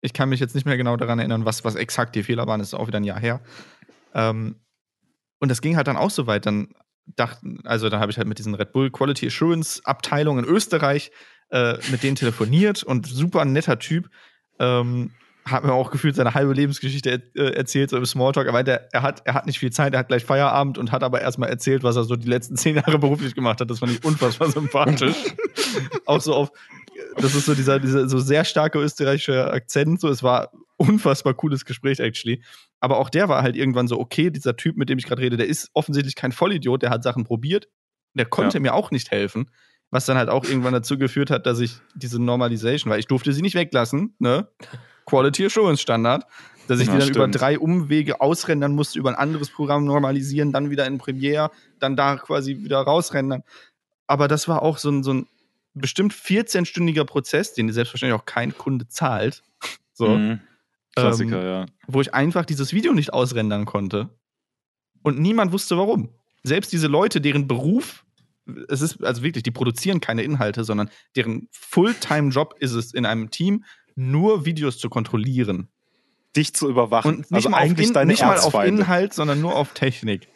Ich 0.00 0.12
kann 0.12 0.28
mich 0.28 0.38
jetzt 0.38 0.54
nicht 0.54 0.64
mehr 0.64 0.76
genau 0.76 0.96
daran 0.96 1.18
erinnern, 1.18 1.44
was, 1.44 1.64
was 1.64 1.74
exakt 1.74 2.14
die 2.14 2.22
Fehler 2.22 2.46
waren, 2.46 2.60
das 2.60 2.68
ist 2.68 2.74
auch 2.74 2.86
wieder 2.86 3.00
ein 3.00 3.04
Jahr 3.04 3.20
her. 3.20 3.40
Ähm, 4.14 4.60
und 5.40 5.48
das 5.48 5.60
ging 5.60 5.76
halt 5.76 5.88
dann 5.88 5.96
auch 5.96 6.10
so 6.10 6.28
weit. 6.28 6.46
Dann 6.46 6.68
dachten, 7.16 7.60
also 7.64 7.88
dann 7.88 8.00
habe 8.00 8.12
ich 8.12 8.18
halt 8.18 8.28
mit 8.28 8.38
diesen 8.38 8.54
Red 8.54 8.72
Bull 8.72 8.90
Quality 8.90 9.26
Assurance 9.26 9.84
Abteilung 9.84 10.38
in 10.38 10.44
Österreich 10.44 11.10
äh, 11.50 11.78
mit 11.90 12.02
denen 12.02 12.16
telefoniert 12.16 12.82
und 12.82 13.06
super 13.06 13.44
netter 13.44 13.78
Typ. 13.78 14.08
Ähm, 14.58 15.10
hat 15.44 15.64
mir 15.64 15.72
auch 15.72 15.90
gefühlt 15.90 16.14
seine 16.14 16.34
halbe 16.34 16.52
Lebensgeschichte 16.52 17.22
äh, 17.34 17.54
erzählt, 17.54 17.90
so 17.90 17.96
im 17.96 18.04
Smalltalk. 18.04 18.46
Er 18.46 18.52
meinte, 18.52 18.88
er 18.92 19.02
hat, 19.02 19.22
er 19.24 19.34
hat 19.34 19.46
nicht 19.46 19.58
viel 19.58 19.72
Zeit, 19.72 19.94
er 19.94 20.00
hat 20.00 20.08
gleich 20.08 20.24
Feierabend 20.24 20.78
und 20.78 20.92
hat 20.92 21.02
aber 21.02 21.20
erstmal 21.20 21.48
erzählt, 21.48 21.82
was 21.82 21.96
er 21.96 22.04
so 22.04 22.16
die 22.16 22.28
letzten 22.28 22.56
zehn 22.58 22.76
Jahre 22.76 22.98
beruflich 22.98 23.34
gemacht 23.34 23.60
hat. 23.60 23.70
Das 23.70 23.80
fand 23.80 23.92
ich 23.92 24.04
unfassbar 24.04 24.50
sympathisch. 24.50 25.16
auch 26.06 26.20
so 26.20 26.34
auf, 26.34 26.52
das 27.16 27.34
ist 27.34 27.46
so 27.46 27.54
dieser, 27.54 27.80
dieser 27.80 28.08
so 28.08 28.18
sehr 28.18 28.44
starke 28.44 28.78
österreichische 28.78 29.50
Akzent. 29.50 30.00
So, 30.00 30.08
es 30.08 30.22
war 30.22 30.52
unfassbar 30.76 31.34
cooles 31.34 31.64
Gespräch, 31.64 32.00
actually. 32.00 32.42
Aber 32.78 32.98
auch 32.98 33.10
der 33.10 33.28
war 33.28 33.42
halt 33.42 33.56
irgendwann 33.56 33.88
so, 33.88 33.98
okay, 33.98 34.30
dieser 34.30 34.56
Typ, 34.56 34.76
mit 34.76 34.88
dem 34.88 34.98
ich 34.98 35.06
gerade 35.06 35.22
rede, 35.22 35.36
der 35.36 35.46
ist 35.46 35.70
offensichtlich 35.74 36.16
kein 36.16 36.32
Vollidiot, 36.32 36.82
der 36.82 36.90
hat 36.90 37.02
Sachen 37.02 37.24
probiert. 37.24 37.68
Der 38.14 38.26
konnte 38.26 38.58
ja. 38.58 38.60
mir 38.60 38.74
auch 38.74 38.90
nicht 38.90 39.10
helfen 39.10 39.50
was 39.90 40.06
dann 40.06 40.16
halt 40.16 40.28
auch 40.28 40.44
irgendwann 40.44 40.72
dazu 40.72 40.98
geführt 40.98 41.30
hat, 41.30 41.46
dass 41.46 41.60
ich 41.60 41.78
diese 41.94 42.22
Normalization, 42.22 42.90
weil 42.90 43.00
ich 43.00 43.06
durfte 43.06 43.32
sie 43.32 43.42
nicht 43.42 43.54
weglassen, 43.54 44.14
ne? 44.18 44.48
Quality 45.06 45.46
Assurance 45.46 45.82
Standard, 45.82 46.24
dass 46.68 46.78
ich 46.78 46.86
ja, 46.86 46.92
die 46.92 46.98
dann 46.98 47.08
stimmt. 47.08 47.16
über 47.16 47.28
drei 47.28 47.58
Umwege 47.58 48.20
ausrendern 48.20 48.72
musste, 48.74 48.98
über 48.98 49.10
ein 49.10 49.16
anderes 49.16 49.50
Programm 49.50 49.84
normalisieren, 49.84 50.52
dann 50.52 50.70
wieder 50.70 50.86
in 50.86 50.98
Premiere, 50.98 51.50
dann 51.80 51.96
da 51.96 52.16
quasi 52.16 52.58
wieder 52.58 52.78
rausrendern. 52.78 53.42
Aber 54.06 54.28
das 54.28 54.46
war 54.46 54.62
auch 54.62 54.78
so 54.78 54.90
ein, 54.90 55.02
so 55.02 55.12
ein 55.12 55.26
bestimmt 55.74 56.12
14-stündiger 56.12 57.04
Prozess, 57.04 57.54
den 57.54 57.72
selbstverständlich 57.72 58.20
auch 58.20 58.26
kein 58.26 58.56
Kunde 58.56 58.88
zahlt. 58.88 59.42
So. 59.92 60.08
Mhm. 60.08 60.40
Klassiker, 60.96 61.42
ähm, 61.42 61.46
ja. 61.46 61.66
Wo 61.86 62.00
ich 62.00 62.14
einfach 62.14 62.46
dieses 62.46 62.72
Video 62.72 62.94
nicht 62.94 63.12
ausrendern 63.12 63.66
konnte. 63.66 64.08
Und 65.02 65.18
niemand 65.18 65.52
wusste 65.52 65.76
warum. 65.76 66.08
Selbst 66.42 66.72
diese 66.72 66.86
Leute, 66.86 67.20
deren 67.20 67.46
Beruf 67.46 68.06
es 68.68 68.80
ist 68.80 69.02
also 69.04 69.22
wirklich, 69.22 69.42
die 69.42 69.50
produzieren 69.50 70.00
keine 70.00 70.22
Inhalte, 70.22 70.64
sondern 70.64 70.90
deren 71.16 71.48
Fulltime-Job 71.52 72.54
ist 72.58 72.72
es 72.72 72.92
in 72.92 73.06
einem 73.06 73.30
Team, 73.30 73.64
nur 73.94 74.44
Videos 74.44 74.78
zu 74.78 74.88
kontrollieren. 74.88 75.68
Dich 76.36 76.54
zu 76.54 76.68
überwachen. 76.68 77.16
Und 77.16 77.18
nicht, 77.30 77.32
also 77.32 77.50
mal, 77.50 77.58
eigentlich 77.58 77.90
auf, 77.90 78.02
in, 78.02 78.08
nicht 78.08 78.22
mal 78.22 78.38
auf 78.38 78.54
Inhalt, 78.54 79.14
sondern 79.14 79.40
nur 79.40 79.56
auf 79.56 79.74
Technik. 79.74 80.28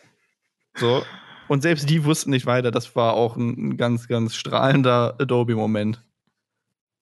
So. 0.75 1.05
Und 1.47 1.63
selbst 1.63 1.89
die 1.89 2.05
wussten 2.05 2.31
nicht 2.31 2.47
weiter. 2.47 2.71
Das 2.71 2.97
war 2.97 3.15
auch 3.15 3.37
ein 3.37 3.77
ganz, 3.77 4.09
ganz 4.09 4.35
strahlender 4.35 5.17
Adobe-Moment. 5.21 6.03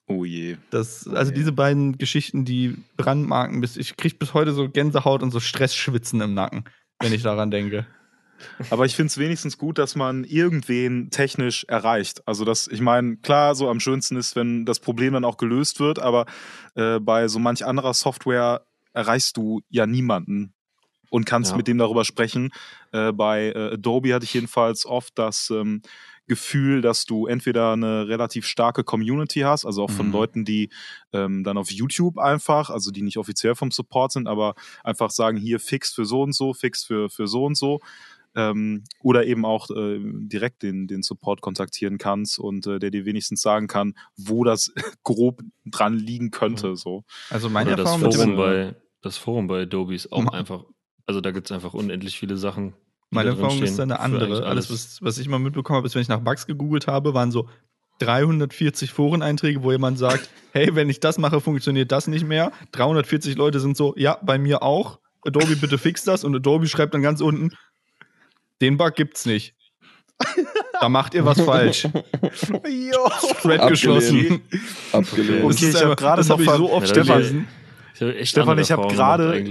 Oh 0.09 0.25
je. 0.25 0.57
Das, 0.71 1.07
oh 1.09 1.15
also 1.15 1.31
je. 1.33 1.39
diese 1.39 1.53
beiden 1.53 1.97
Geschichten, 1.97 2.45
die 2.45 2.77
brandmarken, 2.97 3.61
bis 3.61 3.77
ich 3.77 3.97
kriege 3.97 4.17
bis 4.17 4.35
heute 4.35 4.53
so 4.53 4.69
Gänsehaut 4.69 5.23
und 5.23 5.31
so 5.31 5.41
Stressschwitzen 5.41 6.21
im 6.21 6.35
Nacken, 6.35 6.65
wenn 7.01 7.13
ich 7.13 7.23
daran 7.23 7.51
denke. 7.51 7.87
Aber 8.71 8.85
ich 8.87 8.97
finde 8.97 9.09
es 9.09 9.19
wenigstens 9.19 9.59
gut, 9.59 9.79
dass 9.79 9.95
man 9.95 10.25
irgendwen 10.25 11.11
technisch 11.11 11.65
erreicht. 11.65 12.27
Also 12.27 12.45
das, 12.45 12.69
ich 12.69 12.81
meine, 12.81 13.17
klar, 13.17 13.55
so 13.55 13.69
am 13.69 13.81
schönsten 13.81 14.17
ist, 14.17 14.37
wenn 14.37 14.65
das 14.65 14.81
Problem 14.81 15.15
dann 15.15 15.25
auch 15.25 15.37
gelöst 15.37 15.81
wird, 15.81 15.99
aber 15.99 16.27
äh, 16.75 16.99
bei 17.01 17.29
so 17.29 17.39
manch 17.39 17.65
anderer 17.65 17.95
Software 17.95 18.65
erreichst 18.93 19.37
du 19.37 19.63
ja 19.69 19.87
niemanden 19.87 20.55
und 21.11 21.27
kannst 21.27 21.53
ja. 21.53 21.57
mit 21.57 21.69
dem 21.69 21.79
darüber 21.79 22.05
sprechen. 22.05 22.51
Äh, 22.93 23.13
bei 23.13 23.53
äh, 23.55 23.75
Adobe 23.75 24.15
hatte 24.15 24.25
ich 24.25 24.35
jedenfalls 24.35 24.87
oft 24.87 25.19
das 25.19 25.51
ähm, 25.51 25.83
Gefühl, 26.27 26.81
dass 26.81 27.05
du 27.05 27.27
entweder 27.27 27.73
eine 27.73 28.09
relativ 28.09 28.47
starke 28.47 28.85
Community 28.85 29.41
hast, 29.41 29.67
also 29.67 29.85
auch 29.85 29.91
von 29.91 30.07
mhm. 30.07 30.13
Leuten, 30.13 30.45
die 30.45 30.71
ähm, 31.13 31.45
dann 31.45 31.59
auf 31.59 31.71
YouTube 31.71 32.17
einfach, 32.17 32.71
also 32.71 32.91
die 32.91 33.03
nicht 33.03 33.19
offiziell 33.19 33.55
vom 33.55 33.71
Support 33.71 34.13
sind, 34.13 34.29
aber 34.29 34.55
einfach 34.85 35.11
sagen, 35.11 35.37
hier 35.37 35.61
fix 35.61 35.93
für 35.93 36.07
so 36.07 36.23
und 36.23 36.35
so, 36.35 36.55
fix 36.55 36.85
für, 36.85 37.11
für 37.11 37.27
so 37.27 37.45
und 37.45 37.57
so 37.57 37.81
ähm, 38.35 38.85
oder 39.01 39.27
eben 39.27 39.45
auch 39.45 39.71
äh, 39.71 39.99
direkt 40.01 40.63
den, 40.63 40.87
den 40.87 41.03
Support 41.03 41.41
kontaktieren 41.41 41.99
kannst 41.99 42.39
und 42.39 42.67
äh, 42.67 42.79
der 42.79 42.91
dir 42.91 43.05
wenigstens 43.05 43.43
sagen 43.43 43.67
kann, 43.67 43.95
wo 44.17 44.45
das 44.45 44.73
grob 45.03 45.43
dran 45.67 45.95
liegen 45.95 46.31
könnte. 46.31 46.77
So. 46.77 47.05
Also 47.31 47.49
meine 47.49 47.73
oder 47.73 47.83
Erfahrung 47.83 48.03
das 48.03 48.17
Forum, 48.17 48.37
bei, 48.37 48.75
das 49.03 49.17
Forum 49.17 49.47
bei 49.47 49.63
Adobe 49.63 49.95
ist 49.95 50.13
auch 50.13 50.27
einfach, 50.33 50.65
also 51.07 51.21
da 51.21 51.31
gibt 51.31 51.49
es 51.49 51.53
einfach 51.53 51.75
unendlich 51.75 52.19
viele 52.19 52.37
Sachen. 52.37 52.75
Meine 53.11 53.31
Erfahrung 53.31 53.63
ist 53.63 53.79
dann 53.79 53.91
eine 53.91 54.01
andere. 54.01 54.47
Alles, 54.47 54.71
was, 54.73 55.03
was 55.03 55.19
ich 55.19 55.29
mal 55.29 55.39
mitbekommen 55.39 55.77
habe, 55.77 55.87
ist, 55.87 55.95
wenn 55.95 56.01
ich 56.01 56.09
nach 56.09 56.21
Bugs 56.21 56.47
gegoogelt 56.47 56.87
habe, 56.87 57.13
waren 57.13 57.31
so 57.31 57.47
340 57.99 58.91
Foreneinträge, 58.91 59.63
wo 59.63 59.71
jemand 59.71 59.99
sagt, 59.99 60.31
hey, 60.53 60.75
wenn 60.75 60.89
ich 60.89 60.99
das 60.99 61.19
mache, 61.19 61.41
funktioniert 61.43 61.93
das 61.93 62.07
nicht 62.07 62.27
mehr. 62.27 62.53
340 62.73 63.37
Leute 63.37 63.61
sind 63.61 63.77
so, 63.77 63.95
ja, 63.99 64.19
bei 64.23 64.39
mir 64.39 64.63
auch. 64.63 64.99
Adobe, 65.25 65.57
bitte 65.57 65.77
fix 65.77 66.05
das. 66.05 66.25
Und 66.25 66.35
Adobe 66.35 66.67
schreibt 66.67 66.95
dann 66.95 67.03
ganz 67.03 67.21
unten, 67.21 67.51
den 68.63 68.79
Bug 68.79 68.95
gibt's 68.95 69.27
nicht. 69.27 69.55
Da 70.81 70.89
macht 70.89 71.15
ihr 71.15 71.25
was 71.25 71.41
falsch. 71.41 71.85
jo. 71.85 73.11
Thread 73.43 73.69
geschlossen. 73.69 74.41
Abgelehnt. 74.93 75.45
Okay, 75.45 75.69
ich 75.69 75.83
habe 75.83 75.97
gerade 75.97 76.27
noch 76.27 76.47
hab 76.47 76.57
so 76.57 76.73
oft 76.73 76.87
ja, 76.87 76.95
Stefan, 76.95 77.49
ich 78.19 78.31
Stefan, 78.31 78.59
ich 78.59 78.71
habe 78.73 78.89
gerade 78.89 79.43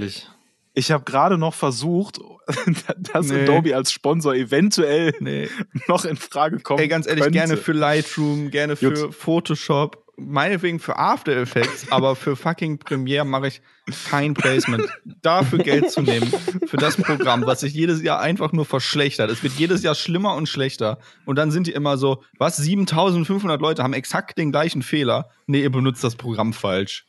ich 0.73 0.91
habe 0.91 1.03
gerade 1.03 1.37
noch 1.37 1.53
versucht, 1.53 2.19
dass 3.13 3.27
nee. 3.27 3.43
Adobe 3.43 3.75
als 3.75 3.91
Sponsor 3.91 4.33
eventuell 4.33 5.13
nee. 5.19 5.49
noch 5.87 6.05
in 6.05 6.15
Frage 6.15 6.59
kommt. 6.59 6.79
Ey, 6.79 6.87
ganz 6.87 7.07
ehrlich, 7.07 7.23
könnte. 7.23 7.37
gerne 7.37 7.57
für 7.57 7.73
Lightroom, 7.73 8.51
gerne 8.51 8.77
für 8.77 8.93
Gut. 8.93 9.13
Photoshop, 9.13 10.00
meinetwegen 10.27 10.79
für 10.79 10.97
After 10.97 11.35
Effects, 11.35 11.91
aber 11.91 12.15
für 12.15 12.35
fucking 12.35 12.79
Premiere 12.79 13.25
mache 13.25 13.47
ich 13.47 13.61
kein 14.09 14.33
Placement. 14.33 14.87
Dafür 15.21 15.59
Geld 15.59 15.91
zu 15.91 16.01
nehmen, 16.01 16.31
für 16.67 16.77
das 16.77 16.95
Programm, 16.97 17.45
was 17.45 17.61
sich 17.61 17.73
jedes 17.73 18.01
Jahr 18.01 18.19
einfach 18.19 18.51
nur 18.51 18.65
verschlechtert. 18.65 19.29
Es 19.29 19.43
wird 19.43 19.53
jedes 19.53 19.83
Jahr 19.83 19.95
schlimmer 19.95 20.35
und 20.35 20.47
schlechter. 20.47 20.99
Und 21.25 21.37
dann 21.37 21.51
sind 21.51 21.67
die 21.67 21.71
immer 21.71 21.97
so, 21.97 22.23
was, 22.37 22.57
7500 22.57 23.61
Leute 23.61 23.83
haben 23.83 23.93
exakt 23.93 24.37
den 24.37 24.51
gleichen 24.51 24.81
Fehler. 24.81 25.29
Nee, 25.47 25.61
ihr 25.61 25.71
benutzt 25.71 26.03
das 26.03 26.15
Programm 26.15 26.53
falsch. 26.53 27.05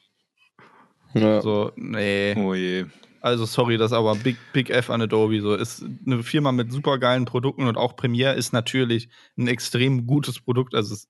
Ja. 1.14 1.40
So, 1.42 1.72
nee. 1.76 2.34
Oh 2.36 2.54
je. 2.54 2.86
Also 3.20 3.46
sorry, 3.46 3.76
das 3.78 3.92
aber 3.92 4.16
Big, 4.16 4.36
Big 4.52 4.70
F 4.70 4.90
an 4.90 5.00
Adobe. 5.00 5.40
So 5.40 5.54
ist 5.54 5.84
eine 6.04 6.24
Firma 6.24 6.50
mit 6.50 6.72
supergeilen 6.72 7.24
Produkten 7.24 7.68
und 7.68 7.76
auch 7.76 7.94
Premiere 7.94 8.34
ist 8.34 8.52
natürlich 8.52 9.08
ein 9.38 9.46
extrem 9.46 10.06
gutes 10.06 10.40
Produkt. 10.40 10.74
Also 10.74 10.94
es, 10.94 11.08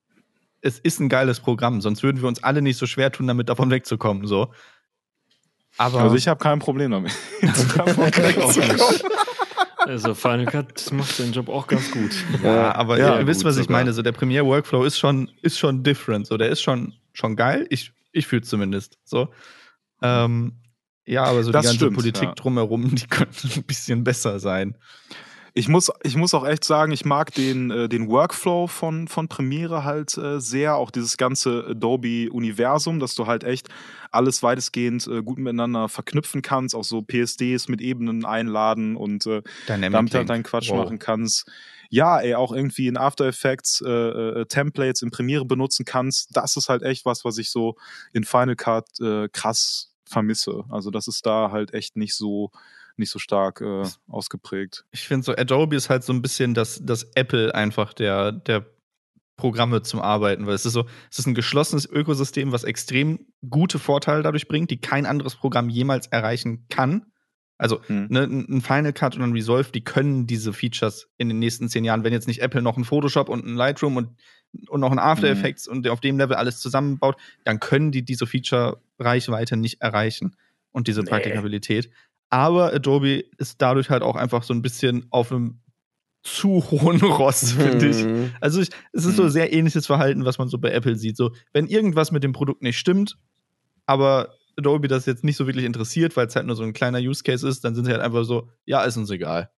es 0.62 0.78
ist 0.78 1.00
ein 1.00 1.08
geiles 1.08 1.40
Programm, 1.40 1.80
sonst 1.80 2.02
würden 2.02 2.22
wir 2.22 2.28
uns 2.28 2.42
alle 2.42 2.62
nicht 2.62 2.78
so 2.78 2.86
schwer 2.86 3.12
tun, 3.12 3.26
damit 3.26 3.48
davon 3.48 3.70
wegzukommen. 3.70 4.26
So. 4.26 4.52
Aber 5.76 6.00
Also 6.00 6.16
ich 6.16 6.28
habe 6.28 6.38
kein 6.42 6.58
Problem 6.60 6.90
damit. 6.92 7.12
Also 9.84 10.14
Final 10.14 10.46
Cut 10.46 10.92
macht 10.92 11.16
seinen 11.16 11.32
Job 11.32 11.48
auch 11.48 11.66
ganz 11.66 11.90
gut. 11.90 12.12
ja, 12.42 12.72
aber 12.74 12.98
Ja, 12.98 13.18
ihr 13.18 13.26
wisst, 13.26 13.44
was 13.44 13.56
ich 13.56 13.64
sogar. 13.64 13.78
meine. 13.80 13.92
So 13.92 14.02
der 14.02 14.12
Premiere 14.12 14.46
Workflow 14.46 14.84
ist 14.84 14.96
schon, 14.98 15.28
ist 15.42 15.58
schon 15.58 15.82
different. 15.82 16.26
So 16.28 16.36
der 16.36 16.50
ist 16.50 16.62
schon, 16.62 16.94
schon 17.12 17.34
geil. 17.34 17.66
Ich, 17.68 17.92
ich 18.12 18.28
fühle 18.28 18.42
zumindest. 18.42 18.98
So. 19.04 19.28
Ähm, 20.00 20.52
ja, 21.04 21.24
aber 21.24 21.42
so 21.42 21.50
Das 21.50 21.62
die 21.62 21.66
ganze 21.66 21.76
stimmt, 21.78 21.96
Politik 21.96 22.22
ja. 22.22 22.34
drumherum, 22.34 22.94
die 22.94 23.06
könnte 23.08 23.48
ein 23.56 23.64
bisschen 23.64 24.04
besser 24.04 24.38
sein. 24.38 24.76
Ich 25.54 25.68
muss, 25.68 25.90
ich 26.02 26.16
muss 26.16 26.32
auch 26.32 26.46
echt 26.46 26.64
sagen, 26.64 26.92
ich 26.92 27.04
mag 27.04 27.34
den, 27.34 27.70
äh, 27.70 27.88
den 27.88 28.08
Workflow 28.08 28.66
von, 28.66 29.06
von 29.06 29.28
Premiere 29.28 29.84
halt 29.84 30.16
äh, 30.16 30.40
sehr. 30.40 30.76
Auch 30.76 30.90
dieses 30.90 31.16
ganze 31.18 31.66
Adobe-Universum, 31.70 32.98
dass 33.00 33.14
du 33.14 33.26
halt 33.26 33.44
echt 33.44 33.68
alles 34.10 34.42
weitestgehend 34.42 35.06
äh, 35.06 35.22
gut 35.22 35.38
miteinander 35.38 35.88
verknüpfen 35.88 36.40
kannst. 36.42 36.74
Auch 36.74 36.84
so 36.84 37.02
PSDs 37.02 37.68
mit 37.68 37.80
Ebenen 37.82 38.24
einladen 38.24 38.96
und 38.96 39.26
äh, 39.26 39.42
Dynamic 39.68 39.92
damit 39.92 40.14
halt 40.14 40.30
deinen 40.30 40.42
Quatsch 40.42 40.70
Wow. 40.70 40.78
machen 40.84 40.98
kannst. 40.98 41.50
Ja, 41.90 42.18
ey, 42.20 42.34
auch 42.34 42.52
irgendwie 42.52 42.86
in 42.86 42.96
After 42.96 43.26
Effects 43.26 43.82
äh, 43.84 43.90
äh, 43.90 44.46
Templates 44.46 45.02
in 45.02 45.10
Premiere 45.10 45.44
benutzen 45.44 45.84
kannst. 45.84 46.34
Das 46.34 46.56
ist 46.56 46.70
halt 46.70 46.82
echt 46.82 47.04
was, 47.04 47.24
was 47.26 47.36
ich 47.36 47.50
so 47.50 47.76
in 48.14 48.24
Final 48.24 48.56
Cut 48.56 48.86
äh, 49.00 49.28
krass 49.28 49.92
vermisse. 50.06 50.64
Also 50.70 50.90
das 50.90 51.08
ist 51.08 51.26
da 51.26 51.50
halt 51.50 51.74
echt 51.74 51.96
nicht 51.96 52.14
so 52.14 52.50
nicht 52.96 53.10
so 53.10 53.18
stark 53.18 53.60
äh, 53.60 53.84
ausgeprägt. 54.08 54.84
Ich 54.90 55.06
finde 55.06 55.24
so, 55.24 55.32
Adobe 55.36 55.76
ist 55.76 55.90
halt 55.90 56.04
so 56.04 56.12
ein 56.12 56.22
bisschen 56.22 56.54
das, 56.54 56.80
das 56.84 57.04
Apple 57.14 57.54
einfach 57.54 57.92
der, 57.94 58.32
der 58.32 58.66
Programme 59.36 59.82
zum 59.82 60.00
Arbeiten, 60.00 60.46
weil 60.46 60.54
es 60.54 60.66
ist 60.66 60.74
so, 60.74 60.86
es 61.10 61.18
ist 61.18 61.26
ein 61.26 61.34
geschlossenes 61.34 61.86
Ökosystem, 61.86 62.52
was 62.52 62.64
extrem 62.64 63.26
gute 63.48 63.78
Vorteile 63.78 64.22
dadurch 64.22 64.46
bringt, 64.46 64.70
die 64.70 64.80
kein 64.80 65.06
anderes 65.06 65.34
Programm 65.34 65.68
jemals 65.68 66.06
erreichen 66.08 66.66
kann. 66.68 67.06
Also 67.58 67.80
Hm. 67.86 68.06
ne, 68.10 68.22
ein 68.24 68.60
Final 68.60 68.92
Cut 68.92 69.16
und 69.16 69.22
ein 69.22 69.32
Resolve, 69.32 69.70
die 69.72 69.82
können 69.84 70.26
diese 70.26 70.52
Features 70.52 71.08
in 71.16 71.28
den 71.28 71.38
nächsten 71.38 71.68
zehn 71.68 71.84
Jahren, 71.84 72.02
wenn 72.04 72.12
jetzt 72.12 72.26
nicht 72.28 72.40
Apple 72.42 72.60
noch 72.62 72.76
ein 72.76 72.84
Photoshop 72.84 73.28
und 73.28 73.44
ein 73.46 73.54
Lightroom 73.56 73.96
und, 73.96 74.10
und 74.68 74.80
noch 74.80 74.90
ein 74.92 74.98
After 74.98 75.26
Mhm. 75.28 75.32
Effects 75.32 75.66
und 75.68 75.88
auf 75.88 76.00
dem 76.00 76.18
Level 76.18 76.36
alles 76.36 76.58
zusammenbaut, 76.60 77.16
dann 77.44 77.58
können 77.60 77.90
die 77.92 78.04
diese 78.04 78.26
Feature-Reichweite 78.26 79.56
nicht 79.56 79.80
erreichen 79.80 80.36
und 80.72 80.88
diese 80.88 81.02
Nee. 81.02 81.08
Praktikabilität. 81.10 81.90
Aber 82.32 82.72
Adobe 82.72 83.24
ist 83.36 83.60
dadurch 83.60 83.90
halt 83.90 84.02
auch 84.02 84.16
einfach 84.16 84.42
so 84.42 84.54
ein 84.54 84.62
bisschen 84.62 85.04
auf 85.10 85.30
einem 85.30 85.60
zu 86.22 86.64
hohen 86.70 87.00
Ross, 87.02 87.52
finde 87.52 87.88
ich. 87.88 88.06
Mhm. 88.06 88.30
Also 88.40 88.62
ich, 88.62 88.70
es 88.92 89.04
ist 89.04 89.16
so 89.16 89.24
Mhm. 89.24 89.28
sehr 89.28 89.52
ähnliches 89.52 89.86
Verhalten, 89.86 90.24
was 90.24 90.38
man 90.38 90.48
so 90.48 90.56
bei 90.56 90.70
Apple 90.70 90.96
sieht. 90.96 91.18
So, 91.18 91.32
wenn 91.52 91.66
irgendwas 91.66 92.10
mit 92.10 92.24
dem 92.24 92.32
Produkt 92.32 92.62
nicht 92.62 92.78
stimmt, 92.78 93.18
aber 93.84 94.34
Adobe 94.56 94.88
das 94.88 95.04
jetzt 95.04 95.24
nicht 95.24 95.36
so 95.36 95.46
wirklich 95.46 95.66
interessiert, 95.66 96.16
weil 96.16 96.26
es 96.26 96.34
halt 96.34 96.46
nur 96.46 96.56
so 96.56 96.62
ein 96.62 96.72
kleiner 96.72 97.00
Use 97.00 97.22
Case 97.22 97.46
ist, 97.46 97.64
dann 97.64 97.74
sind 97.74 97.84
sie 97.84 97.92
halt 97.92 98.00
einfach 98.00 98.24
so, 98.24 98.48
ja, 98.64 98.82
ist 98.82 98.96
uns 98.96 99.10
egal. 99.10 99.50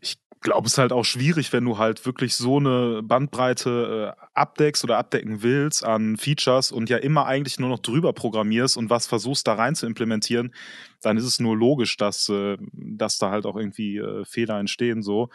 ich 0.00 0.18
glaube, 0.40 0.66
es 0.66 0.72
ist 0.72 0.78
halt 0.78 0.92
auch 0.92 1.04
schwierig, 1.04 1.52
wenn 1.52 1.64
du 1.66 1.76
halt 1.76 2.06
wirklich 2.06 2.34
so 2.34 2.56
eine 2.56 3.02
Bandbreite 3.02 4.14
äh, 4.16 4.26
abdeckst 4.32 4.82
oder 4.84 4.96
abdecken 4.96 5.42
willst 5.42 5.84
an 5.84 6.16
Features 6.16 6.72
und 6.72 6.88
ja 6.88 6.96
immer 6.96 7.26
eigentlich 7.26 7.58
nur 7.58 7.68
noch 7.68 7.80
drüber 7.80 8.14
programmierst 8.14 8.78
und 8.78 8.88
was 8.88 9.06
versuchst 9.06 9.46
da 9.46 9.54
rein 9.54 9.74
zu 9.74 9.84
implementieren, 9.86 10.54
dann 11.00 11.16
ist 11.16 11.24
es 11.24 11.40
nur 11.40 11.56
logisch, 11.56 11.96
dass, 11.96 12.28
äh, 12.28 12.56
dass 12.72 13.18
da 13.18 13.30
halt 13.30 13.46
auch 13.46 13.56
irgendwie 13.56 13.98
äh, 13.98 14.24
Fehler 14.24 14.58
entstehen, 14.58 15.02
so. 15.02 15.28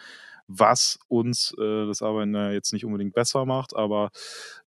Was 0.48 1.00
uns 1.08 1.54
äh, 1.58 1.86
das 1.86 2.02
Arbeiten 2.02 2.34
ja 2.34 2.52
jetzt 2.52 2.72
nicht 2.72 2.84
unbedingt 2.84 3.14
besser 3.14 3.44
macht, 3.46 3.74
aber 3.74 4.10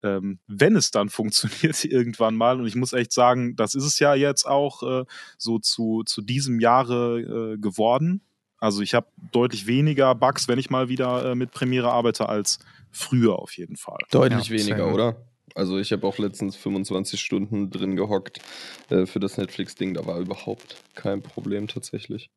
ähm, 0.04 0.39
wenn 0.48 0.76
es 0.78 0.91
dann 0.91 1.10
funktioniert 1.10 1.84
irgendwann 1.84 2.36
mal, 2.36 2.60
und 2.60 2.68
ich 2.68 2.76
muss 2.76 2.93
echt 2.93 3.12
sagen, 3.12 3.56
das 3.56 3.76
ist 3.76 3.84
es 3.84 4.00
ja 4.00 4.16
jetzt 4.16 4.46
auch 4.46 4.84
äh, 4.84 5.06
so 5.38 5.60
zu, 5.60 6.04
zu 6.06 6.22
diesem 6.22 6.60
Jahre 6.60 7.56
äh, 7.56 7.58
geworden, 7.58 8.22
also 8.60 8.82
ich 8.82 8.93
habe 8.93 9.08
deutlich 9.32 9.68
weniger 9.68 10.16
Bugs, 10.16 10.48
wenn 10.48 10.60
ich 10.60 10.70
mal 10.70 10.89
wieder 10.89 11.32
äh, 11.32 11.36
mit 11.36 11.52
Premiere 11.52 11.91
arbeite, 11.91 12.30
als 12.30 12.60
früher 12.89 13.38
auf 13.38 13.58
jeden 13.58 13.76
Fall. 13.76 14.00
Deutlich 14.12 14.48
Ja, 14.48 14.54
weniger, 14.54 14.78
same. 14.78 14.93
oder? 14.93 15.28
Also 15.56 15.80
ich 15.80 15.93
habe 15.93 16.06
auch 16.06 16.18
letztens 16.18 16.58
25 16.58 17.20
Stunden 17.20 17.70
drin 17.70 17.95
gehockt 17.95 18.39
äh, 18.89 19.06
für 19.06 19.20
das 19.20 19.38
Netflix-Ding. 19.38 19.93
Da 19.93 20.06
war 20.06 20.20
überhaupt 20.20 20.84
kein 20.95 21.22
Problem 21.24 21.68
tatsächlich. 21.68 22.30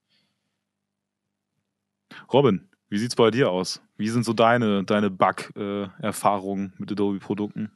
Robin, 2.32 2.68
wie 2.88 2.98
sieht's 2.98 3.16
bei 3.16 3.32
dir 3.32 3.50
aus? 3.50 3.82
Wie 3.96 4.08
sind 4.08 4.24
so 4.24 4.32
deine, 4.32 4.84
deine 4.84 5.10
Bug-Erfahrungen 5.10 6.72
mit 6.78 6.92
Adobe-Produkten? 6.92 7.72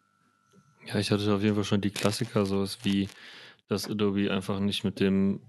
Ja, 0.86 0.96
ich 0.96 1.10
hatte 1.10 1.34
auf 1.34 1.42
jeden 1.42 1.56
Fall 1.56 1.64
schon 1.64 1.80
die 1.80 1.90
Klassiker, 1.90 2.46
sowas 2.46 2.78
wie, 2.84 3.08
dass 3.68 3.90
Adobe 3.90 4.30
einfach 4.30 4.60
nicht 4.60 4.84
mit 4.84 5.00
dem, 5.00 5.40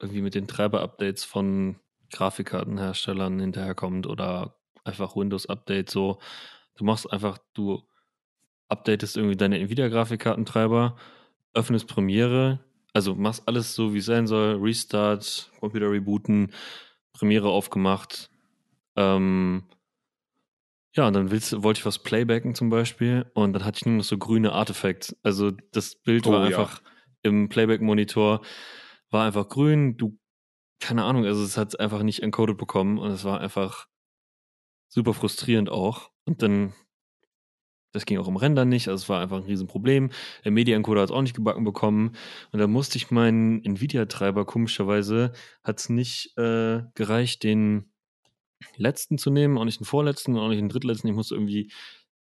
irgendwie 0.00 0.22
mit 0.22 0.34
den 0.34 0.46
Treiber-Updates 0.46 1.24
von 1.24 1.76
Grafikkartenherstellern 2.12 3.40
hinterherkommt 3.40 4.06
oder 4.06 4.54
einfach 4.84 5.16
Windows-Update 5.16 5.88
so. 5.88 6.18
Du 6.76 6.84
machst 6.84 7.10
einfach, 7.10 7.38
du 7.54 7.87
updatest 8.68 9.16
irgendwie 9.16 9.36
deine 9.36 9.58
Nvidia-Grafikkartentreiber, 9.58 10.96
öffnest 11.54 11.86
Premiere, 11.88 12.60
also 12.92 13.14
machst 13.14 13.46
alles 13.46 13.74
so, 13.74 13.94
wie 13.94 13.98
es 13.98 14.06
sein 14.06 14.26
soll, 14.26 14.56
Restart, 14.60 15.50
Computer 15.60 15.90
rebooten, 15.90 16.52
Premiere 17.12 17.48
aufgemacht, 17.48 18.30
ähm, 18.96 19.64
ja, 20.94 21.06
und 21.06 21.12
dann 21.14 21.30
willst, 21.30 21.62
wollte 21.62 21.78
ich 21.78 21.86
was 21.86 22.00
playbacken 22.00 22.54
zum 22.54 22.70
Beispiel 22.70 23.30
und 23.34 23.52
dann 23.52 23.64
hatte 23.64 23.78
ich 23.78 23.86
nur 23.86 23.96
noch 23.96 24.04
so 24.04 24.18
grüne 24.18 24.52
Artefacts. 24.52 25.16
Also 25.22 25.52
das 25.72 25.94
Bild 25.94 26.26
Oh, 26.26 26.32
war 26.32 26.40
ja. 26.40 26.58
einfach 26.58 26.82
im 27.22 27.48
Playback-Monitor, 27.48 28.40
war 29.10 29.24
einfach 29.26 29.48
grün, 29.48 29.96
du, 29.96 30.18
keine 30.80 31.04
Ahnung, 31.04 31.24
also 31.24 31.44
es 31.44 31.56
hat 31.56 31.68
es 31.68 31.74
einfach 31.76 32.02
nicht 32.02 32.22
encoded 32.22 32.56
bekommen 32.56 32.98
und 32.98 33.10
es 33.10 33.24
war 33.24 33.40
einfach 33.40 33.86
super 34.88 35.14
frustrierend 35.14 35.70
auch. 35.70 36.10
Und 36.24 36.42
dann, 36.42 36.72
das 37.92 38.06
ging 38.06 38.18
auch 38.18 38.28
im 38.28 38.36
Render 38.36 38.64
nicht, 38.64 38.88
also 38.88 39.02
es 39.02 39.08
war 39.08 39.20
einfach 39.20 39.38
ein 39.38 39.44
Riesenproblem. 39.44 40.10
Der 40.44 40.52
Media-Encoder 40.52 41.02
hat 41.02 41.10
es 41.10 41.14
auch 41.14 41.22
nicht 41.22 41.34
gebacken 41.34 41.64
bekommen 41.64 42.12
und 42.52 42.58
da 42.58 42.66
musste 42.66 42.98
ich 42.98 43.10
meinen 43.10 43.64
Nvidia-Treiber, 43.64 44.44
komischerweise, 44.44 45.32
hat 45.62 45.80
es 45.80 45.88
nicht 45.88 46.36
äh, 46.36 46.82
gereicht, 46.94 47.42
den 47.42 47.90
letzten 48.76 49.18
zu 49.18 49.30
nehmen, 49.30 49.58
auch 49.58 49.64
nicht 49.64 49.80
den 49.80 49.86
vorletzten, 49.86 50.36
auch 50.36 50.48
nicht 50.48 50.60
den 50.60 50.68
drittletzten. 50.68 51.08
Ich 51.08 51.16
musste 51.16 51.34
irgendwie 51.34 51.70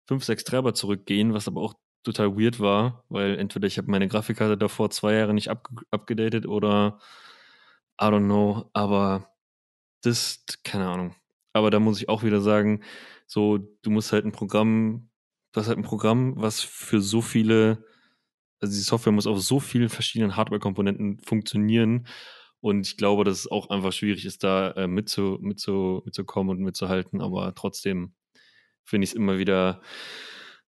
fünf, 0.07 0.23
sechs 0.23 0.43
Treiber 0.43 0.73
zurückgehen, 0.73 1.33
was 1.33 1.47
aber 1.47 1.61
auch 1.61 1.73
total 2.03 2.37
weird 2.37 2.59
war, 2.59 3.03
weil 3.09 3.37
entweder 3.37 3.67
ich 3.67 3.77
habe 3.77 3.91
meine 3.91 4.07
Grafikkarte 4.07 4.57
davor 4.57 4.89
zwei 4.89 5.13
Jahre 5.13 5.33
nicht 5.33 5.49
abgedatet 5.49 6.45
oder 6.45 6.99
I 8.01 8.05
don't 8.05 8.25
know, 8.25 8.69
aber 8.73 9.33
das, 10.03 10.45
keine 10.63 10.87
Ahnung. 10.87 11.15
Aber 11.53 11.71
da 11.71 11.79
muss 11.79 11.99
ich 11.99 12.07
auch 12.07 12.23
wieder 12.23 12.39
sagen, 12.39 12.83
so, 13.25 13.57
du 13.57 13.89
musst 13.89 14.13
halt 14.13 14.25
ein 14.25 14.31
Programm, 14.31 15.06
du 15.57 15.61
hast 15.61 15.69
halt 15.69 15.79
ein 15.79 15.83
Programm, 15.83 16.33
was 16.37 16.61
für 16.61 17.01
so 17.01 17.19
viele, 17.21 17.83
also 18.59 18.73
die 18.73 18.81
Software 18.81 19.11
muss 19.11 19.25
auf 19.25 19.41
so 19.41 19.59
vielen 19.59 19.89
verschiedenen 19.89 20.35
Hardware-Komponenten 20.35 21.19
funktionieren. 21.19 22.07
Und 22.59 22.85
ich 22.85 22.97
glaube, 22.97 23.23
dass 23.23 23.39
es 23.39 23.51
auch 23.51 23.71
einfach 23.71 23.91
schwierig 23.91 24.25
ist, 24.25 24.43
da 24.43 24.71
äh, 24.71 24.87
mitzu, 24.87 25.39
mitzu, 25.41 26.03
mitzukommen 26.05 26.57
und 26.57 26.63
mitzuhalten. 26.63 27.21
Aber 27.21 27.55
trotzdem 27.55 28.13
finde 28.83 29.05
ich 29.05 29.11
es 29.11 29.15
immer 29.15 29.39
wieder 29.39 29.81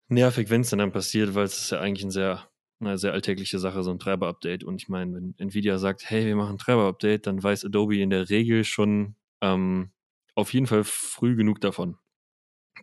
nervig, 0.10 0.50
wenn 0.50 0.62
es 0.62 0.70
dann, 0.70 0.80
dann 0.80 0.92
passiert, 0.92 1.34
weil 1.34 1.46
es 1.46 1.58
ist 1.60 1.72
ja 1.72 1.80
eigentlich 1.80 2.04
ein 2.04 2.12
sehr, 2.12 2.50
eine 2.82 2.98
sehr 2.98 3.14
alltägliche 3.14 3.60
Sache, 3.60 3.84
so 3.84 3.92
ein 3.92 4.00
Treiber-Update. 4.00 4.66
Und 4.66 4.82
ich 4.82 4.90
meine, 4.90 5.16
wenn 5.16 5.36
Nvidia 5.38 5.78
sagt, 5.78 6.10
hey, 6.10 6.26
wir 6.26 6.36
machen 6.36 6.56
ein 6.56 6.58
Treiber-Update, 6.58 7.26
dann 7.28 7.42
weiß 7.42 7.64
Adobe 7.64 7.98
in 7.98 8.10
der 8.10 8.30
Regel 8.30 8.66
schon 8.66 9.16
ähm, 9.42 9.92
auf 10.36 10.54
jeden 10.54 10.68
Fall 10.68 10.84
früh 10.84 11.38
genug 11.38 11.62
davon, 11.62 11.98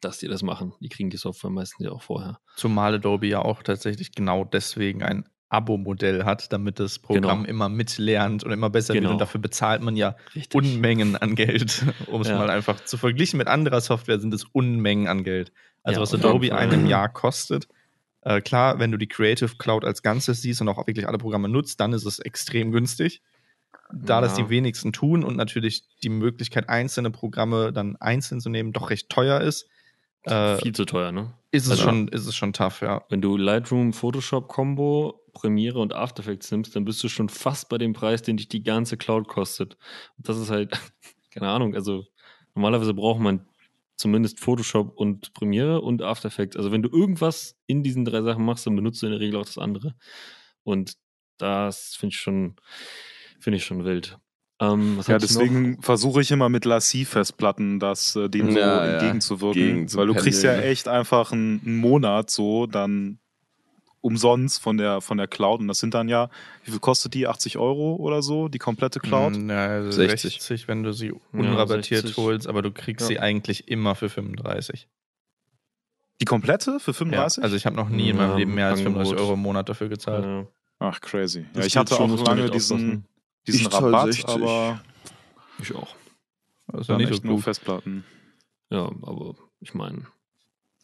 dass 0.01 0.19
die 0.19 0.29
das 0.29 0.43
machen. 0.43 0.73
Die 0.81 0.89
kriegen 0.89 1.11
die 1.11 1.17
Software 1.17 1.51
meistens 1.51 1.85
ja 1.87 1.93
auch 1.93 2.03
vorher. 2.03 2.39
Zumal 2.57 2.95
Adobe 2.95 3.27
ja 3.27 3.41
auch 3.43 3.63
tatsächlich 3.63 4.13
genau 4.13 4.45
deswegen 4.45 5.03
ein 5.03 5.29
Abo-Modell 5.49 6.25
hat, 6.25 6.53
damit 6.53 6.79
das 6.79 6.99
Programm 7.01 7.41
Genau. 7.41 7.49
immer 7.51 7.69
mitlernt 7.69 8.45
und 8.45 8.53
immer 8.53 8.71
besser 8.71 8.95
wird. 8.95 9.03
Genau. 9.03 9.15
Und 9.15 9.21
dafür 9.21 9.41
bezahlt 9.41 9.83
man 9.83 9.97
ja 9.97 10.15
Richtig. 10.35 10.55
Unmengen 10.55 11.17
an 11.17 11.35
Geld. 11.35 11.85
Um 12.07 12.21
es 12.23 12.29
Ja. 12.29 12.39
mal 12.39 12.51
einfach 12.51 12.85
zu 12.85 12.97
verglichen 12.97 13.37
mit 13.39 13.49
anderer 13.49 13.81
Software 13.81 14.21
sind 14.21 14.33
es 14.33 14.45
Unmengen 14.45 15.09
an 15.09 15.25
Geld. 15.25 15.53
Also 15.83 15.99
Ja, 15.99 16.03
was 16.03 16.15
Adobe 16.15 16.55
einem 16.55 16.87
Jahr 16.87 17.09
kostet, 17.09 17.67
Äh, 18.23 18.43
klar, 18.43 18.79
wenn 18.79 18.93
du 18.93 18.99
die 18.99 19.07
Creative 19.09 19.57
Cloud 19.57 19.83
als 19.83 20.03
Ganzes 20.03 20.43
siehst 20.43 20.61
und 20.61 20.69
auch 20.69 20.87
wirklich 20.87 21.09
alle 21.09 21.17
Programme 21.17 21.49
nutzt, 21.49 21.81
dann 21.81 21.95
ist 21.95 22.05
es 22.05 22.19
extrem 22.19 22.71
günstig. 22.71 23.23
Da 23.95 24.17
Ja. 24.17 24.21
das 24.21 24.35
die 24.35 24.51
wenigsten 24.51 24.93
tun 24.93 25.25
und 25.25 25.37
natürlich 25.37 25.85
die 26.03 26.11
Möglichkeit, 26.11 26.69
einzelne 26.69 27.11
Programme 27.11 27.73
dann 27.73 27.97
einzeln 27.97 28.41
zu 28.43 28.51
nehmen, 28.51 28.73
doch 28.75 28.91
recht 28.91 29.09
teuer 29.09 29.41
ist, 29.41 29.69
äh, 30.25 30.57
Viel 30.59 30.75
zu 30.75 30.85
teuer, 30.85 31.13
ne? 31.13 31.33
ist, 31.51 31.65
es 31.67 31.73
Also- 31.73 31.85
schon, 31.85 32.09
ist 32.09 32.27
es 32.27 32.35
schon 32.37 32.53
tough, 32.53 32.81
ja. 32.83 33.05
Wenn 33.09 33.21
du 33.21 33.37
Lightroom, 33.37 33.93
Photoshop 33.93 34.49
Combo, 34.49 35.21
Premiere 35.33 35.79
und 35.79 35.93
After 35.93 36.21
Effects 36.23 36.51
nimmst, 36.51 36.75
dann 36.77 36.85
bist 36.85 37.03
du 37.03 37.09
schon 37.09 37.29
fast 37.29 37.69
bei 37.69 37.79
dem 37.79 37.93
Preis, 37.93 38.23
den 38.23 38.37
dich 38.37 38.49
die 38.49 38.63
ganze 38.63 38.97
Cloud 38.97 39.29
kostet. 39.29 39.77
Und 40.17 40.29
das 40.29 40.37
ist 40.39 40.51
halt, 40.51 40.73
keine 41.31 41.49
Ahnung, 41.49 41.75
also 41.75 42.05
normalerweise 42.55 42.95
braucht 42.95 43.21
man 43.21 43.47
zumindest 43.97 44.41
Photoshop 44.41 44.97
und 44.97 45.33
Premiere 45.35 45.81
und 45.83 46.03
After 46.03 46.29
Effects. 46.29 46.57
Also 46.57 46.73
wenn 46.73 46.83
du 46.83 46.89
irgendwas 46.89 47.57
in 47.67 47.83
diesen 47.83 48.05
drei 48.05 48.23
Sachen 48.23 48.45
machst, 48.45 48.67
dann 48.67 48.75
benutzt 48.77 49.03
du 49.03 49.07
in 49.07 49.13
der 49.13 49.21
Regel 49.21 49.39
auch 49.39 49.45
das 49.45 49.59
andere. 49.59 49.95
Und 50.65 50.95
das 51.39 51.95
finde 51.97 52.15
ich 52.15 52.21
schon, 52.21 52.57
finde 53.41 53.59
ich 53.59 53.65
schon 53.65 53.85
wild. 53.85 54.19
Ähm, 54.61 54.99
was 54.99 55.07
Ja, 55.07 55.19
deswegen 55.19 55.81
versuche 55.83 56.21
ich 56.21 56.31
immer 56.31 56.49
mit 56.51 56.65
Lassie-Festplatten 56.67 57.81
das 57.81 58.15
äh, 58.17 58.29
dem 58.29 58.53
so 58.53 58.59
Ja, 58.59 58.85
ja. 58.87 58.93
entgegenzuwirken. 58.93 59.55
Gegen 59.87 59.95
weil 59.95 60.07
du 60.07 60.15
kriegst 60.15 60.43
ja 60.43 60.53
pendeln. 60.53 60.71
echt 60.73 60.87
einfach 60.89 61.33
einen, 61.33 61.61
einen 61.65 61.77
Monat 61.79 62.31
so 62.31 62.67
dann 62.67 63.19
umsonst 64.03 64.61
von 64.63 64.77
der 64.77 65.01
von 65.01 65.17
der 65.19 65.29
Cloud. 65.29 65.61
Und 65.61 65.69
das 65.69 65.79
sind 65.79 65.95
dann 65.95 66.09
ja, 66.09 66.29
wie 66.65 66.71
viel 66.71 66.81
kostet 66.81 67.15
die? 67.15 67.27
80 67.27 67.57
Euro 67.59 67.97
oder 67.97 68.23
so, 68.23 68.49
die 68.49 68.59
komplette 68.59 69.01
Cloud? 69.01 69.37
Mm, 69.37 69.51
Ja, 69.51 69.67
also 69.67 69.91
60. 69.93 70.35
60. 70.35 70.69
wenn 70.69 70.83
du 70.83 70.93
sie 70.93 71.13
unrabattiert 71.33 72.03
60. 72.03 72.17
holst, 72.19 72.47
aber 72.47 72.63
du 72.63 72.71
kriegst 72.71 73.03
Ja. 73.03 73.07
sie 73.09 73.19
eigentlich 73.21 73.69
immer 73.69 73.95
für 73.95 74.09
35. 74.11 74.89
Die 76.21 76.25
komplette 76.27 76.81
für 76.81 76.91
Ja, 76.91 76.95
35? 76.99 77.43
also 77.45 77.57
ich 77.57 77.65
habe 77.65 77.77
noch 77.77 77.89
nie 77.89 78.11
in 78.11 78.17
Ja, 78.19 78.27
meinem 78.27 78.37
Leben 78.37 78.55
mehr 78.55 78.69
als 78.69 78.81
35 78.81 79.13
Angebot. 79.13 79.25
Euro 79.27 79.35
im 79.35 79.41
Monat 79.41 79.69
dafür 79.71 79.89
gezahlt. 79.89 80.25
Ja. 80.25 80.47
Ach, 80.79 81.01
crazy. 81.01 81.47
Ja, 81.55 81.65
ich 81.65 81.77
hatte 81.79 81.95
schon, 81.95 82.11
auch 82.11 82.27
lange 82.27 82.51
diesen, 82.51 82.77
aufpassen. 82.77 83.05
Diesen 83.53 83.67
Ich 83.69 83.73
Rabatt, 83.73 84.13
60. 84.13 84.29
aber 84.29 84.81
Ich 85.61 85.75
auch. 85.75 85.95
Dann 86.69 86.83
ja 86.83 86.97
nicht 86.99 87.11
echt 87.11 87.23
so 87.23 87.29
nur. 87.29 87.43
Festplatten. 87.43 88.05
Ja, 88.71 88.85
aber 89.03 89.35
ich 89.61 89.75
meine, 89.75 90.07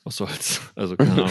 was 0.05 0.17
soll's. 0.17 0.61
Also 0.75 0.97
keine 0.99 1.13
Ahnung. 1.25 1.29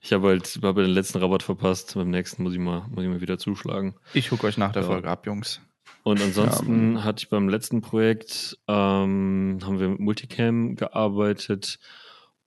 Ich 0.00 0.12
habe 0.12 0.28
halt, 0.28 0.58
habe 0.62 0.82
den 0.82 0.90
letzten 0.92 1.18
Rabatt 1.18 1.42
verpasst. 1.42 1.94
Beim 1.94 2.10
nächsten 2.10 2.42
muss 2.42 2.52
ich 2.54 2.58
mal, 2.58 2.86
muss 2.88 3.04
ich 3.04 3.10
mal 3.10 3.20
wieder 3.20 3.38
zuschlagen. 3.38 3.94
Ich 4.14 4.30
gucke 4.30 4.46
euch 4.46 4.56
nach 4.58 4.72
der 4.72 4.82
Ja. 4.82 4.88
Folge 4.88 5.08
ab, 5.08 5.26
Jungs. 5.26 5.60
Und 6.02 6.20
ansonsten 6.22 7.02
hatte 7.02 7.24
ich 7.24 7.28
beim 7.30 7.48
letzten 7.48 7.80
Projekt, 7.80 8.56
ähm, 8.68 9.58
haben 9.62 9.80
wir 9.80 9.88
mit 9.88 9.98
Multicam 9.98 10.76
gearbeitet 10.76 11.78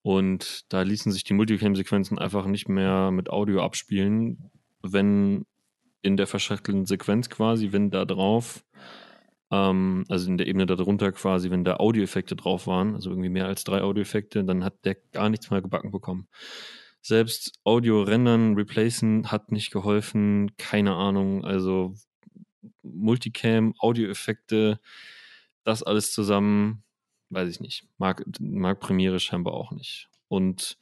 und 0.02 0.64
da 0.72 0.82
ließen 0.82 1.12
sich 1.12 1.26
die 1.26 1.34
Multicam-Sequenzen 1.34 2.18
einfach 2.18 2.46
nicht 2.46 2.70
mehr 2.70 3.12
mit 3.12 3.30
Audio 3.30 3.62
abspielen, 3.62 4.50
wenn 4.82 5.46
in 6.02 6.18
der 6.18 6.28
verschachtelten 6.28 6.86
Sequenz 6.86 7.30
quasi, 7.30 7.72
wenn 7.72 7.92
da 7.92 8.06
drauf, 8.06 8.64
ähm, 9.52 10.06
also 10.10 10.28
in 10.30 10.38
der 10.38 10.48
Ebene 10.48 10.66
darunter 10.66 11.12
quasi, 11.12 11.52
wenn 11.52 11.64
da 11.64 11.78
Audioeffekte 11.78 12.36
drauf 12.36 12.68
waren, 12.68 12.96
also 12.96 13.10
irgendwie 13.10 13.30
mehr 13.30 13.48
als 13.48 13.64
drei 13.64 13.82
Audioeffekte, 13.82 14.44
dann 14.44 14.64
hat 14.64 14.86
der 14.86 14.96
gar 15.12 15.30
nichts 15.30 15.50
mehr 15.52 15.62
gebacken 15.62 15.92
bekommen. 15.92 16.28
Selbst 17.02 17.54
Audio 17.64 18.04
rendern, 18.04 18.56
replacen 18.56 19.32
hat 19.32 19.52
nicht 19.52 19.72
geholfen, 19.72 20.52
keine 20.58 20.96
Ahnung, 20.96 21.46
also 21.46 21.94
Multicam, 22.84 23.74
Audioeffekte, 23.80 24.80
das 25.64 25.84
alles 25.84 26.12
zusammen, 26.12 26.84
weiß 27.30 27.50
ich 27.50 27.60
nicht. 27.60 27.88
Mag, 27.98 28.24
mag 28.40 28.80
Premiere 28.80 29.20
scheinbar 29.20 29.54
auch 29.54 29.72
nicht. 29.72 30.10
Und 30.28 30.78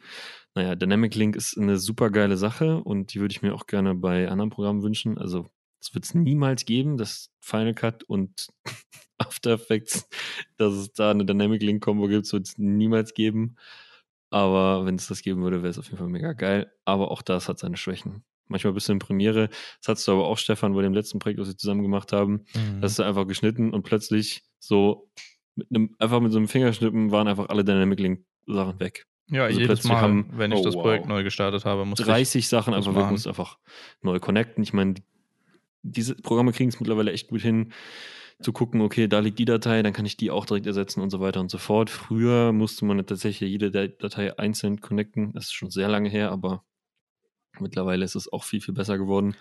naja, 0.58 0.76
Dynamic 0.76 1.14
Link 1.14 1.36
ist 1.36 1.56
eine 1.56 1.78
super 1.78 2.10
geile 2.10 2.36
Sache 2.36 2.84
und 2.84 3.14
die 3.14 3.20
würde 3.20 3.32
ich 3.32 3.44
mir 3.44 3.54
auch 3.54 3.68
gerne 3.68 3.94
bei 3.94 4.28
anderen 4.28 4.50
Programmen 4.50 4.82
wünschen. 4.82 5.20
Also, 5.20 5.46
es 5.80 5.94
wird 5.94 6.04
es 6.04 6.16
niemals 6.16 6.66
geben, 6.66 6.98
dass 6.98 7.32
Final 7.40 7.76
Cut 7.76 8.04
und 8.04 8.48
After 9.20 9.52
Effects, 9.52 10.10
dass 10.58 10.74
es 10.74 10.94
da 10.94 11.12
eine 11.12 11.26
Dynamic 11.26 11.62
Link 11.62 11.84
Combo 11.84 12.08
gibt, 12.08 12.32
wird 12.34 12.48
es 12.48 12.58
niemals 12.58 13.14
geben. 13.14 13.56
Aber 14.32 14.86
wenn 14.86 14.96
es 14.96 15.08
das 15.08 15.22
geben 15.22 15.44
würde, 15.44 15.62
wäre 15.62 15.70
es 15.70 15.78
auf 15.78 15.86
jeden 15.86 15.98
Fall 15.98 16.10
mega 16.10 16.34
geil. 16.34 16.72
Aber 16.86 17.12
auch 17.12 17.22
das 17.22 17.48
hat 17.48 17.60
seine 17.60 17.78
Schwächen. 17.78 18.24
Manchmal 18.48 18.74
bist 18.74 18.90
du 18.90 18.94
in 18.94 19.00
Premiere. 19.00 19.50
Das 19.80 19.90
hattest 19.90 20.08
du 20.08 20.14
aber 20.14 20.28
auch, 20.28 20.38
Stefan, 20.38 20.74
bei 20.74 20.82
dem 20.82 20.94
letzten 20.94 21.20
Projekt, 21.20 21.40
was 21.40 21.50
wir 21.50 21.58
zusammen 21.58 21.84
gemacht 21.84 22.14
haben. 22.14 22.46
Mhm. 22.56 22.82
Das 22.82 22.94
ist 22.94 23.00
einfach 23.00 23.28
geschnitten 23.28 23.74
und 23.74 23.84
plötzlich 23.84 24.44
so 24.60 25.10
mit 25.56 25.68
einem, 25.70 25.96
einfach 26.00 26.20
mit 26.20 26.32
so 26.32 26.40
einem 26.40 26.48
Fingerschnippen 26.48 27.12
waren 27.12 27.28
einfach 27.28 27.50
alle 27.50 27.64
Dynamic 27.64 28.00
Link 28.00 28.26
Sachen 28.48 28.80
weg. 28.80 29.07
Ja, 29.30 29.46
also 29.46 29.60
jedes 29.60 29.84
Mal, 29.84 30.02
haben- 30.02 30.30
wenn 30.34 30.52
ich 30.52 30.60
Oh, 30.60 30.64
das 30.64 30.76
wow. 30.76 30.84
Projekt 30.84 31.08
neu 31.08 31.24
gestartet 31.24 31.66
habe, 31.66 31.86
musste 31.86 32.04
30 32.06 32.48
Sachen 32.48 32.74
muss 32.74 32.88
einfach 32.88 33.02
machen. 33.02 33.12
musst 33.12 33.28
einfach 33.28 33.58
neu 34.02 34.20
connecten. 34.20 34.64
Ich 34.64 34.74
meine, 34.74 34.96
diese 35.84 36.16
Programme 36.16 36.52
kriegen 36.52 36.70
es 36.70 36.80
mittlerweile 36.80 37.12
echt 37.12 37.30
gut 37.30 37.42
hin, 37.42 37.72
zu 38.40 38.54
gucken, 38.54 38.82
okay, 38.82 39.08
da 39.08 39.20
liegt 39.20 39.40
die 39.40 39.46
Datei, 39.46 39.82
dann 39.82 39.94
kann 39.94 40.06
ich 40.06 40.16
die 40.18 40.30
auch 40.32 40.46
direkt 40.46 40.68
ersetzen 40.68 41.02
und 41.02 41.10
so 41.10 41.20
weiter 41.20 41.40
und 41.40 41.50
so 41.50 41.58
fort. 41.58 41.90
Früher 41.90 42.52
musste 42.52 42.86
man 42.86 43.04
tatsächlich 43.06 43.50
jede 43.50 43.72
Da- 43.72 43.88
Datei 43.88 44.38
einzeln 44.38 44.80
connecten. 44.82 45.34
Das 45.34 45.46
ist 45.46 45.54
schon 45.54 45.72
sehr 45.72 45.88
lange 45.88 46.10
her, 46.10 46.32
aber 46.32 46.64
mittlerweile 47.60 48.06
ist 48.06 48.16
es 48.16 48.32
auch 48.32 48.44
viel, 48.44 48.62
viel 48.62 48.76
besser 48.76 48.98
geworden. 48.98 49.36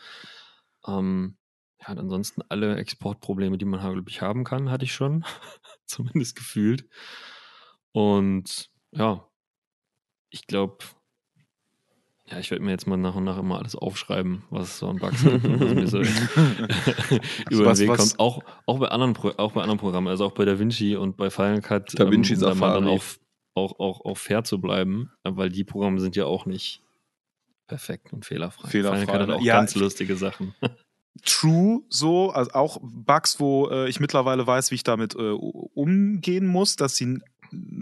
Ähm, 0.87 1.37
ja, 1.81 1.89
ansonsten 1.89 2.41
alle 2.49 2.77
Exportprobleme, 2.77 3.59
die 3.59 3.67
man, 3.67 3.81
glaube 3.81 4.09
ich, 4.09 4.23
haben 4.23 4.45
kann, 4.45 4.71
hatte 4.71 4.85
ich 4.87 4.95
schon. 4.95 5.25
Zumindest 5.85 6.35
gefühlt. 6.37 6.89
Und 7.93 8.71
ja, 8.93 9.27
ich 10.31 10.47
glaube, 10.47 10.79
ja, 12.29 12.39
ich 12.41 12.51
werde 12.51 12.65
mir 12.65 12.73
jetzt 12.73 12.87
mal 12.89 12.97
nach 12.97 13.15
und 13.15 13.25
nach 13.25 13.39
immer 13.39 13.59
alles 13.59 13.77
aufschreiben, 13.77 14.43
was 14.51 14.69
es 14.69 14.79
so 14.79 14.89
an 14.89 14.97
Bugs 14.97 15.23
gibt 15.23 15.45
und 15.45 15.61
was 15.61 15.75
mir 15.75 15.87
so 15.87 15.99
über 17.51 17.73
den 17.73 17.79
Weg 17.79 17.97
kommt. 17.97 18.19
Auch, 18.19 18.43
auch, 18.67 18.79
bei 18.81 18.89
anderen, 18.89 19.13
Pro- 19.13 19.35
auch 19.37 19.53
bei 19.53 19.63
anderen 19.63 19.79
Programmen, 19.79 20.09
also 20.09 20.25
auch 20.25 20.33
bei 20.33 20.45
DaVinci 20.45 20.97
und 20.97 21.17
bei 21.17 21.31
Final 21.31 21.61
Cut, 21.61 21.99
Da 21.99 22.11
Vinci 22.11 22.35
um 22.35 22.41
da 22.41 22.55
mal 22.55 22.75
dann 22.75 22.89
auf, 22.89 23.21
auch, 23.55 23.79
auch, 23.79 24.05
auch 24.05 24.19
fair 24.19 24.43
zu 24.43 24.61
bleiben, 24.61 25.13
weil 25.23 25.51
die 25.51 25.65
Programme 25.65 26.01
sind 26.01 26.17
ja 26.17 26.25
auch 26.27 26.47
nicht 26.47 26.83
perfekt 27.69 28.13
und 28.13 28.25
fehlerfrei. 28.25 28.69
Fehlerfrei, 28.71 29.01
Final 29.07 29.13
Cut 29.19 29.21
hat 29.23 29.29
ne? 29.29 29.35
auch 29.37 29.43
Ja, 29.43 29.59
ganz 29.59 29.75
lustige 29.77 30.17
Sachen. 30.17 30.55
True, 31.25 31.81
so, 31.89 32.31
also 32.31 32.51
auch 32.53 32.79
Bugs, 32.83 33.41
wo 33.41 33.69
äh, 33.71 33.89
ich 33.89 34.01
mittlerweile 34.01 34.47
weiß, 34.47 34.71
wie 34.71 34.75
ich 34.75 34.83
damit 34.85 35.15
äh, 35.15 35.31
umgehen 35.31 36.47
muss, 36.47 36.77
dass 36.77 36.97
sie 36.97 37.21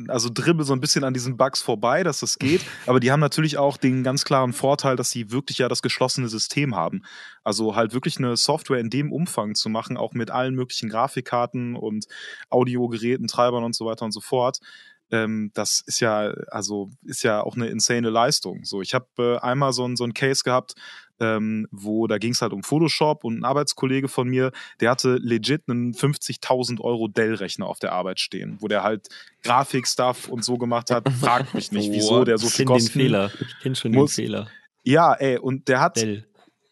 also 0.08 0.28
dribbel 0.32 0.64
so 0.64 0.72
ein 0.72 0.80
bisschen 0.80 1.04
an 1.04 1.14
diesen 1.14 1.36
Bugs 1.36 1.62
vorbei, 1.62 2.02
dass 2.02 2.20
das 2.20 2.38
geht, 2.38 2.62
aber 2.86 3.00
die 3.00 3.10
haben 3.10 3.20
natürlich 3.20 3.58
auch 3.58 3.76
den 3.76 4.02
ganz 4.02 4.24
klaren 4.24 4.52
Vorteil, 4.52 4.96
dass 4.96 5.10
sie 5.10 5.30
wirklich 5.30 5.58
ja 5.58 5.68
das 5.68 5.82
geschlossene 5.82 6.28
System 6.28 6.74
haben. 6.74 7.02
Also 7.42 7.76
halt 7.76 7.92
wirklich 7.92 8.18
eine 8.18 8.36
Software 8.36 8.80
in 8.80 8.90
dem 8.90 9.12
Umfang 9.12 9.54
zu 9.54 9.68
machen, 9.68 9.96
auch 9.96 10.12
mit 10.12 10.30
allen 10.30 10.54
möglichen 10.54 10.88
Grafikkarten 10.88 11.76
und 11.76 12.06
Audiogeräten, 12.50 13.26
Treibern 13.26 13.64
und 13.64 13.74
so 13.74 13.86
weiter 13.86 14.04
und 14.04 14.12
so 14.12 14.20
fort. 14.20 14.58
Ähm, 15.10 15.50
das 15.54 15.82
ist 15.86 16.00
ja, 16.00 16.32
also 16.48 16.90
ist 17.04 17.22
ja 17.22 17.42
auch 17.42 17.56
eine 17.56 17.66
insane 17.68 18.10
Leistung. 18.10 18.64
So, 18.64 18.82
ich 18.82 18.94
habe 18.94 19.06
äh, 19.18 19.38
einmal 19.38 19.72
so 19.72 19.86
ein, 19.86 19.96
so 19.96 20.04
ein 20.04 20.14
Case 20.14 20.42
gehabt, 20.42 20.74
ähm, 21.20 21.66
wo 21.70 22.06
da 22.06 22.18
ging 22.18 22.32
es 22.32 22.42
halt 22.42 22.52
um 22.52 22.62
Photoshop 22.62 23.24
und 23.24 23.38
ein 23.38 23.44
Arbeitskollege 23.44 24.08
von 24.08 24.28
mir, 24.28 24.50
der 24.80 24.90
hatte 24.90 25.16
legit 25.16 25.62
einen 25.68 25.92
50.000 25.94 26.80
Euro 26.80 27.08
Dell-Rechner 27.08 27.66
auf 27.66 27.78
der 27.78 27.92
Arbeit 27.92 28.18
stehen, 28.20 28.56
wo 28.60 28.68
der 28.68 28.82
halt 28.82 29.08
Grafik-Stuff 29.42 30.28
und 30.28 30.44
so 30.44 30.58
gemacht 30.58 30.90
hat. 30.90 31.08
Fragt 31.20 31.54
mich 31.54 31.70
nicht, 31.72 31.90
wieso 31.92 32.24
der 32.24 32.38
so 32.38 32.46
ich 32.48 32.54
viel 32.54 32.66
kenne 32.66 32.78
den 32.78 32.84
kostet. 32.84 32.92
Fehler. 32.92 33.30
Ich 33.40 33.58
kenne 33.62 33.76
schon 33.76 33.92
muss- 33.92 34.14
den 34.16 34.24
Fehler. 34.26 34.48
Ja, 34.82 35.14
ey, 35.14 35.38
und 35.38 35.68
der 35.68 35.80
hat, 35.80 35.96
Dell. 35.96 36.26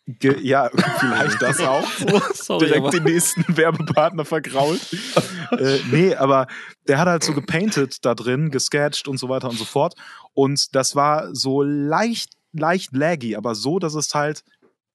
ge 0.07 0.36
ja, 0.43 0.68
vielleicht 1.01 1.40
das 1.40 1.61
auch. 1.62 1.86
So 1.93 2.20
Sorry, 2.34 2.66
direkt 2.66 2.82
aber- 2.86 2.90
den 2.90 3.05
nächsten 3.05 3.57
Werbepartner 3.57 4.24
vergrault. 4.24 4.80
äh, 5.53 5.78
nee, 5.90 6.14
aber 6.14 6.47
der 6.88 6.99
hat 6.99 7.09
halt 7.09 7.24
so 7.24 7.32
gepainted 7.32 8.05
da 8.05 8.14
drin, 8.14 8.51
gesketcht 8.51 9.09
und 9.09 9.16
so 9.18 9.28
weiter 9.28 9.49
und 9.49 9.57
so 9.57 9.64
fort. 9.64 9.95
Und 10.34 10.74
das 10.74 10.95
war 10.97 11.34
so 11.34 11.62
leicht, 11.62 12.32
leicht 12.53 12.95
laggy, 12.95 13.37
aber 13.37 13.55
so, 13.55 13.79
dass 13.79 13.95
es 13.95 14.15
halt 14.15 14.45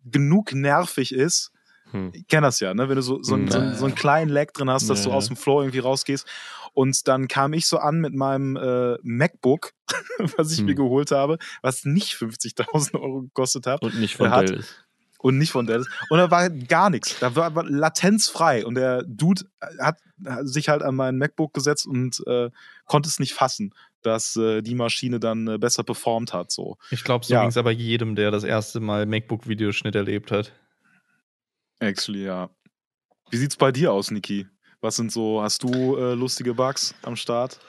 genug 0.05 0.53
nervig 0.53 1.13
ist. 1.13 1.51
Hm. 1.91 2.11
Ich 2.13 2.27
kenne 2.27 2.47
das 2.47 2.59
ja, 2.59 2.73
ne? 2.73 2.89
wenn 2.89 2.95
du 2.97 3.01
so, 3.01 3.21
so, 3.23 3.35
einen- 3.35 3.49
so, 3.49 3.59
so 3.73 3.85
einen 3.85 3.95
kleinen 3.95 4.29
Lag 4.29 4.51
drin 4.51 4.69
hast, 4.69 4.89
dass 4.89 5.03
du 5.03 5.09
Ja. 5.09 5.15
aus 5.15 5.27
dem 5.27 5.37
Flow 5.37 5.61
irgendwie 5.61 5.79
rausgehst. 5.79 6.25
Und 6.73 7.07
dann 7.07 7.27
kam 7.27 7.53
ich 7.53 7.65
so 7.65 7.77
an 7.79 7.99
mit 8.01 8.13
meinem 8.13 8.55
äh, 8.57 8.97
MacBook, 9.03 9.71
was 10.37 10.51
ich 10.51 10.59
Hm. 10.59 10.65
mir 10.65 10.75
geholt 10.75 11.11
habe, 11.11 11.37
was 11.61 11.85
nicht 11.85 12.13
50.000 12.13 12.93
Euro 12.99 13.21
gekostet 13.21 13.65
hat 13.67 13.81
Und 13.81 13.99
nicht 13.99 14.17
von 14.17 14.29
hat- 14.29 14.49
Dell 14.49 14.59
ist. 14.59 14.75
und 15.19 15.37
nicht 15.37 15.51
von 15.51 15.65
Dennis. 15.65 15.87
Und 16.09 16.19
da 16.19 16.29
war 16.29 16.49
gar 16.49 16.89
nichts. 16.89 17.17
Da 17.19 17.35
war, 17.35 17.55
war 17.55 17.63
latenzfrei. 17.63 18.65
Und 18.65 18.75
der 18.75 19.03
Dude 19.03 19.45
hat, 19.79 19.97
hat 20.25 20.47
sich 20.47 20.69
halt 20.69 20.83
an 20.83 20.93
mein 20.95 21.17
MacBook 21.17 21.53
gesetzt 21.53 21.87
und 21.87 22.21
äh, 22.27 22.49
konnte 22.85 23.09
es 23.09 23.19
nicht 23.19 23.33
fassen, 23.33 23.73
dass 24.01 24.35
äh, 24.35 24.61
die 24.61 24.75
Maschine 24.75 25.19
dann 25.19 25.47
äh, 25.47 25.57
besser 25.57 25.83
performt 25.83 26.33
hat. 26.33 26.51
So. 26.51 26.77
Ich 26.91 27.03
glaube, 27.03 27.25
so 27.25 27.33
Ja. 27.33 27.41
ging 27.41 27.49
es 27.49 27.57
aber 27.57 27.71
jedem, 27.71 28.15
der 28.15 28.31
das 28.31 28.43
erste 28.43 28.79
Mal 28.79 29.05
MacBook-Videoschnitt 29.05 29.95
erlebt 29.95 30.31
hat. 30.31 30.53
Actually, 31.79 32.25
ja. 32.25 32.49
Wie 33.29 33.37
sieht's 33.37 33.55
bei 33.57 33.71
dir 33.71 33.91
aus, 33.91 34.11
Niki? 34.11 34.47
Was 34.81 34.95
sind 34.95 35.11
so, 35.11 35.41
hast 35.41 35.63
du 35.63 35.97
äh, 35.97 36.13
lustige 36.13 36.53
Bugs 36.53 36.95
am 37.03 37.15
Start? 37.15 37.59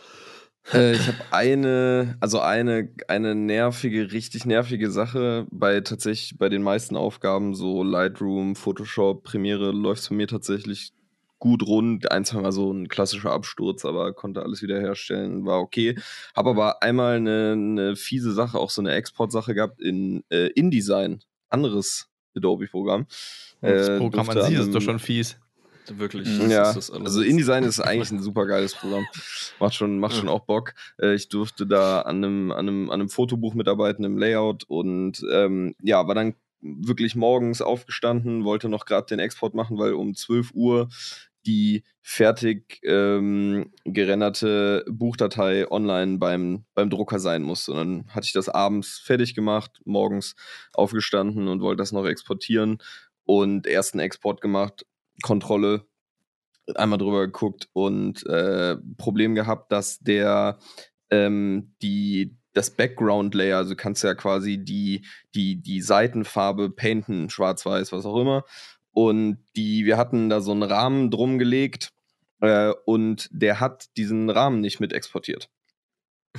Äh, 0.72 0.92
ich 0.92 1.06
habe 1.06 1.18
eine, 1.30 2.16
also 2.20 2.40
eine, 2.40 2.90
eine 3.08 3.34
nervige, 3.34 4.12
richtig 4.12 4.44
nervige 4.44 4.90
Sache 4.90 5.46
bei 5.50 5.80
tatsächlich 5.80 6.38
bei 6.38 6.48
den 6.48 6.62
meisten 6.62 6.96
Aufgaben, 6.96 7.54
so 7.54 7.82
Lightroom, 7.82 8.54
Photoshop, 8.56 9.24
Premiere, 9.24 9.72
läuft 9.72 10.02
es 10.02 10.08
bei 10.10 10.14
mir 10.16 10.28
tatsächlich 10.28 10.92
gut 11.39 11.66
rund. 11.66 12.11
Ein, 12.11 12.24
zwei 12.24 12.41
Mal 12.41 12.53
so 12.53 12.72
ein 12.72 12.89
klassischer 12.89 13.32
Absturz, 13.32 13.84
aber 13.84 14.12
konnte 14.12 14.43
alles 14.43 14.62
wiederherstellen, 14.62 15.45
war 15.45 15.61
okay. 15.61 15.97
Habe 16.34 16.51
aber 16.51 16.82
einmal 16.82 17.16
eine, 17.16 17.53
eine 17.53 17.97
fiese 17.97 18.32
Sache, 18.32 18.59
auch 18.59 18.70
so 18.70 18.82
eine 18.82 18.93
Export-Sache 18.93 19.55
gehabt 19.55 19.80
in 19.80 20.24
äh, 20.30 20.49
InDesign, 20.49 21.20
anderes 21.49 22.09
Adobe-Programm. 22.36 23.07
Das 23.61 23.89
Äh, 23.89 23.99
Programm 23.99 24.28
an 24.30 24.43
sich 24.43 24.59
ist 24.59 24.74
doch 24.74 24.80
schon 24.80 24.99
fies. 24.99 25.39
Wirklich. 25.91 26.28
ja, 26.49 26.68
ist 26.68 26.76
das 26.76 26.91
also 26.91 27.22
InDesign 27.22 27.64
ist 27.64 27.80
eigentlich 27.80 28.11
ein 28.11 28.20
super 28.22 28.47
geiles 28.47 28.74
Programm. 28.74 29.07
Macht 29.59 29.74
schon, 29.74 29.99
macht 29.99 30.16
schon 30.16 30.28
auch 30.28 30.45
Bock. 30.45 30.74
Äh, 31.01 31.14
ich 31.14 31.28
durfte 31.28 31.66
da 31.66 32.03
an 32.03 32.16
einem, 32.16 32.51
an, 32.53 32.68
einem, 32.68 32.91
an 32.91 33.01
einem 33.01 33.09
Fotobuch 33.09 33.55
mitarbeiten 33.55 34.05
im 34.05 34.18
Layout 34.18 34.64
und 34.64 35.24
ähm, 35.32 35.74
ja, 35.82 36.07
war 36.07 36.14
dann 36.14 36.34
wirklich 36.61 37.14
morgens 37.14 37.62
aufgestanden, 37.62 38.45
wollte 38.45 38.68
noch 38.68 38.84
gerade 38.84 39.07
den 39.07 39.18
Export 39.18 39.55
machen, 39.55 39.78
weil 39.78 39.93
um 39.93 40.14
12 40.14 40.53
Uhr 40.55 40.89
die 41.47 41.84
fertig 42.03 42.80
ähm, 42.82 43.72
gerenderte 43.84 44.84
Buchdatei 44.89 45.70
online 45.70 46.18
beim, 46.18 46.64
beim 46.74 46.91
Drucker 46.91 47.18
sein 47.18 47.43
muss. 47.43 47.68
Und 47.68 47.76
dann 47.76 48.07
hatte 48.09 48.26
ich 48.26 48.32
das 48.32 48.49
abends 48.49 48.99
fertig 48.99 49.34
gemacht, 49.34 49.80
morgens 49.84 50.34
aufgestanden 50.72 51.49
und 51.49 51.61
wollte 51.61 51.80
das 51.80 51.93
noch 51.93 52.07
exportieren 52.07 52.78
und 53.24 53.66
ersten 53.66 53.99
Export 53.99 54.41
gemacht, 54.41 54.86
Kontrolle, 55.22 55.84
einmal 56.74 56.99
drüber 56.99 57.26
geguckt 57.26 57.68
und 57.72 58.26
äh, 58.26 58.76
Problem 58.97 59.34
gehabt, 59.34 59.72
dass 59.72 59.99
der 59.99 60.59
ähm, 61.11 61.74
die 61.82 62.36
das 62.55 62.70
Background 62.70 63.34
Layer, 63.34 63.59
also 63.59 63.70
du 63.70 63.76
kannst 63.76 64.03
ja 64.03 64.14
quasi 64.14 64.59
die 64.59 65.07
die 65.34 65.62
die 65.62 65.80
Seitenfarbe 65.80 66.70
painten, 66.70 67.30
schwarz-weiß, 67.30 67.93
was 67.93 68.05
auch 68.05 68.20
immer. 68.20 68.45
Und 68.99 69.38
die 69.55 69.84
wir 69.84 69.96
hatten 69.96 70.28
da 70.28 70.40
so 70.40 70.51
einen 70.51 70.64
Rahmen 70.64 71.12
drum 71.12 71.38
gelegt 71.38 71.92
äh, 72.40 72.72
und 72.84 73.28
der 73.30 73.61
hat 73.61 73.96
diesen 73.96 74.28
Rahmen 74.28 74.61
nicht 74.61 74.80
mit 74.80 74.92
exportiert. 74.92 75.49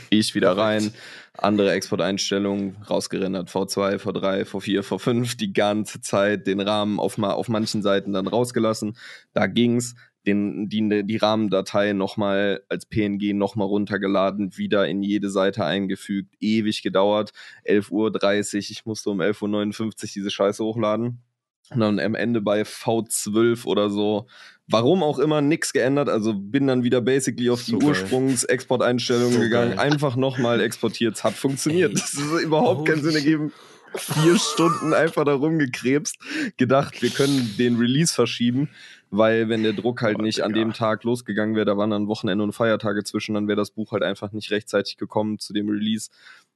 Ich 0.10 0.36
wieder 0.36 0.57
rein, 0.57 0.93
andere 1.38 1.72
Exporteinstellungen, 1.72 2.76
rausgerendert, 2.89 3.47
V2, 3.47 3.99
V3, 3.99 4.43
V4, 4.43 4.82
V5, 4.82 5.38
die 5.38 5.53
ganze 5.53 6.01
Zeit 6.01 6.47
den 6.47 6.60
Rahmen 6.60 6.99
auf, 6.99 7.18
ma 7.18 7.32
auf 7.32 7.47
manchen 7.47 7.82
Seiten 7.82 8.12
dann 8.12 8.28
rausgelassen. 8.28 8.97
Da 9.32 9.47
ging's, 9.47 9.95
den, 10.28 10.68
die, 10.68 11.05
die 11.05 11.16
Rahmendatei 11.16 11.93
nochmal 11.93 12.62
als 12.68 12.86
PNG 12.86 13.34
nochmal 13.36 13.68
runtergeladen, 13.68 14.57
wieder 14.57 14.86
in 14.86 15.01
jede 15.01 15.30
Seite 15.30 15.64
eingefügt, 15.64 16.36
ewig 16.41 16.84
gedauert, 16.84 17.32
11.30 17.66 17.89
Uhr, 17.93 18.60
ich 18.60 18.86
musste 18.86 19.12
um 19.12 19.22
11.59 19.22 19.82
Uhr 19.82 20.10
diese 20.14 20.30
Scheiße 20.30 20.62
hochladen. 20.62 21.24
Und 21.72 21.80
dann 21.82 21.99
am 21.99 22.15
Ende 22.15 22.41
bei 22.41 22.63
V12 22.63 23.65
oder 23.65 23.89
so, 23.89 24.26
warum 24.67 25.03
auch 25.03 25.20
immer, 25.20 25.41
nix 25.41 25.72
geändert. 25.74 26.09
Also 26.09 26.34
bin 26.34 26.65
dann 26.67 26.84
wieder 26.84 27.01
basically 27.01 27.49
auf 27.49 27.63
die 27.63 27.72
So. 27.72 27.78
Ursprungs-Exporteinstellungen 27.80 29.34
So 29.34 29.39
gegangen. 29.39 29.76
geil. 29.76 29.80
Einfach 29.80 30.15
nochmal 30.15 30.61
exportiert. 30.61 31.15
Es 31.15 31.24
hat 31.24 31.34
funktioniert. 31.34 31.91
Ey. 31.91 31.95
Das 31.99 32.13
ist 32.13 32.41
überhaupt 32.41 32.88
keinen 32.88 33.01
Holy 33.01 33.11
Sinn 33.11 33.15
ergeben. 33.15 33.53
Vier 33.95 34.38
Stunden 34.38 34.93
einfach 34.93 35.26
da 35.26 35.34
rumgekrebst, 35.34 36.15
gedacht, 36.57 37.01
wir 37.01 37.09
können 37.09 37.55
den 37.57 37.78
Release 37.78 38.13
verschieben, 38.13 38.70
weil 39.09 39.49
wenn 39.49 39.63
der 39.63 39.74
Druck 39.74 40.03
halt 40.03 40.17
Oh, 40.20 40.22
nicht 40.22 40.41
an 40.41 40.53
Digga. 40.53 40.63
dem 40.65 40.74
Tag 40.74 41.03
losgegangen 41.03 41.55
wäre, 41.55 41.65
da 41.65 41.76
waren 41.76 41.89
dann 41.89 42.07
Wochenende 42.07 42.43
und 42.43 42.51
Feiertage 42.53 43.03
zwischen, 43.03 43.34
dann 43.34 43.47
wäre 43.47 43.55
das 43.57 43.72
Buch 43.72 43.91
halt 43.91 44.03
einfach 44.03 44.32
nicht 44.32 44.51
rechtzeitig 44.51 44.97
gekommen 44.97 45.39
zu 45.39 45.53
dem 45.53 45.70
Release 45.70 46.09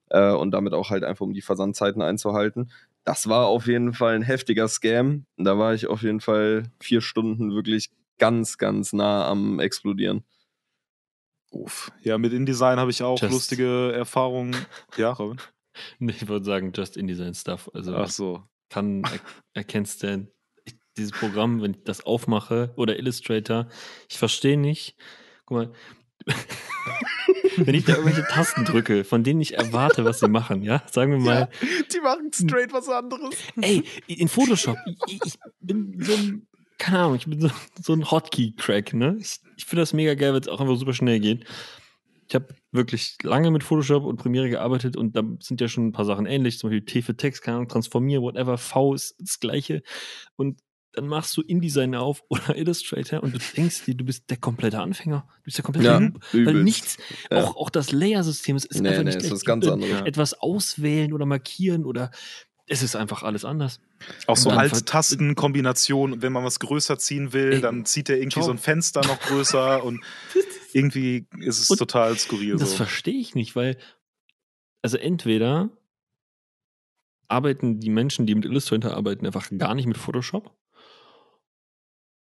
äh, 0.09 0.31
und 0.31 0.51
damit 0.51 0.73
auch 0.73 0.89
halt 0.89 1.03
einfach 1.03 1.25
um 1.25 1.33
die 1.33 1.41
Versandzeiten 1.41 2.01
einzuhalten. 2.01 2.71
Das 3.03 3.27
war 3.27 3.47
auf 3.47 3.67
jeden 3.67 3.93
Fall 3.93 4.15
ein 4.15 4.21
heftiger 4.21 4.67
Scam. 4.67 5.25
Da 5.37 5.57
war 5.57 5.73
ich 5.73 5.87
auf 5.87 6.01
jeden 6.03 6.21
Fall 6.21 6.63
vier 6.79 7.01
Stunden 7.01 7.51
wirklich 7.53 7.89
ganz, 8.17 8.57
ganz 8.57 8.93
nah 8.93 9.27
am 9.27 9.59
Explodieren. 9.59 10.23
Uff. 11.51 11.91
Ja, 12.01 12.17
mit 12.17 12.33
InDesign 12.33 12.79
habe 12.79 12.91
ich 12.91 13.03
auch 13.03 13.19
Just- 13.21 13.33
lustige 13.33 13.91
Erfahrungen. 13.93 14.55
Ja, 14.97 15.11
Robin? 15.11 15.37
Nee, 15.97 16.11
ich 16.11 16.27
würde 16.27 16.45
sagen, 16.45 16.71
just 16.75 16.97
InDesign 16.97 17.33
Stuff. 17.33 17.69
Also 17.73 17.95
Ach 17.95 18.07
so. 18.07 18.43
kann, 18.69 19.01
er, 19.05 19.19
erkennst 19.55 20.03
du 20.03 20.27
ich, 20.65 20.75
dieses 20.95 21.11
Programm, 21.11 21.63
wenn 21.63 21.71
ich 21.71 21.83
das 21.83 22.05
aufmache 22.05 22.71
oder 22.75 22.99
Illustrator, 22.99 23.67
ich 24.07 24.19
verstehe 24.19 24.55
nicht. 24.57 24.95
Guck 25.45 25.57
mal, 25.57 25.73
wenn 27.65 27.75
ich 27.75 27.85
da 27.85 27.93
irgendwelche 27.93 28.25
Tasten 28.27 28.65
drücke, 28.65 29.03
von 29.03 29.23
denen 29.23 29.41
ich 29.41 29.55
erwarte, 29.55 30.05
was 30.05 30.19
sie 30.19 30.27
machen, 30.27 30.63
ja, 30.63 30.83
sagen 30.91 31.11
wir 31.11 31.19
mal, 31.19 31.49
Die 31.93 31.99
machen 31.99 32.31
straight 32.33 32.73
was 32.73 32.89
anderes. 32.89 33.35
ey, 33.61 33.83
in 34.07 34.27
Photoshop, 34.27 34.77
ich, 35.07 35.19
ich 35.25 35.33
bin 35.61 35.95
so 35.99 36.13
ein, 36.13 36.47
keine 36.77 36.99
Ahnung, 36.99 37.15
ich 37.15 37.25
bin 37.25 37.39
so, 37.39 37.49
so 37.81 37.93
ein 37.93 38.09
Hotkey-Crack, 38.09 38.93
ne? 38.93 39.17
Ich, 39.19 39.39
ich 39.57 39.65
finde 39.65 39.81
das 39.81 39.93
mega 39.93 40.15
geil, 40.15 40.33
weil 40.33 40.41
es 40.41 40.47
auch 40.47 40.59
einfach 40.59 40.77
super 40.77 40.93
schnell 40.93 41.19
geht. 41.19 41.45
Ich 42.27 42.35
habe 42.35 42.47
wirklich 42.71 43.17
lange 43.21 43.51
mit 43.51 43.63
Photoshop 43.63 44.03
und 44.05 44.17
Premiere 44.17 44.49
gearbeitet 44.49 44.97
und 44.97 45.15
da 45.15 45.23
sind 45.39 45.61
ja 45.61 45.67
schon 45.67 45.87
ein 45.87 45.91
paar 45.91 46.05
Sachen 46.05 46.25
ähnlich, 46.25 46.57
zum 46.57 46.69
Beispiel 46.69 46.85
T 46.85 47.01
für 47.01 47.15
Text, 47.15 47.43
keine 47.43 47.57
Ahnung, 47.57 47.69
Transformier, 47.69 48.21
whatever, 48.21 48.57
V 48.57 48.93
ist 48.95 49.15
das 49.19 49.39
gleiche. 49.39 49.83
Und 50.35 50.59
dann 50.93 51.07
machst 51.07 51.35
du 51.37 51.41
InDesign 51.41 51.95
auf 51.95 52.23
oder 52.29 52.55
Illustrator 52.55 53.21
und 53.23 53.33
du 53.35 53.39
denkst 53.57 53.85
dir, 53.85 53.95
du 53.95 54.05
bist 54.05 54.29
der 54.29 54.37
komplette 54.37 54.79
Anfänger. 54.79 55.27
Du 55.37 55.43
bist 55.43 55.57
der 55.57 55.63
komplette 55.65 55.87
Ja, 55.87 55.99
Noob. 55.99 56.19
Weil 56.31 56.63
nichts, 56.63 56.97
Ja. 57.31 57.43
auch, 57.43 57.55
auch 57.57 57.69
das 57.69 57.91
Layer-System 57.91 58.55
ist, 58.55 58.65
ist 58.65 58.81
Nee, 58.81 58.89
einfach 58.89 59.03
nee, 59.03 59.15
nicht 59.15 59.23
ist 59.31 59.45
ganz 59.45 59.67
anderes. 59.67 60.01
Etwas 60.05 60.33
auswählen 60.35 61.13
oder 61.13 61.25
markieren 61.25 61.85
oder 61.85 62.11
es 62.65 62.81
ist 62.81 62.95
einfach 62.95 63.23
alles 63.23 63.43
anders. 63.43 63.79
Auch 64.25 64.37
so 64.37 64.49
Alt-Tasten-Kombination. 64.51 66.21
Wenn 66.21 66.31
man 66.31 66.43
was 66.45 66.59
größer 66.59 66.97
ziehen 66.97 67.33
will, 67.33 67.53
Ey, 67.53 67.61
dann 67.61 67.85
zieht 67.85 68.09
er 68.09 68.17
irgendwie 68.17 68.35
ciao. 68.39 68.45
so 68.45 68.51
ein 68.51 68.57
Fenster 68.57 69.01
noch 69.05 69.19
größer 69.19 69.83
und 69.83 70.01
irgendwie 70.73 71.25
ist 71.39 71.59
es 71.59 71.69
Und 71.69 71.77
total 71.77 72.17
skurril. 72.17 72.57
Das 72.57 72.71
So. 72.71 72.77
verstehe 72.77 73.19
ich 73.19 73.35
nicht, 73.35 73.55
weil, 73.55 73.77
also 74.81 74.97
entweder 74.97 75.69
arbeiten 77.27 77.79
die 77.79 77.89
Menschen, 77.89 78.25
die 78.25 78.35
mit 78.35 78.45
Illustrator 78.45 78.93
arbeiten, 78.93 79.25
einfach 79.25 79.49
gar 79.57 79.75
nicht 79.75 79.87
mit 79.87 79.97
Photoshop. 79.97 80.51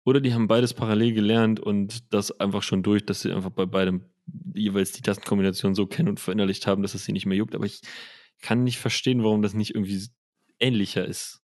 Oder 0.09 0.23
die 0.23 0.33
haben 0.33 0.49
beides 0.49 0.73
parallel 0.73 1.13
gelernt 1.13 1.61
und 1.61 2.15
das 2.15 2.41
einfach 2.41 2.63
schon 2.63 2.83
durch, 2.83 3.05
dass 3.05 3.21
sie 3.21 3.31
einfach 3.31 3.51
bei 3.51 3.67
beidem 3.67 4.07
jeweils 4.55 4.93
die 4.93 5.03
Tastenkombination 5.03 5.75
so 5.75 5.87
kennen 5.87 6.09
und 6.09 6.19
verinnerlicht 6.19 6.67
haben, 6.67 6.81
dass 6.81 6.95
es 6.95 7.05
sie 7.05 7.13
nicht 7.13 7.27
mehr 7.27 7.37
juckt. 7.37 7.55
Aber 7.55 7.67
ich 7.67 7.83
kann 8.41 8.65
nicht 8.65 8.79
verstehen, 8.79 9.23
warum 9.23 9.43
das 9.43 9.53
nicht 9.53 9.75
irgendwie 9.75 10.03
ähnlicher 10.61 11.05
ist. 11.05 11.43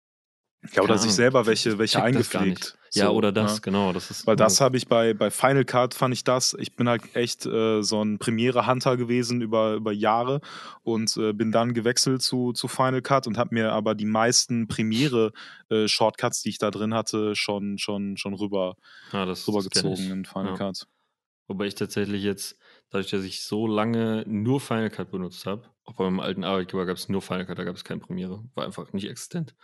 Ja, 0.74 0.82
oder 0.82 0.98
sich 0.98 1.14
selber 1.14 1.46
welche, 1.46 1.78
welche 1.78 2.00
check 2.00 2.74
das 2.94 2.96
eingepflegt. 2.96 3.06
Ja, 3.06 3.06
So, 3.08 3.14
oder 3.18 3.32
das, 3.32 3.54
ja. 3.56 3.60
genau. 3.62 3.94
Das 3.94 4.12
ist 4.12 4.28
Weil 4.28 4.36
das 4.36 4.62
habe 4.62 4.78
ich 4.78 4.88
bei, 4.88 5.14
bei 5.14 5.32
Final 5.32 5.66
Cut 5.66 5.94
fand 5.94 6.14
ich 6.14 6.24
das. 6.24 6.56
Ich 6.60 6.76
bin 6.76 6.88
halt 6.90 7.16
echt 7.16 7.46
äh, 7.46 7.82
so 7.82 8.04
ein 8.04 8.20
Premiere-Hunter 8.20 8.98
gewesen 8.98 9.42
über, 9.42 9.74
über 9.76 9.92
Jahre 9.92 10.42
und 10.84 11.16
äh, 11.18 11.34
bin 11.34 11.52
dann 11.52 11.74
gewechselt 11.74 12.22
zu, 12.22 12.54
zu 12.54 12.68
Final 12.68 13.02
Cut 13.02 13.28
und 13.28 13.38
habe 13.38 13.54
mir 13.54 13.72
aber 13.74 13.96
die 13.96 14.06
meisten 14.06 14.68
Premiere-Shortcuts, 14.68 16.42
die 16.42 16.50
ich 16.50 16.58
da 16.58 16.72
drin 16.72 16.94
hatte, 16.94 17.36
schon, 17.36 17.78
schon, 17.78 18.18
schon 18.18 18.34
rüber, 18.34 18.76
ja, 19.14 19.26
das, 19.26 19.40
das 19.40 19.48
rübergezogen 19.48 20.06
ich. 20.06 20.10
in 20.10 20.26
Final 20.26 20.52
Ja. 20.52 20.58
Cut. 20.58 20.88
Wobei 21.48 21.66
ich 21.66 21.74
tatsächlich 21.76 22.22
jetzt, 22.24 22.58
dadurch, 22.92 23.10
dass 23.10 23.24
ich 23.24 23.44
so 23.44 23.66
lange 23.66 24.24
nur 24.28 24.60
Final 24.62 24.90
Cut 24.92 25.10
benutzt 25.12 25.46
habe, 25.48 25.64
auch 25.84 25.94
bei 25.96 26.04
meinem 26.04 26.20
alten 26.20 26.44
Arbeitgeber 26.44 26.86
gab 26.86 26.98
es 26.98 27.10
nur 27.10 27.24
Final 27.24 27.46
Cut, 27.48 27.58
da 27.58 27.64
gab 27.64 27.76
es 27.76 27.84
keine 27.84 28.00
Premiere, 28.02 28.44
war 28.54 28.66
einfach 28.66 28.94
nicht 28.94 29.10
existent, 29.10 29.56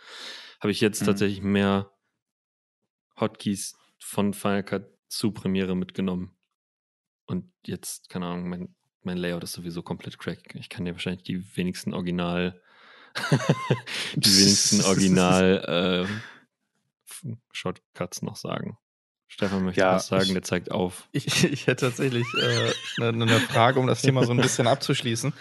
habe 0.60 0.72
ich 0.72 0.80
jetzt 0.80 1.02
Mhm. 1.02 1.06
tatsächlich 1.06 1.42
mehr 1.42 1.92
Hotkeys 3.20 3.76
von 3.98 4.34
Final 4.34 4.62
Cut 4.62 4.84
zu 5.08 5.32
Premiere 5.32 5.74
mitgenommen. 5.76 6.36
Und 7.26 7.50
jetzt, 7.66 8.08
keine 8.08 8.26
Ahnung, 8.26 8.48
mein, 8.48 8.74
mein 9.02 9.16
Layout 9.16 9.44
ist 9.44 9.52
sowieso 9.52 9.82
komplett 9.82 10.18
crack. 10.18 10.54
Ich 10.54 10.68
kann 10.68 10.84
dir 10.84 10.92
wahrscheinlich 10.92 11.22
die 11.24 11.56
wenigsten 11.56 11.94
Original, 11.94 12.60
die 14.14 14.30
wenigsten 14.38 14.80
Original 14.84 16.06
äh, 16.08 17.32
Shortcuts 17.52 18.22
noch 18.22 18.36
sagen. 18.36 18.78
Stefan 19.28 19.64
möchte 19.64 19.80
Ja, 19.80 19.94
was 19.96 20.06
sagen, 20.06 20.26
ich- 20.26 20.32
der 20.32 20.42
zeigt 20.42 20.70
auf. 20.70 21.08
Ich, 21.12 21.44
ich 21.44 21.66
hätte 21.66 21.86
tatsächlich 21.86 22.26
äh, 22.40 22.72
eine, 23.02 23.24
eine 23.24 23.40
Frage, 23.40 23.80
um 23.80 23.86
das 23.86 24.02
Thema 24.02 24.24
so 24.24 24.32
ein 24.32 24.40
bisschen 24.40 24.66
abzuschließen, 24.68 25.32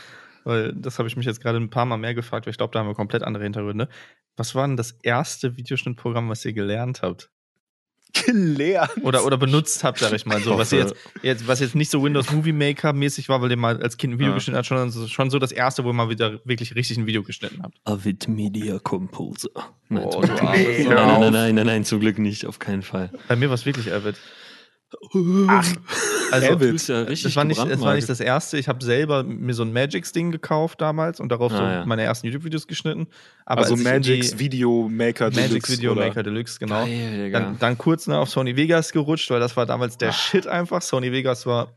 weil 0.44 0.74
das 0.74 0.98
habe 0.98 1.08
ich 1.08 1.16
mich 1.18 1.26
jetzt 1.26 1.42
gerade 1.42 1.60
ein 1.60 1.70
paar 1.70 1.86
Mal 1.86 1.98
mehr 1.98 2.16
gefragt, 2.16 2.46
weil 2.46 2.52
ich 2.52 2.58
glaube, 2.58 2.72
da 2.74 2.80
haben 2.80 2.88
wir 2.88 2.96
komplett 2.96 3.22
andere 3.24 3.44
Hintergründe. 3.44 3.90
Was 4.38 4.56
war 4.56 4.66
denn 4.68 4.78
das 4.78 4.92
erste 5.04 5.56
Videoschnittprogramm, 5.58 6.30
was 6.30 6.44
ihr 6.46 6.54
gelernt 6.54 7.04
habt? 7.04 7.30
Gelernt. 8.14 8.92
Oder, 9.04 9.26
oder 9.26 9.38
benutzt 9.38 9.84
habt, 9.84 10.00
sag 10.00 10.14
ich 10.14 10.26
mal. 10.26 10.40
So, 10.42 10.58
was, 10.58 10.72
jetzt, 10.72 10.96
jetzt, 11.22 11.48
was 11.48 11.60
jetzt 11.60 11.76
nicht 11.76 11.92
so 11.92 12.02
Windows 12.02 12.32
Movie 12.32 12.54
Maker 12.54 12.94
mäßig 12.94 13.28
war, 13.30 13.42
weil 13.42 13.52
ihr 13.52 13.58
mal 13.58 13.82
als 13.82 13.98
Kind 13.98 14.14
ein 14.14 14.20
Video 14.20 14.32
Ja. 14.32 14.36
geschnitten 14.36 14.58
habt, 14.58 14.68
schon, 14.68 14.92
schon 15.10 15.30
so 15.30 15.38
das 15.38 15.52
erste, 15.52 15.84
wo 15.84 15.90
ihr 15.90 15.94
mal 15.94 16.10
wieder 16.10 16.40
wirklich 16.46 16.76
richtig 16.76 16.98
ein 16.98 17.06
Video 17.08 17.24
geschnitten 17.24 17.62
habt. 17.62 17.76
Avid 17.84 18.28
Media 18.30 18.80
Composer. 18.80 19.50
Nein, 19.90 20.04
Oh, 20.06 20.22
nein, 20.22 20.36
nein, 20.44 21.32
nein, 21.32 21.56
nein, 21.56 21.66
nein, 21.66 21.84
zum 21.86 22.00
Glück 22.00 22.18
nicht, 22.18 22.46
auf 22.46 22.58
keinen 22.60 22.82
Fall. 22.84 23.12
Bei 23.28 23.36
mir 23.36 23.50
war 23.50 23.56
es 23.56 23.66
wirklich 23.66 23.92
Avid. 23.94 24.16
Ach, 25.48 25.66
Also, 26.32 26.48
Avid. 26.48 26.62
Du 26.70 26.72
bist 26.74 26.90
ja 26.90 27.02
richtig 27.04 27.24
das 27.26 27.36
war, 27.36 27.44
nicht, 27.46 27.60
das 27.60 27.82
war 27.82 27.94
nicht 27.94 28.10
das 28.10 28.20
erste. 28.20 28.58
Ich 28.58 28.68
habe 28.68 28.84
selber 28.84 29.24
mir 29.24 29.54
so 29.54 29.64
ein 29.64 29.72
Magix-Ding 29.72 30.32
gekauft 30.32 30.82
damals 30.82 31.20
und 31.20 31.30
darauf 31.30 31.52
so 31.52 31.60
Ah, 31.60 31.72
ja. 31.72 31.86
meine 31.86 32.02
ersten 32.02 32.26
YouTube-Videos 32.28 32.66
geschnitten. 32.68 33.08
Aber 33.46 33.62
also 33.62 33.76
als 33.88 34.06
die- 34.08 34.40
Video 34.40 34.90
Maker 34.90 35.26
Magix 35.26 35.48
Deluxe, 35.50 35.72
Video 35.74 35.92
oder? 35.92 36.08
Maker 36.08 36.24
Deluxe, 36.24 36.58
genau. 36.60 36.84
Geil. 36.86 37.32
Dann, 37.32 37.60
dann 37.60 37.78
kurz 37.78 38.08
ne, 38.08 38.18
auf 38.18 38.30
Sony 38.30 38.56
Vegas 38.56 38.92
gerutscht, 38.92 39.30
weil 39.30 39.40
das 39.40 39.56
war 39.56 39.66
damals 39.68 39.98
der 39.98 40.12
Shit 40.12 40.48
einfach. 40.48 40.82
Sony 40.82 41.12
Vegas 41.12 41.46
war, 41.46 41.74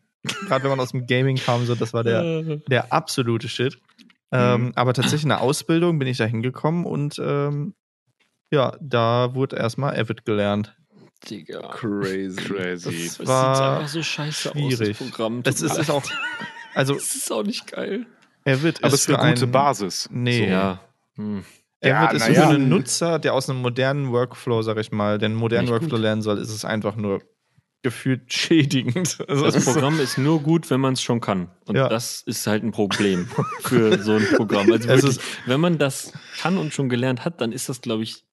gerade 0.46 0.62
wenn 0.64 0.70
man 0.70 0.80
aus 0.80 0.92
dem 0.92 1.06
Gaming 1.06 1.36
kam, 1.36 1.66
so, 1.66 1.74
das 1.74 1.92
war 1.92 2.02
der, 2.02 2.42
der 2.68 2.90
absolute 2.92 3.48
Shit. 3.48 3.78
Ähm, 4.32 4.72
aber 4.74 4.92
tatsächlich 4.94 5.24
in 5.24 5.28
der 5.30 5.40
Ausbildung 5.42 5.98
bin 5.98 6.08
ich 6.08 6.16
da 6.16 6.24
hingekommen 6.24 6.84
und 6.86 7.18
ähm, 7.22 7.74
ja, 8.50 8.76
da 8.80 9.34
wurde 9.34 9.56
erstmal 9.56 9.98
Avid 9.98 10.24
gelernt. 10.24 10.74
Digga. 11.28 11.68
Crazy. 11.72 12.36
Crazy. 12.40 13.10
Das 13.18 13.26
war 13.26 13.54
sieht 13.56 13.64
einfach 13.64 13.88
so 13.88 14.02
scheiße 14.02 14.50
aus, 14.50 14.56
schwierig. 14.56 14.98
das 14.98 15.08
Programm. 15.08 15.42
Das 15.42 15.60
ist, 15.62 15.76
ist 15.78 15.90
auch, 15.90 16.02
also 16.74 16.94
Das 16.94 17.14
ist 17.16 17.32
auch 17.32 17.42
nicht 17.42 17.66
geil. 17.72 18.06
Avid 18.44 18.78
Aber 18.84 18.94
ist 18.94 18.94
es 18.94 19.00
ist 19.00 19.08
eine 19.08 19.18
für 19.18 19.30
gute 19.34 19.42
einen, 19.44 19.52
Basis. 19.52 20.08
Nee, 20.12 20.48
Ja. 20.48 20.80
Hm. 21.16 21.44
Ja, 21.82 22.06
Avid 22.08 22.16
ist 22.16 22.28
na 22.28 22.34
ja. 22.34 22.48
für 22.48 22.54
einen 22.54 22.68
Nutzer, 22.68 23.18
der 23.18 23.34
aus 23.34 23.48
einem 23.50 23.60
modernen 23.62 24.10
Workflow, 24.12 24.62
sag 24.62 24.78
ich 24.78 24.90
mal, 24.92 25.14
einen 25.22 25.34
modernen 25.34 25.64
Nicht 25.66 25.72
Workflow 25.72 25.90
gut. 25.90 26.00
lernen 26.00 26.22
soll, 26.22 26.38
ist 26.38 26.50
es 26.50 26.64
einfach 26.64 26.96
nur 26.96 27.20
gefühlt 27.82 28.32
schädigend. 28.32 29.18
Also 29.28 29.44
Das 29.44 29.64
so- 29.64 29.72
Programm 29.72 30.00
ist 30.00 30.18
nur 30.18 30.40
gut, 30.42 30.70
wenn 30.70 30.80
man 30.80 30.94
es 30.94 31.02
schon 31.02 31.20
kann. 31.20 31.50
Und 31.66 31.76
Ja. 31.76 31.88
das 31.88 32.22
ist 32.22 32.46
halt 32.46 32.62
ein 32.64 32.72
Problem 32.72 33.28
für 33.60 33.98
so 34.02 34.12
ein 34.14 34.26
Programm. 34.36 34.70
Also 34.72 34.88
Es 34.88 35.02
wirklich, 35.04 35.20
wenn 35.46 35.60
man 35.60 35.78
das 35.78 36.12
kann 36.40 36.58
und 36.58 36.72
schon 36.72 36.88
gelernt 36.88 37.24
hat, 37.24 37.40
dann 37.40 37.52
ist 37.52 37.68
das, 37.68 37.80
glaube 37.80 38.02
ich, 38.02 38.24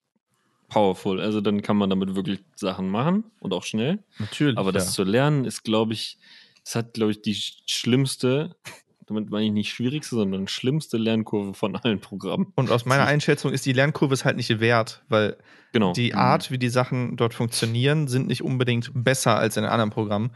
powerful. 0.76 1.22
Also 1.22 1.40
dann 1.42 1.62
kann 1.62 1.78
man 1.78 1.90
damit 1.90 2.16
wirklich 2.16 2.40
Sachen 2.56 2.90
machen 2.90 3.24
und 3.40 3.54
auch 3.54 3.64
schnell. 3.64 4.04
Natürlich. 4.20 4.58
Aber 4.58 4.72
das 4.72 4.86
ja. 4.88 4.92
zu 4.92 5.04
lernen 5.04 5.46
ist, 5.46 5.64
glaube 5.64 5.94
ich, 5.94 6.18
es 6.66 6.76
hat, 6.76 6.94
glaube 6.94 7.12
ich, 7.12 7.22
die 7.22 7.34
sch- 7.36 7.62
schlimmste, 7.66 8.56
damit 9.06 9.30
meine 9.30 9.46
ich 9.46 9.52
nicht 9.54 9.70
schwierigste, 9.74 10.16
sondern 10.16 10.48
schlimmste 10.48 10.98
Lernkurve 10.98 11.54
von 11.54 11.76
allen 11.76 12.02
Programmen. 12.02 12.52
Und 12.56 12.72
aus 12.72 12.86
meiner 12.86 13.06
Einschätzung 13.06 13.54
ist 13.54 13.66
die 13.66 13.72
Lernkurve 13.74 14.14
es 14.14 14.26
halt 14.26 14.36
nicht 14.36 14.60
wert, 14.60 15.04
weil 15.08 15.38
Genau. 15.72 15.94
die 15.94 16.14
Art, 16.14 16.52
wie 16.52 16.58
die 16.58 16.70
Sachen 16.70 17.16
dort 17.18 17.34
funktionieren, 17.34 18.08
sind 18.08 18.28
nicht 18.28 18.42
unbedingt 18.44 18.92
besser 18.94 19.38
als 19.38 19.58
in 19.58 19.64
anderen 19.66 19.90
Programmen. 19.92 20.32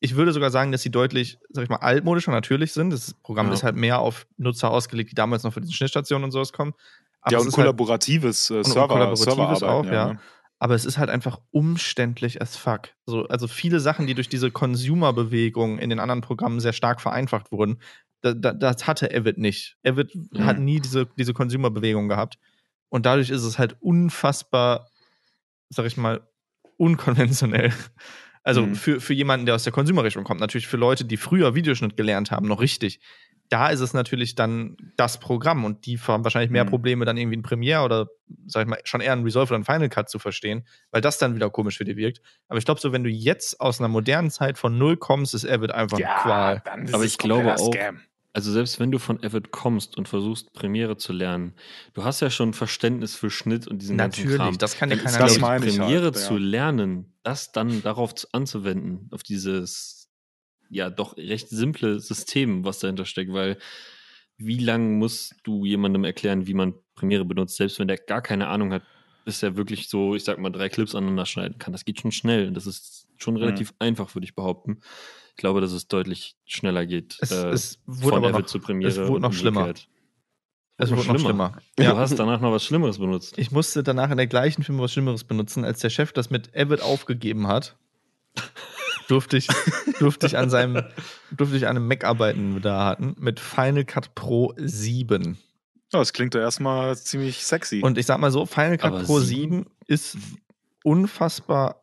Ich 0.00 0.14
würde 0.16 0.32
sogar 0.32 0.50
sagen, 0.50 0.72
dass 0.72 0.80
sie 0.82 0.90
deutlich, 0.90 1.38
sag 1.50 1.64
ich 1.64 1.68
mal, 1.70 1.76
altmodischer 1.76 2.32
natürlich 2.32 2.72
sind. 2.72 2.90
Das 2.90 3.12
Programm 3.14 3.48
Ja. 3.48 3.52
ist 3.52 3.62
halt 3.62 3.76
mehr 3.76 3.98
auf 4.00 4.26
Nutzer 4.38 4.70
ausgelegt, 4.70 5.10
die 5.10 5.14
damals 5.14 5.42
noch 5.42 5.52
von 5.52 5.62
diesen 5.62 5.74
Schnittstationen 5.74 6.24
und 6.24 6.30
sowas 6.30 6.52
kommen. 6.52 6.72
Aber 7.22 7.32
ja, 7.32 7.38
und 7.38 7.46
halt, 7.46 7.54
kollaboratives 7.54 8.50
und 8.50 8.64
Server, 8.64 8.88
kollaboratives 8.88 9.24
Serverarbeiten, 9.24 9.68
auch, 9.68 9.84
ja. 9.92 10.12
ne? 10.14 10.20
aber 10.58 10.74
es 10.74 10.84
ist 10.84 10.98
halt 10.98 11.10
einfach 11.10 11.40
umständlich 11.50 12.40
as 12.42 12.56
fuck. 12.56 12.90
So, 13.06 13.26
also 13.28 13.48
viele 13.48 13.80
Sachen, 13.80 14.06
die 14.06 14.14
durch 14.14 14.28
diese 14.28 14.50
Consumer-Bewegung 14.50 15.78
in 15.78 15.90
den 15.90 15.98
anderen 16.00 16.20
Programmen 16.20 16.60
sehr 16.60 16.72
stark 16.72 17.00
vereinfacht 17.00 17.50
wurden, 17.50 17.80
da, 18.22 18.34
da, 18.34 18.52
das 18.52 18.86
hatte 18.86 19.10
Avid 19.14 19.38
nicht. 19.38 19.76
Avid 19.84 20.14
Mhm. 20.14 20.44
hat 20.44 20.58
nie 20.58 20.80
diese, 20.80 21.06
diese 21.18 21.32
Consumer-Bewegung 21.32 22.08
gehabt. 22.08 22.38
Und 22.90 23.06
dadurch 23.06 23.30
ist 23.30 23.44
es 23.44 23.58
halt 23.58 23.76
unfassbar, 23.80 24.90
sag 25.70 25.86
ich 25.86 25.96
mal, 25.96 26.20
unkonventionell. 26.76 27.72
Also 28.42 28.62
Mhm. 28.62 28.74
für, 28.74 29.00
für 29.00 29.14
jemanden, 29.14 29.46
der 29.46 29.54
aus 29.54 29.64
der 29.64 29.72
Consumer-Richtung 29.72 30.24
kommt, 30.24 30.40
natürlich 30.40 30.66
für 30.66 30.78
Leute, 30.78 31.04
die 31.04 31.16
früher 31.18 31.54
Videoschnitt 31.54 31.96
gelernt 31.96 32.30
haben, 32.30 32.48
noch 32.48 32.60
richtig. 32.60 33.00
Da 33.50 33.68
ist 33.68 33.80
es 33.80 33.92
natürlich 33.92 34.34
dann 34.36 34.76
das 34.96 35.20
Programm 35.20 35.64
und 35.64 35.84
die 35.84 35.98
haben 35.98 36.24
wahrscheinlich 36.24 36.50
mehr 36.50 36.64
Mhm. 36.64 36.68
Probleme, 36.70 37.04
dann 37.04 37.16
irgendwie 37.16 37.36
ein 37.36 37.42
Premiere 37.42 37.82
oder, 37.82 38.06
sag 38.46 38.62
ich 38.62 38.68
mal, 38.68 38.78
schon 38.84 39.00
eher 39.00 39.12
ein 39.12 39.22
Resolve 39.24 39.52
oder 39.52 39.58
ein 39.60 39.64
Final 39.64 39.88
Cut 39.88 40.08
zu 40.08 40.18
verstehen, 40.18 40.66
weil 40.92 41.00
das 41.02 41.18
dann 41.18 41.34
wieder 41.34 41.50
komisch 41.50 41.76
für 41.76 41.84
die 41.84 41.96
wirkt. 41.96 42.22
Aber 42.48 42.58
ich 42.58 42.64
glaube, 42.64 42.80
so, 42.80 42.92
wenn 42.92 43.04
du 43.04 43.10
jetzt 43.10 43.60
aus 43.60 43.80
einer 43.80 43.88
modernen 43.88 44.30
Zeit 44.30 44.56
von 44.56 44.78
null 44.78 44.96
kommst, 44.96 45.34
ist 45.34 45.44
Avid 45.44 45.72
einfach 45.72 45.98
eine 45.98 46.22
Qual. 46.22 46.62
dann 46.64 46.84
ist 46.86 46.94
Aber 46.94 47.04
ich 47.04 47.18
glaube 47.18 47.54
auch, 47.56 47.72
Scam. 47.74 48.00
Also 48.32 48.52
selbst 48.52 48.78
wenn 48.78 48.92
du 48.92 49.00
von 49.00 49.20
Avid 49.24 49.50
kommst 49.50 49.96
und 49.98 50.06
versuchst, 50.08 50.52
Premiere 50.52 50.96
zu 50.96 51.12
lernen, 51.12 51.54
du 51.94 52.04
hast 52.04 52.20
ja 52.20 52.30
schon 52.30 52.52
Verständnis 52.54 53.16
für 53.16 53.28
Schnitt 53.28 53.66
und 53.66 53.82
diesen 53.82 53.98
ganzen 53.98 54.22
Natürlich, 54.22 54.38
Kram. 54.38 54.58
das 54.58 54.76
kann 54.76 54.88
ja 54.90 54.94
Dann 54.94 55.04
keiner 55.04 55.18
Das 55.18 55.32
ich 55.36 55.42
Premiere 55.42 56.02
halt, 56.04 56.16
zu 56.16 56.34
ja. 56.34 56.38
lernen, 56.38 57.12
das 57.24 57.50
dann 57.50 57.82
darauf 57.82 58.14
zu- 58.14 58.28
anzuwenden, 58.30 59.08
auf 59.12 59.24
dieses 59.24 59.99
ja 60.70 60.88
doch 60.90 61.16
recht 61.16 61.48
simple 61.48 62.00
System, 62.00 62.64
was 62.64 62.78
dahinter 62.78 63.04
steckt, 63.04 63.32
weil 63.32 63.58
wie 64.38 64.58
lange 64.58 64.88
musst 64.96 65.34
du 65.42 65.64
jemandem 65.66 66.04
erklären, 66.04 66.46
wie 66.46 66.54
man 66.54 66.74
Premiere 66.94 67.24
benutzt, 67.26 67.56
selbst 67.56 67.78
wenn 67.78 67.88
der 67.88 67.98
gar 67.98 68.22
keine 68.22 68.48
Ahnung 68.48 68.72
hat, 68.72 68.82
bis 69.24 69.42
er 69.42 69.56
wirklich 69.56 69.88
so, 69.88 70.14
ich 70.14 70.24
sag 70.24 70.38
mal, 70.38 70.50
drei 70.50 70.68
Clips 70.70 70.94
aneinander 70.94 71.26
schneiden 71.26 71.58
kann. 71.58 71.72
Das 71.72 71.84
geht 71.84 72.00
schon 72.00 72.12
schnell 72.12 72.50
das 72.52 72.66
ist 72.66 73.06
schon 73.18 73.34
Mhm. 73.34 73.40
relativ 73.40 73.74
einfach, 73.78 74.14
würde 74.14 74.24
ich 74.24 74.34
behaupten. 74.34 74.80
Ich 75.30 75.36
glaube, 75.36 75.60
dass 75.60 75.72
es 75.72 75.88
deutlich 75.88 76.36
schneller 76.46 76.86
geht. 76.86 77.18
Es, 77.20 77.30
äh, 77.30 77.48
es 77.50 77.80
wurde 77.86 78.00
von 78.16 78.24
aber 78.24 78.28
Avid 78.28 78.40
noch, 78.44 78.46
zu 78.46 78.60
Premiere. 78.60 78.90
es 78.90 78.98
wurde 79.08 79.20
noch 79.22 79.32
schlimmer. 79.34 79.60
umgekehrt. 79.60 79.88
es 80.78 80.90
wurde 80.90 81.06
noch 81.06 81.18
schlimmer. 81.18 81.58
Du 81.76 81.82
Ja. 81.82 81.96
hast 81.96 82.18
danach 82.18 82.40
noch 82.40 82.52
was 82.52 82.64
Schlimmeres 82.64 82.98
benutzt. 82.98 83.36
Ich 83.36 83.50
musste 83.50 83.82
danach 83.82 84.10
in 84.10 84.16
der 84.16 84.26
gleichen 84.26 84.62
Firma 84.62 84.82
was 84.84 84.92
Schlimmeres 84.92 85.24
benutzen, 85.24 85.64
als 85.66 85.80
der 85.80 85.90
Chef 85.90 86.12
das 86.12 86.30
mit 86.30 86.56
Avid 86.56 86.80
aufgegeben 86.80 87.46
hat. 87.46 87.76
Durfte 89.10 89.36
ich, 89.36 89.48
durfte 89.98 90.26
ich 90.26 90.36
an 90.36 90.50
seinem, 90.50 90.82
durfte 91.30 91.56
ich 91.56 91.66
an 91.66 91.76
einem 91.76 91.88
Mac 91.88 92.04
arbeiten, 92.04 92.38
den 92.40 92.54
wir 92.54 92.60
da 92.60 92.84
hatten, 92.84 93.16
mit 93.18 93.40
Final 93.40 93.84
Cut 93.84 94.14
Pro 94.14 94.54
7. 94.56 95.38
Ja, 95.92 95.98
das 95.98 96.12
klingt 96.12 96.34
doch 96.34 96.40
erstmal 96.40 96.96
ziemlich 96.96 97.44
sexy. 97.44 97.80
Und 97.82 97.98
ich 97.98 98.06
sag 98.06 98.18
mal 98.20 98.30
so, 98.30 98.46
Final 98.46 98.78
Cut 98.78 98.92
Aber 98.92 99.02
Pro 99.02 99.18
sieben? 99.18 99.64
7 99.64 99.66
ist 99.86 100.16
unfassbar 100.84 101.82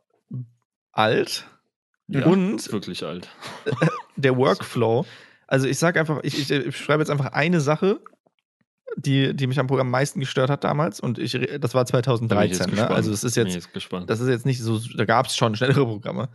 alt 0.94 1.46
Ja, 2.08 2.26
und 2.26 2.56
ist 2.56 2.72
wirklich 2.72 3.04
alt. 3.04 3.30
der 4.16 4.38
Workflow. 4.38 5.06
Also 5.46 5.68
ich 5.68 5.78
sag 5.78 5.98
einfach, 5.98 6.20
ich, 6.24 6.40
ich, 6.40 6.52
ich 6.52 6.78
schreibe 6.78 7.02
jetzt 7.02 7.10
einfach 7.10 7.34
eine 7.34 7.60
Sache, 7.62 8.00
die, 8.98 9.36
die 9.36 9.48
mich 9.48 9.60
am 9.60 9.68
Programm 9.68 9.88
am 9.88 9.92
meisten 9.92 10.20
gestört 10.20 10.50
hat 10.50 10.64
damals. 10.64 11.00
Und 11.00 11.20
ich, 11.20 11.34
das 11.60 11.74
war 11.74 11.86
Da 11.86 12.00
bin 12.00 12.06
ich 12.06 12.52
jetzt 12.52 12.64
2013. 12.64 12.76
Ne? 12.76 12.90
Also 12.90 13.12
es 13.12 13.24
ist 13.24 13.36
jetzt, 13.36 13.54
jetzt 13.54 13.74
gespannt. 13.74 14.10
das 14.10 14.20
ist 14.20 14.28
jetzt 14.30 14.46
nicht 14.46 14.62
so, 14.62 14.80
da 14.96 15.06
gab 15.06 15.28
es 15.28 15.36
schon 15.36 15.56
schnellere 15.56 15.86
Programme. 15.86 16.30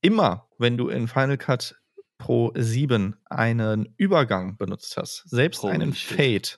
Immer, 0.00 0.48
wenn 0.58 0.76
du 0.76 0.88
in 0.88 1.08
Final 1.08 1.38
Cut 1.38 1.76
Pro 2.18 2.52
7 2.56 3.16
einen 3.26 3.94
Übergang 3.96 4.56
benutzt 4.56 4.96
hast, 4.96 5.22
selbst 5.28 5.62
Holy 5.62 5.74
einen. 5.74 5.92
Fade, 5.94 6.48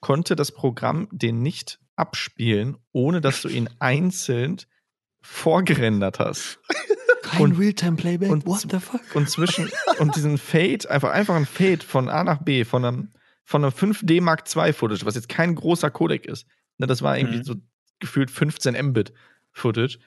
konnte 0.00 0.36
das 0.36 0.52
Programm 0.52 1.08
den 1.10 1.40
nicht 1.42 1.80
abspielen, 1.96 2.76
ohne 2.92 3.20
dass 3.20 3.40
du 3.42 3.48
ihn 3.48 3.68
einzeln 3.78 4.58
vorgerendert 5.22 6.18
hast. 6.18 6.58
Kein 7.22 7.40
und- 7.42 7.58
Realtime-Playback? 7.58 8.30
und- 8.30 8.46
What 8.46 8.66
the 8.70 8.78
fuck? 8.78 9.00
und 9.14 9.30
zwischen 9.30 9.70
und 9.98 10.14
diesen 10.16 10.36
Fade, 10.36 10.90
einfach, 10.90 11.10
einfach 11.12 11.34
ein 11.34 11.46
Fade 11.46 11.84
von 11.84 12.08
A 12.10 12.22
nach 12.24 12.42
B, 12.42 12.64
von 12.64 12.84
einem, 12.84 13.10
von 13.44 13.64
einem 13.64 13.72
5D 13.72 14.20
Mark 14.20 14.44
II 14.54 14.72
Footage, 14.74 15.06
was 15.06 15.14
jetzt 15.14 15.28
kein 15.30 15.54
großer 15.54 15.90
Codec 15.90 16.26
ist. 16.26 16.46
Ne, 16.78 16.86
das 16.86 17.00
war 17.00 17.16
irgendwie 17.16 17.38
Mhm. 17.38 17.44
so 17.44 17.54
gefühlt 18.00 18.30
15 18.30 18.74
Mbit 18.88 19.14
Footage. 19.52 19.98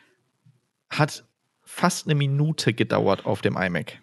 Hat 0.90 1.26
fast 1.68 2.08
eine 2.08 2.16
Minute 2.16 2.74
gedauert 2.74 3.26
auf 3.26 3.42
dem 3.42 3.58
iMac. 3.58 4.00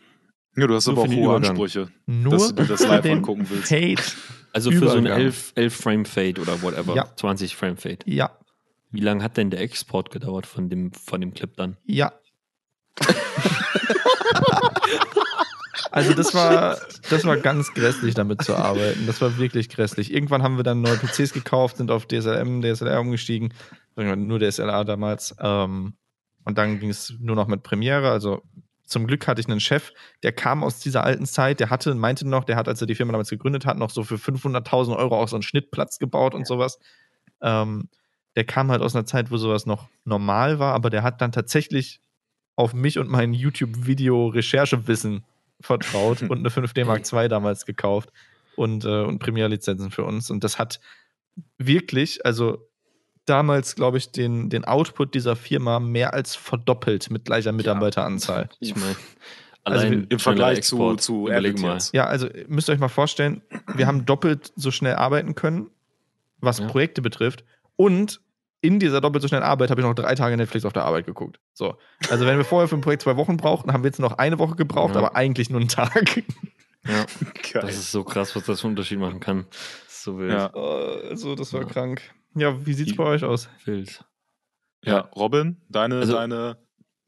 ja, 0.56 0.66
du 0.66 0.74
hast 0.74 0.86
Nur 0.86 0.96
aber 0.98 1.02
auch 1.02 1.08
hohe 1.08 1.22
Übergang. 1.24 1.50
Ansprüche. 1.50 1.88
Nur 2.06 2.32
Dass 2.32 2.48
du 2.54 2.62
dir 2.62 2.68
das 2.68 2.82
für 2.84 2.88
live 2.88 3.04
angucken 3.06 3.46
willst. 3.50 3.68
Fade. 3.68 4.02
Also 4.52 4.70
für 4.70 4.78
so 4.88 4.90
einen 4.90 5.06
Übergang. 5.06 5.20
11, 5.24 5.52
11 5.56 5.74
Frame 5.76 6.04
Fade 6.04 6.40
oder 6.40 6.62
whatever, 6.62 6.94
Ja. 6.94 7.06
20 7.16 7.56
Frame 7.56 7.76
Fade. 7.76 7.98
Ja, 8.04 8.38
Wie 8.92 9.00
lange 9.00 9.24
hat 9.24 9.36
denn 9.36 9.50
der 9.50 9.60
Export 9.60 10.10
gedauert 10.12 10.46
von 10.46 10.68
dem, 10.68 10.92
von 10.92 11.20
dem 11.20 11.34
Clip 11.34 11.56
dann? 11.56 11.76
ja. 11.84 12.12
Also 15.90 16.12
das 16.12 16.34
war, 16.34 16.76
das 17.08 17.24
war 17.24 17.36
ganz 17.36 17.72
grässlich, 17.72 18.14
damit 18.14 18.42
zu 18.42 18.56
arbeiten. 18.56 19.06
Das 19.06 19.20
war 19.20 19.38
wirklich 19.38 19.68
grässlich. 19.68 20.12
Irgendwann 20.12 20.42
haben 20.42 20.56
wir 20.56 20.64
dann 20.64 20.80
neue 20.80 20.96
PCs 20.96 21.32
gekauft, 21.32 21.76
sind 21.76 21.92
auf 21.92 22.06
DSLM, 22.06 22.62
DSLR 22.62 23.00
umgestiegen. 23.00 23.54
Nur 23.94 24.40
DSLR 24.40 24.84
damals. 24.84 25.36
Ähm, 25.40 25.94
und 26.44 26.58
dann 26.58 26.78
ging 26.78 26.90
es 26.90 27.14
nur 27.20 27.36
noch 27.36 27.46
mit 27.46 27.62
Premiere. 27.62 28.10
Also 28.10 28.42
zum 28.86 29.06
Glück 29.06 29.26
hatte 29.26 29.40
ich 29.40 29.48
einen 29.48 29.60
Chef, 29.60 29.92
der 30.22 30.32
kam 30.32 30.62
aus 30.62 30.78
dieser 30.78 31.04
alten 31.04 31.26
Zeit, 31.26 31.60
der 31.60 31.70
hatte, 31.70 31.94
meinte 31.94 32.28
noch, 32.28 32.44
der 32.44 32.56
hat, 32.56 32.68
als 32.68 32.80
er 32.80 32.86
die 32.86 32.94
Firma 32.94 33.12
damals 33.12 33.30
gegründet 33.30 33.64
hat, 33.66 33.78
noch 33.78 33.90
so 33.90 34.04
für 34.04 34.16
500.000 34.16 34.96
Euro 34.96 35.20
auch 35.20 35.28
so 35.28 35.36
einen 35.36 35.42
Schnittplatz 35.42 35.98
gebaut 35.98 36.34
und 36.34 36.46
sowas. 36.46 36.78
Ähm, 37.40 37.88
der 38.36 38.44
kam 38.44 38.70
halt 38.70 38.82
aus 38.82 38.94
einer 38.94 39.06
Zeit, 39.06 39.30
wo 39.30 39.36
sowas 39.36 39.64
noch 39.64 39.88
normal 40.04 40.58
war, 40.58 40.74
aber 40.74 40.90
der 40.90 41.02
hat 41.02 41.20
dann 41.20 41.32
tatsächlich 41.32 42.00
auf 42.56 42.74
mich 42.74 42.98
und 42.98 43.08
mein 43.08 43.32
YouTube-Video-Recherchewissen 43.32 45.24
vertraut 45.60 46.22
und 46.22 46.38
eine 46.38 46.48
5D 46.48 46.84
Mark 46.84 47.02
II 47.12 47.28
damals 47.28 47.64
gekauft 47.64 48.10
und, 48.56 48.84
äh, 48.84 49.02
und 49.02 49.18
Premiere-Lizenzen 49.18 49.90
für 49.90 50.04
uns. 50.04 50.30
Und 50.30 50.44
das 50.44 50.58
hat 50.58 50.80
wirklich, 51.58 52.24
also 52.26 52.68
damals, 53.26 53.74
glaube 53.76 53.98
ich, 53.98 54.10
den, 54.12 54.50
den 54.50 54.64
Output 54.64 55.14
dieser 55.14 55.36
Firma 55.36 55.80
mehr 55.80 56.14
als 56.14 56.34
verdoppelt 56.36 57.10
mit 57.10 57.24
gleicher 57.24 57.52
Mitarbeiteranzahl. 57.52 58.48
Ich 58.60 58.74
meine, 58.76 58.96
Also 59.64 59.80
allein 59.86 60.00
wir- 60.02 60.10
Im 60.10 60.18
Vergleich 60.18 60.62
zu, 60.62 60.76
Export, 60.76 61.00
zu 61.02 61.28
überleg 61.28 61.54
Avid 61.54 61.62
mal. 61.62 61.78
Ja, 61.92 62.06
also 62.06 62.28
müsst 62.48 62.68
ihr 62.68 62.72
euch 62.72 62.78
mal 62.80 62.88
vorstellen, 62.88 63.42
wir 63.74 63.86
haben 63.86 64.04
doppelt 64.06 64.52
so 64.56 64.70
schnell 64.70 64.94
arbeiten 64.96 65.34
können, 65.34 65.70
was 66.40 66.58
Ja. 66.58 66.66
Projekte 66.66 67.00
betrifft. 67.02 67.44
Und 67.76 68.20
in 68.60 68.78
dieser 68.78 69.00
doppelt 69.00 69.20
so 69.22 69.28
schnellen 69.28 69.42
Arbeit 69.44 69.70
habe 69.70 69.80
ich 69.80 69.86
noch 69.86 69.94
drei 69.94 70.14
Tage 70.14 70.36
Netflix 70.36 70.64
auf 70.64 70.72
der 70.72 70.84
Arbeit 70.84 71.06
geguckt. 71.06 71.38
So. 71.52 71.76
Also 72.10 72.24
wenn 72.26 72.36
wir 72.38 72.44
vorher 72.44 72.68
für 72.68 72.76
ein 72.76 72.80
Projekt 72.80 73.02
zwei 73.02 73.16
Wochen 73.16 73.36
brauchten, 73.36 73.72
haben 73.72 73.82
wir 73.82 73.88
jetzt 73.88 74.00
noch 74.00 74.16
eine 74.18 74.38
Woche 74.38 74.54
gebraucht, 74.56 74.94
Ja. 74.94 75.00
aber 75.00 75.16
eigentlich 75.16 75.50
nur 75.50 75.60
einen 75.60 75.68
Tag. 75.68 76.22
Ja, 76.86 77.06
Geil. 77.50 77.62
das 77.62 77.76
ist 77.76 77.92
so 77.92 78.04
krass, 78.04 78.36
was 78.36 78.44
das 78.44 78.60
für 78.60 78.66
einen 78.66 78.72
Unterschied 78.76 78.98
machen 78.98 79.18
kann. 79.18 79.46
So 79.88 80.18
wild. 80.18 80.32
Ja. 80.32 80.50
Äh, 80.54 81.08
Also, 81.08 81.34
das 81.34 81.50
war 81.54 81.62
Ja. 81.62 81.66
krank. 81.66 82.02
Ja, 82.34 82.64
wie 82.66 82.74
sieht's 82.74 82.90
Die- 82.92 82.96
bei 82.96 83.04
euch 83.04 83.24
aus? 83.24 83.48
Wild. 83.64 84.04
ja, 84.84 85.00
Robin, 85.16 85.60
deine, 85.68 85.96
Also- 86.00 86.14
deine 86.14 86.58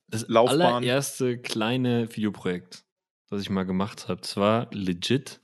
Das 0.08 0.26
Laufbahn. 0.28 0.60
allererste 0.60 1.38
kleine 1.38 2.08
Videoprojekt, 2.14 2.84
das 3.28 3.40
ich 3.42 3.50
mal 3.50 3.64
gemacht 3.64 4.08
habe, 4.08 4.20
das 4.20 4.36
war 4.36 4.68
legit 4.72 5.40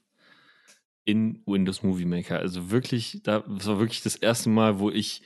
in 1.05 1.43
Windows 1.47 1.83
Movie 1.83 2.05
Maker. 2.05 2.39
Also 2.39 2.71
wirklich, 2.71 3.21
da, 3.25 3.41
das 3.41 3.67
war 3.67 3.81
wirklich 3.81 4.03
das 4.03 4.15
erste 4.17 4.49
Mal, 4.51 4.79
wo 4.79 4.89
ich 4.89 5.23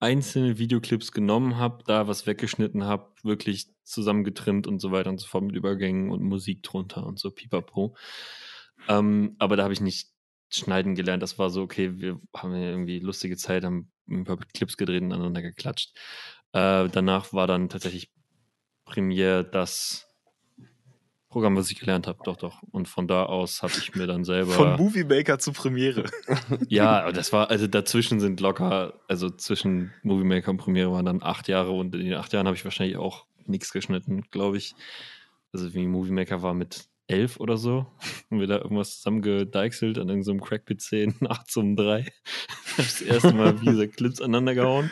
einzelne 0.00 0.58
Videoclips 0.58 1.12
genommen 1.12 1.56
habe, 1.58 1.84
da 1.84 2.06
was 2.08 2.26
weggeschnitten 2.26 2.84
habe, 2.84 3.12
wirklich 3.22 3.68
zusammengetrimmt 3.84 4.66
und 4.66 4.78
so 4.80 4.90
weiter 4.90 5.10
und 5.10 5.18
so 5.18 5.26
fort 5.26 5.44
mit 5.44 5.54
Übergängen 5.56 6.10
und 6.10 6.22
Musik 6.22 6.62
drunter 6.62 7.04
und 7.06 7.18
so 7.18 7.30
pipapo. 7.30 7.94
Ähm, 8.88 9.34
aber 9.38 9.56
da 9.56 9.64
habe 9.64 9.72
ich 9.74 9.80
nicht 9.80 10.08
schneiden 10.50 10.94
gelernt. 10.94 11.22
Das 11.22 11.38
war 11.38 11.50
so, 11.50 11.62
okay, 11.62 12.00
wir 12.00 12.20
haben 12.34 12.54
ja 12.54 12.70
irgendwie 12.70 13.00
lustige 13.00 13.36
Zeit, 13.36 13.64
haben 13.64 13.90
ein 14.08 14.24
paar 14.24 14.38
Clips 14.54 14.76
gedreht 14.76 15.02
und 15.02 15.12
aneinander 15.12 15.42
geklatscht. 15.42 15.96
Äh, 16.52 16.88
danach 16.88 17.32
war 17.32 17.46
dann 17.46 17.68
tatsächlich 17.68 18.10
Premiere 18.84 19.44
das 19.44 20.08
Programm, 21.28 21.56
was 21.56 21.70
ich 21.70 21.78
gelernt 21.78 22.06
habe, 22.06 22.18
doch, 22.24 22.36
doch. 22.36 22.62
Und 22.70 22.88
von 22.88 23.06
da 23.06 23.24
aus 23.24 23.62
habe 23.62 23.74
ich 23.76 23.94
mir 23.94 24.06
dann 24.06 24.24
selber. 24.24 24.52
von 24.52 24.76
Movie 24.76 25.04
Maker 25.04 25.38
zu 25.38 25.52
Premiere. 25.52 26.04
ja, 26.68 27.02
aber 27.02 27.12
das 27.12 27.34
war, 27.34 27.50
also 27.50 27.66
dazwischen 27.66 28.18
sind 28.18 28.40
locker, 28.40 28.94
also 29.08 29.28
zwischen 29.28 29.92
Movie 30.02 30.24
Maker 30.24 30.50
und 30.50 30.56
Premiere 30.56 30.90
waren 30.90 31.04
dann 31.04 31.22
acht 31.22 31.46
Jahre 31.48 31.72
und 31.72 31.94
in 31.94 32.06
den 32.06 32.14
acht 32.14 32.32
Jahren 32.32 32.46
habe 32.46 32.56
ich 32.56 32.64
wahrscheinlich 32.64 32.96
auch 32.96 33.26
nichts 33.44 33.72
geschnitten, 33.72 34.24
glaube 34.30 34.56
ich. 34.56 34.74
Also 35.52 35.74
wie 35.74 35.86
Movie 35.86 36.12
Maker 36.12 36.40
war 36.40 36.54
mit 36.54 36.88
elf 37.08 37.40
oder 37.40 37.56
so. 37.56 37.86
Und 38.30 38.40
wir 38.40 38.46
da 38.46 38.56
irgendwas 38.58 38.96
zusammengedeichselt 38.98 39.98
an 39.98 40.08
irgendeinem 40.08 40.40
Crack-PC 40.40 40.92
in 40.92 41.14
8 41.28 41.50
zum 41.50 41.76
3. 41.76 42.06
das 42.76 43.00
erste 43.00 43.32
Mal 43.34 43.60
wie 43.60 43.66
diese 43.70 43.88
Clips 43.88 44.20
aneinander 44.20 44.54
gehauen. 44.54 44.90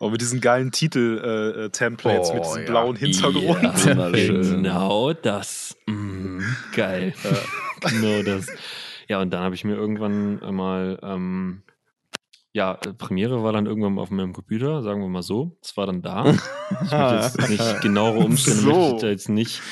Oh, 0.00 0.10
mit 0.10 0.20
diesen 0.20 0.40
geilen 0.40 0.72
Titel-Templates, 0.72 2.30
Oh, 2.30 2.34
mit 2.34 2.44
diesem 2.44 2.60
ja. 2.62 2.66
blauen 2.66 2.96
Hintergrund. 2.96 3.62
Ja, 3.62 3.96
Wunderschön. 3.96 4.42
genau 4.62 5.12
das. 5.14 5.76
Mm, 5.86 6.40
geil. 6.74 7.14
genau 7.80 8.22
das. 8.22 8.48
Ja, 9.08 9.20
und 9.20 9.30
dann 9.32 9.42
habe 9.42 9.54
ich 9.54 9.64
mir 9.64 9.74
irgendwann 9.76 10.40
mal, 10.54 10.98
ähm, 11.02 11.62
ja, 12.52 12.72
äh, 12.84 12.92
Premiere 12.92 13.42
war 13.44 13.52
dann 13.52 13.66
irgendwann 13.66 13.98
auf 13.98 14.10
meinem 14.10 14.32
Computer, 14.32 14.82
sagen 14.82 15.00
wir 15.00 15.08
mal 15.08 15.22
so. 15.22 15.56
Es 15.62 15.76
war 15.76 15.86
dann 15.86 16.02
da. 16.02 16.28
Ich 16.30 16.90
möchte 16.90 17.20
jetzt 17.38 17.48
nicht 17.50 17.80
genauere 17.80 18.18
Umstände 18.18 18.60
So. 18.60 18.68
möchte 18.70 18.94
ich 18.96 19.00
da 19.02 19.08
jetzt 19.08 19.28
nicht 19.28 19.62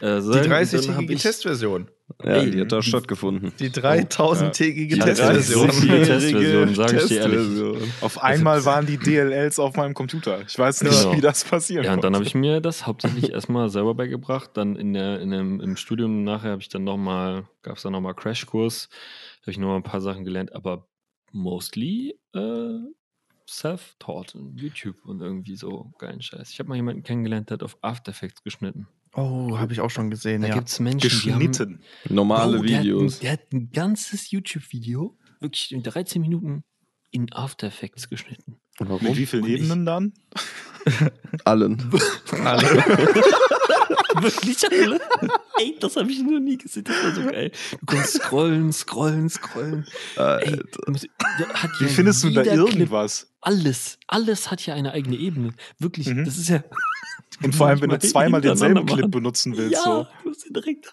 äh, 0.00 0.16
Die 0.16 0.22
sagen. 0.22 0.32
Dann 0.32 0.50
hab 0.52 0.62
30-tägige 0.62 1.12
ich- 1.12 1.22
Testversion. 1.22 1.90
Ja, 2.24 2.30
Ey, 2.36 2.50
die 2.50 2.60
hat 2.62 2.72
da 2.72 2.80
stattgefunden. 2.80 3.52
Die 3.60 3.68
3000-tägige 3.70 4.94
Ich 4.94 5.00
hatte 5.00 5.10
Testversion. 5.12 5.70
so 5.70 5.72
viele 5.80 6.02
Testversionen, 6.02 6.74
sage 6.74 6.96
ich 6.96 7.04
dir 7.06 7.20
ehrlich. 7.20 7.38
Testversion. 7.38 7.92
Auf 8.00 8.22
einmal 8.22 8.64
waren 8.64 8.86
die 8.86 8.96
DLLs 8.96 9.58
auf 9.58 9.76
meinem 9.76 9.92
Computer. 9.94 10.40
Ich 10.46 10.58
weiß 10.58 10.82
nicht, 10.84 10.98
Genau. 11.02 11.16
wie 11.16 11.20
das 11.20 11.44
passieren 11.44 11.84
Ja, 11.84 11.92
und 11.92 12.02
dann 12.02 12.14
habe 12.14 12.24
ich 12.24 12.34
mir 12.34 12.60
das 12.60 12.86
hauptsächlich 12.86 13.30
erstmal 13.32 13.68
selber 13.68 13.94
beigebracht. 13.94 14.50
Dann 14.54 14.74
in 14.76 14.94
der, 14.94 15.20
in 15.20 15.30
dem, 15.30 15.60
im 15.60 15.76
Studium 15.76 16.24
nachher 16.24 16.52
habe 16.52 16.62
ich 16.62 16.70
dann 16.70 16.84
nochmal, 16.84 17.46
gab 17.62 17.76
es 17.76 17.82
dann 17.82 17.92
nochmal 17.92 18.14
Crashkurs, 18.14 18.88
habe 19.42 19.50
ich 19.50 19.58
nochmal 19.58 19.76
ein 19.76 19.82
paar 19.82 20.00
Sachen 20.00 20.24
gelernt, 20.24 20.54
aber 20.54 20.88
mostly 21.32 22.18
äh, 22.34 22.78
self-taught 23.46 24.34
in 24.34 24.56
YouTube 24.56 24.96
und 25.04 25.20
irgendwie 25.20 25.56
so 25.56 25.92
geilen 25.98 26.22
Scheiß. 26.22 26.50
Ich 26.50 26.58
habe 26.58 26.68
mal 26.70 26.76
jemanden 26.76 27.02
kennengelernt, 27.02 27.50
der 27.50 27.54
hat 27.56 27.62
auf 27.62 27.76
After 27.82 28.10
Effects 28.12 28.42
geschnitten. 28.42 28.88
Oh, 29.14 29.58
habe 29.58 29.72
ich 29.72 29.80
auch 29.80 29.90
schon 29.90 30.10
gesehen, 30.10 30.42
Da 30.42 30.48
ja. 30.48 30.54
gibt 30.54 30.68
es 30.68 30.78
Menschen, 30.80 31.08
die 31.24 31.32
haben, 31.32 31.38
geschnitten. 31.40 31.80
Normale 32.08 32.58
Bro, 32.58 32.64
der 32.66 32.80
Videos. 32.80 33.14
Hat 33.14 33.20
ein, 33.20 33.22
der 33.22 33.32
hat 33.32 33.52
ein 33.52 33.70
ganzes 33.70 34.30
YouTube-Video, 34.30 35.16
wirklich 35.40 35.72
in 35.72 35.82
13 35.82 36.20
Minuten, 36.22 36.62
in 37.10 37.32
After 37.32 37.66
Effects 37.68 38.08
geschnitten. 38.08 38.60
Mit 38.80 39.16
wie 39.16 39.26
vielen 39.26 39.42
Und 39.44 39.48
ich- 39.50 39.60
Ebenen 39.60 39.86
dann? 39.86 40.12
Allen. 41.44 41.90
Wirklich 44.20 44.64
alle? 44.70 45.00
Ey, 45.58 45.76
das 45.80 45.96
habe 45.96 46.10
ich 46.10 46.20
noch 46.22 46.38
nie 46.40 46.58
gesehen. 46.58 46.84
Das 46.84 47.02
war 47.04 47.14
so 47.14 47.22
geil. 47.22 47.50
Du 47.80 47.86
kannst 47.86 48.14
scrollen, 48.14 48.72
scrollen, 48.72 49.28
scrollen. 49.28 49.86
Ey, 50.16 50.60
Wie 51.78 51.86
findest 51.86 52.24
du 52.24 52.30
da 52.30 52.42
irgendwas? 52.42 53.32
Alles, 53.40 53.98
alles 54.08 54.50
hat 54.50 54.64
ja 54.66 54.74
eine 54.74 54.92
eigene 54.92 55.16
Ebene. 55.16 55.52
Wirklich, 55.78 56.08
Mhm. 56.08 56.24
das 56.24 56.36
ist 56.38 56.48
ja. 56.48 56.62
Und 57.42 57.54
vor 57.54 57.68
allem, 57.68 57.80
wenn 57.82 57.90
du 57.90 57.98
zweimal 57.98 58.40
denselben 58.40 58.84
Clip 58.86 58.98
machen. 59.00 59.10
benutzen 59.10 59.56
willst, 59.56 59.72
Ja, 59.74 59.82
so. 59.84 60.06
du 60.22 60.28
musst 60.28 60.46
ihn 60.46 60.52
direkt. 60.54 60.92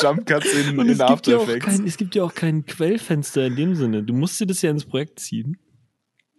Jump 0.00 0.26
Cuts 0.26 0.52
in, 0.52 0.78
Und 0.78 0.88
in 0.88 1.00
After 1.00 1.32
ja 1.32 1.42
Effects. 1.42 1.64
kein, 1.66 1.84
es 1.86 1.96
gibt 1.96 2.14
ja 2.14 2.22
auch 2.22 2.34
kein 2.34 2.64
Quellfenster 2.66 3.46
in 3.46 3.56
dem 3.56 3.74
Sinne. 3.74 4.02
Du 4.02 4.14
musst 4.14 4.40
dir 4.40 4.46
das 4.46 4.62
ja 4.62 4.70
ins 4.70 4.84
Projekt 4.84 5.18
ziehen 5.20 5.58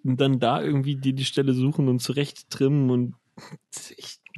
und 0.03 0.19
dann 0.21 0.39
da 0.39 0.61
irgendwie 0.61 0.95
dir 0.95 1.13
die 1.13 1.25
Stelle 1.25 1.53
suchen 1.53 1.87
und 1.87 1.99
zurecht 1.99 2.49
trimmen 2.49 2.89
und. 2.89 3.13
Nee, 3.89 3.95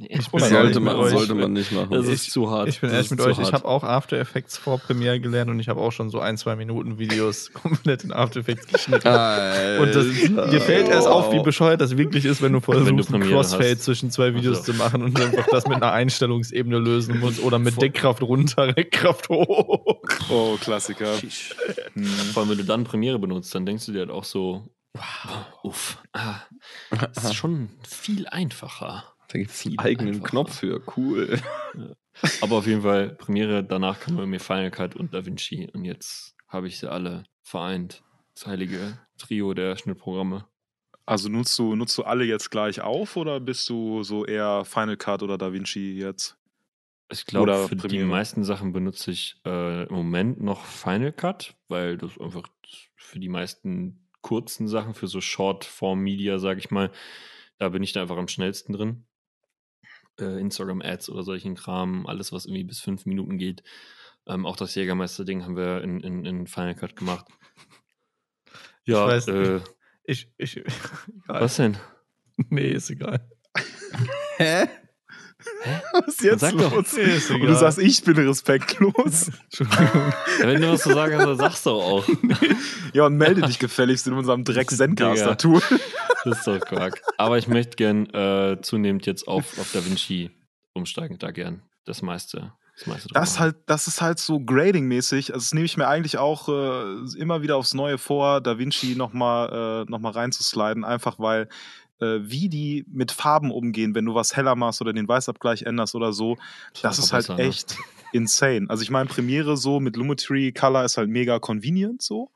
Ich 0.08 0.28
bin 0.30 0.40
Sollte 0.40 0.80
man, 0.80 0.96
euch. 0.96 1.10
sollte 1.12 1.34
man 1.34 1.52
nicht 1.52 1.72
machen. 1.72 1.90
Das 1.90 2.06
ist 2.06 2.26
Ich- 2.26 2.32
zu 2.32 2.50
hart. 2.50 2.68
Ich 2.68 2.80
bin 2.80 2.88
Das 2.88 2.96
ehrlich 2.96 3.10
mit 3.10 3.20
euch, 3.20 3.38
ich 3.38 3.44
hart. 3.44 3.52
habe 3.52 3.64
auch 3.66 3.84
After 3.84 4.16
Effects 4.18 4.56
vor 4.56 4.78
Premiere 4.78 5.20
gelernt 5.20 5.50
und 5.50 5.60
ich 5.60 5.68
habe 5.68 5.80
auch 5.80 5.90
schon 5.92 6.08
so 6.08 6.20
ein, 6.20 6.38
zwei 6.38 6.56
Minuten 6.56 6.98
Videos 6.98 7.52
komplett 7.52 8.04
in 8.04 8.12
After 8.12 8.40
Effects 8.40 8.66
geschnitten. 8.66 9.06
Alter. 9.08 9.82
Und 9.82 9.94
das, 9.94 10.50
dir 10.50 10.60
fällt 10.60 10.88
erst 10.88 11.06
auf, 11.06 11.32
wie 11.32 11.42
bescheuert 11.42 11.80
das 11.80 11.96
wirklich 11.98 12.24
ist, 12.24 12.40
wenn 12.40 12.52
du 12.54 12.60
Wenn 12.66 12.78
du 12.96 13.02
versuchst, 13.02 13.14
ein 13.14 13.20
Crossfade 13.30 13.70
hast. 13.72 13.82
zwischen 13.84 14.10
zwei 14.10 14.34
Videos 14.34 14.60
Ach 14.60 14.64
so. 14.64 14.72
zu 14.72 14.78
machen 14.78 15.02
und 15.02 15.20
einfach 15.20 15.46
das 15.50 15.66
mit 15.66 15.76
einer 15.76 15.92
Einstellungsebene 15.92 16.78
lösen 16.78 17.20
musst 17.20 17.42
oder 17.42 17.58
mit. 17.58 17.80
Deckkraft 17.80 18.22
runter, 18.22 18.72
Deckkraft 18.72 19.28
hoch. 19.28 20.00
Oh, 20.30 20.56
Klassiker. 20.60 21.14
Hm. 21.94 22.04
Vor 22.32 22.42
allem, 22.42 22.50
wenn 22.50 22.58
du 22.58 22.64
dann 22.64 22.84
Premiere 22.84 23.18
benutzt, 23.18 23.54
dann 23.54 23.66
denkst 23.66 23.86
du 23.86 23.92
dir 23.92 24.00
halt 24.00 24.10
auch 24.10 24.24
so, 24.24 24.66
wow, 24.94 25.02
uff, 25.62 25.98
ah, 26.12 26.36
das 27.14 27.24
ist 27.24 27.34
schon 27.34 27.68
viel 27.88 28.26
einfacher. 28.28 29.04
Da 29.30 29.38
gibt 29.38 29.50
es 29.52 29.64
einen 29.64 29.78
eigenen 29.78 30.14
einfacher. 30.14 30.30
Knopf 30.30 30.58
für. 30.58 30.82
Cool. 30.96 31.38
Aber 32.40 32.56
auf 32.56 32.66
jeden 32.66 32.82
Fall, 32.82 33.10
Premiere, 33.10 33.62
danach 33.62 34.00
kam 34.00 34.16
bei 34.16 34.26
mir 34.26 34.40
Final 34.40 34.70
Cut 34.70 34.96
und 34.96 35.14
DaVinci 35.14 35.70
und 35.72 35.84
jetzt 35.84 36.34
habe 36.48 36.66
ich 36.66 36.78
sie 36.78 36.90
alle 36.90 37.24
vereint. 37.42 38.02
Das 38.34 38.46
heilige 38.46 38.98
Trio 39.18 39.54
der 39.54 39.76
Schnittprogramme. 39.76 40.46
Also 41.06 41.28
nutzt 41.28 41.58
du, 41.58 41.76
nutzt 41.76 41.96
du 41.96 42.02
alle 42.02 42.24
jetzt 42.24 42.50
gleich 42.50 42.80
auf 42.80 43.16
oder 43.16 43.38
bist 43.38 43.68
du 43.68 44.02
so 44.02 44.26
eher 44.26 44.64
Final 44.64 44.96
Cut 44.96 45.22
oder 45.22 45.38
DaVinci 45.38 45.98
jetzt? 45.98 46.36
Ich 47.12 47.26
glaube, 47.26 47.66
für 47.68 47.76
die 47.76 47.88
Premiere. 47.88 48.06
meisten 48.06 48.44
Sachen 48.44 48.72
benutze 48.72 49.10
ich 49.10 49.40
äh, 49.44 49.84
im 49.84 49.94
Moment 49.94 50.40
noch 50.40 50.64
Final 50.64 51.12
Cut, 51.12 51.54
weil 51.68 51.98
das 51.98 52.18
einfach 52.18 52.48
für 52.96 53.18
die 53.18 53.28
meisten 53.28 54.08
kurzen 54.20 54.68
Sachen, 54.68 54.94
für 54.94 55.08
so 55.08 55.20
Short-Form-Media, 55.20 56.38
sage 56.38 56.60
ich 56.60 56.70
mal, 56.70 56.90
da 57.58 57.68
bin 57.68 57.82
ich 57.82 57.92
da 57.92 58.02
einfach 58.02 58.16
am 58.16 58.28
schnellsten 58.28 58.72
drin. 58.72 59.04
Äh, 60.20 60.38
Instagram-Ads 60.38 61.10
oder 61.10 61.22
solchen 61.22 61.54
Kram, 61.54 62.06
alles, 62.06 62.32
was 62.32 62.46
irgendwie 62.46 62.64
bis 62.64 62.80
fünf 62.80 63.06
Minuten 63.06 63.38
geht. 63.38 63.62
Ähm, 64.26 64.46
auch 64.46 64.56
das 64.56 64.74
Jägermeister-Ding 64.74 65.44
haben 65.44 65.56
wir 65.56 65.82
in, 65.82 66.00
in, 66.00 66.24
in 66.24 66.46
Final 66.46 66.74
Cut 66.74 66.96
gemacht. 66.96 67.26
Ja, 68.84 69.06
weiß 69.06 69.28
äh, 69.28 69.60
Ich, 70.04 70.32
ich, 70.36 70.56
egal. 71.24 71.40
was 71.40 71.56
denn? 71.56 71.76
Nee, 72.48 72.70
ist 72.70 72.90
egal. 72.90 73.28
Hä? 74.36 74.68
Was 75.92 76.08
ist 76.08 76.22
jetzt 76.22 76.40
Sag 76.40 76.56
doch. 76.56 76.74
los? 76.74 76.92
Nee, 76.96 77.02
ist 77.02 77.30
Und 77.30 77.40
du 77.40 77.54
sagst, 77.54 77.78
ich 77.78 78.02
bin 78.02 78.16
respektlos. 78.16 79.30
Entschuldigung. 79.44 80.12
Ja, 80.40 80.46
wenn 80.46 80.60
du 80.62 80.72
was 80.72 80.82
zu 80.82 80.92
sagen 80.92 81.16
hast, 81.16 81.26
dann 81.26 81.36
sagst 81.36 81.66
du 81.66 81.70
auch. 81.70 82.06
Ja, 82.92 83.06
und 83.06 83.16
melde 83.16 83.42
dich 83.42 83.60
gefälligst 83.60 84.06
in 84.08 84.14
unserem 84.14 84.42
dreck 84.44 84.68
Digga. 84.68 84.86
Zencaster-Tool. 84.86 85.62
Das 86.24 86.38
ist 86.38 86.46
doch 86.46 86.60
Quark. 86.60 87.00
Aber 87.16 87.38
ich 87.38 87.48
möchte 87.48 87.76
gern 87.76 88.04
äh, 88.10 88.58
zunehmend 88.60 89.06
jetzt 89.06 89.26
auf, 89.26 89.58
auf 89.58 89.72
DaVinci 89.72 90.30
umsteigen, 90.74 91.18
da 91.18 91.30
gern 91.30 91.62
das 91.86 92.02
meiste. 92.02 92.52
Das, 92.84 93.06
Das, 93.12 93.40
halt, 93.40 93.56
das 93.66 93.86
ist 93.86 94.02
halt 94.02 94.18
so 94.18 94.38
Grading-mäßig. 94.38 95.32
Also 95.32 95.44
das 95.44 95.54
nehme 95.54 95.66
ich 95.66 95.76
mir 95.76 95.86
eigentlich 95.88 96.18
auch 96.18 96.48
äh, 96.48 97.18
immer 97.18 97.42
wieder 97.42 97.56
aufs 97.56 97.74
Neue 97.74 97.98
vor, 97.98 98.40
Da 98.40 98.58
Vinci 98.58 98.96
nochmal 98.96 99.84
äh, 99.86 99.90
noch 99.90 99.98
mal 99.98 100.12
reinzusliden, 100.12 100.84
einfach 100.84 101.18
weil 101.18 101.48
wie 102.00 102.48
die 102.48 102.84
mit 102.88 103.12
Farben 103.12 103.50
umgehen, 103.50 103.94
wenn 103.94 104.04
du 104.04 104.14
was 104.14 104.36
heller 104.36 104.56
machst 104.56 104.80
oder 104.80 104.92
den 104.92 105.06
Weißabgleich 105.08 105.62
änderst 105.62 105.94
oder 105.94 106.12
so, 106.12 106.36
das 106.82 106.98
ist 106.98 107.12
halt 107.12 107.26
besser, 107.28 107.36
ne? 107.36 107.48
echt 107.48 107.76
insane. 108.12 108.66
Also 108.68 108.82
ich 108.82 108.90
meine, 108.90 109.08
Premiere 109.08 109.56
so 109.56 109.80
mit 109.80 109.96
Lumetri 109.96 110.52
Color 110.52 110.84
ist 110.84 110.96
halt 110.96 111.08
mega 111.10 111.38
convenient 111.38 112.02
so. 112.02 112.30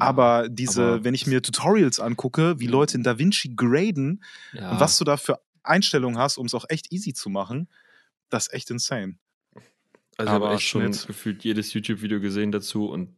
Aber 0.00 0.48
diese, 0.48 0.82
aber 0.84 1.04
wenn 1.04 1.14
ich 1.14 1.26
mir 1.26 1.42
Tutorials 1.42 1.98
angucke, 1.98 2.60
wie 2.60 2.66
Leute 2.68 2.96
in 2.96 3.02
Da 3.02 3.18
Vinci 3.18 3.54
graden 3.56 4.22
Ja. 4.52 4.70
und 4.72 4.80
was 4.80 4.96
du 4.96 5.04
da 5.04 5.16
für 5.16 5.40
Einstellungen 5.64 6.18
hast, 6.18 6.38
um 6.38 6.46
es 6.46 6.54
auch 6.54 6.64
echt 6.68 6.92
easy 6.92 7.12
zu 7.14 7.28
machen, 7.30 7.68
das 8.30 8.46
ist 8.46 8.54
echt 8.54 8.70
insane. 8.70 9.18
Also 10.16 10.30
ich 10.30 10.34
habe 10.34 10.46
Aber 10.46 10.54
echt 10.54 10.62
schon 10.64 10.82
Schnitt. 10.92 11.06
gefühlt 11.06 11.44
jedes 11.44 11.72
YouTube-Video 11.74 12.20
gesehen 12.20 12.52
dazu 12.52 12.88
und 12.88 13.16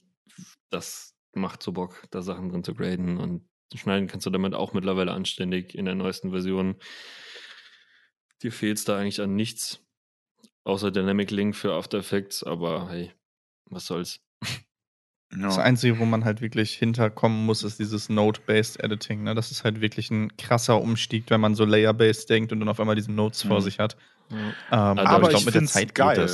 das 0.71 1.14
macht 1.35 1.62
so 1.62 1.73
Bock, 1.73 2.03
da 2.11 2.23
Sachen 2.23 2.49
drin 2.49 2.64
zu 2.64 2.75
graden 2.75 3.18
und 3.18 3.43
schneiden 3.79 4.09
kannst 4.09 4.27
du 4.27 4.31
damit 4.31 4.55
auch 4.55 4.73
mittlerweile 4.73 5.12
anständig 5.12 5.75
in 5.75 5.85
der 5.85 5.95
neuesten 5.95 6.31
Version. 6.31 6.77
Dir 8.43 8.53
fehlt 8.53 8.79
es 8.79 8.85
da 8.85 8.99
eigentlich 8.99 9.21
an 9.21 9.37
nichts, 9.37 9.81
außer 10.64 10.91
Dynamic 10.91 11.31
Link 11.31 11.55
für 11.55 11.75
After 11.75 11.99
Effects, 11.99 12.43
aber 12.43 12.89
hey, 12.91 13.12
was 13.66 13.87
soll's. 13.87 14.21
Das 15.33 15.59
Einzige, 15.59 16.01
wo 16.01 16.05
man 16.07 16.25
halt 16.25 16.41
wirklich 16.41 16.75
hinterkommen 16.75 17.47
muss, 17.47 17.62
ist 17.62 17.79
dieses 17.79 18.09
Node-Based 18.09 18.83
Editing. 18.83 19.23
Ne? 19.23 19.37
Das 19.37 19.53
ist 19.53 19.62
halt 19.62 19.81
wirklich 19.81 20.11
ein 20.11 20.37
krasser 20.37 20.81
Umstieg, 20.81 21.27
wenn 21.29 21.41
man 21.41 21.55
so 21.55 21.64
Layer-Based 21.64 22.29
denkt 22.29 22.51
und 22.51 22.59
dann 22.59 22.68
auf 22.68 22.81
einmal 22.81 22.97
diese 22.97 23.12
Nodes 23.12 23.45
mhm. 23.45 23.49
vor 23.49 23.62
sich 23.62 23.79
hat. 23.79 23.97
Ja. 24.31 24.37
Ähm, 24.39 24.55
aber, 24.99 25.09
aber 25.09 25.31
ich, 25.31 25.39
ich 25.39 25.53
finde 25.53 25.71
es 25.73 25.95
geil. 25.95 26.29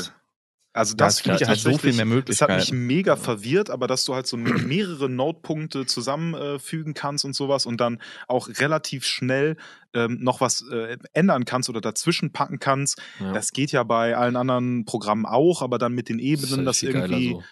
Also 0.76 0.94
das 0.94 1.18
ja, 1.18 1.22
finde 1.24 1.42
ich 1.42 1.48
halt 1.48 1.58
so 1.58 1.78
viel 1.78 1.94
mehr 1.94 2.04
möglich. 2.04 2.38
Das 2.38 2.46
hat 2.46 2.56
mich 2.56 2.70
mega 2.70 3.16
verwirrt, 3.16 3.70
aber 3.70 3.86
dass 3.86 4.04
du 4.04 4.14
halt 4.14 4.26
so 4.26 4.36
mehrere 4.36 5.08
Node-Punkte 5.08 5.86
zusammenfügen 5.86 6.92
äh, 6.92 6.94
kannst 6.94 7.24
und 7.24 7.34
sowas 7.34 7.64
und 7.64 7.80
dann 7.80 7.98
auch 8.28 8.48
relativ 8.48 9.06
schnell 9.06 9.56
ähm, 9.94 10.18
noch 10.20 10.42
was 10.42 10.62
äh, 10.70 10.98
ändern 11.14 11.46
kannst 11.46 11.70
oder 11.70 11.80
dazwischen 11.80 12.30
packen 12.30 12.58
kannst. 12.58 13.00
Ja. 13.20 13.32
Das 13.32 13.52
geht 13.52 13.72
ja 13.72 13.84
bei 13.84 14.16
allen 14.16 14.36
anderen 14.36 14.84
Programmen 14.84 15.24
auch, 15.24 15.62
aber 15.62 15.78
dann 15.78 15.94
mit 15.94 16.10
den 16.10 16.18
Ebenen, 16.18 16.66
das, 16.66 16.80
das 16.80 16.82
irgendwie 16.82 17.30
so. 17.30 17.42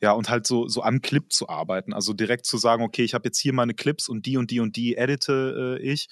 Ja, 0.00 0.12
und 0.12 0.30
halt 0.30 0.46
so, 0.46 0.66
so 0.66 0.82
am 0.82 1.02
Clip 1.02 1.30
zu 1.30 1.50
arbeiten. 1.50 1.92
Also 1.92 2.14
direkt 2.14 2.46
zu 2.46 2.56
sagen, 2.56 2.82
okay, 2.82 3.02
ich 3.02 3.12
habe 3.12 3.28
jetzt 3.28 3.38
hier 3.38 3.52
meine 3.52 3.74
Clips 3.74 4.08
und 4.08 4.24
die 4.24 4.38
und 4.38 4.50
die 4.50 4.60
und 4.60 4.76
die 4.76 4.96
edite 4.96 5.78
äh, 5.78 5.82
ich. 5.82 6.08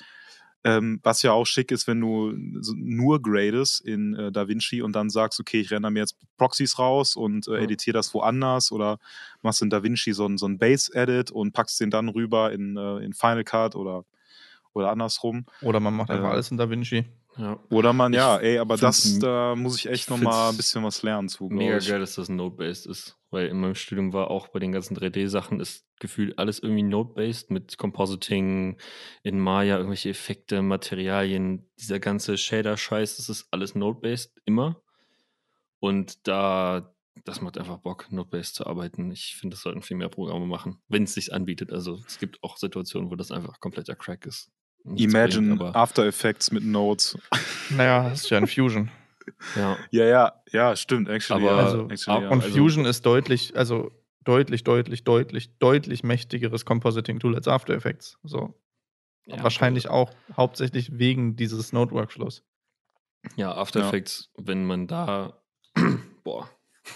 Ähm, 0.65 0.99
was 1.05 1.23
ja 1.23 1.33
auch 1.33 1.47
schick 1.47 1.71
ist, 1.71 1.87
wenn 1.87 2.01
du 2.01 2.33
nur 2.35 3.23
gradest 3.23 3.81
in 3.81 4.15
äh, 4.15 4.33
DaVinci 4.33 4.83
und 4.83 4.93
dann 4.95 5.09
sagst, 5.09 5.39
okay, 5.39 5.61
ich 5.61 5.71
renne 5.71 5.91
mir 5.91 6.01
jetzt 6.01 6.17
Proxys 6.37 6.79
raus 6.79 7.15
und 7.15 7.47
äh, 7.47 7.59
editiere 7.59 7.95
das 7.95 8.13
woanders 8.13 8.73
oder 8.73 8.99
machst 9.43 9.63
in 9.63 9.71
DaVinci 9.71 10.13
so, 10.13 10.29
so 10.37 10.47
ein 10.47 10.59
Base-Edit 10.59 11.31
und 11.31 11.53
packst 11.53 11.81
den 11.81 11.91
dann 11.91 12.09
rüber 12.09 12.53
in, 12.53 12.77
äh, 12.77 12.99
in 12.99 13.13
Final 13.13 13.45
Cut 13.45 13.77
oder, 13.77 14.05
oder 14.73 14.91
andersrum. 14.91 15.47
Oder 15.63 15.79
man 15.79 15.95
macht 15.95 16.11
einfach 16.11 16.31
äh, 16.31 16.33
alles 16.33 16.51
in 16.51 16.57
DaVinci. 16.57 17.05
Ja. 17.39 17.63
Oder 17.71 17.93
man, 17.93 18.13
ja, 18.13 18.37
ey, 18.39 18.59
aber 18.59 18.77
das, 18.77 19.19
da 19.21 19.55
muss 19.55 19.79
ich 19.79 19.87
echt 19.87 20.11
nochmal 20.11 20.51
ein 20.51 20.57
bisschen 20.57 20.83
was 20.83 21.03
lernen 21.03 21.29
zu. 21.29 21.49
Mega 21.49 21.79
geil, 21.79 22.01
dass 22.01 22.17
das 22.17 22.29
Node-based 22.29 22.87
ist. 22.87 23.17
Weil 23.31 23.47
in 23.47 23.61
meinem 23.61 23.77
Studium 23.77 24.13
war 24.13 24.31
auch 24.31 24.49
bei 24.49 24.59
den 24.59 24.73
ganzen 24.73 24.97
3D-Sachen 24.97 25.61
ist 25.61 25.87
gefühlt 26.01 26.39
alles 26.39 26.59
irgendwie 26.59 26.83
Node-based 26.83 27.51
mit 27.51 27.79
Compositing 27.79 28.79
in 29.23 29.39
Maya, 29.39 29.77
irgendwelche 29.77 30.11
Effekte, 30.11 30.63
Materialien, 30.63 31.69
dieser 31.79 32.01
ganze 32.01 32.37
Shader-Scheiß, 32.37 33.17
das 33.17 33.29
ist 33.29 33.47
alles 33.51 33.75
Node-based 33.75 34.41
immer. 34.45 34.81
Und 35.79 36.27
da, 36.27 36.93
das 37.25 37.41
macht 37.41 37.59
einfach 37.59 37.79
Bock, 37.79 38.11
Node-based 38.11 38.57
zu 38.57 38.67
arbeiten. 38.67 39.13
Ich 39.13 39.37
finde, 39.37 39.55
das 39.55 39.63
sollten 39.63 39.83
viel 39.83 39.97
mehr 39.97 40.09
Programme 40.09 40.47
machen, 40.47 40.81
wenn 40.89 41.05
es 41.05 41.15
sich 41.15 41.33
anbietet. 41.33 41.73
Also 41.73 42.01
es 42.07 42.19
gibt 42.19 42.43
auch 42.43 42.57
Situationen, 42.57 43.11
wo 43.11 43.15
das 43.15 43.31
einfach 43.31 43.61
kompletter 43.61 43.95
Crack 43.95 44.27
ist. 44.27 44.51
Imagine 44.97 45.57
bringt, 45.57 45.77
After 45.77 46.07
Effects 46.07 46.51
mit 46.51 46.65
Nodes. 46.65 47.17
Naja, 47.71 48.09
das 48.09 48.23
ist 48.23 48.31
ja 48.31 48.39
ein 48.39 48.47
Fusion. 48.47 48.91
Ja, 49.55 49.77
ja, 49.91 50.05
ja, 50.07 50.33
ja 50.53 50.77
stimmt. 50.77 51.09
Actually, 51.11 51.47
aber 51.47 51.57
ja, 51.57 51.67
also, 51.67 51.89
actually, 51.91 52.23
ja. 52.23 52.31
und 52.31 52.43
also, 52.43 52.57
Fusion 52.57 52.87
ist 52.87 53.05
deutlich, 53.05 53.55
also 53.57 53.93
deutlich, 54.25 54.65
deutlich, 54.65 55.05
deutlich, 55.05 55.59
deutlich 55.59 56.03
mächtigeres 56.03 56.65
Compositing-Tool 56.65 57.35
als 57.35 57.47
After 57.47 57.75
Effects. 57.75 58.19
So. 58.25 58.55
Ja, 59.27 59.43
Wahrscheinlich 59.43 59.87
cool. 59.87 59.91
auch 59.91 60.11
hauptsächlich 60.37 60.99
wegen 60.99 61.37
dieses 61.37 61.73
Node-Workflows. 61.73 62.43
Ja, 63.37 63.55
After 63.55 63.81
Effects, 63.81 64.31
wenn 64.37 64.65
man 64.65 64.87
da, 64.87 65.43
boah, 66.25 66.49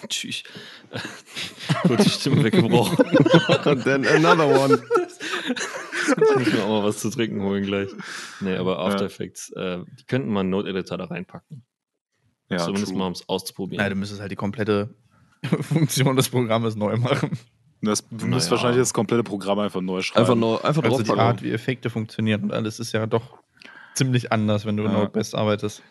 tschüss, 0.09 0.43
kurz 1.82 2.05
die 2.05 2.11
Stimme 2.11 2.45
weggebrochen. 2.45 3.05
And 3.66 3.84
then 3.84 4.07
another 4.07 4.49
one. 4.49 4.82
Ich 6.16 6.36
muss 6.36 6.53
mir 6.53 6.64
auch 6.64 6.68
mal 6.68 6.84
was 6.84 6.98
zu 6.98 7.11
trinken 7.11 7.42
holen 7.42 7.64
gleich. 7.64 7.90
Nee, 8.40 8.57
aber 8.57 8.78
After 8.78 9.05
Effects, 9.05 9.50
äh, 9.53 9.78
die 9.98 10.05
könnten 10.05 10.30
mal 10.32 10.40
einen 10.40 10.50
Node-Editor 10.50 10.98
da 10.98 11.05
reinpacken. 11.05 11.64
Ja, 12.48 12.59
Zumindest 12.59 12.88
true. 12.88 12.98
mal, 12.98 13.07
um 13.07 13.12
es 13.12 13.28
auszuprobieren. 13.28 13.82
Ja, 13.82 13.88
du 13.88 13.96
müsstest 13.96 14.20
halt 14.20 14.30
die 14.30 14.36
komplette 14.36 14.94
Funktion 15.61 16.16
des 16.16 16.28
Programmes 16.28 16.76
neu 16.76 16.96
machen. 16.96 17.38
Das, 17.80 18.07
du 18.11 18.26
musst 18.26 18.46
naja. 18.46 18.50
wahrscheinlich 18.53 18.78
das 18.78 18.94
komplette 18.94 19.24
Programm 19.24 19.59
einfach 19.59 19.80
neu 19.80 20.03
schreiben. 20.03 20.20
Einfach, 20.20 20.36
neu, 20.36 20.57
einfach 20.59 20.84
also 20.84 21.03
die 21.03 21.11
Art, 21.11 21.42
wie 21.42 21.50
Effekte 21.50 21.90
funktionieren 21.90 22.44
und 22.44 22.53
alles 22.53 22.78
ist 22.78 22.92
ja 22.92 23.07
doch 23.07 23.38
ziemlich 23.94 24.30
anders, 24.30 24.64
wenn 24.66 24.76
du 24.76 24.84
ja. 24.84 24.90
in 24.90 24.94
Node-Best 24.96 25.34
arbeitest. 25.34 25.82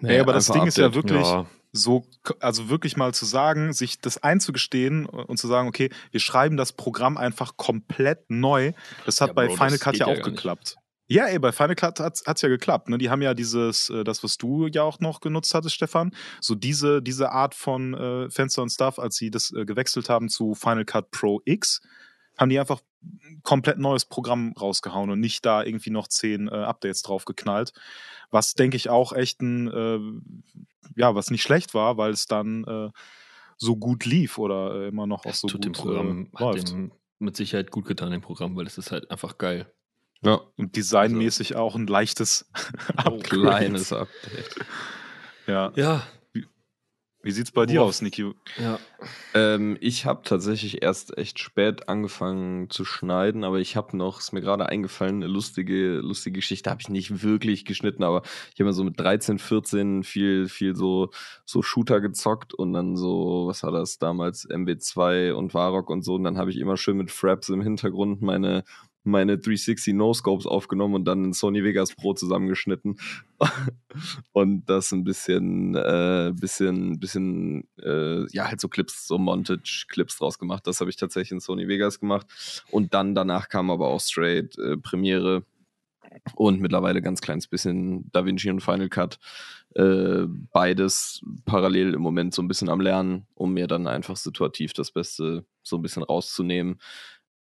Nee, 0.00 0.14
Ey, 0.14 0.20
aber 0.20 0.32
das 0.32 0.46
Ding 0.46 0.56
Update. 0.56 0.68
ist 0.68 0.78
ja 0.78 0.94
wirklich 0.94 1.22
ja. 1.22 1.46
So, 1.72 2.06
also 2.40 2.68
wirklich 2.68 2.96
mal 2.96 3.14
zu 3.14 3.24
sagen, 3.24 3.72
sich 3.72 4.00
das 4.00 4.22
einzugestehen 4.22 5.06
und 5.06 5.36
zu 5.38 5.48
sagen, 5.48 5.68
okay, 5.68 5.90
wir 6.10 6.20
schreiben 6.20 6.56
das 6.56 6.72
Programm 6.72 7.16
einfach 7.16 7.56
komplett 7.56 8.30
neu. 8.30 8.72
Das 9.06 9.20
hat 9.20 9.28
ja, 9.28 9.34
bei 9.34 9.46
Bro, 9.46 9.56
Final 9.56 9.78
Cut 9.78 9.96
ja 9.96 10.06
auch 10.06 10.22
geklappt. 10.22 10.76
Nicht. 10.76 10.78
Ja, 11.10 11.24
ey, 11.24 11.38
bei 11.38 11.52
Final 11.52 11.74
Cut 11.74 12.00
hat 12.00 12.20
es 12.26 12.42
ja 12.42 12.48
geklappt. 12.50 12.90
Ne? 12.90 12.98
Die 12.98 13.08
haben 13.08 13.22
ja 13.22 13.32
dieses, 13.32 13.88
äh, 13.88 14.04
das, 14.04 14.22
was 14.22 14.36
du 14.36 14.66
ja 14.66 14.82
auch 14.82 15.00
noch 15.00 15.20
genutzt 15.20 15.54
hattest, 15.54 15.74
Stefan, 15.74 16.14
so 16.40 16.54
diese, 16.54 17.00
diese 17.00 17.32
Art 17.32 17.54
von 17.54 17.94
äh, 17.94 18.30
Fenster 18.30 18.62
und 18.62 18.68
Stuff, 18.68 18.98
als 18.98 19.16
sie 19.16 19.30
das 19.30 19.50
äh, 19.52 19.64
gewechselt 19.64 20.10
haben 20.10 20.28
zu 20.28 20.54
Final 20.54 20.84
Cut 20.84 21.10
Pro 21.10 21.40
X, 21.46 21.80
haben 22.38 22.48
die 22.48 22.58
einfach 22.58 22.80
komplett 23.42 23.78
neues 23.78 24.04
Programm 24.04 24.52
rausgehauen 24.58 25.10
und 25.10 25.20
nicht 25.20 25.44
da 25.44 25.62
irgendwie 25.62 25.90
noch 25.90 26.08
zehn 26.08 26.48
äh, 26.48 26.52
Updates 26.52 27.02
drauf 27.02 27.24
geknallt. 27.24 27.72
Was, 28.30 28.54
denke 28.54 28.76
ich, 28.76 28.90
auch 28.90 29.12
echt 29.12 29.40
ein, 29.42 29.68
äh, 29.68 30.00
ja, 30.96 31.14
was 31.14 31.30
nicht 31.30 31.42
schlecht 31.42 31.74
war, 31.74 31.96
weil 31.96 32.12
es 32.12 32.26
dann 32.26 32.64
äh, 32.64 32.90
so 33.56 33.76
gut 33.76 34.04
lief 34.04 34.38
oder 34.38 34.74
äh, 34.74 34.88
immer 34.88 35.06
noch 35.06 35.26
auch 35.26 35.34
so 35.34 35.48
tut 35.48 35.60
gut 35.60 35.64
dem 35.64 35.72
Programm, 35.72 36.28
äh, 36.36 36.42
läuft. 36.42 36.58
Hat 36.58 36.70
dem 36.70 36.92
mit 37.18 37.36
Sicherheit 37.36 37.70
gut 37.70 37.86
getan, 37.86 38.12
dem 38.12 38.20
Programm, 38.20 38.56
weil 38.56 38.66
es 38.66 38.78
ist 38.78 38.92
halt 38.92 39.10
einfach 39.10 39.38
geil. 39.38 39.66
Ja. 40.22 40.40
Und 40.56 40.76
designmäßig 40.76 41.56
also, 41.56 41.64
auch 41.64 41.74
ein 41.74 41.86
leichtes 41.86 42.50
oh, 43.06 43.18
kleines 43.18 43.92
Update. 43.92 44.54
Ja. 45.46 45.72
Ja. 45.74 46.06
Wie, 47.22 47.32
sieht's 47.32 47.50
bei 47.50 47.62
Worauf? 47.62 47.70
dir 47.70 47.82
aus, 47.82 48.00
Niki? 48.00 48.32
Ja. 48.58 48.78
Ähm, 49.34 49.76
ich 49.80 50.06
habe 50.06 50.22
tatsächlich 50.22 50.82
erst 50.82 51.18
echt 51.18 51.40
spät 51.40 51.88
angefangen 51.88 52.70
zu 52.70 52.84
schneiden, 52.84 53.42
aber 53.42 53.58
ich 53.58 53.76
habe 53.76 53.96
noch, 53.96 54.20
ist 54.20 54.32
mir 54.32 54.40
gerade 54.40 54.68
eingefallen, 54.68 55.16
eine 55.16 55.26
lustige, 55.26 55.94
lustige 55.96 56.36
Geschichte, 56.36 56.70
habe 56.70 56.80
ich 56.80 56.88
nicht 56.88 57.22
wirklich 57.22 57.64
geschnitten, 57.64 58.04
aber 58.04 58.22
ich 58.54 58.60
habe 58.60 58.72
so 58.72 58.84
mit 58.84 59.00
13, 59.00 59.38
14 59.40 60.04
viel, 60.04 60.48
viel 60.48 60.76
so, 60.76 61.10
so 61.44 61.60
Shooter 61.60 62.00
gezockt 62.00 62.54
und 62.54 62.72
dann 62.72 62.96
so, 62.96 63.48
was 63.48 63.64
war 63.64 63.72
das 63.72 63.98
damals, 63.98 64.48
MB2 64.48 65.32
und 65.32 65.54
Varrock 65.54 65.90
und 65.90 66.02
so, 66.02 66.14
und 66.14 66.24
dann 66.24 66.38
habe 66.38 66.50
ich 66.50 66.58
immer 66.58 66.76
schön 66.76 66.96
mit 66.96 67.10
Fraps 67.10 67.48
im 67.48 67.62
Hintergrund 67.62 68.22
meine 68.22 68.62
meine 69.08 69.38
360 69.38 69.94
No-Scopes 69.94 70.46
aufgenommen 70.46 70.94
und 70.94 71.04
dann 71.04 71.24
in 71.24 71.32
Sony 71.32 71.64
Vegas 71.64 71.94
Pro 71.94 72.14
zusammengeschnitten. 72.14 72.98
und 74.32 74.68
das 74.68 74.92
ein 74.92 75.04
bisschen, 75.04 75.74
äh, 75.74 76.32
bisschen, 76.34 77.00
bisschen, 77.00 77.68
äh, 77.82 78.26
ja, 78.32 78.48
halt 78.48 78.60
so 78.60 78.68
Clips, 78.68 79.06
so 79.06 79.18
Montage-Clips 79.18 80.18
draus 80.18 80.38
gemacht. 80.38 80.66
Das 80.66 80.80
habe 80.80 80.90
ich 80.90 80.96
tatsächlich 80.96 81.32
in 81.32 81.40
Sony 81.40 81.68
Vegas 81.68 82.00
gemacht. 82.00 82.26
Und 82.70 82.94
dann 82.94 83.14
danach 83.14 83.48
kam 83.48 83.70
aber 83.70 83.88
auch 83.88 84.00
straight 84.00 84.58
äh, 84.58 84.76
Premiere 84.76 85.44
und 86.34 86.60
mittlerweile 86.60 87.02
ganz 87.02 87.20
kleines 87.20 87.46
bisschen 87.46 88.10
DaVinci 88.12 88.50
und 88.50 88.60
Final 88.60 88.88
Cut. 88.88 89.18
Äh, 89.74 90.24
beides 90.52 91.22
parallel 91.44 91.94
im 91.94 92.00
Moment 92.00 92.34
so 92.34 92.42
ein 92.42 92.48
bisschen 92.48 92.68
am 92.68 92.80
Lernen, 92.80 93.26
um 93.34 93.52
mir 93.52 93.66
dann 93.66 93.86
einfach 93.86 94.16
situativ 94.16 94.72
das 94.72 94.90
Beste 94.90 95.44
so 95.62 95.76
ein 95.76 95.82
bisschen 95.82 96.02
rauszunehmen. 96.02 96.80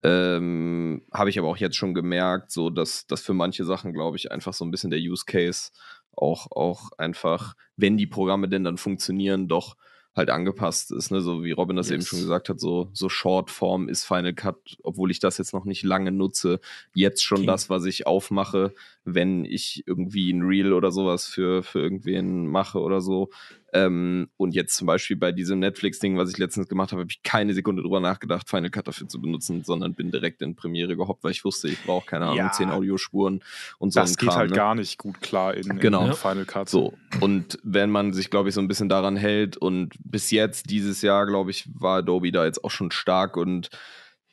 Ähm, 0.07 1.01
Habe 1.11 1.29
ich 1.29 1.37
aber 1.37 1.49
auch 1.49 1.57
jetzt 1.57 1.75
schon 1.75 1.93
gemerkt, 1.93 2.51
so 2.51 2.69
dass 2.69 3.07
das 3.07 3.21
für 3.21 3.33
manche 3.33 3.65
Sachen, 3.65 3.93
glaube 3.93 4.17
ich, 4.17 4.31
einfach 4.31 4.53
so 4.53 4.63
ein 4.63 4.71
bisschen 4.71 4.91
der 4.91 4.99
Use 4.99 5.25
Case 5.25 5.71
auch, 6.15 6.51
auch 6.51 6.91
einfach, 6.97 7.55
wenn 7.75 7.97
die 7.97 8.07
Programme 8.07 8.49
denn 8.49 8.63
dann 8.63 8.77
funktionieren, 8.77 9.47
doch 9.47 9.75
halt 10.17 10.31
angepasst 10.31 10.91
ist, 10.91 11.11
ne? 11.11 11.21
so 11.21 11.43
wie 11.43 11.51
Robin 11.51 11.75
das 11.75 11.89
yes. 11.89 11.93
eben 11.93 12.05
schon 12.05 12.19
gesagt 12.19 12.49
hat, 12.49 12.59
so, 12.59 12.89
so 12.91 13.07
Shortform 13.07 13.87
ist 13.87 14.03
Final 14.03 14.33
Cut, 14.33 14.77
obwohl 14.81 15.11
ich 15.11 15.19
das 15.19 15.37
jetzt 15.37 15.53
noch 15.53 15.63
nicht 15.63 15.83
lange 15.83 16.11
nutze, 16.11 16.59
jetzt 16.95 17.23
schon 17.23 17.39
okay. 17.39 17.47
das, 17.47 17.69
was 17.69 17.85
ich 17.85 18.07
aufmache, 18.07 18.73
wenn 19.05 19.45
ich 19.45 19.83
irgendwie 19.85 20.33
ein 20.33 20.41
Reel 20.41 20.73
oder 20.73 20.91
sowas 20.91 21.27
für, 21.27 21.61
für 21.61 21.79
irgendwen 21.79 22.47
mache 22.47 22.79
oder 22.79 22.99
so. 22.99 23.29
Ähm, 23.73 24.29
und 24.37 24.55
jetzt 24.55 24.75
zum 24.75 24.87
Beispiel 24.87 25.17
bei 25.17 25.33
diesem 25.33 25.59
Netflix-Ding, 25.59 26.17
was 26.17 26.29
ich 26.29 26.37
letztens 26.37 26.69
gemacht 26.69 26.91
habe, 26.91 27.01
habe 27.01 27.11
ich 27.11 27.21
keine 27.21 27.53
Sekunde 27.53 27.81
drüber 27.81 27.99
nachgedacht, 27.99 28.49
Final 28.49 28.69
Cut 28.69 28.87
dafür 28.87 29.09
zu 29.09 29.19
benutzen, 29.19 29.63
sondern 29.65 29.93
bin 29.93 30.09
direkt 30.09 30.41
in 30.41 30.55
Premiere 30.55 30.95
gehoppt, 30.95 31.23
weil 31.23 31.31
ich 31.31 31.43
wusste, 31.43 31.67
ich 31.67 31.83
brauche 31.83 32.05
keine 32.05 32.25
Ahnung, 32.25 32.37
ja, 32.37 32.51
zehn 32.51 32.69
Audiospuren 32.69 33.43
und 33.77 33.91
so. 33.91 33.99
Das 33.99 34.17
geht 34.17 34.29
Kram, 34.29 34.37
halt 34.37 34.49
ne? 34.51 34.55
gar 34.55 34.75
nicht 34.75 34.97
gut 34.97 35.21
klar 35.21 35.53
in, 35.53 35.79
genau. 35.79 36.07
in 36.07 36.13
Final 36.13 36.45
Cut. 36.45 36.69
So. 36.69 36.93
Und 37.19 37.59
wenn 37.63 37.89
man 37.89 38.13
sich, 38.13 38.29
glaube 38.29 38.49
ich, 38.49 38.55
so 38.55 38.61
ein 38.61 38.69
bisschen 38.69 38.87
daran 38.87 39.17
hält 39.17 39.57
und 39.57 39.95
bis 39.99 40.31
jetzt, 40.31 40.69
dieses 40.69 41.01
Jahr, 41.01 41.25
glaube 41.25 41.51
ich, 41.51 41.69
war 41.73 41.97
Adobe 41.97 42.31
da 42.31 42.45
jetzt 42.45 42.63
auch 42.63 42.71
schon 42.71 42.91
stark 42.91 43.35
und 43.35 43.69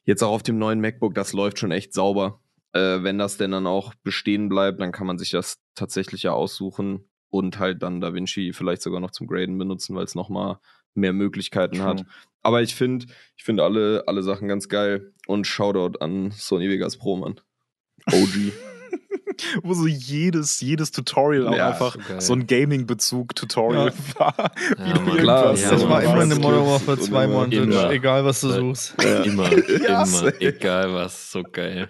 jetzt 0.04 0.22
auch 0.22 0.32
auf 0.32 0.44
dem 0.44 0.58
neuen 0.58 0.80
MacBook, 0.80 1.14
das 1.14 1.32
läuft 1.32 1.58
schon 1.58 1.72
echt 1.72 1.92
sauber. 1.92 2.40
Äh, 2.72 3.02
wenn 3.02 3.18
das 3.18 3.36
denn 3.36 3.50
dann 3.50 3.66
auch 3.66 3.94
bestehen 4.04 4.48
bleibt, 4.48 4.80
dann 4.80 4.92
kann 4.92 5.08
man 5.08 5.18
sich 5.18 5.30
das 5.30 5.58
tatsächlich 5.74 6.22
ja 6.22 6.32
aussuchen 6.32 7.08
und 7.34 7.58
halt 7.58 7.82
dann 7.82 8.00
DaVinci 8.00 8.52
vielleicht 8.52 8.80
sogar 8.82 9.00
noch 9.00 9.10
zum 9.10 9.26
Graden 9.26 9.58
benutzen, 9.58 9.96
weil 9.96 10.04
es 10.04 10.14
nochmal 10.14 10.58
mehr 10.94 11.12
Möglichkeiten 11.12 11.76
True. 11.78 11.84
hat. 11.86 12.04
Aber 12.42 12.62
ich 12.62 12.76
finde 12.76 13.06
ich 13.36 13.42
find 13.42 13.60
alle, 13.60 14.04
alle 14.06 14.22
Sachen 14.22 14.46
ganz 14.46 14.68
geil. 14.68 15.12
Und 15.26 15.44
Shoutout 15.46 15.98
an 15.98 16.30
Sony 16.30 16.68
Vegas 16.68 16.96
Pro, 16.96 17.16
Mann. 17.16 17.40
OG. 18.12 18.52
Wo 19.64 19.74
so 19.74 19.88
jedes, 19.88 20.60
jedes 20.60 20.92
Tutorial 20.92 21.48
auch 21.48 21.56
Ja, 21.56 21.70
einfach 21.70 21.96
so 21.96 22.20
so 22.20 22.32
ein 22.34 22.46
Gaming-Bezug-Tutorial 22.46 23.92
war. 24.16 24.52
Wie 24.78 24.90
Ja, 24.90 25.00
Mann. 25.00 25.16
Klar, 25.16 25.56
Ja, 25.56 25.70
das 25.70 25.88
war 25.88 26.02
immer 26.04 26.20
eine 26.20 26.36
Modern 26.36 26.66
Warfare 26.66 26.98
und 26.98 27.02
2 27.02 27.24
immer- 27.24 27.34
Montage, 27.34 27.90
egal 27.94 28.24
was 28.24 28.42
du 28.42 28.48
Ja. 28.50 28.54
suchst. 28.60 28.94
Immer, 29.24 29.50
Ja, 29.82 30.04
immer, 30.04 30.40
egal 30.40 30.94
was, 30.94 31.32
so 31.32 31.42
geil. 31.42 31.88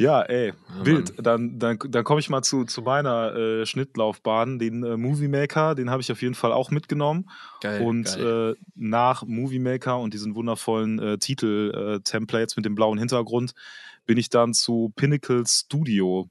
Ja, 0.00 0.22
ey, 0.22 0.48
Ja, 0.48 0.86
wild. 0.86 1.16
Mann. 1.16 1.24
Dann, 1.24 1.58
dann, 1.58 1.78
dann 1.88 2.04
komme 2.04 2.20
ich 2.20 2.30
mal 2.30 2.42
zu, 2.42 2.64
zu 2.64 2.82
meiner 2.82 3.34
äh, 3.34 3.66
Schnittlaufbahn. 3.66 4.58
Den 4.58 4.82
äh, 4.82 4.96
Movie 4.96 5.28
Maker, 5.28 5.74
den 5.74 5.90
habe 5.90 6.00
ich 6.00 6.10
auf 6.10 6.22
jeden 6.22 6.34
Fall 6.34 6.52
auch 6.52 6.70
mitgenommen. 6.70 7.28
Geil. 7.60 7.82
und 7.82 8.04
geil. 8.04 8.52
Äh, 8.52 8.64
nach 8.74 9.24
Movie 9.26 9.58
Maker 9.58 9.98
und 9.98 10.14
diesen 10.14 10.34
wundervollen 10.34 10.98
äh, 10.98 11.18
Titel-Templates 11.18 12.56
mit 12.56 12.64
dem 12.64 12.74
blauen 12.74 12.98
Hintergrund 12.98 13.52
bin 14.06 14.18
ich 14.18 14.30
dann 14.30 14.54
zu 14.54 14.92
Pinnacle 14.96 15.44
Studio 15.46 16.28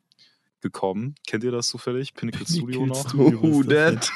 gekommen. 0.61 1.15
Kennt 1.27 1.43
ihr 1.43 1.51
das 1.51 1.67
zufällig? 1.67 2.13
Pinnacle, 2.13 2.45
Studio 2.45 2.85
noch? 2.85 3.13
Who 3.13 3.63
that? 3.63 4.11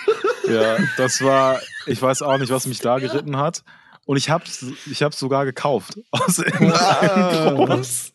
Ja, 0.50 0.78
das 0.98 1.22
war, 1.24 1.62
ich 1.86 2.02
weiß 2.02 2.22
auch 2.24 2.38
nicht, 2.38 2.52
was 2.52 2.66
mich 2.68 2.80
da 2.80 2.98
geritten 3.00 3.38
hat. 3.38 3.64
Und 4.06 4.18
ich 4.18 4.30
hab's, 4.30 4.66
ich 4.90 5.02
hab's 5.02 5.20
sogar 5.20 5.46
gekauft. 5.46 6.00
Aus 6.12 6.40
irgendeinem 6.40 7.56
Grund. 7.56 8.14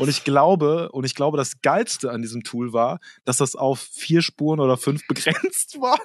Und 0.00 0.08
ich 0.08 0.24
glaube, 0.24 0.90
und 0.90 1.04
ich 1.04 1.14
glaube, 1.14 1.36
das 1.36 1.60
Geilste 1.62 2.10
an 2.10 2.22
diesem 2.22 2.42
Tool 2.42 2.72
war, 2.72 2.98
dass 3.24 3.36
das 3.36 3.54
auf 3.54 3.80
vier 3.80 4.22
Spuren 4.22 4.60
oder 4.60 4.76
fünf 4.76 5.06
begrenzt 5.08 5.80
war. 5.80 5.98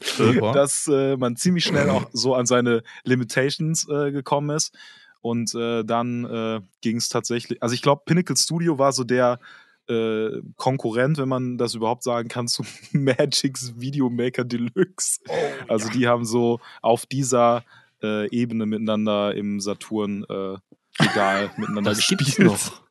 Super. 0.00 0.52
Dass 0.52 0.88
äh, 0.88 1.16
man 1.16 1.36
ziemlich 1.36 1.64
schnell 1.64 1.88
auch 1.90 2.06
so 2.12 2.34
an 2.34 2.46
seine 2.46 2.82
Limitations 3.04 3.88
äh, 3.88 4.12
gekommen 4.12 4.50
ist. 4.50 4.76
Und 5.20 5.54
äh, 5.54 5.84
dann 5.84 6.24
äh, 6.24 6.60
ging 6.82 6.98
es 6.98 7.08
tatsächlich, 7.08 7.62
also 7.62 7.74
ich 7.74 7.80
glaube, 7.80 8.02
Pinnacle 8.04 8.36
Studio 8.36 8.78
war 8.78 8.92
so 8.92 9.04
der 9.04 9.40
äh, 9.88 10.42
Konkurrent, 10.56 11.16
wenn 11.16 11.28
man 11.28 11.56
das 11.56 11.74
überhaupt 11.74 12.02
sagen 12.02 12.28
kann, 12.28 12.46
zu 12.46 12.62
Magic's 12.92 13.72
Videomaker 13.76 14.44
Deluxe. 14.44 15.20
also 15.66 15.88
die 15.88 16.06
haben 16.06 16.24
so 16.24 16.60
auf 16.82 17.06
dieser 17.06 17.64
äh, 18.04 18.26
Ebene 18.30 18.66
miteinander 18.66 19.34
im 19.34 19.60
Saturn 19.60 20.24
äh, 20.28 20.56
Regal 21.02 21.50
miteinander 21.56 21.90
das 21.90 21.98
gespielt. 21.98 22.20
gibt's 22.20 22.38
noch. 22.38 22.82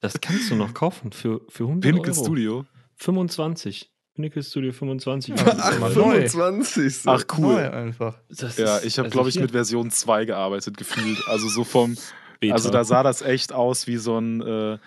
Das 0.00 0.20
kannst 0.20 0.50
du 0.50 0.56
noch 0.56 0.74
kaufen 0.74 1.12
für, 1.12 1.40
für 1.48 1.64
100 1.64 1.82
Pinnacle 1.82 2.12
Euro. 2.12 2.24
Studio. 2.24 2.64
25. 2.96 3.90
Pinnacle 4.14 4.42
Studio 4.42 4.72
25. 4.72 5.34
Ach, 5.38 5.80
Euro. 5.80 6.08
neu. 6.08 6.28
25. 6.28 6.98
so. 6.98 7.10
Ach 7.10 7.24
cool. 7.38 7.54
Neu 7.54 7.70
einfach. 7.70 8.18
Das 8.28 8.56
Ja, 8.56 8.80
ich 8.82 8.98
habe, 8.98 9.06
also 9.06 9.10
glaube 9.14 9.28
ich, 9.28 9.38
mit 9.38 9.52
Version 9.52 9.90
2 9.90 10.24
gearbeitet, 10.26 10.76
gefühlt. 10.76 11.18
Also 11.28 11.48
so 11.48 11.64
vom, 11.64 11.96
Beta. 12.40 12.54
also 12.54 12.70
da 12.70 12.84
sah 12.84 13.02
das 13.02 13.22
echt 13.22 13.52
aus 13.52 13.86
wie 13.86 13.96
so 13.96 14.18
ein, 14.18 14.40
äh, 14.42 14.78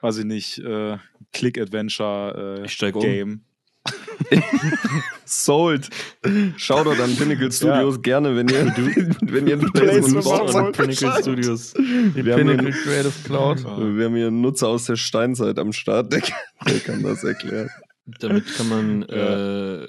weiß 0.00 0.18
ich 0.18 0.24
nicht, 0.24 0.58
äh, 0.58 0.98
Click-Adventure 1.32 2.62
Ich 2.64 2.72
steig 2.72 2.96
um. 2.96 3.42
Sold. 5.28 5.88
Shoutout 6.56 7.00
an 7.02 7.14
Pinnacle 7.16 7.52
Studios 7.52 8.00
gerne, 8.02 8.34
wenn 8.36 8.48
ihr, 8.48 8.66
wenn 9.22 9.46
ihr 9.46 9.58
ein 9.58 9.72
Placement 9.72 10.24
braucht. 10.24 10.54
Und 10.54 10.76
Pinnacle 10.76 11.12
Studios. 11.22 11.74
Die 11.74 12.24
Wir 12.24 12.32
haben 12.34 12.40
Pinnacle 12.46 12.72
hier- 12.72 12.82
Creative 12.82 13.12
Cloud. 13.24 13.58
Wir 13.64 14.04
haben 14.06 14.16
hier 14.16 14.26
einen 14.28 14.40
Nutzer 14.40 14.68
aus 14.68 14.86
der 14.86 14.96
Steinzeit 14.96 15.58
am 15.58 15.72
Start, 15.72 16.12
der, 16.12 16.20
kann- 16.22 16.38
der 16.66 16.80
kann 16.80 17.02
das 17.02 17.22
erklären. 17.24 17.68
Damit 18.20 18.46
kann 18.56 18.68
man 18.68 19.02
äh, 19.08 19.86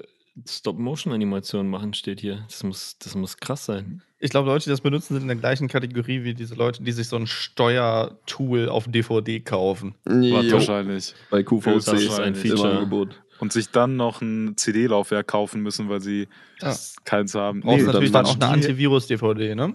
Stop-Motion-Animationen 0.48 1.70
machen, 1.70 1.94
steht 1.94 2.20
hier. 2.20 2.44
Das 2.48 2.62
muss, 2.62 2.96
das 2.98 3.14
muss 3.14 3.36
krass 3.38 3.64
sein. 3.64 4.02
Ich 4.18 4.30
glaube, 4.30 4.48
Leute, 4.50 4.64
die 4.64 4.70
das 4.70 4.82
benutzen, 4.82 5.14
sind 5.14 5.22
in 5.22 5.28
der 5.28 5.36
gleichen 5.38 5.68
Kategorie 5.68 6.24
wie 6.24 6.34
diese 6.34 6.54
Leute, 6.54 6.82
die 6.82 6.92
sich 6.92 7.08
so 7.08 7.16
ein 7.16 7.26
Steuertool 7.26 8.68
auf 8.68 8.86
DVD 8.86 9.40
kaufen. 9.40 9.94
Jo, 10.06 10.42
Wahrscheinlich. 10.52 11.14
bei 11.30 11.42
QVC 11.42 11.74
Das 11.86 11.88
ist 12.02 12.20
ein 12.20 12.34
Feature. 12.34 12.70
Angebot. 12.78 13.20
Und 13.40 13.52
sich 13.52 13.70
dann 13.70 13.96
noch 13.96 14.20
ein 14.20 14.56
CD-Laufwerk 14.56 15.26
kaufen 15.26 15.62
müssen, 15.62 15.88
weil 15.88 16.00
sie 16.00 16.28
Ja. 16.60 16.76
keins 17.04 17.34
haben. 17.34 17.60
Brauchst 17.60 17.78
Nee, 17.78 17.82
natürlich 17.84 18.12
dann 18.12 18.24
dann, 18.26 18.32
auch 18.32 18.40
eine 18.40 18.54
Antivirus-DVD, 18.54 19.54
ne? 19.54 19.74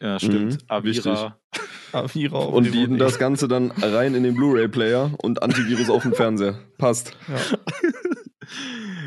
Ja, 0.00 0.18
stimmt. 0.18 0.54
Mhm, 0.54 0.58
Avira. 0.68 1.36
A4 1.92 2.32
auf 2.32 2.52
Und 2.52 2.64
die, 2.64 2.70
DVD. 2.72 2.96
das 2.98 3.18
Ganze 3.18 3.48
dann 3.48 3.70
rein 3.70 4.14
in 4.14 4.22
den 4.24 4.34
Blu-ray-Player 4.34 5.12
und 5.18 5.42
Antivirus 5.42 5.88
auf 5.88 6.02
dem 6.02 6.14
Fernseher. 6.14 6.58
Passt. 6.78 7.16
Ja. 7.28 7.36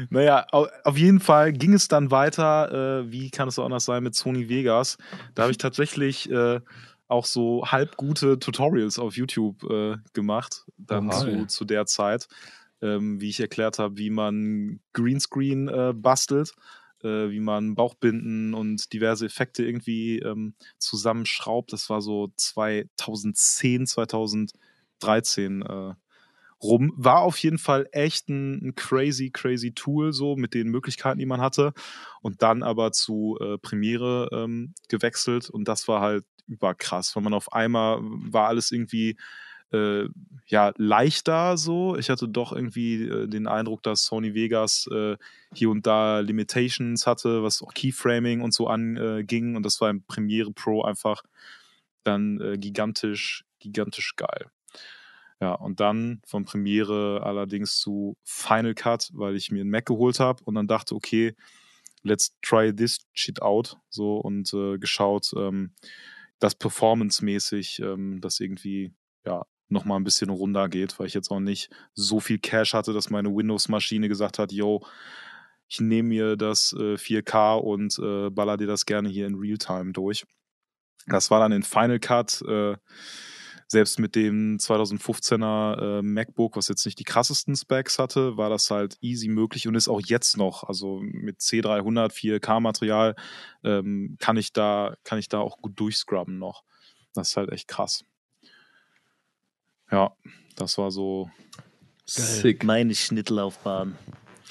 Naja, 0.10 0.46
au- 0.52 0.68
auf 0.84 0.98
jeden 0.98 1.20
Fall 1.20 1.54
ging 1.54 1.74
es 1.74 1.88
dann 1.88 2.12
weiter, 2.12 3.02
äh, 3.04 3.12
wie 3.12 3.30
kann 3.30 3.48
es 3.48 3.60
auch 3.60 3.66
anders 3.66 3.86
sein, 3.86 4.04
mit 4.04 4.16
Sony 4.16 4.50
Vegas. 4.50 4.98
Da 5.36 5.44
habe 5.44 5.52
ich 5.52 5.58
tatsächlich 5.58 6.30
äh, 6.32 6.60
auch 7.08 7.26
so 7.26 7.66
halb 7.68 7.96
gute 7.96 8.40
Tutorials 8.40 9.00
auf 9.00 9.16
YouTube 9.16 9.64
äh, 9.70 9.98
gemacht, 10.14 10.66
dann 10.78 11.12
zu, 11.12 11.46
zu 11.48 11.66
der 11.66 11.86
Zeit, 11.86 12.28
ähm, 12.82 13.20
wie 13.22 13.30
ich 13.30 13.40
erklärt 13.40 13.80
habe, 13.80 13.98
wie 13.98 14.10
man 14.10 14.80
Greenscreen 14.94 15.68
äh, 15.68 15.94
bastelt, 15.96 16.54
äh, 17.04 17.30
wie 17.30 17.40
man 17.40 17.76
Bauchbinden 17.76 18.54
und 18.54 18.94
diverse 18.94 19.26
Effekte 19.26 19.64
irgendwie 19.66 20.20
ähm, 20.20 20.54
zusammenschraubt. 20.78 21.74
Das 21.74 21.90
war 21.90 22.02
so 22.02 22.32
2010, 22.36 23.88
2013 23.88 25.62
äh, 25.62 25.94
rum. 26.62 26.94
War 26.96 27.22
auf 27.22 27.38
jeden 27.38 27.58
Fall 27.58 27.88
echt 27.92 28.30
ein, 28.30 28.68
ein 28.68 28.76
crazy, 28.76 29.32
crazy 29.32 29.72
Tool, 29.74 30.14
so 30.14 30.36
mit 30.36 30.54
den 30.54 30.70
Möglichkeiten, 30.70 31.20
die 31.20 31.26
man 31.26 31.42
hatte. 31.42 31.74
Und 32.22 32.42
dann 32.42 32.64
aber 32.64 32.92
zu 32.92 33.38
äh, 33.42 33.58
Premiere 33.58 34.30
ähm, 34.32 34.74
gewechselt 34.90 35.50
und 35.50 35.68
das 35.68 35.88
war 35.88 36.02
halt 36.02 36.26
überkrass, 36.48 37.16
weil 37.16 37.24
man 37.24 37.34
auf 37.34 37.54
einmal 37.54 38.00
war 38.02 38.48
alles 38.48 38.72
irgendwie 38.72 39.18
äh, 39.72 40.06
ja 40.48 40.74
leichter 40.78 41.58
so. 41.58 41.96
Ich 41.98 42.10
hatte 42.10 42.28
doch 42.28 42.54
irgendwie 42.54 43.04
äh, 43.04 43.28
den 43.28 43.48
Eindruck, 43.48 43.84
dass 43.84 44.06
Sony 44.06 44.34
Vegas 44.34 44.88
äh, 44.92 45.18
hier 45.54 45.70
und 45.70 45.86
da 45.86 46.20
Limitations 46.20 47.06
hatte, 47.08 47.44
was 47.44 47.62
auch 47.62 47.74
Keyframing 47.74 48.42
und 48.42 48.54
so 48.54 48.68
anging. 48.68 49.56
und 49.56 49.64
das 49.64 49.80
war 49.82 49.90
im 49.90 50.04
Premiere 50.04 50.52
Pro 50.52 50.84
einfach 50.84 51.24
dann 52.04 52.40
äh, 52.42 52.58
gigantisch, 52.58 53.46
gigantisch 53.60 54.16
geil. 54.16 54.48
Ja, 55.42 55.54
und 55.54 55.80
dann 55.80 56.22
von 56.26 56.44
Premiere 56.44 57.22
allerdings 57.24 57.78
zu 57.78 58.18
Final 58.26 58.74
Cut, 58.74 59.10
weil 59.14 59.36
ich 59.36 59.52
mir 59.52 59.62
einen 59.62 59.70
Mac 59.70 59.86
geholt 59.86 60.20
habe 60.20 60.44
und 60.44 60.56
dann 60.56 60.68
dachte, 60.68 60.96
okay, 60.96 61.34
let's 62.04 62.36
try 62.42 62.76
this 62.76 63.00
shit 63.14 63.42
out. 63.42 63.78
So 63.90 64.18
und 64.18 64.54
äh, 64.54 64.78
geschaut, 64.78 65.32
ähm, 65.38 65.74
dass 66.40 66.56
performancemäßig 66.56 67.80
ähm, 67.80 68.20
das 68.22 68.40
irgendwie 68.40 68.92
ja 69.26 69.46
nochmal 69.70 70.00
ein 70.00 70.04
bisschen 70.04 70.30
runter 70.30 70.70
geht, 70.70 71.00
weil 71.00 71.08
ich 71.08 71.14
jetzt 71.14 71.32
auch 71.32 71.40
nicht 71.40 71.70
so 71.94 72.20
viel 72.20 72.40
Cash 72.40 72.74
hatte, 72.74 72.94
dass 72.94 73.10
meine 73.10 73.34
Windows-Maschine 73.34 74.10
gesagt 74.10 74.40
hat, 74.40 74.52
yo, 74.52 74.86
ich 75.68 75.80
nehme 75.80 76.10
mir 76.10 76.36
das 76.36 76.74
äh, 76.78 76.96
4K 76.96 77.58
und 77.58 78.00
äh, 78.00 78.30
baller 78.32 78.58
dir 78.58 78.68
das 78.68 78.86
gerne 78.86 79.10
hier 79.10 79.28
in 79.28 79.36
Realtime 79.36 79.92
durch. 79.92 80.26
Das 81.06 81.32
war 81.32 81.40
dann 81.40 81.52
in 81.52 81.64
Final 81.64 82.00
Cut, 82.00 82.42
äh, 82.42 82.76
selbst 83.72 84.00
mit 84.00 84.16
dem 84.16 84.58
2015er 84.58 86.00
äh, 86.00 86.02
MacBook, 86.02 86.56
was 86.56 86.68
jetzt 86.70 86.86
nicht 86.86 86.98
die 86.98 87.04
krassesten 87.04 87.56
Specs 87.56 88.00
hatte, 88.00 88.36
war 88.36 88.50
das 88.50 88.72
halt 88.72 88.98
easy 89.00 89.28
möglich 89.28 89.68
und 89.68 89.76
ist 89.76 89.88
auch 89.88 90.02
jetzt 90.04 90.38
noch, 90.38 90.64
also 90.64 91.00
mit 91.04 91.40
C300 91.40 92.12
4K-Material 92.12 93.16
ähm, 93.64 94.18
kann 94.20 94.40
kann 95.04 95.20
ich 95.20 95.30
da 95.30 95.40
auch 95.40 95.58
gut 95.58 95.80
durchscrubben 95.80 96.40
noch. 96.40 96.64
Das 97.14 97.30
ist 97.30 97.38
halt 97.38 97.52
echt 97.52 97.68
krass. 97.68 98.04
Ja, 99.92 100.12
das 100.56 100.78
war 100.78 100.92
so. 100.92 101.30
Sick. 102.06 102.64
Meine 102.64 102.96
Schnittlaufbahn. 102.96 103.96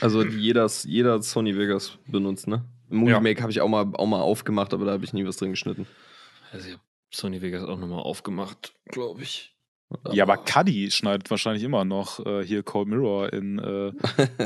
Also 0.01 0.25
jeder, 0.25 0.71
jeder 0.85 1.21
Sony 1.23 1.57
Vegas 1.57 1.99
benutzt, 2.07 2.47
ne? 2.47 2.65
Movie 2.89 3.21
Make 3.21 3.43
habe 3.43 3.51
ich 3.51 3.61
auch 3.61 3.69
mal, 3.69 3.85
auch 3.95 4.07
mal 4.07 4.21
aufgemacht, 4.21 4.73
aber 4.73 4.85
da 4.87 4.93
habe 4.93 5.05
ich 5.05 5.13
nie 5.13 5.25
was 5.27 5.37
drin 5.37 5.51
geschnitten. 5.51 5.87
Also 6.53 6.67
ich 6.69 6.73
habe 6.75 6.83
Sony 7.11 7.43
Vegas 7.43 7.65
auch 7.65 7.79
nochmal 7.79 8.01
aufgemacht, 8.01 8.75
glaube 8.87 9.23
ich. 9.23 9.55
Ja, 10.13 10.25
aber 10.25 10.37
Cuddy 10.37 10.91
schneidet 10.91 11.31
wahrscheinlich 11.31 11.63
immer 11.65 11.85
noch 11.85 12.25
äh, 12.25 12.45
hier 12.45 12.63
Cold 12.63 12.89
Mirror 12.89 13.33
in, 13.33 13.59
äh, 13.59 13.93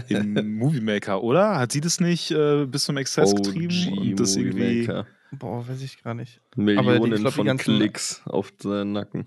in 0.08 0.54
Movie 0.56 0.80
Maker, 0.80 1.22
oder? 1.22 1.58
Hat 1.58 1.72
sie 1.72 1.80
das 1.80 2.00
nicht 2.00 2.30
äh, 2.30 2.64
bis 2.64 2.84
zum 2.84 2.96
Exzess 2.96 3.34
getrieben 3.34 3.98
und 3.98 4.20
das 4.20 4.36
Movie 4.36 4.48
irgendwie. 4.48 4.80
Maker. 4.86 5.06
Boah, 5.32 5.66
weiß 5.68 5.82
ich 5.82 6.02
gar 6.02 6.14
nicht. 6.14 6.40
Millionen 6.56 6.88
Aber 6.88 6.98
die- 7.06 7.14
ich 7.14 7.20
glaub, 7.20 7.32
die 7.32 7.36
von 7.36 7.46
ganzen- 7.46 7.76
Klicks 7.76 8.22
auf 8.24 8.52
seinen 8.62 8.92
Nacken. 8.92 9.26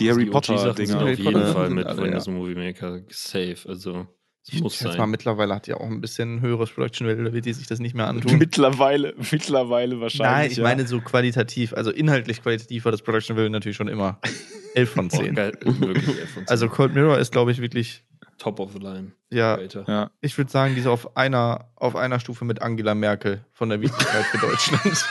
Die 0.00 0.10
Harry 0.10 0.24
OG 0.26 0.32
Potter 0.32 0.58
Sachen 0.58 0.86
sind 0.86 0.98
Dinger. 0.98 1.12
auf 1.12 1.18
jeden 1.18 1.52
Fall 1.52 1.70
mit 1.70 1.86
alle, 1.86 2.02
Windows 2.02 2.26
ja. 2.26 2.32
Movie 2.32 2.54
Maker 2.54 3.00
safe. 3.10 3.56
Also, 3.68 4.06
das 4.44 4.54
Ich 4.54 4.62
muss 4.62 4.82
mal, 4.82 4.96
sein. 4.96 5.10
mittlerweile 5.10 5.54
hat 5.54 5.66
die 5.66 5.74
auch 5.74 5.82
ein 5.82 6.00
bisschen 6.00 6.40
höheres 6.40 6.70
Production 6.70 7.06
Value, 7.06 7.24
da 7.24 7.32
wird 7.32 7.44
die 7.44 7.52
sich 7.52 7.66
das 7.66 7.78
nicht 7.78 7.94
mehr 7.94 8.08
antun. 8.08 8.38
Mittlerweile, 8.38 9.14
mittlerweile 9.30 10.00
wahrscheinlich. 10.00 10.32
Nein, 10.36 10.50
ich 10.50 10.56
ja. 10.56 10.62
meine 10.64 10.86
so 10.86 11.00
qualitativ, 11.00 11.72
also 11.74 11.90
inhaltlich 11.90 12.42
qualitativ 12.42 12.84
war 12.84 12.92
das 12.92 13.02
Production 13.02 13.36
Value 13.36 13.50
natürlich 13.50 13.76
schon 13.76 13.88
immer 13.88 14.18
11 14.74 14.90
von 14.90 15.08
Boah, 15.08 15.20
10. 15.22 15.34
geil, 15.34 15.52
wirklich 15.62 16.08
elf 16.08 16.30
von 16.30 16.42
zehn. 16.46 16.48
also 16.48 16.68
Cold 16.68 16.94
Mirror 16.94 17.18
ist, 17.18 17.32
glaube 17.32 17.52
ich, 17.52 17.60
wirklich, 17.60 18.02
Top 18.38 18.58
of 18.58 18.72
the 18.72 18.78
Line. 18.78 19.12
ja. 19.28 19.58
Ja. 19.86 20.10
ich 20.22 20.38
würde 20.38 20.50
sagen, 20.50 20.74
die 20.74 20.80
ist 20.80 20.86
auf 20.86 21.14
einer, 21.16 21.68
auf 21.76 21.94
einer 21.94 22.18
Stufe 22.20 22.46
mit 22.46 22.62
Angela 22.62 22.94
Merkel 22.94 23.44
von 23.52 23.68
der 23.68 23.82
Wichtigkeit 23.82 24.24
für 24.26 24.38
Deutschland. 24.38 24.82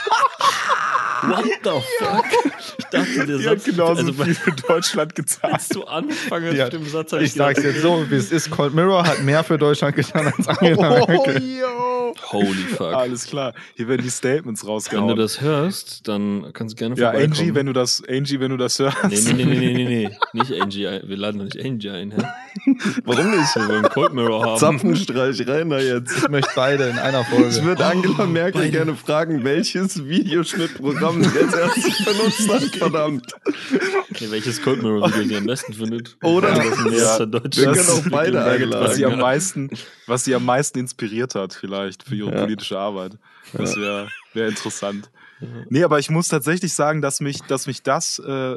What 1.22 1.44
the 1.62 1.70
fuck? 1.98 2.19
Ich 2.92 2.98
dachte, 2.98 3.26
der 3.26 3.38
Satz. 3.38 3.46
hat 3.46 3.64
genauso 3.64 4.06
also, 4.06 4.24
viel 4.24 4.34
für 4.34 4.52
Deutschland 4.52 5.14
gezahlt. 5.14 5.54
als 5.54 5.68
du 5.68 5.84
anfangen 5.84 6.56
Ja, 6.56 6.64
mit 6.64 6.72
dem 6.72 6.86
Satz, 6.86 7.12
hab 7.12 7.20
Ich 7.20 7.32
sag's 7.32 7.62
jetzt 7.62 7.82
so, 7.82 8.04
wie 8.10 8.16
es 8.16 8.32
ist. 8.32 8.50
Cold 8.50 8.74
Mirror 8.74 9.06
hat 9.06 9.22
mehr 9.22 9.44
für 9.44 9.58
Deutschland 9.58 9.96
getan 9.96 10.32
als 10.36 10.48
Angela 10.58 11.06
Merkel. 11.06 11.42
yo. 11.42 12.14
Holy 12.32 12.54
fuck. 12.76 12.92
Alles 12.94 13.26
klar. 13.26 13.54
Hier 13.76 13.88
werden 13.88 14.02
die 14.02 14.10
Statements 14.10 14.62
Wenn 14.62 14.66
du 14.66 14.72
rausgehauen. 14.72 15.16
das 15.16 15.40
hörst, 15.40 16.08
dann 16.08 16.50
kannst 16.52 16.74
du 16.74 16.78
gerne 16.78 16.96
ja, 16.96 17.10
vorbeikommen. 17.10 17.38
Angie, 17.38 17.54
wenn 17.54 17.66
du 17.66 17.72
das, 17.72 18.02
Angie, 18.08 18.40
wenn 18.40 18.50
du 18.50 18.56
das 18.56 18.78
hörst. 18.78 18.96
Nee, 19.08 19.20
nee, 19.32 19.44
nee, 19.44 19.44
nee, 19.44 19.72
nee, 19.72 19.84
nee, 19.84 20.08
nee. 20.08 20.16
Nicht 20.32 20.60
Angie. 20.60 21.00
Wir 21.04 21.16
laden 21.16 21.38
doch 21.38 21.44
nicht 21.44 21.64
Angie 21.64 21.90
ein, 21.90 22.10
hä? 22.12 22.22
Warum 23.04 23.30
nicht? 23.30 23.54
Wir 23.56 23.68
wollen 23.68 23.82
Cold 23.90 24.12
Mirror 24.14 24.44
haben. 24.44 24.58
Zapfenstreich 24.58 25.46
rein 25.46 25.70
da 25.70 25.78
jetzt. 25.78 26.16
Ich 26.18 26.28
möchte 26.28 26.50
beide 26.54 26.88
in 26.88 26.98
einer 26.98 27.20
Ich 27.22 27.26
Folge. 27.28 27.64
würde 27.64 27.84
Angela 27.86 28.26
Merkel 28.26 28.70
gerne 28.70 28.94
fragen, 28.96 29.44
welches 29.44 30.04
Videoschnittprogramm 30.06 31.22
sie 31.22 31.38
als 31.38 31.54
erstes 31.54 32.04
benutzt 32.04 32.48
hat, 32.52 32.62
verdammt. 32.76 33.32
Nee, 34.20 34.30
welches 34.30 34.60
Cold 34.62 34.82
Mirror 34.82 35.08
Video 35.12 35.24
sie 35.28 35.36
am 35.36 35.46
besten 35.46 35.72
findet. 35.74 36.16
Oder- 36.22 36.54
das 36.54 36.78
ein 36.78 36.92
Ja, 36.92 37.26
deutscher 37.26 37.60
wir 37.62 37.64
können 37.72 37.76
Das- 37.76 37.90
auch 37.90 38.10
beide 38.10 38.70
was 38.70 38.96
sie 38.96 39.04
am 39.04 39.12
einladen. 39.12 39.20
meisten, 39.20 39.70
was 40.06 40.24
sie 40.24 40.34
am 40.34 40.44
meisten 40.44 40.78
inspiriert 40.78 41.34
hat, 41.34 41.54
vielleicht 41.54 42.02
für 42.02 42.14
ihre 42.16 42.32
Ja. 42.34 42.40
politische 42.42 42.78
Arbeit. 42.78 43.12
Das 43.52 43.76
wäre 43.76 44.08
wär 44.34 44.48
interessant. 44.48 45.10
Nee, 45.68 45.84
aber 45.84 45.98
ich 45.98 46.10
muss 46.10 46.28
tatsächlich 46.28 46.74
sagen, 46.74 47.00
dass 47.00 47.20
mich, 47.20 47.40
dass 47.42 47.66
mich 47.66 47.82
das 47.82 48.18
äh, 48.18 48.56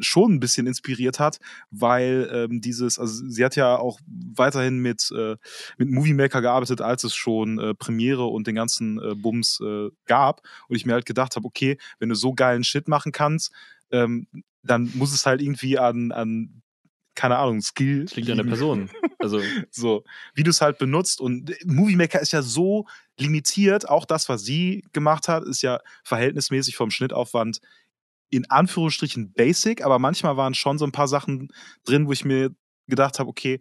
schon 0.00 0.34
ein 0.34 0.40
bisschen 0.40 0.66
inspiriert 0.66 1.18
hat, 1.18 1.38
weil 1.70 2.28
ähm, 2.32 2.60
dieses, 2.60 2.98
also 2.98 3.28
sie 3.28 3.44
hat 3.44 3.56
ja 3.56 3.76
auch 3.76 4.00
weiterhin 4.06 4.78
mit, 4.78 5.12
äh, 5.16 5.36
mit 5.76 5.90
Movie 5.90 6.14
Maker 6.14 6.40
gearbeitet, 6.40 6.80
als 6.80 7.04
es 7.04 7.14
schon 7.14 7.58
äh, 7.58 7.74
Premiere 7.74 8.24
und 8.24 8.46
den 8.46 8.54
ganzen 8.54 8.98
äh, 8.98 9.14
Bums 9.14 9.60
äh, 9.60 9.90
gab. 10.06 10.42
Und 10.68 10.76
ich 10.76 10.86
mir 10.86 10.94
halt 10.94 11.06
gedacht 11.06 11.36
habe, 11.36 11.46
okay, 11.46 11.78
wenn 11.98 12.08
du 12.08 12.14
so 12.14 12.32
geilen 12.34 12.64
Shit 12.64 12.88
machen 12.88 13.12
kannst, 13.12 13.52
ähm, 13.90 14.26
dann 14.62 14.90
muss 14.94 15.12
es 15.12 15.26
halt 15.26 15.42
irgendwie 15.42 15.78
an, 15.78 16.10
an 16.12 16.62
keine 17.14 17.38
Ahnung, 17.38 17.60
Skill. 17.60 18.04
Das 18.04 18.16
liegt 18.16 18.30
an 18.30 18.38
der. 18.38 18.44
Person. 18.44 18.90
Also, 19.18 19.40
So, 19.70 20.04
wie 20.34 20.42
du 20.42 20.50
es 20.50 20.60
halt 20.60 20.78
benutzt. 20.78 21.20
Und 21.20 21.54
Movie 21.64 21.96
Maker 21.96 22.20
ist 22.20 22.32
ja 22.32 22.42
so 22.42 22.86
limitiert. 23.18 23.88
Auch 23.88 24.04
das, 24.04 24.28
was 24.28 24.42
sie 24.42 24.84
gemacht 24.92 25.28
hat, 25.28 25.44
ist 25.44 25.62
ja 25.62 25.80
verhältnismäßig 26.04 26.76
vom 26.76 26.90
Schnittaufwand 26.90 27.60
in 28.30 28.50
Anführungsstrichen 28.50 29.32
basic, 29.32 29.84
aber 29.84 29.98
manchmal 29.98 30.36
waren 30.36 30.54
schon 30.54 30.78
so 30.78 30.84
ein 30.84 30.92
paar 30.92 31.06
Sachen 31.06 31.48
drin, 31.84 32.08
wo 32.08 32.12
ich 32.12 32.24
mir 32.24 32.50
gedacht 32.88 33.18
habe, 33.18 33.30
okay, 33.30 33.60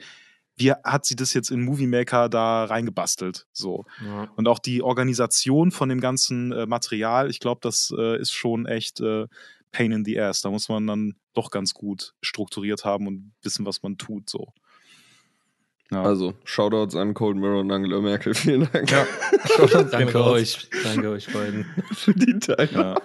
wie 0.56 0.72
hat 0.72 1.06
sie 1.06 1.16
das 1.16 1.34
jetzt 1.34 1.52
in 1.52 1.64
Movie 1.64 1.88
Maker 1.88 2.30
da 2.30 2.66
reingebastelt? 2.66 3.48
So. 3.52 3.86
ja. 4.04 4.30
Und 4.36 4.48
auch 4.48 4.60
die 4.60 4.82
Organisation 4.82 5.72
von 5.72 5.90
dem 5.90 6.00
ganzen 6.00 6.52
äh, 6.52 6.66
Material, 6.66 7.30
ich 7.30 7.40
glaube, 7.40 7.60
das 7.62 7.94
äh, 7.98 8.20
ist 8.20 8.32
schon 8.32 8.66
echt 8.66 9.00
äh, 9.00 9.28
Pain 9.72 9.92
in 9.92 10.06
the 10.06 10.20
Ass. 10.20 10.42
Da 10.42 10.52
muss 10.52 10.70
man 10.70 10.86
dann 10.86 11.16
doch 11.34 11.50
ganz 11.50 11.74
gut 11.74 12.14
strukturiert 12.22 12.86
haben 12.86 13.08
und 13.08 13.34
wissen, 13.42 13.66
was 13.66 13.82
man 13.82 13.98
tut. 13.98 14.30
So. 14.30 14.54
Ja. 15.94 16.04
Also, 16.04 16.34
Shoutouts 16.44 16.96
an 16.96 17.14
Cold 17.14 17.38
Mirror 17.38 17.62
und 17.62 17.72
Angela 17.72 18.00
Merkel. 18.02 18.34
Vielen 18.36 18.68
Dank 18.72 18.92
Ja. 18.92 19.06
Danke 19.92 20.24
euch. 20.24 20.68
Danke 20.84 21.10
euch 21.10 21.32
beiden. 21.32 21.66
für 21.94 22.14
die 22.14 22.40
Teile. 22.40 22.70
Ja. 22.72 22.96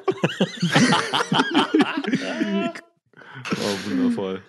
oh, 3.52 3.90
wundervoll. 3.90 4.43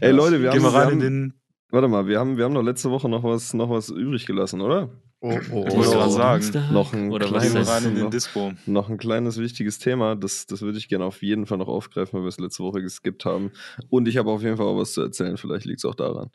Ey 0.00 0.10
Leute, 0.12 0.40
wir 0.42 0.50
Gehen 0.50 0.62
haben, 0.64 0.72
wir 0.72 0.78
rein 0.78 0.88
wir 0.88 0.92
in 0.92 1.00
haben 1.02 1.30
den. 1.30 1.34
Warte 1.72 1.88
mal, 1.88 2.06
wir 2.08 2.18
haben, 2.18 2.36
wir 2.36 2.44
haben 2.44 2.54
doch 2.54 2.62
letzte 2.62 2.90
Woche 2.90 3.08
noch 3.08 3.22
was, 3.22 3.54
noch 3.54 3.70
was 3.70 3.90
übrig 3.90 4.26
gelassen, 4.26 4.60
oder? 4.60 4.90
Oh, 5.20 5.28
oh, 5.52 5.64
Ich 5.68 5.76
wollte 5.76 5.90
oh. 5.90 5.92
gerade 5.92 6.10
sagen, 6.10 6.40
Dienstag? 6.42 6.72
noch 6.72 6.92
ein 6.94 7.12
Oder 7.12 7.26
kleines- 7.26 7.68
rein 7.68 7.84
in 7.84 7.94
den 7.94 8.04
noch- 8.04 8.10
Dispo. 8.10 8.52
Noch 8.66 8.88
ein 8.88 8.96
kleines 8.98 9.38
wichtiges 9.38 9.78
Thema, 9.78 10.16
das, 10.16 10.46
das 10.46 10.62
würde 10.62 10.78
ich 10.78 10.88
gerne 10.88 11.04
auf 11.04 11.22
jeden 11.22 11.46
Fall 11.46 11.58
noch 11.58 11.68
aufgreifen, 11.68 12.14
weil 12.14 12.22
wir 12.24 12.28
es 12.28 12.40
letzte 12.40 12.64
Woche 12.64 12.80
geskippt 12.82 13.24
haben. 13.24 13.52
Und 13.88 14.08
ich 14.08 14.16
habe 14.16 14.30
auf 14.30 14.42
jeden 14.42 14.56
Fall 14.56 14.66
auch 14.66 14.78
was 14.78 14.92
zu 14.94 15.02
erzählen, 15.02 15.36
vielleicht 15.36 15.66
liegt 15.66 15.78
es 15.80 15.84
auch 15.84 15.94
daran. 15.94 16.30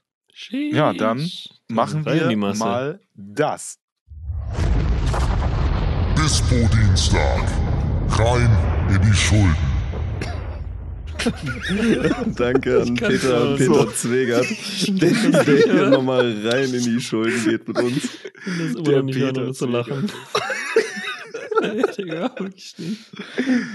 Ja, 0.49 0.91
dann 0.93 1.29
Machen 1.69 2.05
wir 2.05 2.35
mal 2.35 2.99
das. 3.13 3.79
Dispo-Dienstag. 6.17 7.43
Rein 8.09 8.49
in 8.93 9.01
die 9.01 9.13
Schulden. 9.13 9.55
Danke 12.35 12.81
an 12.81 12.95
Peter, 12.95 13.43
auch 13.43 13.57
Peter 13.57 13.73
so. 13.73 13.85
Zwegert, 13.85 14.45
der, 14.87 15.43
der 15.43 15.57
hier 15.57 15.89
nochmal 15.89 16.35
rein 16.47 16.71
in 16.73 16.83
die 16.83 16.99
Schulden 16.99 17.43
geht 17.45 17.67
mit 17.67 17.79
uns. 17.79 18.01
Das 18.45 18.55
ist 18.57 18.75
immer 18.75 18.83
Der 18.83 19.03
nicht 19.03 19.17
Peter 19.17 19.53
zu 19.53 19.65
lachen. 19.67 20.11
Digga, 21.97 22.31
wirklich 22.37 22.75
nicht. 22.77 23.01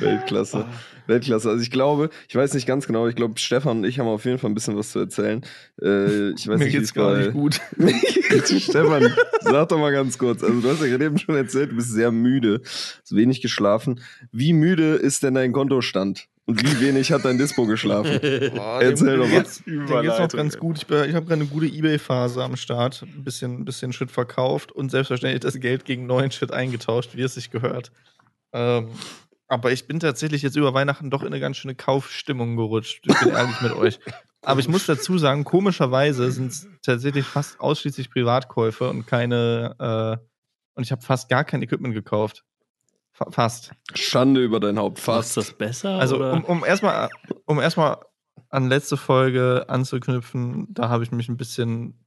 Weltklasse. 0.01 0.67
Weltklasse. 1.11 1.51
Also 1.51 1.63
ich 1.63 1.71
glaube, 1.71 2.09
ich 2.29 2.35
weiß 2.35 2.55
nicht 2.55 2.67
ganz 2.67 2.87
genau, 2.87 3.07
ich 3.07 3.15
glaube, 3.17 3.39
Stefan 3.39 3.79
und 3.79 3.85
ich 3.85 3.99
haben 3.99 4.07
auf 4.09 4.25
jeden 4.25 4.39
Fall 4.39 4.51
ein 4.51 4.55
bisschen 4.55 4.77
was 4.79 4.93
zu 4.93 5.01
erzählen. 5.01 5.43
Äh, 5.83 6.31
ich 6.31 6.49
weiß 6.49 6.59
Mir 6.59 6.65
nicht, 6.65 6.67
wie 6.69 6.71
geht's 6.79 6.85
es 6.89 6.95
gar 6.95 7.13
bei- 7.13 7.19
nicht 7.19 7.33
gut. 7.35 7.61
Stefan, 8.61 9.13
sag 9.43 9.69
doch 9.69 9.79
mal 9.79 9.93
ganz 9.93 10.17
kurz. 10.17 10.43
Also 10.43 10.61
du 10.61 10.71
hast 10.71 10.81
ja 10.81 10.87
gerade 10.87 11.05
eben 11.05 11.19
schon 11.19 11.37
erzählt, 11.37 11.73
du 11.73 11.77
bist 11.77 11.91
sehr 11.93 12.11
müde, 12.11 12.63
hast 12.65 13.15
wenig 13.15 13.43
geschlafen. 13.43 14.01
Wie 14.33 14.53
müde 14.55 14.95
ist 14.95 15.23
denn 15.23 15.35
dein 15.35 15.53
Kontostand? 15.53 16.27
Und 16.47 16.63
wie 16.65 16.81
wenig 16.85 17.13
hat 17.13 17.25
dein 17.25 17.39
Dispo 17.39 17.65
geschlafen? 17.67 18.13
Erzähl 18.81 19.19
doch 19.19 19.29
mal. 19.29 19.45
Mir 19.67 20.03
geht's 20.03 20.19
noch 20.19 20.29
ganz 20.31 20.59
gut. 20.59 20.79
Ich, 20.79 20.83
ich 20.91 21.15
habe 21.15 21.27
gerade 21.27 21.35
eine 21.35 21.47
gute 21.47 21.67
Ebay-Phase 21.67 22.43
am 22.43 22.57
Start. 22.57 23.03
Ein 23.03 23.23
bisschen, 23.23 23.65
bisschen 23.65 23.93
Shit 23.93 24.11
verkauft 24.11 24.73
und 24.73 24.91
selbstverständlich 24.91 25.41
das 25.41 25.61
Geld 25.61 25.85
gegen 25.85 26.07
neuen 26.07 26.33
Shit 26.33 26.53
eingetauscht, 26.53 27.11
wie 27.15 27.23
es 27.23 27.35
sich 27.35 27.51
gehört. 27.51 27.93
Ähm, 28.53 28.89
aber 29.51 29.73
ich 29.73 29.89
bin 29.89 29.99
tatsächlich 29.99 30.43
jetzt 30.43 30.57
über 30.57 30.75
Weihnachten 30.75 31.11
doch 31.11 31.23
in 31.23 31.27
eine 31.27 31.41
ganz 31.41 31.57
schöne 31.57 31.75
Kaufstimmung 31.75 32.57
gerutscht. 32.57 33.05
Ich 33.05 33.19
bin 33.19 33.31
ehrlich 33.31 33.61
mit 33.61 33.73
euch. 33.73 33.99
Aber 34.43 34.61
ich 34.61 34.69
muss 34.69 34.87
dazu 34.87 35.19
sagen, 35.19 35.43
komischerweise 35.45 36.31
sind 36.31 36.53
es 36.53 36.69
tatsächlich 36.83 37.27
fast 37.27 37.61
ausschließlich 37.61 38.11
Privatkäufe 38.11 38.89
und 38.89 39.07
keine. 39.07 39.75
Äh, 39.79 40.25
und 40.75 40.85
ich 40.85 40.93
habe 40.93 41.03
fast 41.03 41.29
gar 41.29 41.45
kein 41.45 41.63
Equipment 41.63 41.95
gekauft. 41.95 42.45
Fa 43.13 43.29
fast. 43.31 43.73
Schande 43.95 44.43
über 44.43 44.61
dein 44.61 44.79
Haupt, 44.79 45.01
Fast 45.01 45.35
fast. 45.35 45.49
das 45.49 45.59
besser? 45.59 45.99
Also 45.99 46.17
oder? 46.17 46.33
um, 46.33 46.45
um 46.45 46.65
erstmal 46.65 47.11
um 47.45 47.59
erstmal 47.59 47.99
an 48.51 48.69
letzte 48.69 48.97
Folge 48.97 49.65
anzuknüpfen, 49.69 50.69
da 50.71 50.89
habe 50.89 51.03
ich 51.03 51.11
mich 51.11 51.29
ein 51.29 51.37
bisschen 51.37 52.07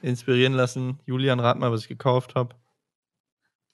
inspirieren 0.00 0.54
lassen. 0.54 0.98
Julian, 1.04 1.40
rat 1.40 1.58
mal, 1.58 1.70
was 1.70 1.82
ich 1.82 1.88
gekauft 1.88 2.34
habe. 2.34 2.56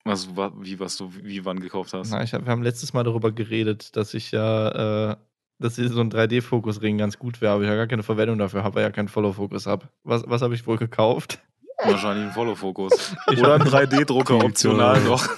Was, 0.05 0.35
wa- 0.37 0.53
wie, 0.59 0.81
was 0.81 0.97
du 0.97 1.13
wie 1.23 1.45
wann 1.45 1.61
gekauft 1.61 1.93
hast? 1.93 2.11
Na, 2.11 2.23
ich 2.23 2.33
hab, 2.33 2.45
wir 2.45 2.51
haben 2.51 2.63
letztes 2.63 2.93
Mal 2.95 3.05
darüber 3.05 3.33
geredet, 3.33 3.97
dass 3.97 4.15
ich 4.15 4.31
ja, 4.31 5.11
äh, 5.13 5.17
dass 5.59 5.77
so 5.77 6.01
ein 6.01 6.11
3D-Fokus-Ring 6.11 6.97
ganz 6.99 7.19
gut 7.19 7.41
wäre, 7.43 7.53
aber 7.53 7.63
ich 7.65 7.69
ja 7.69 7.77
gar 7.77 7.87
keine 7.87 8.03
Verwendung 8.03 8.39
dafür 8.39 8.65
habe, 8.65 8.77
weil 8.77 8.83
ich 8.85 8.89
ja 8.89 8.93
keinen 8.93 9.09
Follow-Fokus 9.09 9.67
habe. 9.67 9.89
Was, 10.05 10.25
was 10.27 10.41
habe 10.43 10.55
ich 10.55 10.67
wohl 10.67 10.79
gekauft? 10.79 11.39
Wahrscheinlich 11.85 12.27
ein 12.27 12.33
Follow-Fokus. 12.33 13.15
Ich 13.31 13.39
Oder 13.41 13.55
ein 13.55 13.61
hab- 13.65 13.69
3D-Drucker 13.69 14.43
optional 14.43 15.01
noch. 15.03 15.29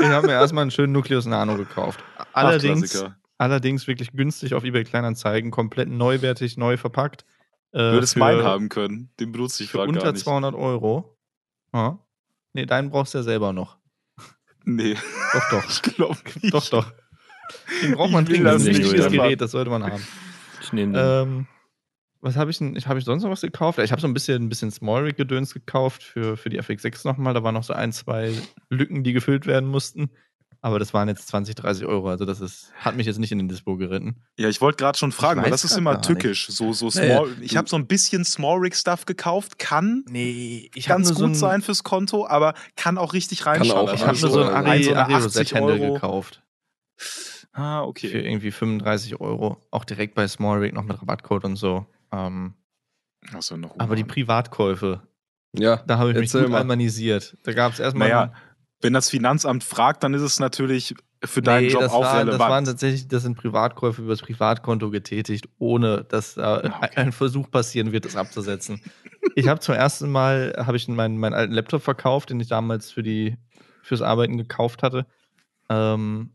Ich 0.00 0.06
habe 0.06 0.26
mir 0.26 0.34
erstmal 0.34 0.62
einen 0.62 0.70
schönen 0.70 0.92
Nucleus 0.92 1.24
Nano 1.26 1.56
gekauft. 1.56 2.02
Ach, 2.18 2.26
Allerdings, 2.32 2.90
Klassiker. 2.90 3.16
allerdings 3.38 3.86
wirklich 3.86 4.12
günstig 4.12 4.54
auf 4.54 4.64
eBay 4.64 4.84
Kleinanzeigen, 4.84 5.50
komplett 5.50 5.88
neuwertig, 5.88 6.56
neu 6.58 6.76
verpackt. 6.76 7.24
Äh, 7.72 7.78
Würdest 7.78 8.16
meinen 8.16 8.42
haben 8.44 8.68
können. 8.68 9.10
Den 9.20 9.32
benutze 9.32 9.62
ich 9.62 9.70
Für 9.70 9.78
gerade 9.78 9.88
unter 9.90 10.02
gar 10.04 10.12
nicht. 10.12 10.24
200 10.24 10.54
Euro. 10.54 11.16
Ja. 11.72 11.98
Nee, 12.52 12.66
deinen 12.66 12.90
brauchst 12.90 13.14
du 13.14 13.18
ja 13.18 13.22
selber 13.24 13.52
noch. 13.52 13.78
Nee, 14.76 14.96
Doch, 15.32 15.50
doch. 15.50 15.64
ich 15.68 15.82
glaube 15.82 16.18
nicht. 16.42 16.54
doch, 16.54 16.68
doch. 16.68 16.92
Den 17.82 17.94
braucht 17.94 18.12
man 18.12 18.24
dringend. 18.24 18.46
Das 18.46 18.62
ist 18.62 18.68
ein 18.68 18.76
wichtiges. 18.76 19.10
Gerät, 19.10 19.40
das 19.40 19.50
sollte 19.50 19.70
man 19.70 19.84
haben. 19.84 20.06
ich 20.62 20.72
nehme 20.72 20.92
den. 20.92 21.28
Ähm, 21.28 21.46
was 22.20 22.36
habe 22.36 22.50
ich 22.50 22.58
denn? 22.58 22.76
Ich, 22.76 22.86
habe 22.86 22.98
ich 22.98 23.04
sonst 23.04 23.22
noch 23.22 23.30
was 23.30 23.40
gekauft? 23.40 23.78
Ich 23.78 23.92
habe 23.92 24.00
so 24.00 24.06
ein 24.06 24.12
bisschen, 24.14 24.44
ein 24.44 24.48
bisschen 24.48 24.70
Small 24.70 25.04
Rig 25.04 25.16
Gedöns 25.16 25.54
gekauft 25.54 26.02
für, 26.02 26.36
für 26.36 26.50
die 26.50 26.60
FX6 26.60 27.06
nochmal. 27.06 27.34
Da 27.34 27.42
waren 27.42 27.54
noch 27.54 27.64
so 27.64 27.72
ein, 27.72 27.92
zwei 27.92 28.34
Lücken, 28.68 29.02
die 29.02 29.12
gefüllt 29.12 29.46
werden 29.46 29.68
mussten. 29.68 30.10
Aber 30.62 30.78
das 30.78 30.92
waren 30.92 31.08
jetzt 31.08 31.26
20, 31.28 31.54
30 31.54 31.86
Euro. 31.86 32.10
Also 32.10 32.26
das 32.26 32.40
ist, 32.42 32.70
hat 32.74 32.94
mich 32.94 33.06
jetzt 33.06 33.18
nicht 33.18 33.32
in 33.32 33.38
den 33.38 33.48
Dispo 33.48 33.76
geritten. 33.78 34.16
Ja, 34.38 34.48
ich 34.48 34.60
wollte 34.60 34.76
gerade 34.76 34.98
schon 34.98 35.10
fragen, 35.10 35.42
weil 35.42 35.50
das 35.50 35.64
ist 35.64 35.74
immer 35.76 36.02
tückisch. 36.02 36.48
So, 36.48 36.74
so 36.74 36.86
Nee. 36.86 37.14
small. 37.14 37.34
Ich 37.40 37.56
habe 37.56 37.66
so 37.66 37.76
ein 37.76 37.86
bisschen 37.86 38.26
Small 38.26 38.58
Rig 38.58 38.76
Stuff 38.76 39.06
gekauft, 39.06 39.58
kann 39.58 40.04
Nee, 40.06 40.70
ich 40.74 40.86
ganz 40.86 41.14
gut 41.14 41.34
sein 41.34 41.62
fürs 41.62 41.82
Konto, 41.82 42.26
aber 42.26 42.52
kann 42.76 42.98
auch 42.98 43.14
richtig 43.14 43.46
reinschauen. 43.46 43.94
Ich 43.94 44.00
habe 44.02 44.10
Also 44.10 44.26
nur 44.26 44.34
so 44.34 44.40
ein 44.42 44.46
so 44.64 44.70
Ari, 44.70 44.82
so 44.84 44.94
Ari 44.94 45.14
80 45.14 45.24
Rosette-Händel 45.24 45.80
Euro. 45.80 45.94
gekauft. 45.94 46.42
Ah, 47.52 47.80
Für 47.80 47.86
okay. 47.86 48.08
irgendwie 48.30 48.50
35 48.50 49.20
Euro. 49.20 49.56
Auch 49.70 49.84
direkt 49.84 50.14
bei 50.14 50.28
Small 50.28 50.58
Rig 50.60 50.72
noch 50.74 50.84
mit 50.84 51.00
Rabattcode 51.00 51.44
und 51.46 51.56
so. 51.56 51.86
Ähm, 52.12 52.54
du 53.32 53.56
noch 53.56 53.78
aber 53.78 53.96
die. 53.96 54.04
Privatkäufe, 54.04 55.02
Ja, 55.56 55.76
da 55.86 55.98
habe 55.98 56.12
ich 56.12 56.18
mich 56.18 56.30
gut 56.32 56.48
mal. 56.48 56.58
almanisiert. 56.58 57.36
Da 57.44 57.52
gab 57.52 57.72
es 57.72 57.80
erstmal. 57.80 58.08
Naja, 58.08 58.32
wenn 58.80 58.92
das 58.92 59.10
Finanzamt 59.10 59.64
fragt, 59.64 60.02
dann 60.02 60.14
ist 60.14 60.22
es 60.22 60.38
natürlich 60.40 60.94
für 61.22 61.42
deinen 61.42 61.66
Nee, 61.66 61.72
Job 61.72 61.82
das 61.82 61.92
auch 61.92 62.02
war, 62.02 62.14
relevant. 62.20 62.40
Das 62.40 62.48
waren 62.48 62.64
tatsächlich, 62.64 63.08
das 63.08 63.22
sind 63.22 63.36
Privatkäufe 63.36 64.00
über 64.00 64.10
das 64.12 64.22
Privatkonto 64.22 64.90
getätigt, 64.90 65.48
ohne 65.58 66.04
dass 66.04 66.34
da 66.34 66.56
Ah, 66.58 66.76
okay. 66.82 66.90
ein 66.96 67.12
Versuch 67.12 67.50
passieren 67.50 67.92
wird, 67.92 68.06
das 68.06 68.16
abzusetzen. 68.16 68.80
ich 69.34 69.48
habe 69.48 69.60
zum 69.60 69.74
ersten 69.74 70.10
Mal 70.10 70.54
habe 70.56 70.78
ich 70.78 70.88
meinen, 70.88 71.18
meinen 71.18 71.34
alten 71.34 71.52
Laptop 71.52 71.82
verkauft, 71.82 72.30
den 72.30 72.40
ich 72.40 72.48
damals 72.48 72.90
für 72.90 73.02
die 73.02 73.36
fürs 73.82 74.00
Arbeiten 74.00 74.38
gekauft 74.38 74.82
hatte. 74.82 75.06
Ähm, 75.68 76.32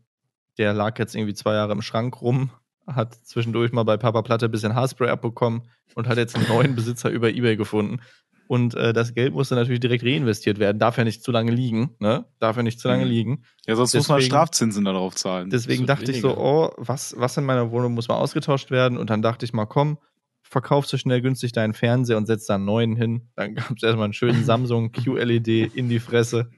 der 0.58 0.72
lag 0.72 0.98
jetzt 0.98 1.14
irgendwie 1.14 1.34
zwei 1.34 1.54
Jahre 1.54 1.72
im 1.72 1.82
Schrank 1.82 2.20
rum, 2.22 2.50
hat 2.86 3.14
zwischendurch 3.14 3.72
mal 3.72 3.82
bei 3.82 3.96
Papa 3.96 4.22
Platte 4.22 4.46
ein 4.46 4.50
bisschen 4.52 4.74
Haarspray 4.74 5.10
abbekommen 5.10 5.62
und 5.94 6.06
hat 6.08 6.16
jetzt 6.16 6.36
einen 6.36 6.48
neuen 6.48 6.74
Besitzer 6.76 7.10
über 7.10 7.28
Ebay 7.30 7.56
gefunden. 7.56 8.00
Und 8.48 8.74
äh, 8.74 8.92
das 8.92 9.12
Geld 9.14 9.32
musste 9.34 9.54
natürlich 9.56 9.80
direkt 9.80 10.04
reinvestiert 10.04 10.58
werden. 10.58 10.78
Darf 10.78 10.98
ja 10.98 11.04
nicht 11.04 11.22
zu 11.22 11.32
lange 11.32 11.50
liegen, 11.50 11.90
ne? 11.98 12.26
Darf 12.38 12.56
ja 12.56 12.62
nicht 12.62 12.78
zu 12.78 12.86
lange 12.88 13.04
Mhm. 13.04 13.10
liegen. 13.10 13.42
Ja, 13.66 13.74
sonst 13.76 13.94
muss 13.94 14.08
man 14.08 14.18
Deswegen- 14.18 14.30
Strafzinsen 14.32 14.84
darauf 14.84 15.14
zahlen. 15.16 15.50
Deswegen 15.50 15.86
dachte 15.86 16.10
ich 16.12 16.20
so, 16.20 16.28
weniger. 16.28 16.42
oh, 16.42 16.70
was, 16.76 17.14
was 17.18 17.36
in 17.36 17.44
meiner 17.44 17.70
Wohnung 17.72 17.94
muss 17.94 18.06
mal 18.08 18.16
ausgetauscht 18.16 18.70
werden? 18.70 18.98
Und 18.98 19.10
dann 19.10 19.22
dachte 19.22 19.44
ich 19.44 19.52
mal, 19.52 19.66
komm, 19.66 19.98
verkauf 20.42 20.86
so 20.86 20.96
schnell 20.96 21.22
günstig 21.22 21.50
deinen 21.52 21.74
Fernseher 21.74 22.16
und 22.18 22.26
setz 22.26 22.46
da 22.46 22.54
einen 22.54 22.64
neuen 22.66 22.94
hin. 22.94 23.28
Dann 23.34 23.56
gab 23.56 23.72
es 23.76 23.82
erstmal 23.82 24.04
einen 24.04 24.12
schönen 24.12 24.44
Samsung 24.44 24.92
QLED 24.92 25.74
in 25.74 25.88
die 25.88 25.98
Fresse. 25.98 26.50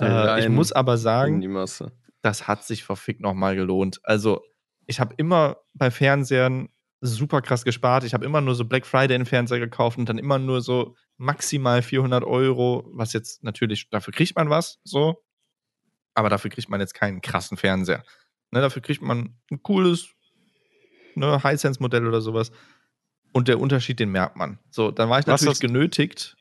Äh, 0.00 0.40
ich 0.44 0.48
muss 0.48 0.72
aber 0.72 0.92
In 0.92 0.98
sagen, 0.98 1.40
die 1.40 1.48
Masse. 1.48 1.92
das 2.22 2.46
hat 2.48 2.64
sich 2.64 2.84
verfickt 2.84 3.20
nochmal 3.20 3.56
gelohnt. 3.56 4.00
Also, 4.04 4.42
ich 4.86 5.00
habe 5.00 5.14
immer 5.16 5.56
bei 5.74 5.90
Fernsehern 5.90 6.68
super 7.00 7.40
krass 7.40 7.64
gespart. 7.64 8.04
Ich 8.04 8.14
habe 8.14 8.24
immer 8.24 8.40
nur 8.40 8.54
so 8.54 8.64
Black 8.64 8.86
Friday 8.86 9.16
in 9.16 9.26
Fernseher 9.26 9.58
gekauft 9.58 9.98
und 9.98 10.08
dann 10.08 10.18
immer 10.18 10.38
nur 10.38 10.60
so 10.60 10.96
maximal 11.16 11.82
400 11.82 12.24
Euro, 12.24 12.88
was 12.92 13.12
jetzt 13.12 13.42
natürlich, 13.42 13.88
dafür 13.90 14.12
kriegt 14.12 14.36
man 14.36 14.50
was, 14.50 14.78
so. 14.84 15.22
Aber 16.14 16.28
dafür 16.28 16.50
kriegt 16.50 16.68
man 16.68 16.80
jetzt 16.80 16.94
keinen 16.94 17.20
krassen 17.20 17.56
Fernseher. 17.56 18.02
Ne, 18.50 18.60
dafür 18.60 18.82
kriegt 18.82 19.00
man 19.00 19.36
ein 19.50 19.62
cooles 19.62 20.08
ne, 21.14 21.42
Hisense-Modell 21.42 22.06
oder 22.06 22.20
sowas. 22.20 22.50
Und 23.32 23.48
der 23.48 23.60
Unterschied, 23.60 24.00
den 24.00 24.10
merkt 24.10 24.36
man. 24.36 24.58
So, 24.70 24.90
dann 24.90 25.08
war 25.08 25.20
ich 25.20 25.26
Was 25.26 25.42
natürlich 25.42 25.60
genötigt. 25.60 26.36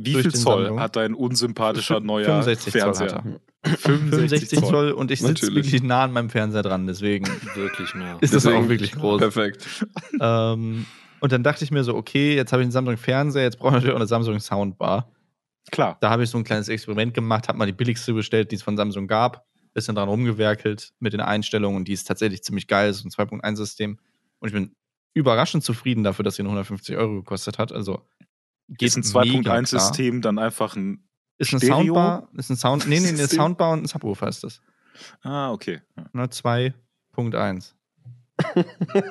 Wie 0.00 0.14
viel 0.14 0.32
Zoll 0.32 0.62
Samsung. 0.64 0.80
hat 0.80 0.96
dein 0.96 1.14
unsympathischer 1.14 2.00
neuer 2.00 2.24
65 2.42 2.72
Zoll 2.72 2.80
Fernseher? 2.82 3.24
er. 3.64 3.76
65 3.78 4.60
Zoll 4.60 4.92
und 4.92 5.10
ich 5.10 5.20
sitze 5.20 5.52
wirklich 5.54 5.82
nah 5.82 6.04
an 6.04 6.12
meinem 6.12 6.30
Fernseher 6.30 6.62
dran, 6.62 6.86
deswegen 6.86 7.26
Wirklich 7.54 7.94
nah. 7.94 8.16
ist 8.20 8.32
das 8.34 8.44
Deswegen- 8.44 8.64
auch 8.64 8.68
wirklich 8.68 8.92
groß. 8.92 9.18
Perfekt. 9.18 9.66
ähm, 10.20 10.86
und 11.20 11.32
dann 11.32 11.42
dachte 11.42 11.64
ich 11.64 11.70
mir 11.72 11.82
so, 11.82 11.96
okay, 11.96 12.36
jetzt 12.36 12.52
habe 12.52 12.62
ich 12.62 12.66
einen 12.66 12.72
Samsung 12.72 12.96
Fernseher, 12.96 13.42
jetzt 13.42 13.58
brauche 13.58 13.70
ich 13.70 13.74
natürlich 13.74 13.94
auch 13.94 13.98
eine 13.98 14.06
Samsung 14.06 14.38
Soundbar. 14.38 15.10
Klar. 15.72 15.98
Da 16.00 16.10
habe 16.10 16.22
ich 16.22 16.30
so 16.30 16.38
ein 16.38 16.44
kleines 16.44 16.68
Experiment 16.68 17.12
gemacht, 17.12 17.48
habe 17.48 17.58
mal 17.58 17.66
die 17.66 17.72
billigste 17.72 18.12
bestellt, 18.14 18.52
die 18.52 18.56
es 18.56 18.62
von 18.62 18.76
Samsung 18.76 19.06
gab, 19.08 19.44
bisschen 19.74 19.96
dran 19.96 20.08
rumgewerkelt 20.08 20.92
mit 21.00 21.12
den 21.12 21.20
Einstellungen 21.20 21.76
und 21.76 21.88
die 21.88 21.92
ist 21.92 22.04
tatsächlich 22.04 22.42
ziemlich 22.42 22.68
geil, 22.68 22.90
ist 22.90 23.04
ein 23.04 23.10
2.1-System 23.10 23.98
und 24.38 24.48
ich 24.48 24.54
bin 24.54 24.74
überraschend 25.14 25.64
zufrieden 25.64 26.04
dafür, 26.04 26.22
dass 26.22 26.36
sie 26.36 26.42
nur 26.44 26.52
150 26.52 26.96
Euro 26.96 27.16
gekostet 27.16 27.58
hat. 27.58 27.72
Also 27.72 28.06
geht 28.68 28.88
Ist 28.96 28.96
ein 28.96 29.22
mega 29.30 29.42
klar. 29.42 29.58
2.1-System 29.58 30.22
dann 30.22 30.38
einfach 30.38 30.76
ein. 30.76 31.04
Ist 31.38 31.52
eine 31.52 31.60
Stereo? 31.60 31.76
Soundbar, 31.94 32.28
ist 32.36 32.50
ein 32.50 32.56
Sound, 32.56 32.86
nee, 32.88 33.00
nee, 33.00 33.08
eine? 33.08 33.28
Soundbar 33.28 33.70
und 33.72 33.84
ein 33.84 33.86
Subwoofer 33.86 34.28
ist 34.28 34.42
das. 34.44 34.60
Ah, 35.22 35.52
okay. 35.52 35.80
Ne, 36.12 36.24
2.1. 36.24 37.72
Ich 38.38 38.44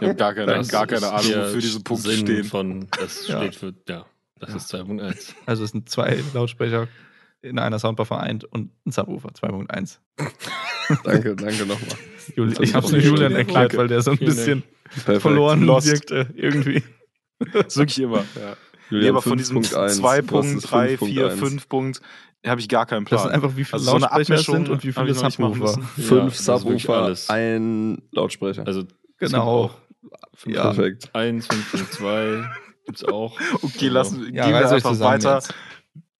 habe 0.02 0.16
gar 0.16 0.34
keine, 0.34 0.46
Das 0.54 0.68
gar 0.70 0.88
keine 0.88 1.10
Ahnung, 1.12 1.32
wofür 1.32 1.60
diese 1.62 1.80
Punkte 1.82 2.10
Sinn 2.12 2.20
stehen. 2.26 2.44
Von, 2.44 2.88
das 3.00 3.28
Ja. 3.28 3.40
steht 3.42 3.56
für, 3.56 3.74
ja, 3.88 4.06
das 4.40 4.54
ist 4.56 4.74
2.1. 4.74 5.34
Also 5.46 5.64
es 5.64 5.72
sind 5.72 5.90
zwei 5.90 6.22
Lautsprecher 6.34 6.88
in 7.42 7.60
einer 7.60 7.80
Soundbar 7.80 8.06
vereint 8.06 8.44
und 8.46 8.72
ein 8.86 8.92
Subwoofer 8.92 9.30
2.1. 9.30 10.00
Danke, 11.04 11.36
danke 11.36 11.66
nochmal. 11.66 11.98
Juli 12.36 12.56
ich 12.62 12.74
habe 12.74 12.86
es 12.86 13.04
Julian 13.06 13.34
erklärt, 13.34 13.58
Danke. 13.72 13.78
weil 13.78 13.88
der 13.88 14.02
so 14.02 14.12
ein 14.12 14.18
Vielen 14.18 14.30
bisschen 14.36 14.64
Perfekt. 14.90 15.22
verloren 15.22 15.62
Lost. 15.64 15.88
wirkte 15.88 16.34
irgendwie. 16.36 16.84
Das 17.54 17.68
ist 17.68 17.78
wirklich 17.78 18.00
immer. 18.00 18.24
Ja. 18.36 18.56
Nee, 18.90 18.98
Julian, 18.98 19.10
aber 19.16 19.22
von 19.22 19.38
diesem 19.38 19.58
5.1, 19.60 19.90
2 19.98 20.18
was 20.20 20.26
Punkt, 20.28 20.58
ist 20.64 20.72
3, 20.72 20.98
4, 20.98 21.32
5.1? 21.32 21.36
5 21.38 21.70
Punkt, 21.70 22.02
habe 22.46 22.62
ich 22.62 22.70
gar 22.70 22.86
keinen 22.86 23.06
Plan. 23.06 23.18
Das 23.18 23.24
sind 23.24 23.32
einfach 23.34 23.58
wie 23.58 23.64
viele 23.66 23.74
Also 23.74 23.92
so 23.92 23.98
Lautsprecher 23.98 24.14
Abmischung 24.34 24.56
sind 24.56 24.70
und 24.70 24.84
wie 24.84 24.92
viele 24.94 25.14
Subwoofer. 25.14 25.82
Fünf 25.98 26.36
Ja, 26.48 26.58
Subwoofer, 26.60 26.94
alles. 27.04 27.30
ein 27.30 28.02
Lautsprecher. 28.12 28.66
Also 28.66 28.84
Genau. 29.20 29.72
Ja. 30.46 30.72
Perfekt. 30.72 31.10
1, 31.14 31.48
5.2 31.50 32.46
gibt's 32.86 33.04
auch. 33.04 33.38
Okay, 33.56 33.68
Also, 33.86 33.90
lassen, 33.90 34.34
Ja, 34.34 34.46
gehen 34.46 34.54
wir 34.54 34.70
einfach 34.72 35.00
weiter. 35.00 35.36
jetzt. 35.36 35.54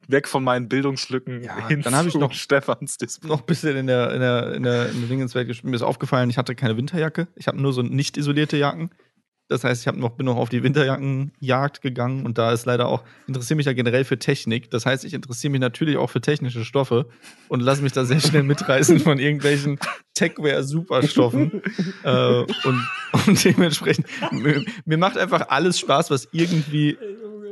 Weg 0.10 0.28
von 0.30 0.44
meinen 0.44 0.70
Bildungslücken 0.70 1.44
Ja, 1.44 1.68
hin 1.68 1.82
dann 1.82 1.94
hab 1.96 2.06
ich 2.08 2.16
noch- 2.16 2.32
Stefans 2.34 2.98
Display. 2.98 3.28
Noch 3.30 3.42
ein 3.42 3.46
bisschen 3.46 3.76
in 3.76 3.88
der, 3.88 4.14
in 4.14 4.20
der, 4.22 4.54
in 4.54 4.64
der, 4.64 4.90
in 4.90 5.00
der 5.02 5.10
Dingenswelt 5.10 5.48
gespielt. 5.50 5.70
Mir 5.70 5.76
ist 5.76 5.82
aufgefallen, 5.82 6.30
ich 6.30 6.38
hatte 6.38 6.56
keine 6.56 6.78
Winterjacke. 6.78 7.28
Ich 7.36 7.48
habe 7.48 7.62
nur 7.62 7.74
so 7.74 7.82
nicht 7.82 8.16
isolierte 8.18 8.56
Jacken. 8.58 8.90
Das 9.50 9.64
heißt, 9.64 9.88
ich 9.88 9.94
noch, 9.94 10.10
bin 10.12 10.26
noch 10.26 10.36
auf 10.36 10.50
die 10.50 10.62
Winterjackenjagd 10.62 11.82
gegangen 11.82 12.26
und 12.26 12.38
da 12.38 12.52
ist 12.52 12.66
leider 12.66 12.88
auch, 12.88 13.04
interessiere 13.28 13.56
mich 13.56 13.66
ja 13.66 13.74
generell 13.74 14.04
für 14.04 14.20
Technik. 14.20 14.70
Das 14.72 14.86
heißt, 14.86 15.06
ich 15.06 15.14
interessiere 15.14 15.52
mich 15.52 15.62
natürlich 15.62 15.96
auch 15.98 16.10
für 16.10 16.20
technische 16.20 16.66
Stoffe 16.66 17.08
und 17.48 17.62
lasse 17.62 17.82
mich 17.82 17.94
da 17.94 18.04
sehr 18.04 18.20
schnell 18.20 18.44
mitreißen 18.44 19.00
von 19.00 19.20
irgendwelchen 19.20 19.80
Techwear-Superstoffen. 20.16 21.62
äh, 22.04 22.40
und, 22.66 22.88
und 23.28 23.46
dementsprechend, 23.46 24.08
mir, 24.32 24.66
mir 24.86 24.98
macht 24.98 25.18
einfach 25.18 25.48
alles 25.50 25.80
Spaß, 25.80 26.12
was 26.12 26.28
irgendwie, 26.34 26.98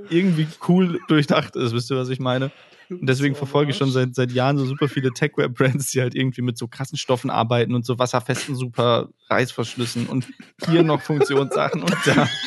irgendwie 0.09 0.47
cool 0.67 0.99
durchdacht 1.07 1.55
ist. 1.55 1.73
Wisst 1.73 1.91
ihr, 1.91 1.97
was 1.97 2.09
ich 2.09 2.19
meine? 2.19 2.51
Und 2.89 3.07
deswegen 3.07 3.35
verfolge 3.35 3.71
ich 3.71 3.77
schon 3.77 3.91
seit, 3.91 4.15
seit 4.15 4.31
Jahren 4.31 4.57
so 4.57 4.65
super 4.65 4.87
viele 4.87 5.11
Techwear-Brands, 5.11 5.91
die 5.91 6.01
halt 6.01 6.15
irgendwie 6.15 6.41
mit 6.41 6.57
so 6.57 6.67
krassen 6.67 6.97
Stoffen 6.97 7.29
arbeiten 7.29 7.73
und 7.73 7.85
so 7.85 7.97
wasserfesten 7.99 8.55
super 8.55 9.09
Reißverschlüssen 9.29 10.07
und 10.07 10.27
hier 10.69 10.83
noch 10.83 11.01
Funktionssachen 11.01 11.81
und 11.81 11.95
da. 12.05 12.27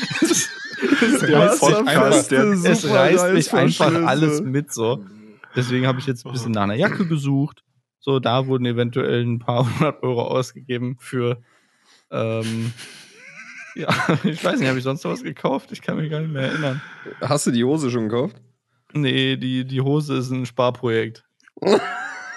Es, 1.01 1.23
reißt 1.23 1.65
einfach, 1.65 2.33
es 2.65 2.89
reißt 2.89 3.33
mich 3.33 3.53
einfach 3.53 3.93
alles 4.05 4.41
mit 4.41 4.73
so. 4.73 5.05
Deswegen 5.57 5.87
habe 5.87 5.99
ich 5.99 6.07
jetzt 6.07 6.25
ein 6.25 6.33
bisschen 6.33 6.53
nach 6.53 6.63
einer 6.63 6.75
Jacke 6.75 7.07
gesucht. 7.07 7.65
So, 7.99 8.21
da 8.21 8.47
wurden 8.47 8.65
eventuell 8.65 9.25
ein 9.25 9.39
paar 9.39 9.67
hundert 9.79 10.03
Euro 10.03 10.23
ausgegeben 10.23 10.97
für 11.01 11.43
ähm, 12.11 12.73
ja, 13.75 13.89
ich 14.25 14.43
weiß 14.45 14.59
nicht, 14.59 14.69
habe 14.69 14.79
ich 14.79 14.85
sonst 14.85 15.05
noch 15.05 15.13
was 15.13 15.23
gekauft? 15.23 15.71
Ich 15.73 15.83
kann 15.83 15.97
mich 15.97 16.11
gar 16.11 16.21
nicht 16.21 16.33
mehr 16.33 16.43
erinnern. 16.43 16.81
Hast 17.21 17.47
du 17.47 17.51
die 17.51 17.65
Hose 17.65 17.91
schon 17.91 18.09
gekauft? 18.09 18.37
Nee, 18.93 19.37
die, 19.37 19.65
die 19.65 19.81
Hose 19.81 20.17
ist 20.17 20.31
ein 20.31 20.47
Sparprojekt. 20.47 21.25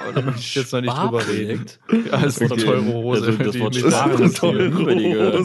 Aber 0.01 0.13
da 0.13 0.21
möchte 0.21 0.41
ich 0.41 0.55
jetzt 0.55 0.73
noch 0.73 0.81
nicht 0.81 0.97
drüber 0.97 1.27
reden. 1.27 1.65
Ja, 1.91 2.23
ist 2.23 2.41
eine 2.41 2.55
teure 2.55 2.85
Hose. 2.85 3.27
Also 3.27 3.43
das 3.43 3.59
Wort 3.59 3.75
eine 3.77 4.25
ist 4.25 4.43
über 4.43 4.95
die 4.95 5.11
gehört. 5.11 5.35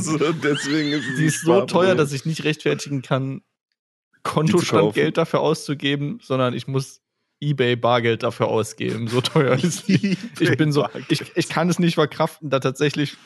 deswegen 0.42 0.92
ist 0.92 1.08
es 1.10 1.16
die 1.18 1.24
ist 1.26 1.42
so 1.42 1.60
teuer, 1.66 1.94
dass 1.94 2.12
ich 2.12 2.24
nicht 2.24 2.44
rechtfertigen 2.44 3.02
kann. 3.02 3.42
Kontostandgeld 4.22 5.18
dafür 5.18 5.40
auszugeben, 5.40 6.18
sondern 6.22 6.54
ich 6.54 6.66
muss 6.66 7.00
eBay 7.40 7.76
Bargeld 7.76 8.22
dafür 8.22 8.48
ausgeben. 8.48 9.08
So 9.08 9.20
teuer 9.20 9.54
ist 9.62 9.88
die. 9.88 10.16
Ich 10.40 10.56
bin 10.56 10.72
so, 10.72 10.86
ich, 11.08 11.22
ich 11.36 11.48
kann 11.48 11.68
es 11.68 11.78
nicht 11.78 11.94
verkraften, 11.94 12.50
da 12.50 12.58
tatsächlich 12.58 13.16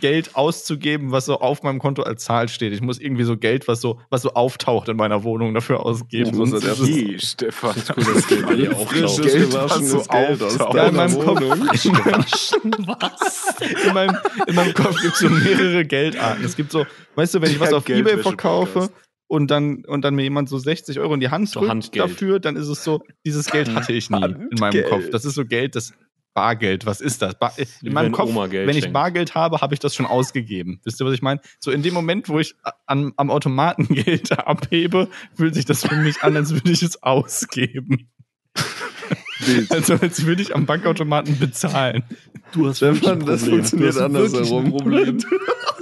Geld 0.00 0.34
auszugeben, 0.36 1.12
was 1.12 1.26
so 1.26 1.40
auf 1.40 1.62
meinem 1.62 1.78
Konto 1.78 2.02
als 2.02 2.24
Zahl 2.24 2.48
steht. 2.48 2.72
Ich 2.72 2.80
muss 2.80 2.98
irgendwie 2.98 3.24
so 3.24 3.36
Geld, 3.36 3.68
was 3.68 3.80
so, 3.80 4.00
was 4.10 4.22
so 4.22 4.32
auftaucht 4.34 4.88
in 4.88 4.96
meiner 4.96 5.22
Wohnung, 5.24 5.54
dafür 5.54 5.84
ausgeben. 5.84 6.30
Ich 6.30 6.34
muss 6.34 6.50
Sonst 6.50 6.66
das 6.66 6.80
ist 6.80 7.30
Stefan. 7.32 7.74
Cool, 7.96 8.14
dass 8.14 8.26
Geld 8.26 8.46
bei 8.46 8.54
dir 8.56 8.74
Frisches. 8.76 9.32
Geld, 9.32 9.52
was 9.52 9.90
so 9.90 10.02
Geld 10.02 10.42
aus. 10.42 10.58
Ja, 10.58 10.86
in 10.88 10.96
meinem 10.96 11.18
Kopf. 11.18 11.40
Wohnung. 11.40 11.68
in 13.86 13.94
meinem, 13.94 14.16
in 14.46 14.54
meinem 14.54 14.74
Kopf 14.74 15.00
gibt 15.00 15.14
es 15.14 15.20
so 15.20 15.28
mehrere 15.28 15.84
Geldarten. 15.84 16.44
Es 16.44 16.56
gibt 16.56 16.72
so, 16.72 16.86
weißt 17.14 17.34
du, 17.34 17.42
wenn 17.42 17.50
ich 17.50 17.60
was 17.60 17.72
auf 17.72 17.88
Ebay 17.88 18.02
Geldwäsche-Podcast. 18.02 18.72
verkaufe 18.72 18.90
und 19.28 19.50
dann, 19.50 19.84
und 19.86 20.04
dann 20.04 20.14
mir 20.14 20.22
jemand 20.22 20.48
so 20.48 20.58
60 20.58 20.98
Euro 21.00 21.14
in 21.14 21.20
die 21.20 21.30
Hand 21.30 21.48
So 21.48 21.60
drückt 21.60 21.70
Handgeld. 21.70 22.10
dafür, 22.10 22.40
dann 22.40 22.56
ist 22.56 22.68
es 22.68 22.84
so, 22.84 23.02
dieses 23.24 23.46
Geld 23.46 23.74
hatte 23.74 23.92
ich 23.92 24.10
nie 24.10 24.16
in 24.24 24.48
meinem 24.58 24.60
Handgeld. 24.60 24.88
Kopf. 24.88 25.10
Das 25.10 25.24
ist 25.24 25.34
so 25.34 25.44
Geld, 25.44 25.74
das 25.74 25.92
Bargeld. 26.36 26.84
Was 26.84 27.00
ist 27.00 27.22
das? 27.22 27.34
Bar 27.36 27.54
in 27.56 27.94
meinem 27.94 28.06
wenn 28.06 28.12
Kopf, 28.12 28.34
wenn 28.34 28.68
ich 28.68 28.84
schenkt. 28.84 28.92
Bargeld 28.92 29.34
habe, 29.34 29.62
habe 29.62 29.72
ich 29.72 29.80
das 29.80 29.94
schon 29.94 30.04
ausgegeben. 30.04 30.80
Wisst 30.84 31.00
ihr, 31.00 31.06
was 31.06 31.14
ich 31.14 31.22
meine? 31.22 31.40
So 31.58 31.70
in 31.70 31.82
dem 31.82 31.94
Moment, 31.94 32.28
wo 32.28 32.38
ich 32.38 32.54
an, 32.84 33.12
am 33.16 33.30
Automaten 33.30 33.88
Geld 33.88 34.38
abhebe, 34.46 35.08
fühlt 35.34 35.54
sich 35.54 35.64
das 35.64 35.86
für 35.86 35.96
mich 35.96 36.22
an, 36.22 36.36
als 36.36 36.52
würde 36.52 36.70
ich 36.70 36.82
es 36.82 37.02
ausgeben. 37.02 38.10
also 39.70 39.94
als 39.94 40.26
würde 40.26 40.42
ich 40.42 40.54
am 40.54 40.66
Bankautomaten 40.66 41.38
bezahlen. 41.38 42.04
Du 42.52 42.68
hast 42.68 42.76
Stefan, 42.76 43.24
das 43.24 43.48
funktioniert 43.48 43.96
andersherum. 43.96 44.70
Problem. 44.70 45.18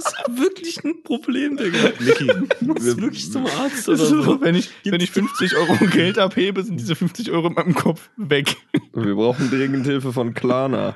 Hast 0.05 0.37
wirklich 0.37 0.83
ein 0.83 1.03
Problem, 1.03 1.57
Digga. 1.57 1.91
Niki, 1.99 2.27
Du 2.27 2.65
musst 2.65 3.01
wirklich 3.01 3.31
zum 3.31 3.45
Arzt 3.45 3.87
Das 3.87 3.99
oder 3.99 4.03
ist 4.03 4.09
so, 4.09 4.21
so. 4.21 4.41
wenn, 4.41 4.55
ich, 4.55 4.69
wenn 4.85 5.01
ich 5.01 5.11
50 5.11 5.55
Euro 5.55 5.73
Geld 5.87 6.19
abhebe, 6.19 6.63
sind 6.63 6.79
diese 6.79 6.95
50 6.95 7.31
Euro 7.31 7.47
in 7.47 7.53
meinem 7.53 7.73
Kopf 7.75 8.09
weg. 8.17 8.55
Wir 8.93 9.15
brauchen 9.15 9.49
dringend 9.49 9.85
Hilfe 9.85 10.13
von 10.13 10.33
Klarna. 10.33 10.95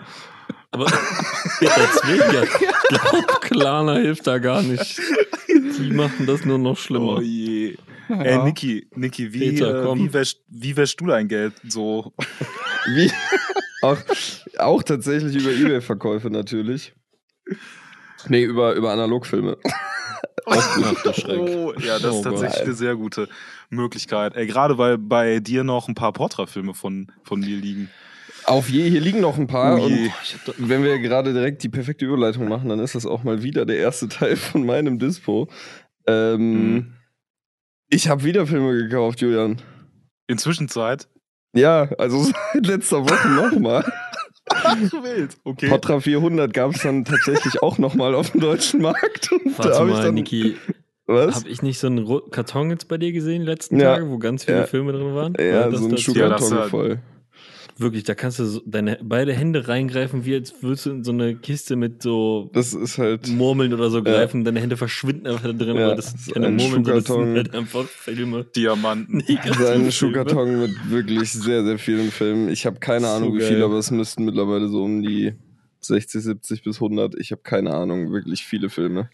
Aber 0.71 0.85
ja, 1.61 1.71
deswegen 1.77 2.33
ja. 2.33 2.43
Ich 2.43 2.49
glaube, 2.89 3.27
Klarna 3.41 3.95
hilft 3.97 4.27
da 4.27 4.37
gar 4.37 4.61
nicht. 4.61 5.01
Die 5.47 5.91
machen 5.91 6.25
das 6.25 6.45
nur 6.45 6.59
noch 6.59 6.77
schlimmer. 6.77 7.17
oh 7.17 7.21
je. 7.21 7.75
Ja. 8.09 8.21
Ey, 8.21 8.43
Niki, 8.43 8.87
Niki, 8.95 9.33
wie, 9.33 9.39
Peter, 9.51 9.91
äh, 9.91 9.95
wie, 9.95 10.11
wäschst, 10.13 10.41
wie 10.47 10.75
wäschst 10.75 10.99
du 10.99 11.07
dein 11.07 11.27
Geld 11.27 11.53
so? 11.67 12.13
Wie? 12.95 13.11
auch, 13.83 13.97
auch 14.57 14.83
tatsächlich 14.83 15.35
über 15.35 15.51
Ebay-Verkäufe 15.51 16.29
natürlich. 16.31 16.93
Nee, 18.27 18.43
über, 18.43 18.73
über 18.73 18.91
Analogfilme. 18.91 19.57
Oh, 20.45 21.73
ja, 21.79 21.99
das 21.99 22.05
Oh 22.13 22.17
ist 22.17 22.21
tatsächlich 22.23 22.57
Gott. 22.57 22.65
eine 22.65 22.73
sehr 22.73 22.95
gute 22.95 23.29
Möglichkeit. 23.69 24.35
Ey, 24.35 24.47
gerade 24.47 24.79
weil 24.79 24.97
bei 24.97 25.39
dir 25.39 25.63
noch 25.63 25.87
ein 25.87 25.93
paar 25.93 26.11
Portra-Filme 26.11 26.73
von, 26.73 27.11
von 27.23 27.39
mir 27.41 27.55
liegen. 27.57 27.89
Auf 28.45 28.67
je, 28.69 28.89
hier 28.89 29.01
liegen 29.01 29.19
noch 29.19 29.37
ein 29.37 29.45
paar. 29.45 29.77
Oh 29.79 29.83
und 29.85 30.11
wenn 30.57 30.83
wir 30.83 30.97
gerade 30.99 31.33
direkt 31.33 31.61
die 31.61 31.69
perfekte 31.69 32.05
Überleitung 32.05 32.47
machen, 32.47 32.69
dann 32.69 32.79
ist 32.79 32.95
das 32.95 33.05
auch 33.05 33.23
mal 33.23 33.43
wieder 33.43 33.65
der 33.65 33.77
erste 33.77 34.07
Teil 34.07 34.35
von 34.37 34.65
meinem 34.65 34.97
Dispo. 34.97 35.49
Ähm, 36.07 36.73
Mhm. 36.73 36.93
Ich 37.91 38.07
habe 38.07 38.23
wieder 38.23 38.47
Filme 38.47 38.73
gekauft, 38.75 39.21
Julian. 39.21 39.61
Inzwischenzeit. 40.27 41.07
Ja, 41.53 41.89
also 41.97 42.23
seit 42.53 42.65
letzter 42.65 43.03
Woche 43.03 43.27
nochmal. 43.29 43.91
Wild. 45.03 45.37
Okay. 45.43 45.67
Potra 45.69 45.99
400 45.99 46.53
gab 46.53 46.75
es 46.75 46.81
dann 46.83 47.05
tatsächlich 47.05 47.61
auch 47.61 47.77
nochmal 47.77 48.15
auf 48.15 48.31
dem 48.31 48.41
deutschen 48.41 48.81
Markt. 48.81 49.31
Und 49.31 49.57
da 49.57 49.63
Warte 49.63 49.79
hab 49.79 49.87
ich 49.87 49.93
mal, 49.93 50.03
dann, 50.03 50.13
Niki, 50.15 50.55
Was? 51.07 51.35
habe 51.35 51.49
ich 51.49 51.61
nicht 51.61 51.79
so 51.79 51.87
einen 51.87 52.05
Karton 52.31 52.69
jetzt 52.69 52.87
bei 52.87 52.97
dir 52.97 53.11
gesehen, 53.11 53.41
die 53.41 53.47
letzten 53.47 53.79
Ja. 53.79 53.95
Tage, 53.95 54.09
wo 54.09 54.17
ganz 54.17 54.45
viele 54.45 54.59
Ja. 54.59 54.65
Filme 54.67 54.91
drin 54.91 55.13
waren? 55.15 55.33
Ja, 55.39 55.61
War 55.65 55.69
das 55.71 55.79
so 55.81 55.87
ein 55.87 55.97
Schuhkarton 55.97 56.69
voll. 56.69 56.99
Wirklich, 57.79 58.03
da 58.03 58.13
kannst 58.13 58.39
du 58.39 58.45
so 58.45 58.61
deine 58.65 58.99
beide 59.01 59.33
Hände 59.33 59.67
reingreifen, 59.67 60.25
wie 60.25 60.35
als 60.35 60.53
würdest 60.61 60.85
du 60.85 60.89
in 60.91 61.03
so 61.03 61.11
eine 61.11 61.35
Kiste 61.35 61.75
mit 61.75 62.03
so 62.03 62.49
Das 62.53 62.73
ist 62.73 62.97
halt. 62.97 63.27
Murmeln 63.29 63.73
oder 63.73 63.89
so 63.89 64.03
greifen. 64.03 64.43
Deine 64.43 64.59
Hände 64.59 64.75
verschwinden 64.77 65.27
einfach 65.27 65.43
da 65.43 65.53
drin, 65.53 65.77
Ja, 65.77 65.85
aber 65.87 65.95
das 65.95 66.11
das 66.13 66.21
ist 66.27 66.33
keine 66.33 66.47
ein 66.47 66.55
Murmeln, 66.57 66.83
das 66.83 67.05
Schuhkarton. 67.07 67.25
sind 67.25 67.35
halt 67.37 67.55
einfach 67.55 67.85
Filme. 67.85 68.45
Diamanten. 68.55 69.17
Negative 69.17 69.53
Sein 69.63 69.75
Filme. 69.75 69.91
Schuhkarton 69.93 70.59
mit 70.61 70.89
wirklich 70.91 71.31
sehr, 71.31 71.63
sehr 71.63 71.77
vielen 71.79 72.11
Filmen. 72.11 72.49
Ich 72.49 72.65
habe 72.65 72.79
keine 72.79 73.07
So 73.07 73.13
Ahnung, 73.13 73.37
wie 73.37 73.41
viele, 73.41 73.63
aber 73.65 73.77
es 73.77 73.91
müssten 73.91 74.25
mittlerweile 74.25 74.67
so 74.67 74.83
um 74.83 75.01
die 75.01 75.33
60, 75.81 76.21
70 76.23 76.63
bis 76.63 76.75
100. 76.77 77.15
Ich 77.19 77.31
habe 77.31 77.41
keine 77.41 77.73
Ahnung, 77.73 78.11
wirklich 78.11 78.43
viele 78.45 78.69
Filme. 78.69 79.09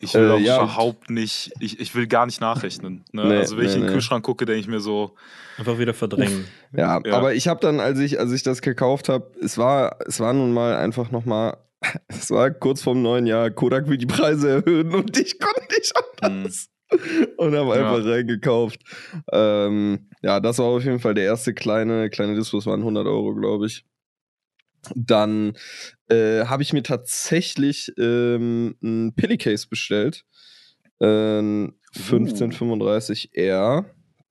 Ich 0.00 0.14
will 0.14 0.28
Äh, 0.28 0.30
auch 0.32 0.38
ja. 0.40 0.56
überhaupt 0.56 1.10
nicht, 1.10 1.52
ich, 1.60 1.78
ich 1.80 1.94
will 1.94 2.06
gar 2.06 2.26
nicht 2.26 2.40
nachrechnen. 2.40 3.04
Ne? 3.12 3.26
Nee, 3.26 3.36
also 3.36 3.56
wenn 3.56 3.64
ich 3.64 3.70
nee, 3.70 3.74
in 3.76 3.80
den 3.82 3.86
nee. 3.88 3.92
Kühlschrank 3.94 4.24
gucke, 4.24 4.44
denke 4.46 4.60
ich 4.60 4.68
mir 4.68 4.80
so, 4.80 5.14
Einfach 5.58 5.78
wieder 5.78 5.94
verdrängen. 5.94 6.46
Ja, 6.76 7.00
Ja. 7.04 7.14
aber 7.16 7.34
ich 7.34 7.46
habe 7.48 7.60
dann, 7.60 7.80
als 7.80 7.98
ich, 7.98 8.18
als 8.18 8.32
ich 8.32 8.42
das 8.42 8.62
gekauft 8.62 9.08
habe, 9.08 9.30
es 9.42 9.58
war, 9.58 9.98
es 10.06 10.18
war 10.20 10.32
nun 10.32 10.52
mal 10.52 10.76
einfach 10.76 11.10
nochmal, 11.10 11.56
es 12.08 12.30
war 12.30 12.50
kurz 12.50 12.82
vorm 12.82 13.02
neuen 13.02 13.26
Jahr, 13.26 13.50
Kodak 13.50 13.88
will 13.88 13.98
die 13.98 14.06
Preise 14.06 14.48
erhöhen 14.50 14.94
und 14.94 15.16
ich 15.18 15.38
konnte 15.38 15.74
nicht 15.76 15.92
anders. 16.22 16.68
Und 17.36 17.54
habe 17.54 17.76
Ja. 17.78 17.92
einfach 17.94 18.04
reingekauft. 18.10 18.80
Ähm, 19.32 20.08
ja, 20.22 20.40
das 20.40 20.58
war 20.58 20.66
auf 20.66 20.82
jeden 20.84 20.98
Fall 20.98 21.14
der 21.14 21.24
erste 21.24 21.54
kleine, 21.54 22.10
kleine 22.10 22.34
Dispo, 22.34 22.56
das 22.58 22.66
waren 22.66 22.80
100 22.80 23.06
Euro, 23.06 23.34
glaube 23.34 23.66
ich. 23.66 23.84
Dann 24.94 25.52
äh, 26.08 26.44
habe 26.46 26.62
ich 26.62 26.72
mir 26.72 26.82
tatsächlich 26.82 27.92
ähm, 27.98 28.76
ein 28.82 29.12
Pillicase 29.14 29.66
bestellt. 29.68 30.24
Ähm, 31.00 31.74
1535R 31.94 33.84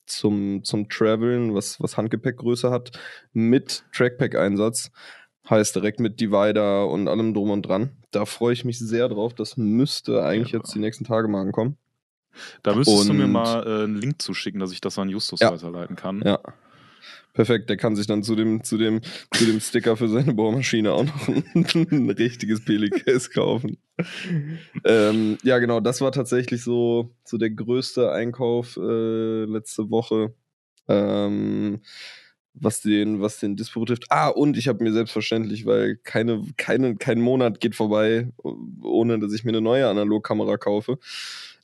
zum, 0.05 0.63
zum 0.63 0.89
Traveln, 0.89 1.53
was, 1.53 1.79
was 1.81 1.97
Handgepäckgröße 1.97 2.71
hat, 2.71 2.91
mit 3.33 3.83
Trackpack-Einsatz. 3.93 4.91
Heißt 5.49 5.75
direkt 5.75 5.99
mit 5.99 6.19
Divider 6.19 6.87
und 6.87 7.07
allem 7.07 7.33
drum 7.33 7.49
und 7.49 7.63
dran. 7.63 7.91
Da 8.11 8.25
freue 8.25 8.53
ich 8.53 8.65
mich 8.65 8.77
sehr 8.79 9.09
drauf. 9.09 9.33
Das 9.33 9.57
müsste 9.57 10.23
eigentlich 10.23 10.51
Ja. 10.53 10.59
jetzt 10.59 10.73
die 10.75 10.79
nächsten 10.79 11.05
Tage 11.05 11.27
mal 11.27 11.41
ankommen. 11.41 11.77
da 12.61 12.75
müsstest 12.75 13.09
du 13.09 13.13
mir 13.13 13.23
Und- 13.25 13.31
mal 13.31 13.65
äh, 13.65 13.83
einen 13.83 13.95
Link 13.95 14.21
zuschicken, 14.21 14.59
dass 14.59 14.71
ich 14.71 14.79
das 14.81 14.99
an 14.99 15.09
Justus 15.09 15.39
Ja. 15.39 15.51
weiterleiten 15.51 15.95
kann. 15.95 16.21
Ja. 16.23 16.39
Perfekt, 17.33 17.69
der 17.69 17.77
kann 17.77 17.95
sich 17.95 18.07
dann 18.07 18.23
zu 18.23 18.35
dem, 18.35 18.63
zu 18.63 18.77
dem, 18.77 19.01
zu 19.31 19.45
dem 19.45 19.59
Sticker 19.59 19.95
für 19.95 20.09
seine 20.09 20.33
Bohrmaschine 20.33 20.91
auch 20.91 21.05
noch 21.05 21.27
ein, 21.27 21.43
ein 21.91 22.09
richtiges 22.17 22.65
Pelicase 22.65 23.29
kaufen. 23.29 23.77
ähm, 24.83 25.37
ja, 25.43 25.59
genau, 25.59 25.79
das 25.79 26.01
war 26.01 26.11
tatsächlich 26.11 26.63
so, 26.63 27.15
so 27.23 27.37
der 27.37 27.51
größte 27.51 28.11
Einkauf 28.11 28.77
äh, 28.77 29.45
letzte 29.45 29.89
Woche. 29.89 30.33
Ähm, 30.87 31.81
was 32.53 32.81
den, 32.81 33.21
was 33.21 33.39
den 33.39 33.55
Dispo 33.55 33.79
betrifft. 33.81 34.05
Ah, 34.09 34.27
und 34.27 34.57
ich 34.57 34.67
habe 34.67 34.83
mir 34.83 34.91
selbstverständlich, 34.91 35.65
weil 35.65 35.97
keine, 35.97 36.43
keine, 36.57 36.95
kein 36.95 37.21
Monat 37.21 37.59
geht 37.59 37.75
vorbei, 37.75 38.29
ohne 38.81 39.19
dass 39.19 39.33
ich 39.33 39.43
mir 39.43 39.51
eine 39.51 39.61
neue 39.61 39.87
Analogkamera 39.87 40.57
kaufe. 40.57 40.97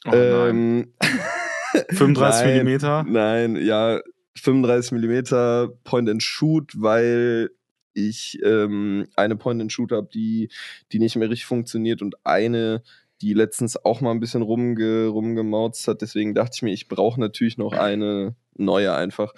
Oh, 0.06 0.12
ähm, 0.14 0.94
35 1.90 2.18
nein, 2.18 2.54
Millimeter? 2.54 3.04
Nein, 3.08 3.56
ja, 3.58 4.00
35 4.38 4.92
Millimeter 4.92 5.70
Point 5.84 6.10
and 6.10 6.24
Shoot, 6.24 6.74
weil 6.76 7.52
ich 7.94 8.40
ähm, 8.44 9.08
eine 9.16 9.36
Point 9.36 9.62
and 9.62 9.72
Shoot 9.72 9.92
habe, 9.92 10.10
die, 10.14 10.50
die 10.92 11.00
nicht 11.00 11.16
mehr 11.16 11.30
richtig 11.30 11.46
funktioniert 11.46 12.02
und 12.02 12.16
eine, 12.26 12.84
die 13.22 13.34
letztens 13.34 13.78
auch 13.84 14.02
mal 14.02 14.12
ein 14.12 14.20
bisschen 14.20 14.42
rumge, 14.42 15.08
rumgemauzt 15.08 15.88
hat. 15.88 16.02
Deswegen 16.02 16.34
dachte 16.34 16.52
ich 16.56 16.62
mir, 16.62 16.74
ich 16.74 16.88
brauche 16.88 17.20
natürlich 17.20 17.58
noch 17.58 17.74
eine 17.74 18.36
neue 18.56 18.94
einfach. 18.94 19.34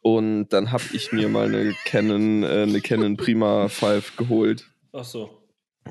Und 0.00 0.48
dann 0.48 0.72
habe 0.72 0.84
ich 0.92 1.12
mir 1.12 1.28
mal 1.28 1.46
eine 1.48 1.74
Canon, 1.84 2.42
äh, 2.42 2.62
eine 2.62 2.80
Canon 2.80 3.16
Prima 3.16 3.68
5 3.68 4.16
geholt. 4.16 4.66
Ach 4.92 5.04
so. 5.04 5.30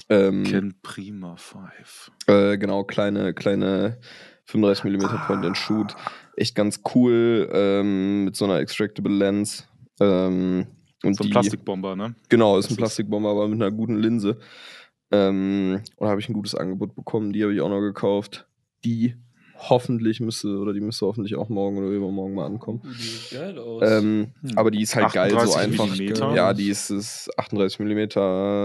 Ähm, 0.10 0.44
Ken 0.44 0.76
Prima 0.82 1.36
5. 1.36 2.12
äh, 2.28 2.58
genau, 2.58 2.84
kleine, 2.84 3.34
kleine 3.34 4.00
35 4.46 4.86
mm 4.86 5.26
Point 5.28 5.46
and 5.46 5.58
Shoot. 5.58 5.96
Echt 6.38 6.56
ganz 6.56 6.82
cool, 6.96 7.50
ähm, 7.52 8.24
mit 8.26 8.36
so 8.36 8.46
einer 8.46 8.60
Extractable 8.60 9.12
Lens. 9.12 9.68
Ähm, 10.00 10.68
und 11.04 11.16
So 11.16 11.24
ein 11.24 11.28
die, 11.28 11.32
Plastikbomber, 11.32 11.96
ne? 11.96 12.16
Genau, 12.30 12.58
ist 12.58 12.66
Das 12.66 12.72
ein 12.72 12.74
ist- 12.74 12.78
Plastikbomber, 12.78 13.30
aber 13.32 13.48
mit 13.48 13.62
einer 13.62 13.72
guten 13.72 13.98
Linse. 13.98 14.38
Ähm, 15.12 15.82
und 15.96 16.06
da 16.06 16.10
habe 16.12 16.22
ich 16.22 16.30
ein 16.30 16.34
gutes 16.34 16.54
Angebot 16.56 16.96
bekommen, 16.96 17.34
die 17.34 17.44
habe 17.44 17.54
ich 17.54 17.62
auch 17.62 17.70
noch 17.70 17.82
gekauft. 17.82 18.48
Die 18.86 19.16
hoffentlich 19.58 20.20
müsste, 20.20 20.58
oder 20.60 20.74
die 20.74 20.82
müsste 20.82 21.08
hoffentlich 21.08 21.36
auch 21.36 21.50
morgen 21.50 21.78
oder 21.80 21.88
übermorgen 21.88 22.36
mal 22.36 22.46
ankommen. 22.46 22.82
Die 22.84 22.94
sieht 23.02 23.32
geil 23.32 23.58
aus. 23.58 23.82
Ähm, 23.84 24.28
Hm. 24.42 24.58
aber 24.58 24.70
die 24.70 24.82
ist 24.84 24.96
halt 24.96 25.12
geil, 25.14 25.32
so 25.32 25.38
38 25.38 25.58
einfach. 25.64 25.90
Millimeter. 25.98 26.36
Ja, 26.36 26.54
die 26.54 26.70
ist, 26.70 26.92
ist 26.92 27.30
38 27.38 27.80
mm 27.80 27.98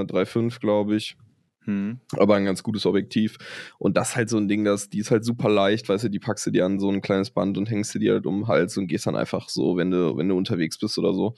3,5, 0.06 0.60
glaube 0.60 0.96
ich. 0.96 1.16
Hm. 1.64 2.00
aber 2.16 2.34
ein 2.34 2.44
ganz 2.44 2.62
gutes 2.62 2.86
Objektiv. 2.86 3.38
Und 3.78 3.96
das 3.96 4.10
ist 4.10 4.16
halt 4.16 4.28
so 4.28 4.36
ein 4.36 4.48
Ding, 4.48 4.64
das, 4.64 4.90
die 4.90 4.98
ist 4.98 5.10
halt 5.10 5.24
super 5.24 5.48
leicht, 5.48 5.88
weißt 5.88 6.04
du, 6.04 6.08
die 6.08 6.18
packst 6.18 6.44
du 6.46 6.50
dir 6.50 6.66
an 6.66 6.80
so 6.80 6.90
ein 6.90 7.00
kleines 7.02 7.30
Band 7.30 7.56
und 7.56 7.70
hängst 7.70 7.94
du 7.94 7.98
dir 8.00 8.14
halt 8.14 8.26
um 8.26 8.40
den 8.40 8.48
Hals 8.48 8.76
und 8.76 8.88
gehst 8.88 9.06
dann 9.06 9.14
einfach 9.16 9.48
so, 9.48 9.76
wenn 9.76 9.90
du, 9.90 10.16
wenn 10.16 10.28
du 10.28 10.36
unterwegs 10.36 10.78
bist 10.78 10.98
oder 10.98 11.14
so, 11.14 11.34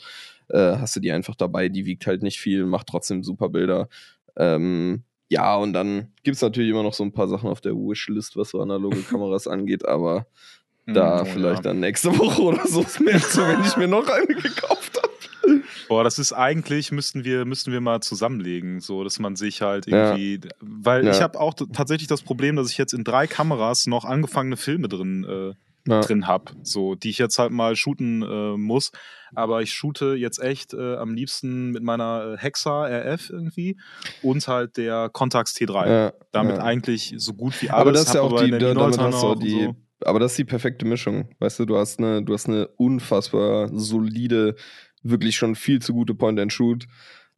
äh, 0.48 0.76
hast 0.78 0.96
du 0.96 1.00
die 1.00 1.12
einfach 1.12 1.34
dabei, 1.34 1.68
die 1.68 1.84
wiegt 1.86 2.06
halt 2.06 2.22
nicht 2.22 2.38
viel, 2.38 2.64
macht 2.66 2.86
trotzdem 2.86 3.22
super 3.22 3.48
Bilder. 3.50 3.88
Ähm, 4.36 5.04
ja, 5.28 5.56
und 5.56 5.72
dann 5.72 6.12
gibt's 6.22 6.42
natürlich 6.42 6.70
immer 6.70 6.82
noch 6.82 6.94
so 6.94 7.02
ein 7.04 7.12
paar 7.12 7.28
Sachen 7.28 7.48
auf 7.48 7.60
der 7.60 7.72
Wishlist, 7.74 8.36
was 8.36 8.50
so 8.50 8.60
analoge 8.60 9.02
Kameras 9.10 9.46
angeht, 9.46 9.86
aber 9.86 10.26
da 10.86 11.22
Oh, 11.22 11.24
vielleicht 11.24 11.64
ja. 11.64 11.70
dann 11.70 11.80
nächste 11.80 12.10
Woche 12.18 12.42
oder 12.42 12.66
so 12.66 12.82
ist 12.82 13.00
mir 13.00 13.18
zu, 13.18 13.40
wenn 13.40 13.60
ich 13.64 13.76
mir 13.76 13.88
noch 13.88 14.06
eine 14.08 14.26
gekauft 14.26 14.98
habe. 15.02 15.03
Boah, 15.88 16.04
das 16.04 16.18
ist 16.18 16.32
eigentlich, 16.32 16.92
müssten 16.92 17.24
wir, 17.24 17.44
müssten 17.44 17.72
wir 17.72 17.80
mal 17.80 18.00
zusammenlegen, 18.00 18.80
so 18.80 19.04
dass 19.04 19.18
man 19.18 19.36
sich 19.36 19.62
halt 19.62 19.86
irgendwie. 19.86 20.40
Weil 20.60 21.04
Ja. 21.04 21.10
ich 21.12 21.20
habe 21.22 21.38
auch 21.40 21.54
tatsächlich 21.54 22.08
das 22.08 22.22
Problem, 22.22 22.56
dass 22.56 22.70
ich 22.70 22.78
jetzt 22.78 22.94
in 22.94 23.04
drei 23.04 23.26
Kameras 23.26 23.86
noch 23.86 24.04
angefangene 24.04 24.56
Filme 24.56 24.88
drin, 24.88 25.24
äh, 25.24 25.54
Ja. 25.86 26.00
drin 26.00 26.26
habe, 26.26 26.52
so, 26.62 26.94
die 26.94 27.10
ich 27.10 27.18
jetzt 27.18 27.38
halt 27.38 27.52
mal 27.52 27.76
shooten 27.76 28.22
äh, 28.22 28.56
muss. 28.56 28.90
Aber 29.34 29.60
ich 29.60 29.72
shoote 29.74 30.14
jetzt 30.14 30.38
echt 30.40 30.72
äh, 30.72 30.94
am 30.96 31.12
liebsten 31.14 31.72
mit 31.72 31.82
meiner 31.82 32.34
äh, 32.34 32.38
Hexa 32.38 32.86
RF 32.86 33.28
irgendwie 33.28 33.76
und 34.22 34.46
halt 34.48 34.76
der 34.78 35.10
Contax 35.12 35.54
T3. 35.54 35.88
Ja, 35.88 36.12
Damit 36.32 36.56
ja. 36.56 36.62
eigentlich 36.62 37.12
so 37.18 37.34
gut 37.34 37.60
wie 37.60 37.68
alles. 37.68 37.80
Aber 37.82 37.92
das 37.92 38.02
ist 38.06 38.14
ja 38.14 38.22
auch 38.22 38.40
die, 38.42 38.50
da, 38.52 38.58
damit 38.72 38.98
hast 38.98 39.22
du 39.22 39.26
auch 39.26 39.34
die, 39.34 39.64
so. 39.64 39.76
aber 40.06 40.20
das 40.20 40.32
ist 40.32 40.38
die 40.38 40.44
perfekte 40.44 40.86
Mischung. 40.86 41.28
Weißt 41.40 41.58
du, 41.58 41.66
du 41.66 41.76
hast 41.76 41.98
eine, 41.98 42.22
du 42.22 42.32
hast 42.32 42.48
eine 42.48 42.68
unfassbar 42.78 43.68
solide, 43.72 44.54
wirklich 45.04 45.36
schon 45.36 45.54
viel 45.54 45.80
zu 45.80 45.94
gute 45.94 46.14
Point 46.14 46.40
and 46.40 46.52
Shoot. 46.52 46.86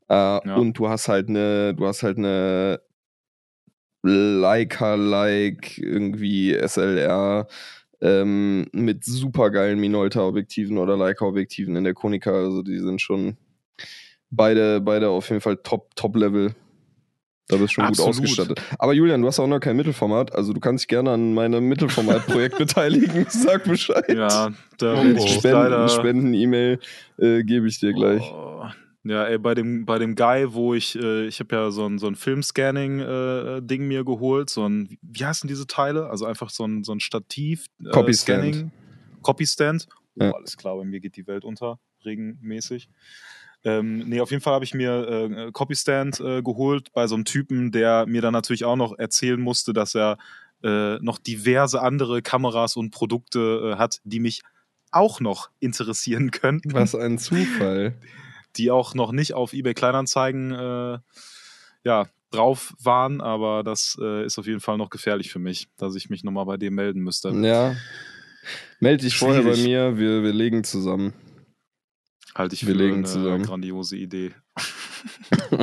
Äh, 0.09 0.15
Und 0.57 0.79
du 0.79 0.89
hast 0.89 1.09
halt 1.09 1.29
eine, 1.29 1.75
du 1.75 1.87
hast 1.87 2.03
halt 2.03 2.19
eine 2.19 2.81
Leica-like 4.03 5.79
irgendwie 5.79 6.55
SLR 6.55 7.47
ähm, 8.01 8.67
mit 8.73 9.05
supergeilen 9.05 9.81
Minolta-Objektiven 9.81 10.79
oder 10.79 10.97
Leica-Objektiven 10.97 11.77
in 11.77 11.85
der 11.85 11.95
Konica. 11.95 12.31
Also 12.33 12.63
die 12.63 12.79
sind 12.79 13.01
schon 13.01 13.37
beide, 14.31 14.81
beide 14.81 15.09
auf 15.09 15.29
jeden 15.29 15.41
Fall 15.41 15.57
top, 15.59 15.95
top 15.97 16.17
Level. 16.17 16.55
Da 17.49 17.57
bist 17.57 17.71
du 17.71 17.75
schon 17.75 17.85
Absolut. 17.85 18.15
gut 18.17 18.23
ausgestattet. 18.25 18.61
Aber 18.79 18.93
Julian, 18.93 19.23
du 19.23 19.29
hast 19.29 19.39
auch 19.39 19.47
noch 19.47 19.61
kein 19.61 19.77
Mittelformat, 19.77 20.35
also 20.35 20.53
du 20.53 20.59
kannst 20.61 20.83
dich 20.85 20.89
gerne 20.89 21.13
an 21.13 21.33
meinem 21.33 21.65
Mittelformat-Projekt 21.69 22.59
beteiligen. 22.59 23.25
Sag 23.29 23.65
Bescheid. 23.65 24.05
Ja, 24.09 24.51
da 24.79 24.95
Oh, 24.95 25.15
oh. 25.17 25.27
Spenden. 25.29 25.89
Spenden-E-Mail 25.89 26.81
äh, 27.19 27.45
gebe 27.45 27.69
ich 27.69 27.79
dir 27.79 27.93
gleich. 27.93 28.23
Oh. 28.33 28.65
Ja, 29.05 29.25
ey, 29.27 29.39
bei 29.39 29.55
dem, 29.55 29.87
bei 29.87 30.01
dem 30.01 30.17
Guy, 30.17 30.53
wo 30.53 30.75
ich, 30.75 30.97
äh, 30.99 31.27
ich 31.29 31.39
habe 31.39 31.55
ja 31.55 31.71
so 31.71 31.87
ein, 31.87 31.99
so 31.99 32.09
ein 32.09 32.17
Filmscanning-Ding 32.17 33.87
mir 33.87 34.05
geholt, 34.05 34.51
so 34.51 34.69
ein, 34.69 34.99
wie 35.03 35.25
heißen 35.25 35.47
diese 35.49 35.67
Teile? 35.69 36.11
Also 36.11 36.27
einfach 36.27 36.51
so 36.51 36.65
ein, 36.67 36.83
so 36.85 36.93
ein 36.93 36.99
Stativ. 37.01 37.67
Äh, 37.85 37.91
Copy-Stand. 37.91 38.43
Scanning. 38.55 38.73
Copy-Stand. 39.23 39.87
Oh, 40.19 40.25
Ja. 40.25 40.33
alles 40.33 40.57
klar, 40.57 40.77
bei 40.77 40.85
mir 40.85 40.99
geht 41.01 41.17
die 41.17 41.27
Welt 41.27 41.45
unter, 41.45 41.79
regenmäßig. 42.05 42.89
Ähm, 43.67 44.09
nee, 44.09 44.21
auf 44.21 44.31
jeden 44.31 44.45
Fall 44.45 44.55
habe 44.55 44.65
ich 44.65 44.75
mir 44.75 45.09
äh, 45.09 45.51
Copy-Stand 45.51 46.21
äh, 46.21 46.41
geholt 46.41 46.93
bei 46.93 47.09
so 47.09 47.17
einem 47.17 47.25
Typen, 47.25 47.73
der 47.73 48.07
mir 48.07 48.23
dann 48.23 48.33
natürlich 48.33 48.65
auch 48.65 48.77
noch 48.77 48.97
erzählen 48.97 49.41
musste, 49.41 49.73
dass 49.73 49.97
er 49.97 50.19
äh, 50.63 51.01
noch 51.01 51.19
diverse 51.19 51.83
andere 51.83 52.23
Kameras 52.23 52.77
und 52.77 52.93
Produkte 52.93 53.73
äh, 53.75 53.77
hat, 53.77 54.01
die 54.05 54.21
mich 54.21 54.43
auch 54.93 55.19
noch 55.19 55.51
interessieren 55.59 56.31
könnten 56.31 56.75
Was 56.75 56.95
ein 56.95 57.19
Zufall. 57.19 57.97
die 58.57 58.71
auch 58.71 58.95
noch 58.95 59.11
nicht 59.11 59.35
auf 59.35 59.53
eBay 59.53 59.75
Kleinanzeigen 59.75 60.53
äh, 60.53 60.99
ja, 61.83 62.07
drauf 62.31 62.73
waren, 62.79 63.21
aber 63.21 63.65
das 63.65 63.99
äh, 64.01 64.25
ist 64.25 64.39
auf 64.39 64.47
jeden 64.47 64.61
Fall 64.61 64.79
noch 64.79 64.91
gefährlich 64.91 65.33
für 65.33 65.41
mich, 65.41 65.67
dass 65.77 65.97
ich 65.97 66.09
mich 66.09 66.23
nochmal 66.23 66.47
bei 66.47 66.57
dem 66.57 66.77
melden 66.77 67.01
müsste. 67.01 67.31
Ja. 67.31 67.75
Meld 68.79 69.03
dich 69.03 69.17
vorher 69.17 69.43
bei 69.43 69.57
mir, 69.57 69.99
wir, 69.99 70.23
wir 70.23 70.33
legen 70.33 70.63
zusammen. 70.63 71.15
Halte 72.37 72.55
ich 72.55 72.67
Wir 72.67 72.75
für 72.75 72.79
legen 72.81 72.97
eine 72.97 73.05
zusammen. 73.05 73.45
grandiose 73.45 73.97
Idee. 73.97 74.33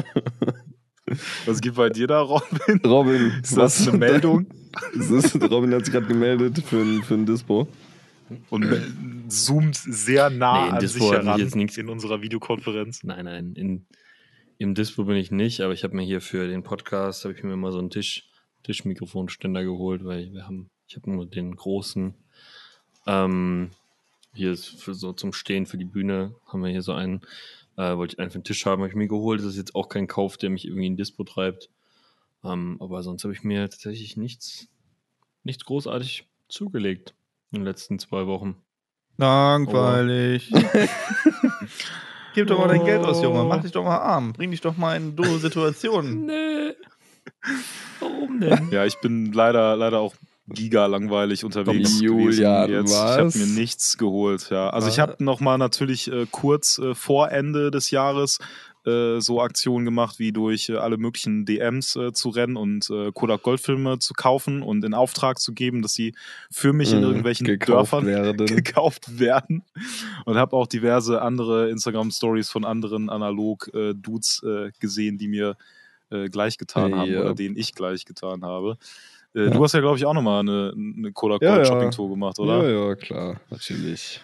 Was 1.45 1.61
gibt 1.61 1.75
bei 1.75 1.89
dir 1.89 2.07
da, 2.07 2.21
Robin? 2.21 2.79
Robin, 2.85 3.31
Ist 3.43 3.55
das 3.57 3.87
eine 3.87 3.97
Meldung? 3.99 4.47
Das 4.95 5.11
ist, 5.11 5.35
Robin 5.51 5.73
hat 5.73 5.85
sich 5.85 5.93
gerade 5.93 6.07
gemeldet 6.07 6.59
für 6.65 6.79
ein, 6.81 7.03
für 7.03 7.13
ein 7.15 7.25
Dispo. 7.25 7.67
Und 8.49 8.65
zoomt 9.27 9.75
sehr 9.75 10.29
nah 10.31 10.61
Nee, 10.63 10.67
in 10.69 10.73
an 10.75 10.79
Dispo 10.79 11.03
sich 11.03 11.11
heran 11.11 11.39
jetzt 11.39 11.55
nichts- 11.55 11.77
in 11.77 11.89
unserer 11.89 12.21
Videokonferenz. 12.21 13.03
Nein, 13.03 13.25
nein, 13.25 13.53
in, 13.55 13.85
im 14.57 14.73
Dispo 14.73 15.03
bin 15.03 15.17
ich 15.17 15.29
nicht, 15.29 15.61
aber 15.61 15.73
ich 15.73 15.83
habe 15.83 15.95
mir 15.95 16.03
hier 16.03 16.21
für 16.21 16.47
den 16.47 16.63
Podcast, 16.63 17.25
habe 17.25 17.35
ich 17.35 17.43
mir 17.43 17.55
mal 17.55 17.71
so 17.71 17.77
einen 17.79 17.91
Tisch, 17.91 18.29
Tischmikrofonständer 18.63 19.63
geholt, 19.63 20.03
weil 20.05 20.31
wir 20.33 20.47
haben, 20.47 20.71
ich 20.87 20.95
habe 20.95 21.11
nur 21.11 21.27
den 21.27 21.55
großen, 21.55 22.15
ähm, 23.05 23.69
hier 24.33 24.51
ist 24.51 24.81
für 24.81 24.93
so 24.93 25.13
zum 25.13 25.33
Stehen 25.33 25.65
für 25.65 25.77
die 25.77 25.85
Bühne, 25.85 26.35
haben 26.47 26.63
wir 26.63 26.69
hier 26.69 26.81
so 26.81 26.93
einen, 26.93 27.21
äh, 27.77 27.95
wollte 27.95 28.15
ich 28.15 28.19
einen 28.19 28.31
für 28.31 28.39
den 28.39 28.43
Tisch 28.43 28.65
haben, 28.65 28.81
habe 28.81 28.89
ich 28.89 28.95
mir 28.95 29.07
geholt. 29.07 29.39
Das 29.39 29.47
ist 29.47 29.57
jetzt 29.57 29.75
auch 29.75 29.89
kein 29.89 30.07
Kauf, 30.07 30.37
der 30.37 30.49
mich 30.49 30.65
irgendwie 30.65 30.87
in 30.87 30.97
Dispo 30.97 31.23
treibt. 31.23 31.69
Ähm, 32.43 32.77
aber 32.79 33.03
sonst 33.03 33.23
habe 33.23 33.33
ich 33.33 33.43
mir 33.43 33.69
tatsächlich 33.69 34.17
nichts, 34.17 34.67
nichts 35.43 35.65
großartig 35.65 36.27
zugelegt 36.49 37.13
in 37.51 37.59
den 37.59 37.65
letzten 37.65 37.99
zwei 37.99 38.27
Wochen. 38.27 38.57
Langweilig. 39.17 40.51
Gib 42.33 42.47
doch 42.47 42.57
mal 42.57 42.67
dein 42.67 42.83
Geld 42.83 43.03
aus, 43.03 43.21
Junge. 43.21 43.43
Oh. 43.43 43.47
Mach 43.47 43.61
dich 43.61 43.71
doch 43.71 43.83
mal 43.83 43.97
arm. 43.97 44.33
Bring 44.33 44.49
dich 44.49 44.61
doch 44.61 44.75
mal 44.75 44.95
in 44.95 45.15
doofe 45.15 45.39
Situationen. 45.39 46.25
Nee. 46.33 46.73
Warum 47.99 48.39
denn? 48.39 48.69
Ja, 48.71 48.85
ich 48.85 48.99
bin 48.99 49.31
leider, 49.31 49.75
leider 49.75 49.99
auch 49.99 50.15
giga 50.47 50.85
langweilig 50.87 51.45
unterwegs 51.45 51.99
Julian, 52.01 52.67
gewesen 52.67 52.85
jetzt. 52.85 52.91
Ich 52.91 52.97
habe 52.97 53.25
was? 53.25 53.35
mir 53.35 53.47
nichts 53.47 53.97
geholt, 53.97 54.49
ja. 54.49 54.69
Also 54.69 54.89
ich 54.89 54.99
habe 54.99 55.23
noch 55.23 55.39
mal 55.39 55.57
natürlich 55.57 56.11
äh, 56.11 56.25
kurz 56.29 56.79
äh, 56.79 56.93
vor 56.95 57.31
Ende 57.31 57.71
des 57.71 57.91
Jahres 57.91 58.39
äh, 58.85 59.21
so 59.21 59.41
Aktionen 59.41 59.85
gemacht, 59.85 60.19
wie 60.19 60.33
durch 60.33 60.67
äh, 60.67 60.75
alle 60.75 60.97
möglichen 60.97 61.45
DMs 61.45 61.95
äh, 61.95 62.11
zu 62.11 62.27
rennen 62.27 62.57
und 62.57 62.91
Kodak 63.13 63.41
Goldfilme 63.43 63.99
zu 63.99 64.13
kaufen 64.13 64.61
und 64.61 64.83
in 64.83 64.93
Auftrag 64.93 65.39
zu 65.39 65.53
geben, 65.53 65.81
dass 65.81 65.93
sie 65.93 66.13
für 66.51 66.73
mich 66.73 66.91
in 66.91 66.97
Mhm, 66.97 67.03
irgendwelchen 67.05 67.47
gekauft 67.47 67.93
Dörfern 67.93 68.05
werden. 68.05 68.45
gekauft 68.47 69.17
werden. 69.19 69.63
Und 70.25 70.35
habe 70.35 70.57
auch 70.57 70.67
diverse 70.67 71.21
andere 71.21 71.69
Instagram-Stories 71.69 72.49
von 72.49 72.65
anderen 72.65 73.09
Analog-Dudes 73.09 74.41
gesehen, 74.81 75.17
die 75.17 75.29
mir 75.29 75.55
gleich 76.31 76.57
getan 76.57 76.93
haben 76.95 77.11
Ja. 77.11 77.21
oder 77.21 77.33
denen 77.35 77.55
ich 77.55 77.73
gleich 77.73 78.03
getan 78.05 78.43
habe. 78.43 78.77
Äh, 79.35 79.45
Ja. 79.45 79.49
Du 79.51 79.63
hast 79.63 79.73
ja, 79.73 79.79
glaube 79.79 79.97
ich, 79.97 80.05
auch 80.05 80.13
nochmal 80.13 80.39
eine, 80.41 80.73
eine 80.75 81.11
Kodak 81.11 81.41
Ja, 81.41 81.55
Gold 81.55 81.67
ja. 81.67 81.73
Shopping 81.73 81.91
Tour 81.91 82.09
gemacht, 82.09 82.39
oder? 82.39 82.63
Ja, 82.69 82.87
ja, 82.87 82.95
klar, 82.95 83.41
natürlich. 83.49 84.21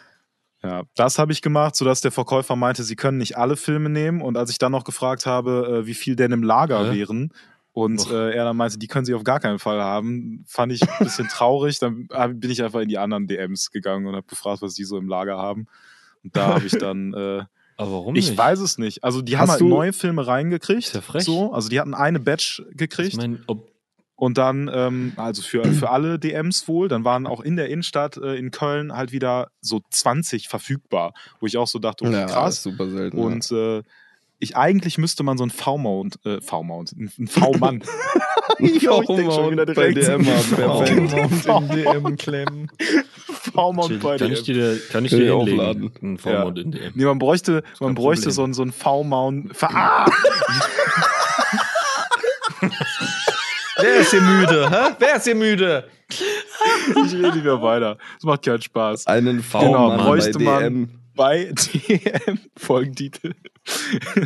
Ja, 0.61 0.84
das 0.95 1.18
habe 1.19 1.31
ich 1.31 1.41
gemacht, 1.41 1.76
sodass 1.76 2.02
der 2.02 2.11
Verkäufer 2.11 2.56
meinte, 2.57 2.84
sie 2.84 2.95
können 2.98 3.18
nicht 3.18 3.38
alle 3.38 3.56
Filme 3.56 3.90
nehmen. 3.90 4.22
Und 4.22 4.36
als 4.38 4.52
ich 4.52 4.57
dann 4.57 4.73
noch 4.73 4.84
gefragt 4.84 5.26
habe, 5.26 5.81
äh, 5.84 5.86
wie 5.88 5.94
viel 5.94 6.15
denn 6.18 6.31
im 6.34 6.44
Lager 6.44 6.91
Hä? 6.91 6.98
wären, 6.98 7.31
und 7.72 8.10
äh, 8.11 8.31
er 8.31 8.44
dann 8.45 8.57
meinte, 8.57 8.77
die 8.77 8.88
können 8.88 9.06
sie 9.06 9.14
auf 9.14 9.23
gar 9.23 9.40
keinen 9.40 9.60
Fall 9.60 9.80
haben, 9.81 10.44
fand 10.48 10.73
ich 10.73 10.81
ein 10.81 10.90
bisschen 11.06 11.27
traurig. 11.30 11.80
Dann 11.80 12.07
bin 12.34 12.49
ich 12.52 12.61
einfach 12.61 12.81
in 12.81 12.90
die 12.90 12.98
anderen 12.98 13.26
DMs 13.27 13.72
gegangen 13.72 14.06
und 14.07 14.15
habe 14.15 14.27
gefragt, 14.27 14.61
was 14.61 14.73
die 14.73 14.84
so 14.84 14.98
im 14.98 15.07
Lager 15.07 15.38
haben. 15.38 15.68
Und 16.23 16.36
da 16.36 16.48
habe 16.56 16.65
ich 16.65 16.73
dann, 16.80 17.14
äh, 17.14 17.44
Aber 17.77 17.91
warum 17.91 18.15
ich 18.15 18.30
nicht? 18.31 18.38
weiß 18.38 18.60
es 18.60 18.80
nicht. 18.80 19.03
Also 19.03 19.22
die 19.22 19.38
Hast 19.38 19.44
haben 19.44 19.52
halt 19.52 19.61
neue 19.61 19.94
Filme 19.94 20.27
reingekriegt. 20.27 20.88
Ist 20.88 20.95
ja 20.95 21.02
frech. 21.02 21.23
So, 21.23 21.53
also 21.53 21.69
die 21.69 21.80
hatten 21.80 21.94
eine 21.94 22.19
Batch 22.19 22.64
gekriegt. 22.72 23.10
Ich 23.14 23.18
meine, 23.18 23.40
ob 23.48 23.69
Und 24.20 24.38
dann, 24.38 24.70
ähm, 24.74 25.14
also 25.16 25.41
für, 25.41 25.64
für 25.64 25.90
alle 25.91 26.20
DMs 26.20 26.68
wohl, 26.68 26.90
dann 26.90 27.06
waren 27.06 27.26
auch 27.26 27.40
in 27.40 27.56
der 27.56 27.70
Innenstadt 27.70 28.18
äh, 28.18 28.36
in 28.36 28.52
Köln 28.52 28.94
halt 28.94 29.14
wieder 29.14 29.50
so 29.62 29.80
20 29.90 30.50
verfügbar, 30.50 31.14
wo 31.40 31.46
ich 31.46 31.56
auch 31.58 31.68
so 31.68 31.80
dachte, 31.80 32.04
okay, 32.04 32.14
Ja, 32.14 32.26
krass. 32.26 32.56
ist 32.58 32.64
super 32.64 32.90
selten. 32.90 33.18
Und 33.18 33.50
äh, 33.52 33.82
ich 34.38 34.58
eigentlich 34.58 34.98
müsste 34.98 35.24
man 35.24 35.38
so 35.38 35.46
ein 35.46 35.50
V-Mount, 35.50 36.20
äh, 36.26 36.41
V-Mount, 36.41 36.91
ein 36.94 37.12
ein 37.18 37.28
V-Mann. 37.28 37.82
Jo, 38.60 39.02
ich 39.02 39.08
denk 39.08 39.32
schon 39.32 39.52
wieder 39.52 39.66
bei 39.66 39.74
direkt. 39.94 39.98
DM 40.08 40.26
haben. 40.26 40.80
Und 40.80 41.74
in 41.74 41.84
DM 41.86 42.18
klemmen. 42.18 42.72
V-Mount 43.54 44.02
bei 44.02 44.18
kann 44.18 44.32
ich 44.34 44.44
dir, 44.44 44.78
kann 44.91 45.06
ich 45.06 45.12
Kann 45.12 45.20
dir 45.22 45.36
aufladen. 45.36 45.91
einen 46.02 46.18
V-Mount 46.18 46.60
in 46.60 46.72
DM. 46.72 46.91
Nee, 46.96 47.06
man 47.06 47.20
bräuchte, 47.20 47.64
man 47.80 47.96
bräuchte 47.96 48.30
Problem. 48.30 48.34
so 48.34 48.44
ein, 48.44 48.54
so 48.54 48.64
ein 48.64 48.72
V-Mount. 48.74 49.52
Ah! 49.64 50.06
Wer 53.81 53.99
ist 54.01 54.11
hier 54.11 54.22
müde? 54.22 54.69
Hä? 54.69 54.95
Wer 54.99 55.15
ist 55.15 55.23
hier 55.26 55.35
müde? 55.35 55.89
Ich 56.10 57.14
rede 57.14 57.31
nicht 57.34 57.43
mehr 57.43 57.61
weiter. 57.61 57.97
Das 58.15 58.23
macht 58.23 58.43
keinen 58.43 58.61
Spaß. 58.61 59.07
Einen 59.07 59.38
Genau, 59.38 59.43
V-Mann 59.89 59.97
bei 59.97 60.03
bräuchte 60.03 60.39
man- 60.39 60.60
DM. 60.64 60.89
bei 61.15 61.53
DM 61.53 62.39
Folgentitel. 62.57 63.34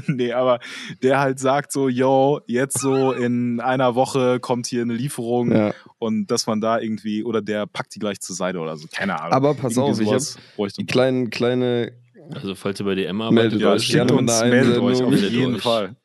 nee, 0.07 0.31
aber 0.31 0.59
der 1.01 1.19
halt 1.19 1.39
sagt 1.39 1.71
so, 1.71 1.89
yo, 1.89 2.39
jetzt 2.45 2.80
so 2.80 3.11
in 3.11 3.59
einer 3.59 3.95
Woche 3.95 4.39
kommt 4.39 4.67
hier 4.67 4.84
eine 4.84 4.93
Lieferung 4.93 5.51
Ja. 5.51 5.73
und 5.97 6.27
dass 6.27 6.45
man 6.47 6.61
da 6.61 6.80
irgendwie, 6.80 7.23
oder 7.23 7.41
der 7.41 7.65
packt 7.65 7.95
die 7.95 7.99
gleich 7.99 8.21
zur 8.21 8.35
Seite 8.35 8.59
oder 8.59 8.77
so, 8.77 8.88
keine 8.93 9.19
Ahnung. 9.19 9.34
Aber 9.34 9.53
pass 9.55 9.75
Irgendwie 9.75 10.05
auf, 10.05 10.21
ich 10.21 10.57
habe 10.57 10.69
die 10.77 10.85
kleinen, 10.85 11.30
kleine, 11.31 11.93
Also 12.35 12.53
falls 12.55 12.80
ihr 12.80 12.85
bei 12.85 12.95
DM 12.95 13.17
Meldet 13.17 13.38
arbeitet, 13.39 13.61
Ja, 13.61 13.71
euch 13.71 13.84
schickt 13.84 14.11
uns, 14.11 14.41
meldet 14.41 14.77
euch 14.77 15.01
auf 15.03 15.09
Meldet 15.09 15.31
jeden. 15.31 15.59
Fall. 15.59 15.95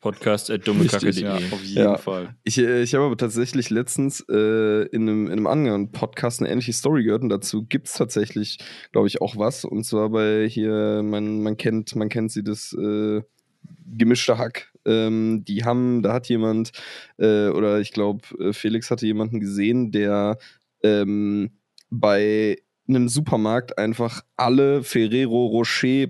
Podcast 0.00 0.50
at 0.50 0.60
Ja, 0.66 0.72
dummekacke.de. 0.72 1.26
auf 1.52 1.62
jeden 1.62 1.82
Ja. 1.82 1.96
Fall. 1.98 2.34
ich, 2.44 2.58
äh, 2.58 2.82
ich 2.82 2.94
habe 2.94 3.04
aber 3.04 3.16
tatsächlich 3.16 3.70
letztens 3.70 4.24
äh, 4.30 4.82
in, 4.86 5.02
einem, 5.08 5.26
in 5.26 5.32
einem 5.32 5.46
anderen 5.46 5.92
Podcast 5.92 6.40
eine 6.40 6.50
ähnliche 6.50 6.72
Story 6.72 7.04
gehört 7.04 7.22
und 7.22 7.28
dazu 7.28 7.64
gibt 7.64 7.88
es 7.88 7.94
tatsächlich, 7.94 8.58
glaube 8.92 9.08
ich, 9.08 9.20
auch 9.20 9.36
was. 9.36 9.64
Und 9.64 9.84
zwar 9.84 10.10
bei 10.10 10.48
hier, 10.48 11.02
man, 11.04 11.42
man 11.42 11.56
kennt, 11.56 11.94
man 11.96 12.08
kennt 12.08 12.32
sie, 12.32 12.42
das 12.42 12.72
äh, 12.72 13.20
gemischte 13.86 14.38
Hack. 14.38 14.72
Ähm, 14.86 15.44
die 15.46 15.64
haben, 15.64 16.02
da 16.02 16.14
hat 16.14 16.28
jemand, 16.28 16.72
äh, 17.18 17.48
oder 17.48 17.80
ich 17.80 17.92
glaube, 17.92 18.52
Felix 18.52 18.90
hatte 18.90 19.06
jemanden 19.06 19.40
gesehen, 19.40 19.92
der 19.92 20.38
ähm, 20.82 21.50
bei 21.90 22.56
einem 22.88 23.08
Supermarkt 23.08 23.78
einfach 23.78 24.22
alle 24.36 24.82
Ferrero 24.82 25.46
Rocher 25.46 26.06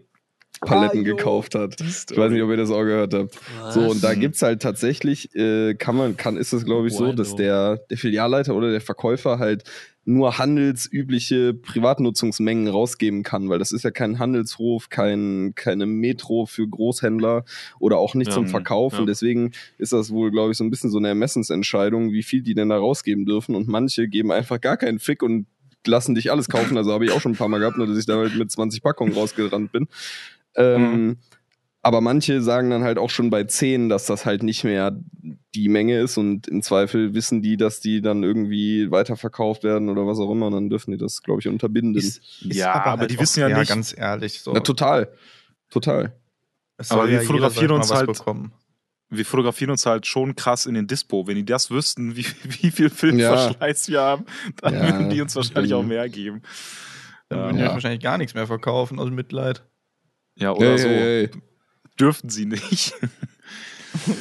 Paletten 0.60 1.00
Ah, 1.00 1.04
gekauft 1.04 1.54
hat. 1.54 1.80
Ich 1.80 2.16
weiß 2.16 2.30
nicht, 2.32 2.42
ob 2.42 2.50
ihr 2.50 2.56
das 2.58 2.70
auch 2.70 2.82
gehört 2.82 3.14
habt. 3.14 3.38
So, 3.70 3.80
und 3.90 4.04
da 4.04 4.14
gibt's 4.14 4.42
halt 4.42 4.60
tatsächlich, 4.60 5.34
äh, 5.34 5.74
kann 5.74 5.96
man, 5.96 6.16
kann, 6.16 6.36
ist 6.36 6.52
es 6.52 6.64
glaube 6.64 6.88
ich 6.88 6.94
so, 6.94 7.12
dass 7.12 7.34
der, 7.34 7.78
der 7.90 7.96
Filialleiter 7.96 8.54
oder 8.54 8.70
der 8.70 8.80
Verkäufer 8.82 9.38
halt 9.38 9.64
nur 10.04 10.38
handelsübliche 10.38 11.54
Privatnutzungsmengen 11.54 12.68
rausgeben 12.68 13.22
kann, 13.22 13.48
weil 13.48 13.58
das 13.58 13.70
ist 13.72 13.84
ja 13.84 13.90
kein 13.90 14.18
Handelshof, 14.18 14.88
kein, 14.88 15.52
keine 15.54 15.86
Metro 15.86 16.46
für 16.46 16.66
Großhändler 16.66 17.44
oder 17.78 17.98
auch 17.98 18.14
nicht 18.14 18.28
Ja, 18.28 18.34
zum 18.34 18.44
mhm, 18.44 18.48
Verkauf. 18.48 18.94
ja. 18.94 19.00
Und 19.00 19.06
deswegen 19.06 19.52
ist 19.78 19.92
das 19.92 20.10
wohl, 20.10 20.30
glaube 20.30 20.52
ich, 20.52 20.58
so 20.58 20.64
ein 20.64 20.70
bisschen 20.70 20.90
so 20.90 20.98
eine 20.98 21.08
Ermessensentscheidung, 21.08 22.12
wie 22.12 22.22
viel 22.22 22.42
die 22.42 22.54
denn 22.54 22.70
da 22.70 22.78
rausgeben 22.78 23.24
dürfen. 23.26 23.54
Und 23.54 23.68
manche 23.68 24.08
geben 24.08 24.32
einfach 24.32 24.60
gar 24.60 24.76
keinen 24.76 24.98
Fick 24.98 25.22
und 25.22 25.46
lassen 25.86 26.14
dich 26.14 26.30
alles 26.30 26.48
kaufen. 26.48 26.76
Also 26.76 26.92
habe 26.92 27.04
ich 27.04 27.12
auch 27.12 27.20
schon 27.20 27.32
ein 27.32 27.36
paar 27.38 27.48
Mal 27.48 27.58
gehabt, 27.60 27.76
nur 27.78 27.86
dass 27.86 27.98
ich 27.98 28.06
da 28.06 28.16
halt 28.16 28.36
mit 28.36 28.50
20 28.50 28.82
Packungen 28.82 29.12
rausgerannt 29.14 29.70
bin. 29.72 29.86
Ähm, 30.56 31.18
aber 31.82 32.00
manche 32.00 32.42
sagen 32.42 32.68
dann 32.70 32.82
halt 32.84 32.98
auch 32.98 33.08
schon 33.10 33.30
bei 33.30 33.44
10, 33.44 33.88
dass 33.88 34.04
das 34.06 34.26
halt 34.26 34.42
nicht 34.42 34.64
mehr 34.64 34.98
die 35.54 35.68
Menge 35.68 35.98
ist 36.00 36.18
und 36.18 36.46
im 36.48 36.62
Zweifel 36.62 37.14
wissen 37.14 37.40
die, 37.42 37.56
dass 37.56 37.80
die 37.80 38.02
dann 38.02 38.22
irgendwie 38.22 38.90
weiterverkauft 38.90 39.64
werden 39.64 39.88
oder 39.88 40.06
was 40.06 40.18
auch 40.18 40.30
immer 40.30 40.46
und 40.48 40.52
dann 40.52 40.68
dürfen 40.68 40.90
die 40.92 40.98
das, 40.98 41.22
glaube 41.22 41.40
ich, 41.40 41.48
unterbinden. 41.48 41.94
Ist, 41.96 42.18
ist 42.42 42.54
Ja, 42.56 42.84
aber 42.84 43.06
die 43.06 43.16
auch- 43.16 43.22
wissen 43.22 43.40
ja 43.40 43.58
nicht- 43.58 43.68
ganz 43.68 43.96
ehrlich. 43.96 44.42
So. 44.42 44.52
Na, 44.52 44.60
total. 44.60 45.08
Total. 45.70 46.12
Aber 46.88 47.04
wir 47.04 47.12
jeder, 47.12 47.22
fotografieren 47.22 47.70
uns 47.72 47.92
halt- 47.92 48.06
Bekommen. 48.06 48.52
Wir 49.12 49.24
fotografieren 49.26 49.72
uns 49.72 49.86
halt 49.86 50.06
schon 50.06 50.36
krass 50.36 50.66
in 50.66 50.74
den 50.74 50.86
Dispo. 50.86 51.26
Wenn 51.26 51.34
die 51.34 51.44
das 51.44 51.70
wüssten, 51.70 52.14
wie, 52.16 52.24
wie 52.62 52.70
viel 52.70 52.90
Filmverschleiß 52.90 53.88
wir 53.88 54.00
haben, 54.00 54.24
dann 54.60 54.74
Ja, 54.74 54.82
würden 54.82 55.10
die 55.10 55.20
uns 55.20 55.34
wahrscheinlich 55.34 55.74
auch 55.74 55.82
mhm. 55.82 55.88
mehr 55.88 56.08
geben. 56.08 56.42
Dann 57.28 57.38
Ja, 57.38 57.44
würden 57.46 57.56
die 57.56 57.62
ja. 57.62 57.68
euch 57.68 57.74
wahrscheinlich 57.74 58.00
gar 58.02 58.18
nichts 58.18 58.34
mehr 58.34 58.46
verkaufen 58.46 58.98
aus 59.00 59.10
Mitleid. 59.10 59.62
Ja 60.36 60.52
oder 60.52 60.70
Hey, 60.70 60.78
so. 60.78 60.88
hey, 60.88 60.98
hey. 60.98 61.30
Dürften 61.98 62.30
sie 62.30 62.46
nicht. 62.46 62.94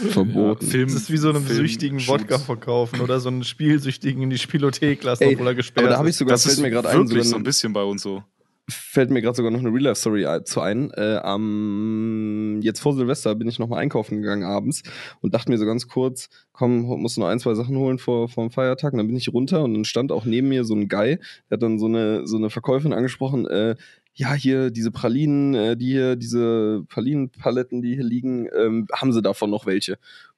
Verboten. 0.09 0.65
Film, 0.65 0.87
Das 0.87 0.95
ist 0.95 1.11
wie 1.11 1.17
so 1.17 1.29
einem 1.29 1.43
Film- 1.43 1.57
süchtigen 1.57 1.99
Shoots. 1.99 2.21
Wodka 2.23 2.39
verkaufen 2.39 3.01
oder 3.01 3.19
so 3.19 3.29
einen 3.29 3.43
Spielsüchtigen 3.43 4.23
in 4.23 4.29
die 4.29 4.37
Spielothek 4.39 5.03
lassen, 5.03 5.23
Ey, 5.23 5.33
obwohl 5.35 5.47
er 5.47 5.55
gesperrt 5.55 5.85
Aber 5.85 5.93
da 5.93 5.99
habe 5.99 6.09
ich 6.09 6.15
sogar, 6.15 6.33
Das 6.33 6.43
fällt 6.43 6.55
ist 6.55 6.61
mir 6.61 6.69
gerade 6.71 6.89
ein, 6.89 7.07
sogar 7.07 7.23
so 7.23 7.35
ein 7.35 7.43
bisschen 7.43 7.71
bei 7.73 7.83
uns 7.83 8.01
so. 8.01 8.23
fällt 8.67 9.11
mir 9.11 9.21
gerade 9.21 9.35
sogar 9.37 9.51
noch 9.51 9.59
eine 9.59 9.69
Real-Life-Story 9.69 10.25
zu 10.45 10.61
ein. 10.61 10.91
Äh, 10.95 11.17
am, 11.23 12.59
jetzt 12.61 12.79
vor 12.79 12.95
Silvester 12.95 13.35
bin 13.35 13.47
ich 13.47 13.59
noch 13.59 13.67
mal 13.67 13.77
einkaufen 13.77 14.21
gegangen 14.21 14.43
abends 14.43 14.81
und 15.21 15.33
dachte 15.35 15.51
mir 15.51 15.57
so 15.59 15.65
ganz 15.65 15.87
kurz, 15.87 16.29
komm, 16.51 16.81
musst 16.81 17.17
du 17.17 17.21
noch 17.21 17.27
ein, 17.27 17.39
zwei 17.39 17.53
Sachen 17.53 17.77
holen 17.77 17.99
vor, 17.99 18.27
vor 18.27 18.43
dem 18.47 18.51
Feiertag. 18.51 18.93
Und 18.93 18.97
dann 18.97 19.07
bin 19.07 19.15
ich 19.17 19.31
runter 19.31 19.63
und 19.63 19.73
dann 19.75 19.85
stand 19.85 20.11
auch 20.11 20.25
neben 20.25 20.49
mir 20.49 20.65
so 20.65 20.73
ein 20.75 20.87
Guy, 20.89 21.17
der 21.49 21.55
hat 21.55 21.61
dann 21.63 21.77
so 21.79 21.85
eine, 21.85 22.25
so 22.27 22.37
eine 22.37 22.49
Verkäuferin 22.49 22.93
angesprochen, 22.93 23.45
äh, 23.47 23.75
ja, 24.13 24.33
hier 24.33 24.71
diese 24.71 24.91
Pralinen, 24.91 25.53
äh, 25.53 25.77
die 25.77 25.87
hier, 25.87 26.15
diese 26.15 26.83
Pralinenpaletten, 26.89 27.81
die 27.81 27.95
hier 27.95 28.03
liegen, 28.03 28.47
ähm, 28.57 28.87
haben 28.93 29.13
sie 29.13 29.21
davon 29.21 29.49
noch 29.49 29.65
welche? 29.65 29.93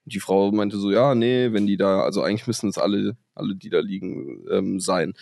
Und 0.05 0.13
die 0.13 0.19
Frau 0.19 0.51
meinte 0.51 0.77
so, 0.77 0.91
ja, 0.91 1.15
nee, 1.15 1.51
wenn 1.53 1.67
die 1.67 1.77
da, 1.77 2.01
also 2.01 2.21
eigentlich 2.23 2.47
müssen 2.47 2.69
es 2.69 2.77
alle, 2.77 3.17
alle, 3.35 3.55
die 3.55 3.69
da 3.69 3.79
liegen, 3.79 4.45
ähm, 4.51 4.79
sein. 4.79 5.13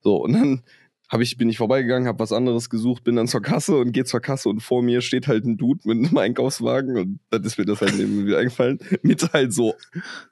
So, 0.00 0.16
und 0.16 0.32
dann 0.32 0.62
hab 1.08 1.20
ich, 1.20 1.36
bin 1.38 1.48
ich 1.48 1.56
vorbeigegangen, 1.56 2.06
habe 2.06 2.18
was 2.18 2.32
anderes 2.32 2.68
gesucht, 2.68 3.04
bin 3.04 3.16
dann 3.16 3.28
zur 3.28 3.40
Kasse 3.40 3.76
und 3.76 3.92
gehe 3.92 4.04
zur 4.04 4.20
Kasse 4.20 4.48
und 4.48 4.60
vor 4.60 4.82
mir 4.82 5.00
steht 5.00 5.26
halt 5.26 5.44
ein 5.44 5.56
Dude 5.56 5.80
mit 5.84 6.06
einem 6.06 6.16
Einkaufswagen 6.16 6.96
und 6.96 7.20
dann 7.30 7.42
ist 7.44 7.58
mir 7.58 7.64
das 7.64 7.80
halt 7.80 7.96
neben 7.96 8.16
mir 8.16 8.26
wieder 8.26 8.38
eingefallen, 8.38 8.78
mit 9.02 9.32
halt 9.32 9.52
so 9.52 9.74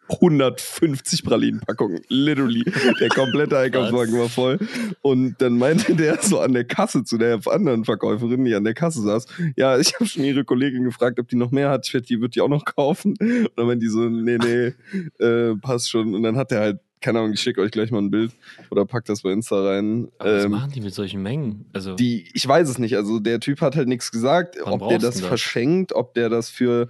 150 0.09 1.25
Pralinenpackungen, 1.25 2.03
literally. 2.09 2.65
Der 3.01 3.09
komplette 3.09 3.59
Einkaufswagen 3.59 4.19
war 4.19 4.29
voll. 4.29 4.59
Und 5.03 5.37
dann 5.39 5.59
meinte 5.59 5.95
der 5.97 6.23
so 6.23 6.41
an 6.41 6.53
der 6.53 6.65
Kasse 6.65 7.05
zu 7.05 7.19
der 7.19 7.41
anderen 7.47 7.85
Verkäuferin, 7.85 8.45
die 8.45 8.55
an 8.55 8.65
der 8.65 8.75
Kasse 8.75 9.03
saß, 9.03 9.27
ja, 9.57 9.79
ich 9.79 9.95
habe 9.95 10.07
schon 10.07 10.25
ihre 10.25 10.45
Kollegin 10.45 10.85
gefragt, 10.85 11.19
ob 11.19 11.29
die 11.29 11.37
noch 11.37 11.51
mehr 11.51 11.71
hat, 11.71 11.87
ich 11.87 11.95
wette, 11.95 12.07
die 12.07 12.21
wird 12.21 12.35
die 12.35 12.41
auch 12.41 12.49
noch 12.49 12.65
kaufen. 12.65 13.15
Und 13.19 13.51
dann 13.57 13.67
meinte 13.67 13.85
die 13.85 13.91
so, 13.91 14.09
nee, 14.09 14.39
nee, 14.39 15.25
äh, 15.25 15.57
passt 15.57 15.91
schon. 15.91 16.15
Und 16.15 16.23
dann 16.23 16.37
hat 16.37 16.53
er 16.53 16.61
halt 16.61 16.81
keine 17.01 17.19
Ahnung, 17.21 17.33
ich 17.35 17.41
schicke 17.41 17.61
euch 17.61 17.71
gleich 17.71 17.91
mal 17.91 17.99
ein 18.01 18.11
Bild 18.11 18.33
oder 18.71 18.85
packt 18.87 19.09
das 19.09 19.23
bei 19.23 19.31
Insta 19.33 19.63
rein. 19.63 20.09
Aber 20.19 20.37
was 20.37 20.45
Ähm, 20.45 20.51
machen 20.53 20.73
die 20.73 20.81
mit 20.81 20.95
solchen 20.95 21.23
Mengen? 21.23 21.67
Also, 21.73 21.95
die, 21.95 22.29
ich 22.33 22.47
weiß 22.47 22.69
es 22.69 22.79
nicht. 22.79 22.97
Also 22.97 23.19
der 23.21 23.39
Typ 23.41 23.61
hat 23.61 23.77
halt 23.77 23.89
nichts 23.89 24.11
gesagt, 24.11 24.57
Wann 24.63 24.73
ob 24.75 24.89
der 24.89 24.99
das 24.99 25.17
das? 25.19 25.27
verschenkt, 25.27 25.93
ob 25.93 26.15
der 26.15 26.29
das 26.29 26.49
für. 26.51 26.89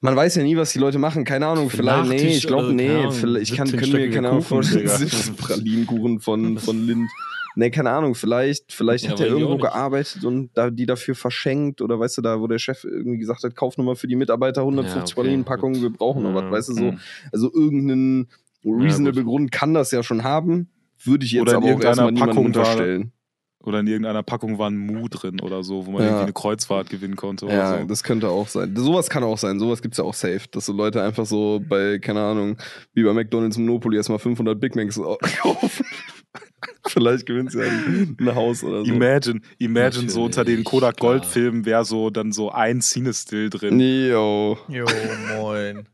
Man 0.00 0.14
weiß 0.16 0.34
ja 0.36 0.42
nie, 0.42 0.56
was 0.56 0.72
die 0.72 0.78
Leute 0.78 0.98
machen. 0.98 1.24
Keine 1.24 1.46
Ahnung. 1.46 1.70
Für 1.70 1.78
Vielleicht, 1.78 2.08
nee, 2.10 2.14
Nachtisch 2.16 2.36
ich 2.36 2.46
glaube, 2.46 2.74
nee. 2.74 2.90
Ahnung, 2.90 3.12
Vielleicht, 3.12 3.50
ich 3.50 3.56
kann, 3.56 3.66
17 3.66 3.80
können 3.90 3.92
mir 4.04 4.10
keine 4.14 4.28
Ahnung 4.28 4.42
vorstellen. 4.42 4.80
Digga. 4.82 4.96
17 4.98 5.36
Pralinenkuchen 5.36 6.20
von, 6.20 6.58
von 6.58 6.86
Lind. 6.86 7.08
Nee, 7.56 7.70
keine 7.70 7.90
Ahnung. 7.90 8.14
Vielleicht, 8.14 8.72
vielleicht 8.72 9.04
Ja, 9.04 9.12
hat 9.12 9.20
er 9.20 9.28
irgendwo 9.28 9.56
gearbeitet 9.56 10.24
und 10.24 10.50
da, 10.54 10.70
die 10.70 10.84
dafür 10.86 11.14
verschenkt. 11.14 11.80
Oder 11.80 11.98
weißt 11.98 12.18
du, 12.18 12.22
da, 12.22 12.38
wo 12.40 12.46
der 12.48 12.58
Chef 12.58 12.84
irgendwie 12.84 13.16
gesagt 13.18 13.44
hat, 13.44 13.54
kauf 13.56 13.78
nochmal 13.78 13.94
für 13.96 14.08
die 14.08 14.16
Mitarbeiter 14.16 14.60
150 14.62 14.94
Ja, 14.96 15.02
okay, 15.04 15.14
Pralinenpackungen, 15.14 15.80
wir 15.80 15.90
brauchen 15.90 16.22
noch 16.24 16.34
was. 16.34 16.50
Weißt 16.50 16.68
du, 16.70 16.74
so. 16.74 16.80
hm. 16.90 16.98
Also 17.32 17.50
irgendeinen 17.54 18.28
reasonable 18.64 19.22
gut. 19.24 19.30
Grund 19.30 19.52
kann 19.52 19.74
das 19.74 19.90
ja 19.90 20.02
schon 20.02 20.24
haben. 20.24 20.70
Würde 21.02 21.24
ich 21.26 21.32
jetzt 21.32 21.42
Oder 21.42 21.56
aber 21.56 21.64
auch 21.64 21.68
irgendeiner 21.68 21.88
erstmal 21.90 22.12
niemandem 22.12 22.34
Packung 22.34 22.54
war- 22.54 22.60
unterstellen. 22.62 23.12
Oder 23.60 23.80
in 23.80 23.86
irgendeiner 23.86 24.22
Packung 24.22 24.58
war 24.58 24.68
ein 24.70 24.76
Mu 24.76 25.08
drin 25.08 25.40
oder 25.40 25.62
so, 25.64 25.86
wo 25.86 25.90
man 25.92 26.02
Ja. 26.02 26.08
irgendwie 26.08 26.22
eine 26.24 26.32
Kreuzfahrt 26.34 26.90
gewinnen 26.90 27.16
konnte 27.16 27.46
oder 27.46 27.54
Ja, 27.54 27.78
so. 27.80 27.86
das 27.86 28.02
könnte 28.04 28.28
auch 28.28 28.46
sein. 28.46 28.76
Sowas 28.76 29.08
kann 29.08 29.24
auch 29.24 29.38
sein. 29.38 29.58
Sowas 29.58 29.80
gibt's 29.80 29.96
ja 29.96 30.04
auch 30.04 30.12
safe. 30.12 30.42
Dass 30.50 30.66
so 30.66 30.74
Leute 30.74 31.02
einfach 31.02 31.24
so 31.24 31.62
bei, 31.66 31.98
keine 31.98 32.20
Ahnung, 32.20 32.58
wie 32.92 33.04
bei 33.04 33.14
McDonalds 33.14 33.56
Monopoly 33.56 33.96
erstmal 33.96 34.18
500 34.18 34.60
Big 34.60 34.76
Macs 34.76 34.98
au- 34.98 35.16
kaufen. 35.40 35.86
Vielleicht 36.86 37.24
gewinnt 37.24 37.52
sie 37.52 37.62
ein, 37.62 38.16
ein 38.20 38.34
Haus 38.34 38.62
oder 38.64 38.84
so. 38.84 38.92
Imagine, 38.92 39.40
imagine 39.58 40.10
so 40.10 40.24
unter 40.24 40.44
den 40.44 40.62
Kodak. 40.64 40.98
Gold 40.98 41.24
Filmen 41.24 41.64
wäre 41.64 41.84
so 41.86 42.10
dann 42.10 42.32
so 42.32 42.50
ein 42.50 42.80
Cine-Still 42.82 43.48
drin. 43.48 43.80
Yo. 43.80 44.58
Jo, 44.68 44.84
moin. 45.38 45.88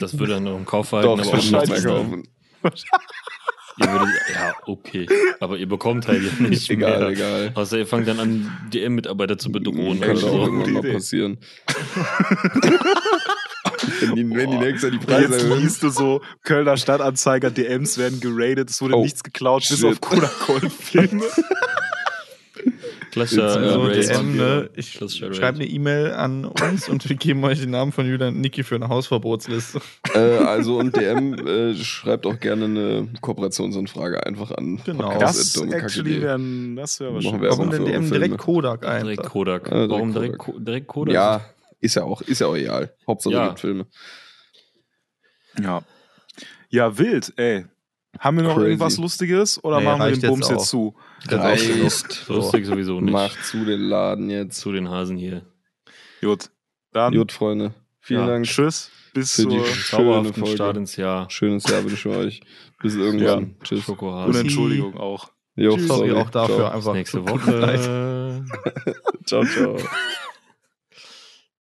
Das 0.00 0.18
würde 0.18 0.34
dann 0.34 0.44
noch 0.44 0.56
im 0.56 0.64
Kaufverhalten 0.64 1.16
Doch, 1.18 1.26
aber 1.28 1.38
auch 1.38 1.66
sein. 1.66 1.84
kaufen. 1.84 2.28
Ihr 3.80 3.90
würdet, 3.90 4.08
ja, 4.34 4.52
okay. 4.66 5.06
Aber 5.40 5.56
ihr 5.56 5.66
bekommt 5.66 6.06
halt 6.06 6.22
ja 6.22 6.46
nicht 6.46 6.68
Egal, 6.68 6.98
mehr. 6.98 7.08
egal. 7.08 7.52
Außer 7.54 7.78
ihr 7.78 7.86
fangt 7.86 8.06
dann 8.06 8.20
an, 8.20 8.52
DM-Mitarbeiter 8.70 9.38
zu 9.38 9.50
bedrohen. 9.50 9.98
Kann 9.98 10.10
oder 10.10 10.20
doch 10.20 10.28
so. 10.28 10.38
irgendwann 10.42 10.72
mal 10.74 10.82
passieren. 10.92 11.38
wenn, 14.00 14.14
die, 14.14 14.28
wenn 14.30 14.50
die 14.50 14.58
nächste 14.58 14.90
die 14.90 14.98
Preise 14.98 15.32
Jetzt 15.32 15.44
erhöhen. 15.44 15.60
liest 15.62 15.82
du 15.82 15.88
so, 15.88 16.20
Kölner 16.44 16.76
Stadtanzeiger, 16.76 17.50
DMs 17.50 17.96
werden 17.96 18.20
geradet, 18.20 18.68
es 18.68 18.82
wurde 18.82 18.96
Oh, 18.96 19.02
nichts 19.02 19.22
geklaut, 19.24 19.64
bis 19.66 19.78
shit. 19.78 19.86
auf 19.92 20.00
Kodak 20.02 20.46
Gold 20.46 20.70
Filme. 20.70 21.24
Klassischer 23.12 23.44
Also 23.44 23.86
äh, 23.88 23.94
Race. 23.96 24.08
DM, 24.08 24.36
ne? 24.36 24.70
Ich 24.74 24.94
Klassischer 24.94 25.32
schreibe 25.34 25.58
eine 25.58 25.66
E-Mail 25.68 26.12
an 26.12 26.46
uns 26.46 26.88
und 26.88 27.06
wir 27.08 27.14
geben 27.16 27.44
euch 27.44 27.60
den 27.60 27.70
Namen 27.70 27.92
von 27.92 28.06
Julian 28.08 28.34
und 28.34 28.40
Niki 28.40 28.64
für 28.64 28.74
eine 28.76 28.88
Hausverbotsliste. 28.88 29.80
Äh, 30.14 30.18
also 30.18 30.78
und 30.78 30.96
DM 30.96 31.34
äh, 31.46 31.74
schreibt 31.74 32.24
auch 32.26 32.40
gerne 32.40 32.64
eine 32.64 33.08
Kooperationsanfrage 33.20 34.24
einfach 34.26 34.50
an. 34.52 34.80
Genau. 34.84 35.10
podcast@dummekacke.de. 35.10 35.70
Das 35.70 35.82
actually 35.84 36.22
wären, 36.22 36.76
das 36.76 36.98
wäre 37.00 37.14
wahrscheinlich. 37.14 37.50
Warum 37.50 37.70
denn 37.70 37.84
DM 37.84 38.10
direkt. 38.10 38.38
Kodak 38.38 38.86
ein? 38.86 39.02
Direkt 39.02 39.22
Kodak. 39.24 39.66
Ja, 39.68 39.74
direkt 39.74 39.90
Warum 39.90 40.12
direkt, 40.12 40.38
Kodak. 40.38 40.54
Ko- 40.56 40.60
direkt 40.64 40.86
Kodak? 40.88 41.14
Ja, 41.14 41.44
ist 41.80 41.94
ja 41.96 42.04
auch, 42.04 42.22
ist 42.22 42.40
ja 42.40 42.46
auch 42.46 42.56
egal. 42.56 42.94
Hauptsache 43.06 43.34
Ja. 43.34 43.42
es 43.42 43.48
gibt 43.50 43.60
Filme. 43.60 43.86
Ja. 45.62 45.82
Ja, 46.70 46.96
wild, 46.98 47.32
ey. 47.36 47.66
Haben 48.18 48.36
wir 48.36 48.44
noch 48.44 48.54
Crazy. 48.54 48.66
irgendwas 48.66 48.98
Lustiges 48.98 49.64
oder 49.64 49.78
Nee, 49.78 49.84
machen 49.84 50.00
wir 50.00 50.12
den 50.12 50.28
Bums 50.30 50.48
jetzt 50.48 50.58
jetzt 50.58 50.68
zu? 50.68 50.94
Reicht. 51.28 52.28
Lustig 52.28 52.66
sowieso 52.66 53.00
nicht. 53.00 53.12
Mach 53.12 53.34
zu 53.42 53.64
den 53.64 53.80
Laden 53.80 54.30
jetzt. 54.30 54.60
Zu 54.60 54.72
den 54.72 54.90
Hasen 54.90 55.16
hier. 55.16 55.42
Gut. 56.20 56.50
Dann 56.92 57.14
Gut, 57.14 57.32
Freunde. 57.32 57.74
Vielen 58.00 58.20
ja, 58.20 58.26
Dank. 58.26 58.44
Tschüss. 58.44 58.90
Bis 59.14 59.34
Für 59.36 59.46
die 59.46 59.56
zur 59.58 59.66
Schöne 59.66 60.32
Folge. 60.32 60.54
Start 60.54 60.76
ins 60.76 60.96
Jahr. 60.96 61.30
Schönes 61.30 61.64
Jahr 61.68 61.84
wünsche 61.84 62.08
ich 62.08 62.16
euch. 62.16 62.40
Bis 62.82 62.96
irgendwann. 62.96 63.56
Tschüss. 63.62 63.88
und. 63.88 64.34
Entschuldigung 64.34 64.96
auch. 64.96 65.30
Jo, 65.54 65.76
Sorry 65.78 66.12
auch 66.12 66.30
dafür 66.30 66.56
Ciao. 66.56 66.70
einfach. 66.70 66.92
Nächste. 66.94 67.22
Woche. 67.28 68.44
Ciao, 69.26 69.44
ciao. 69.44 69.76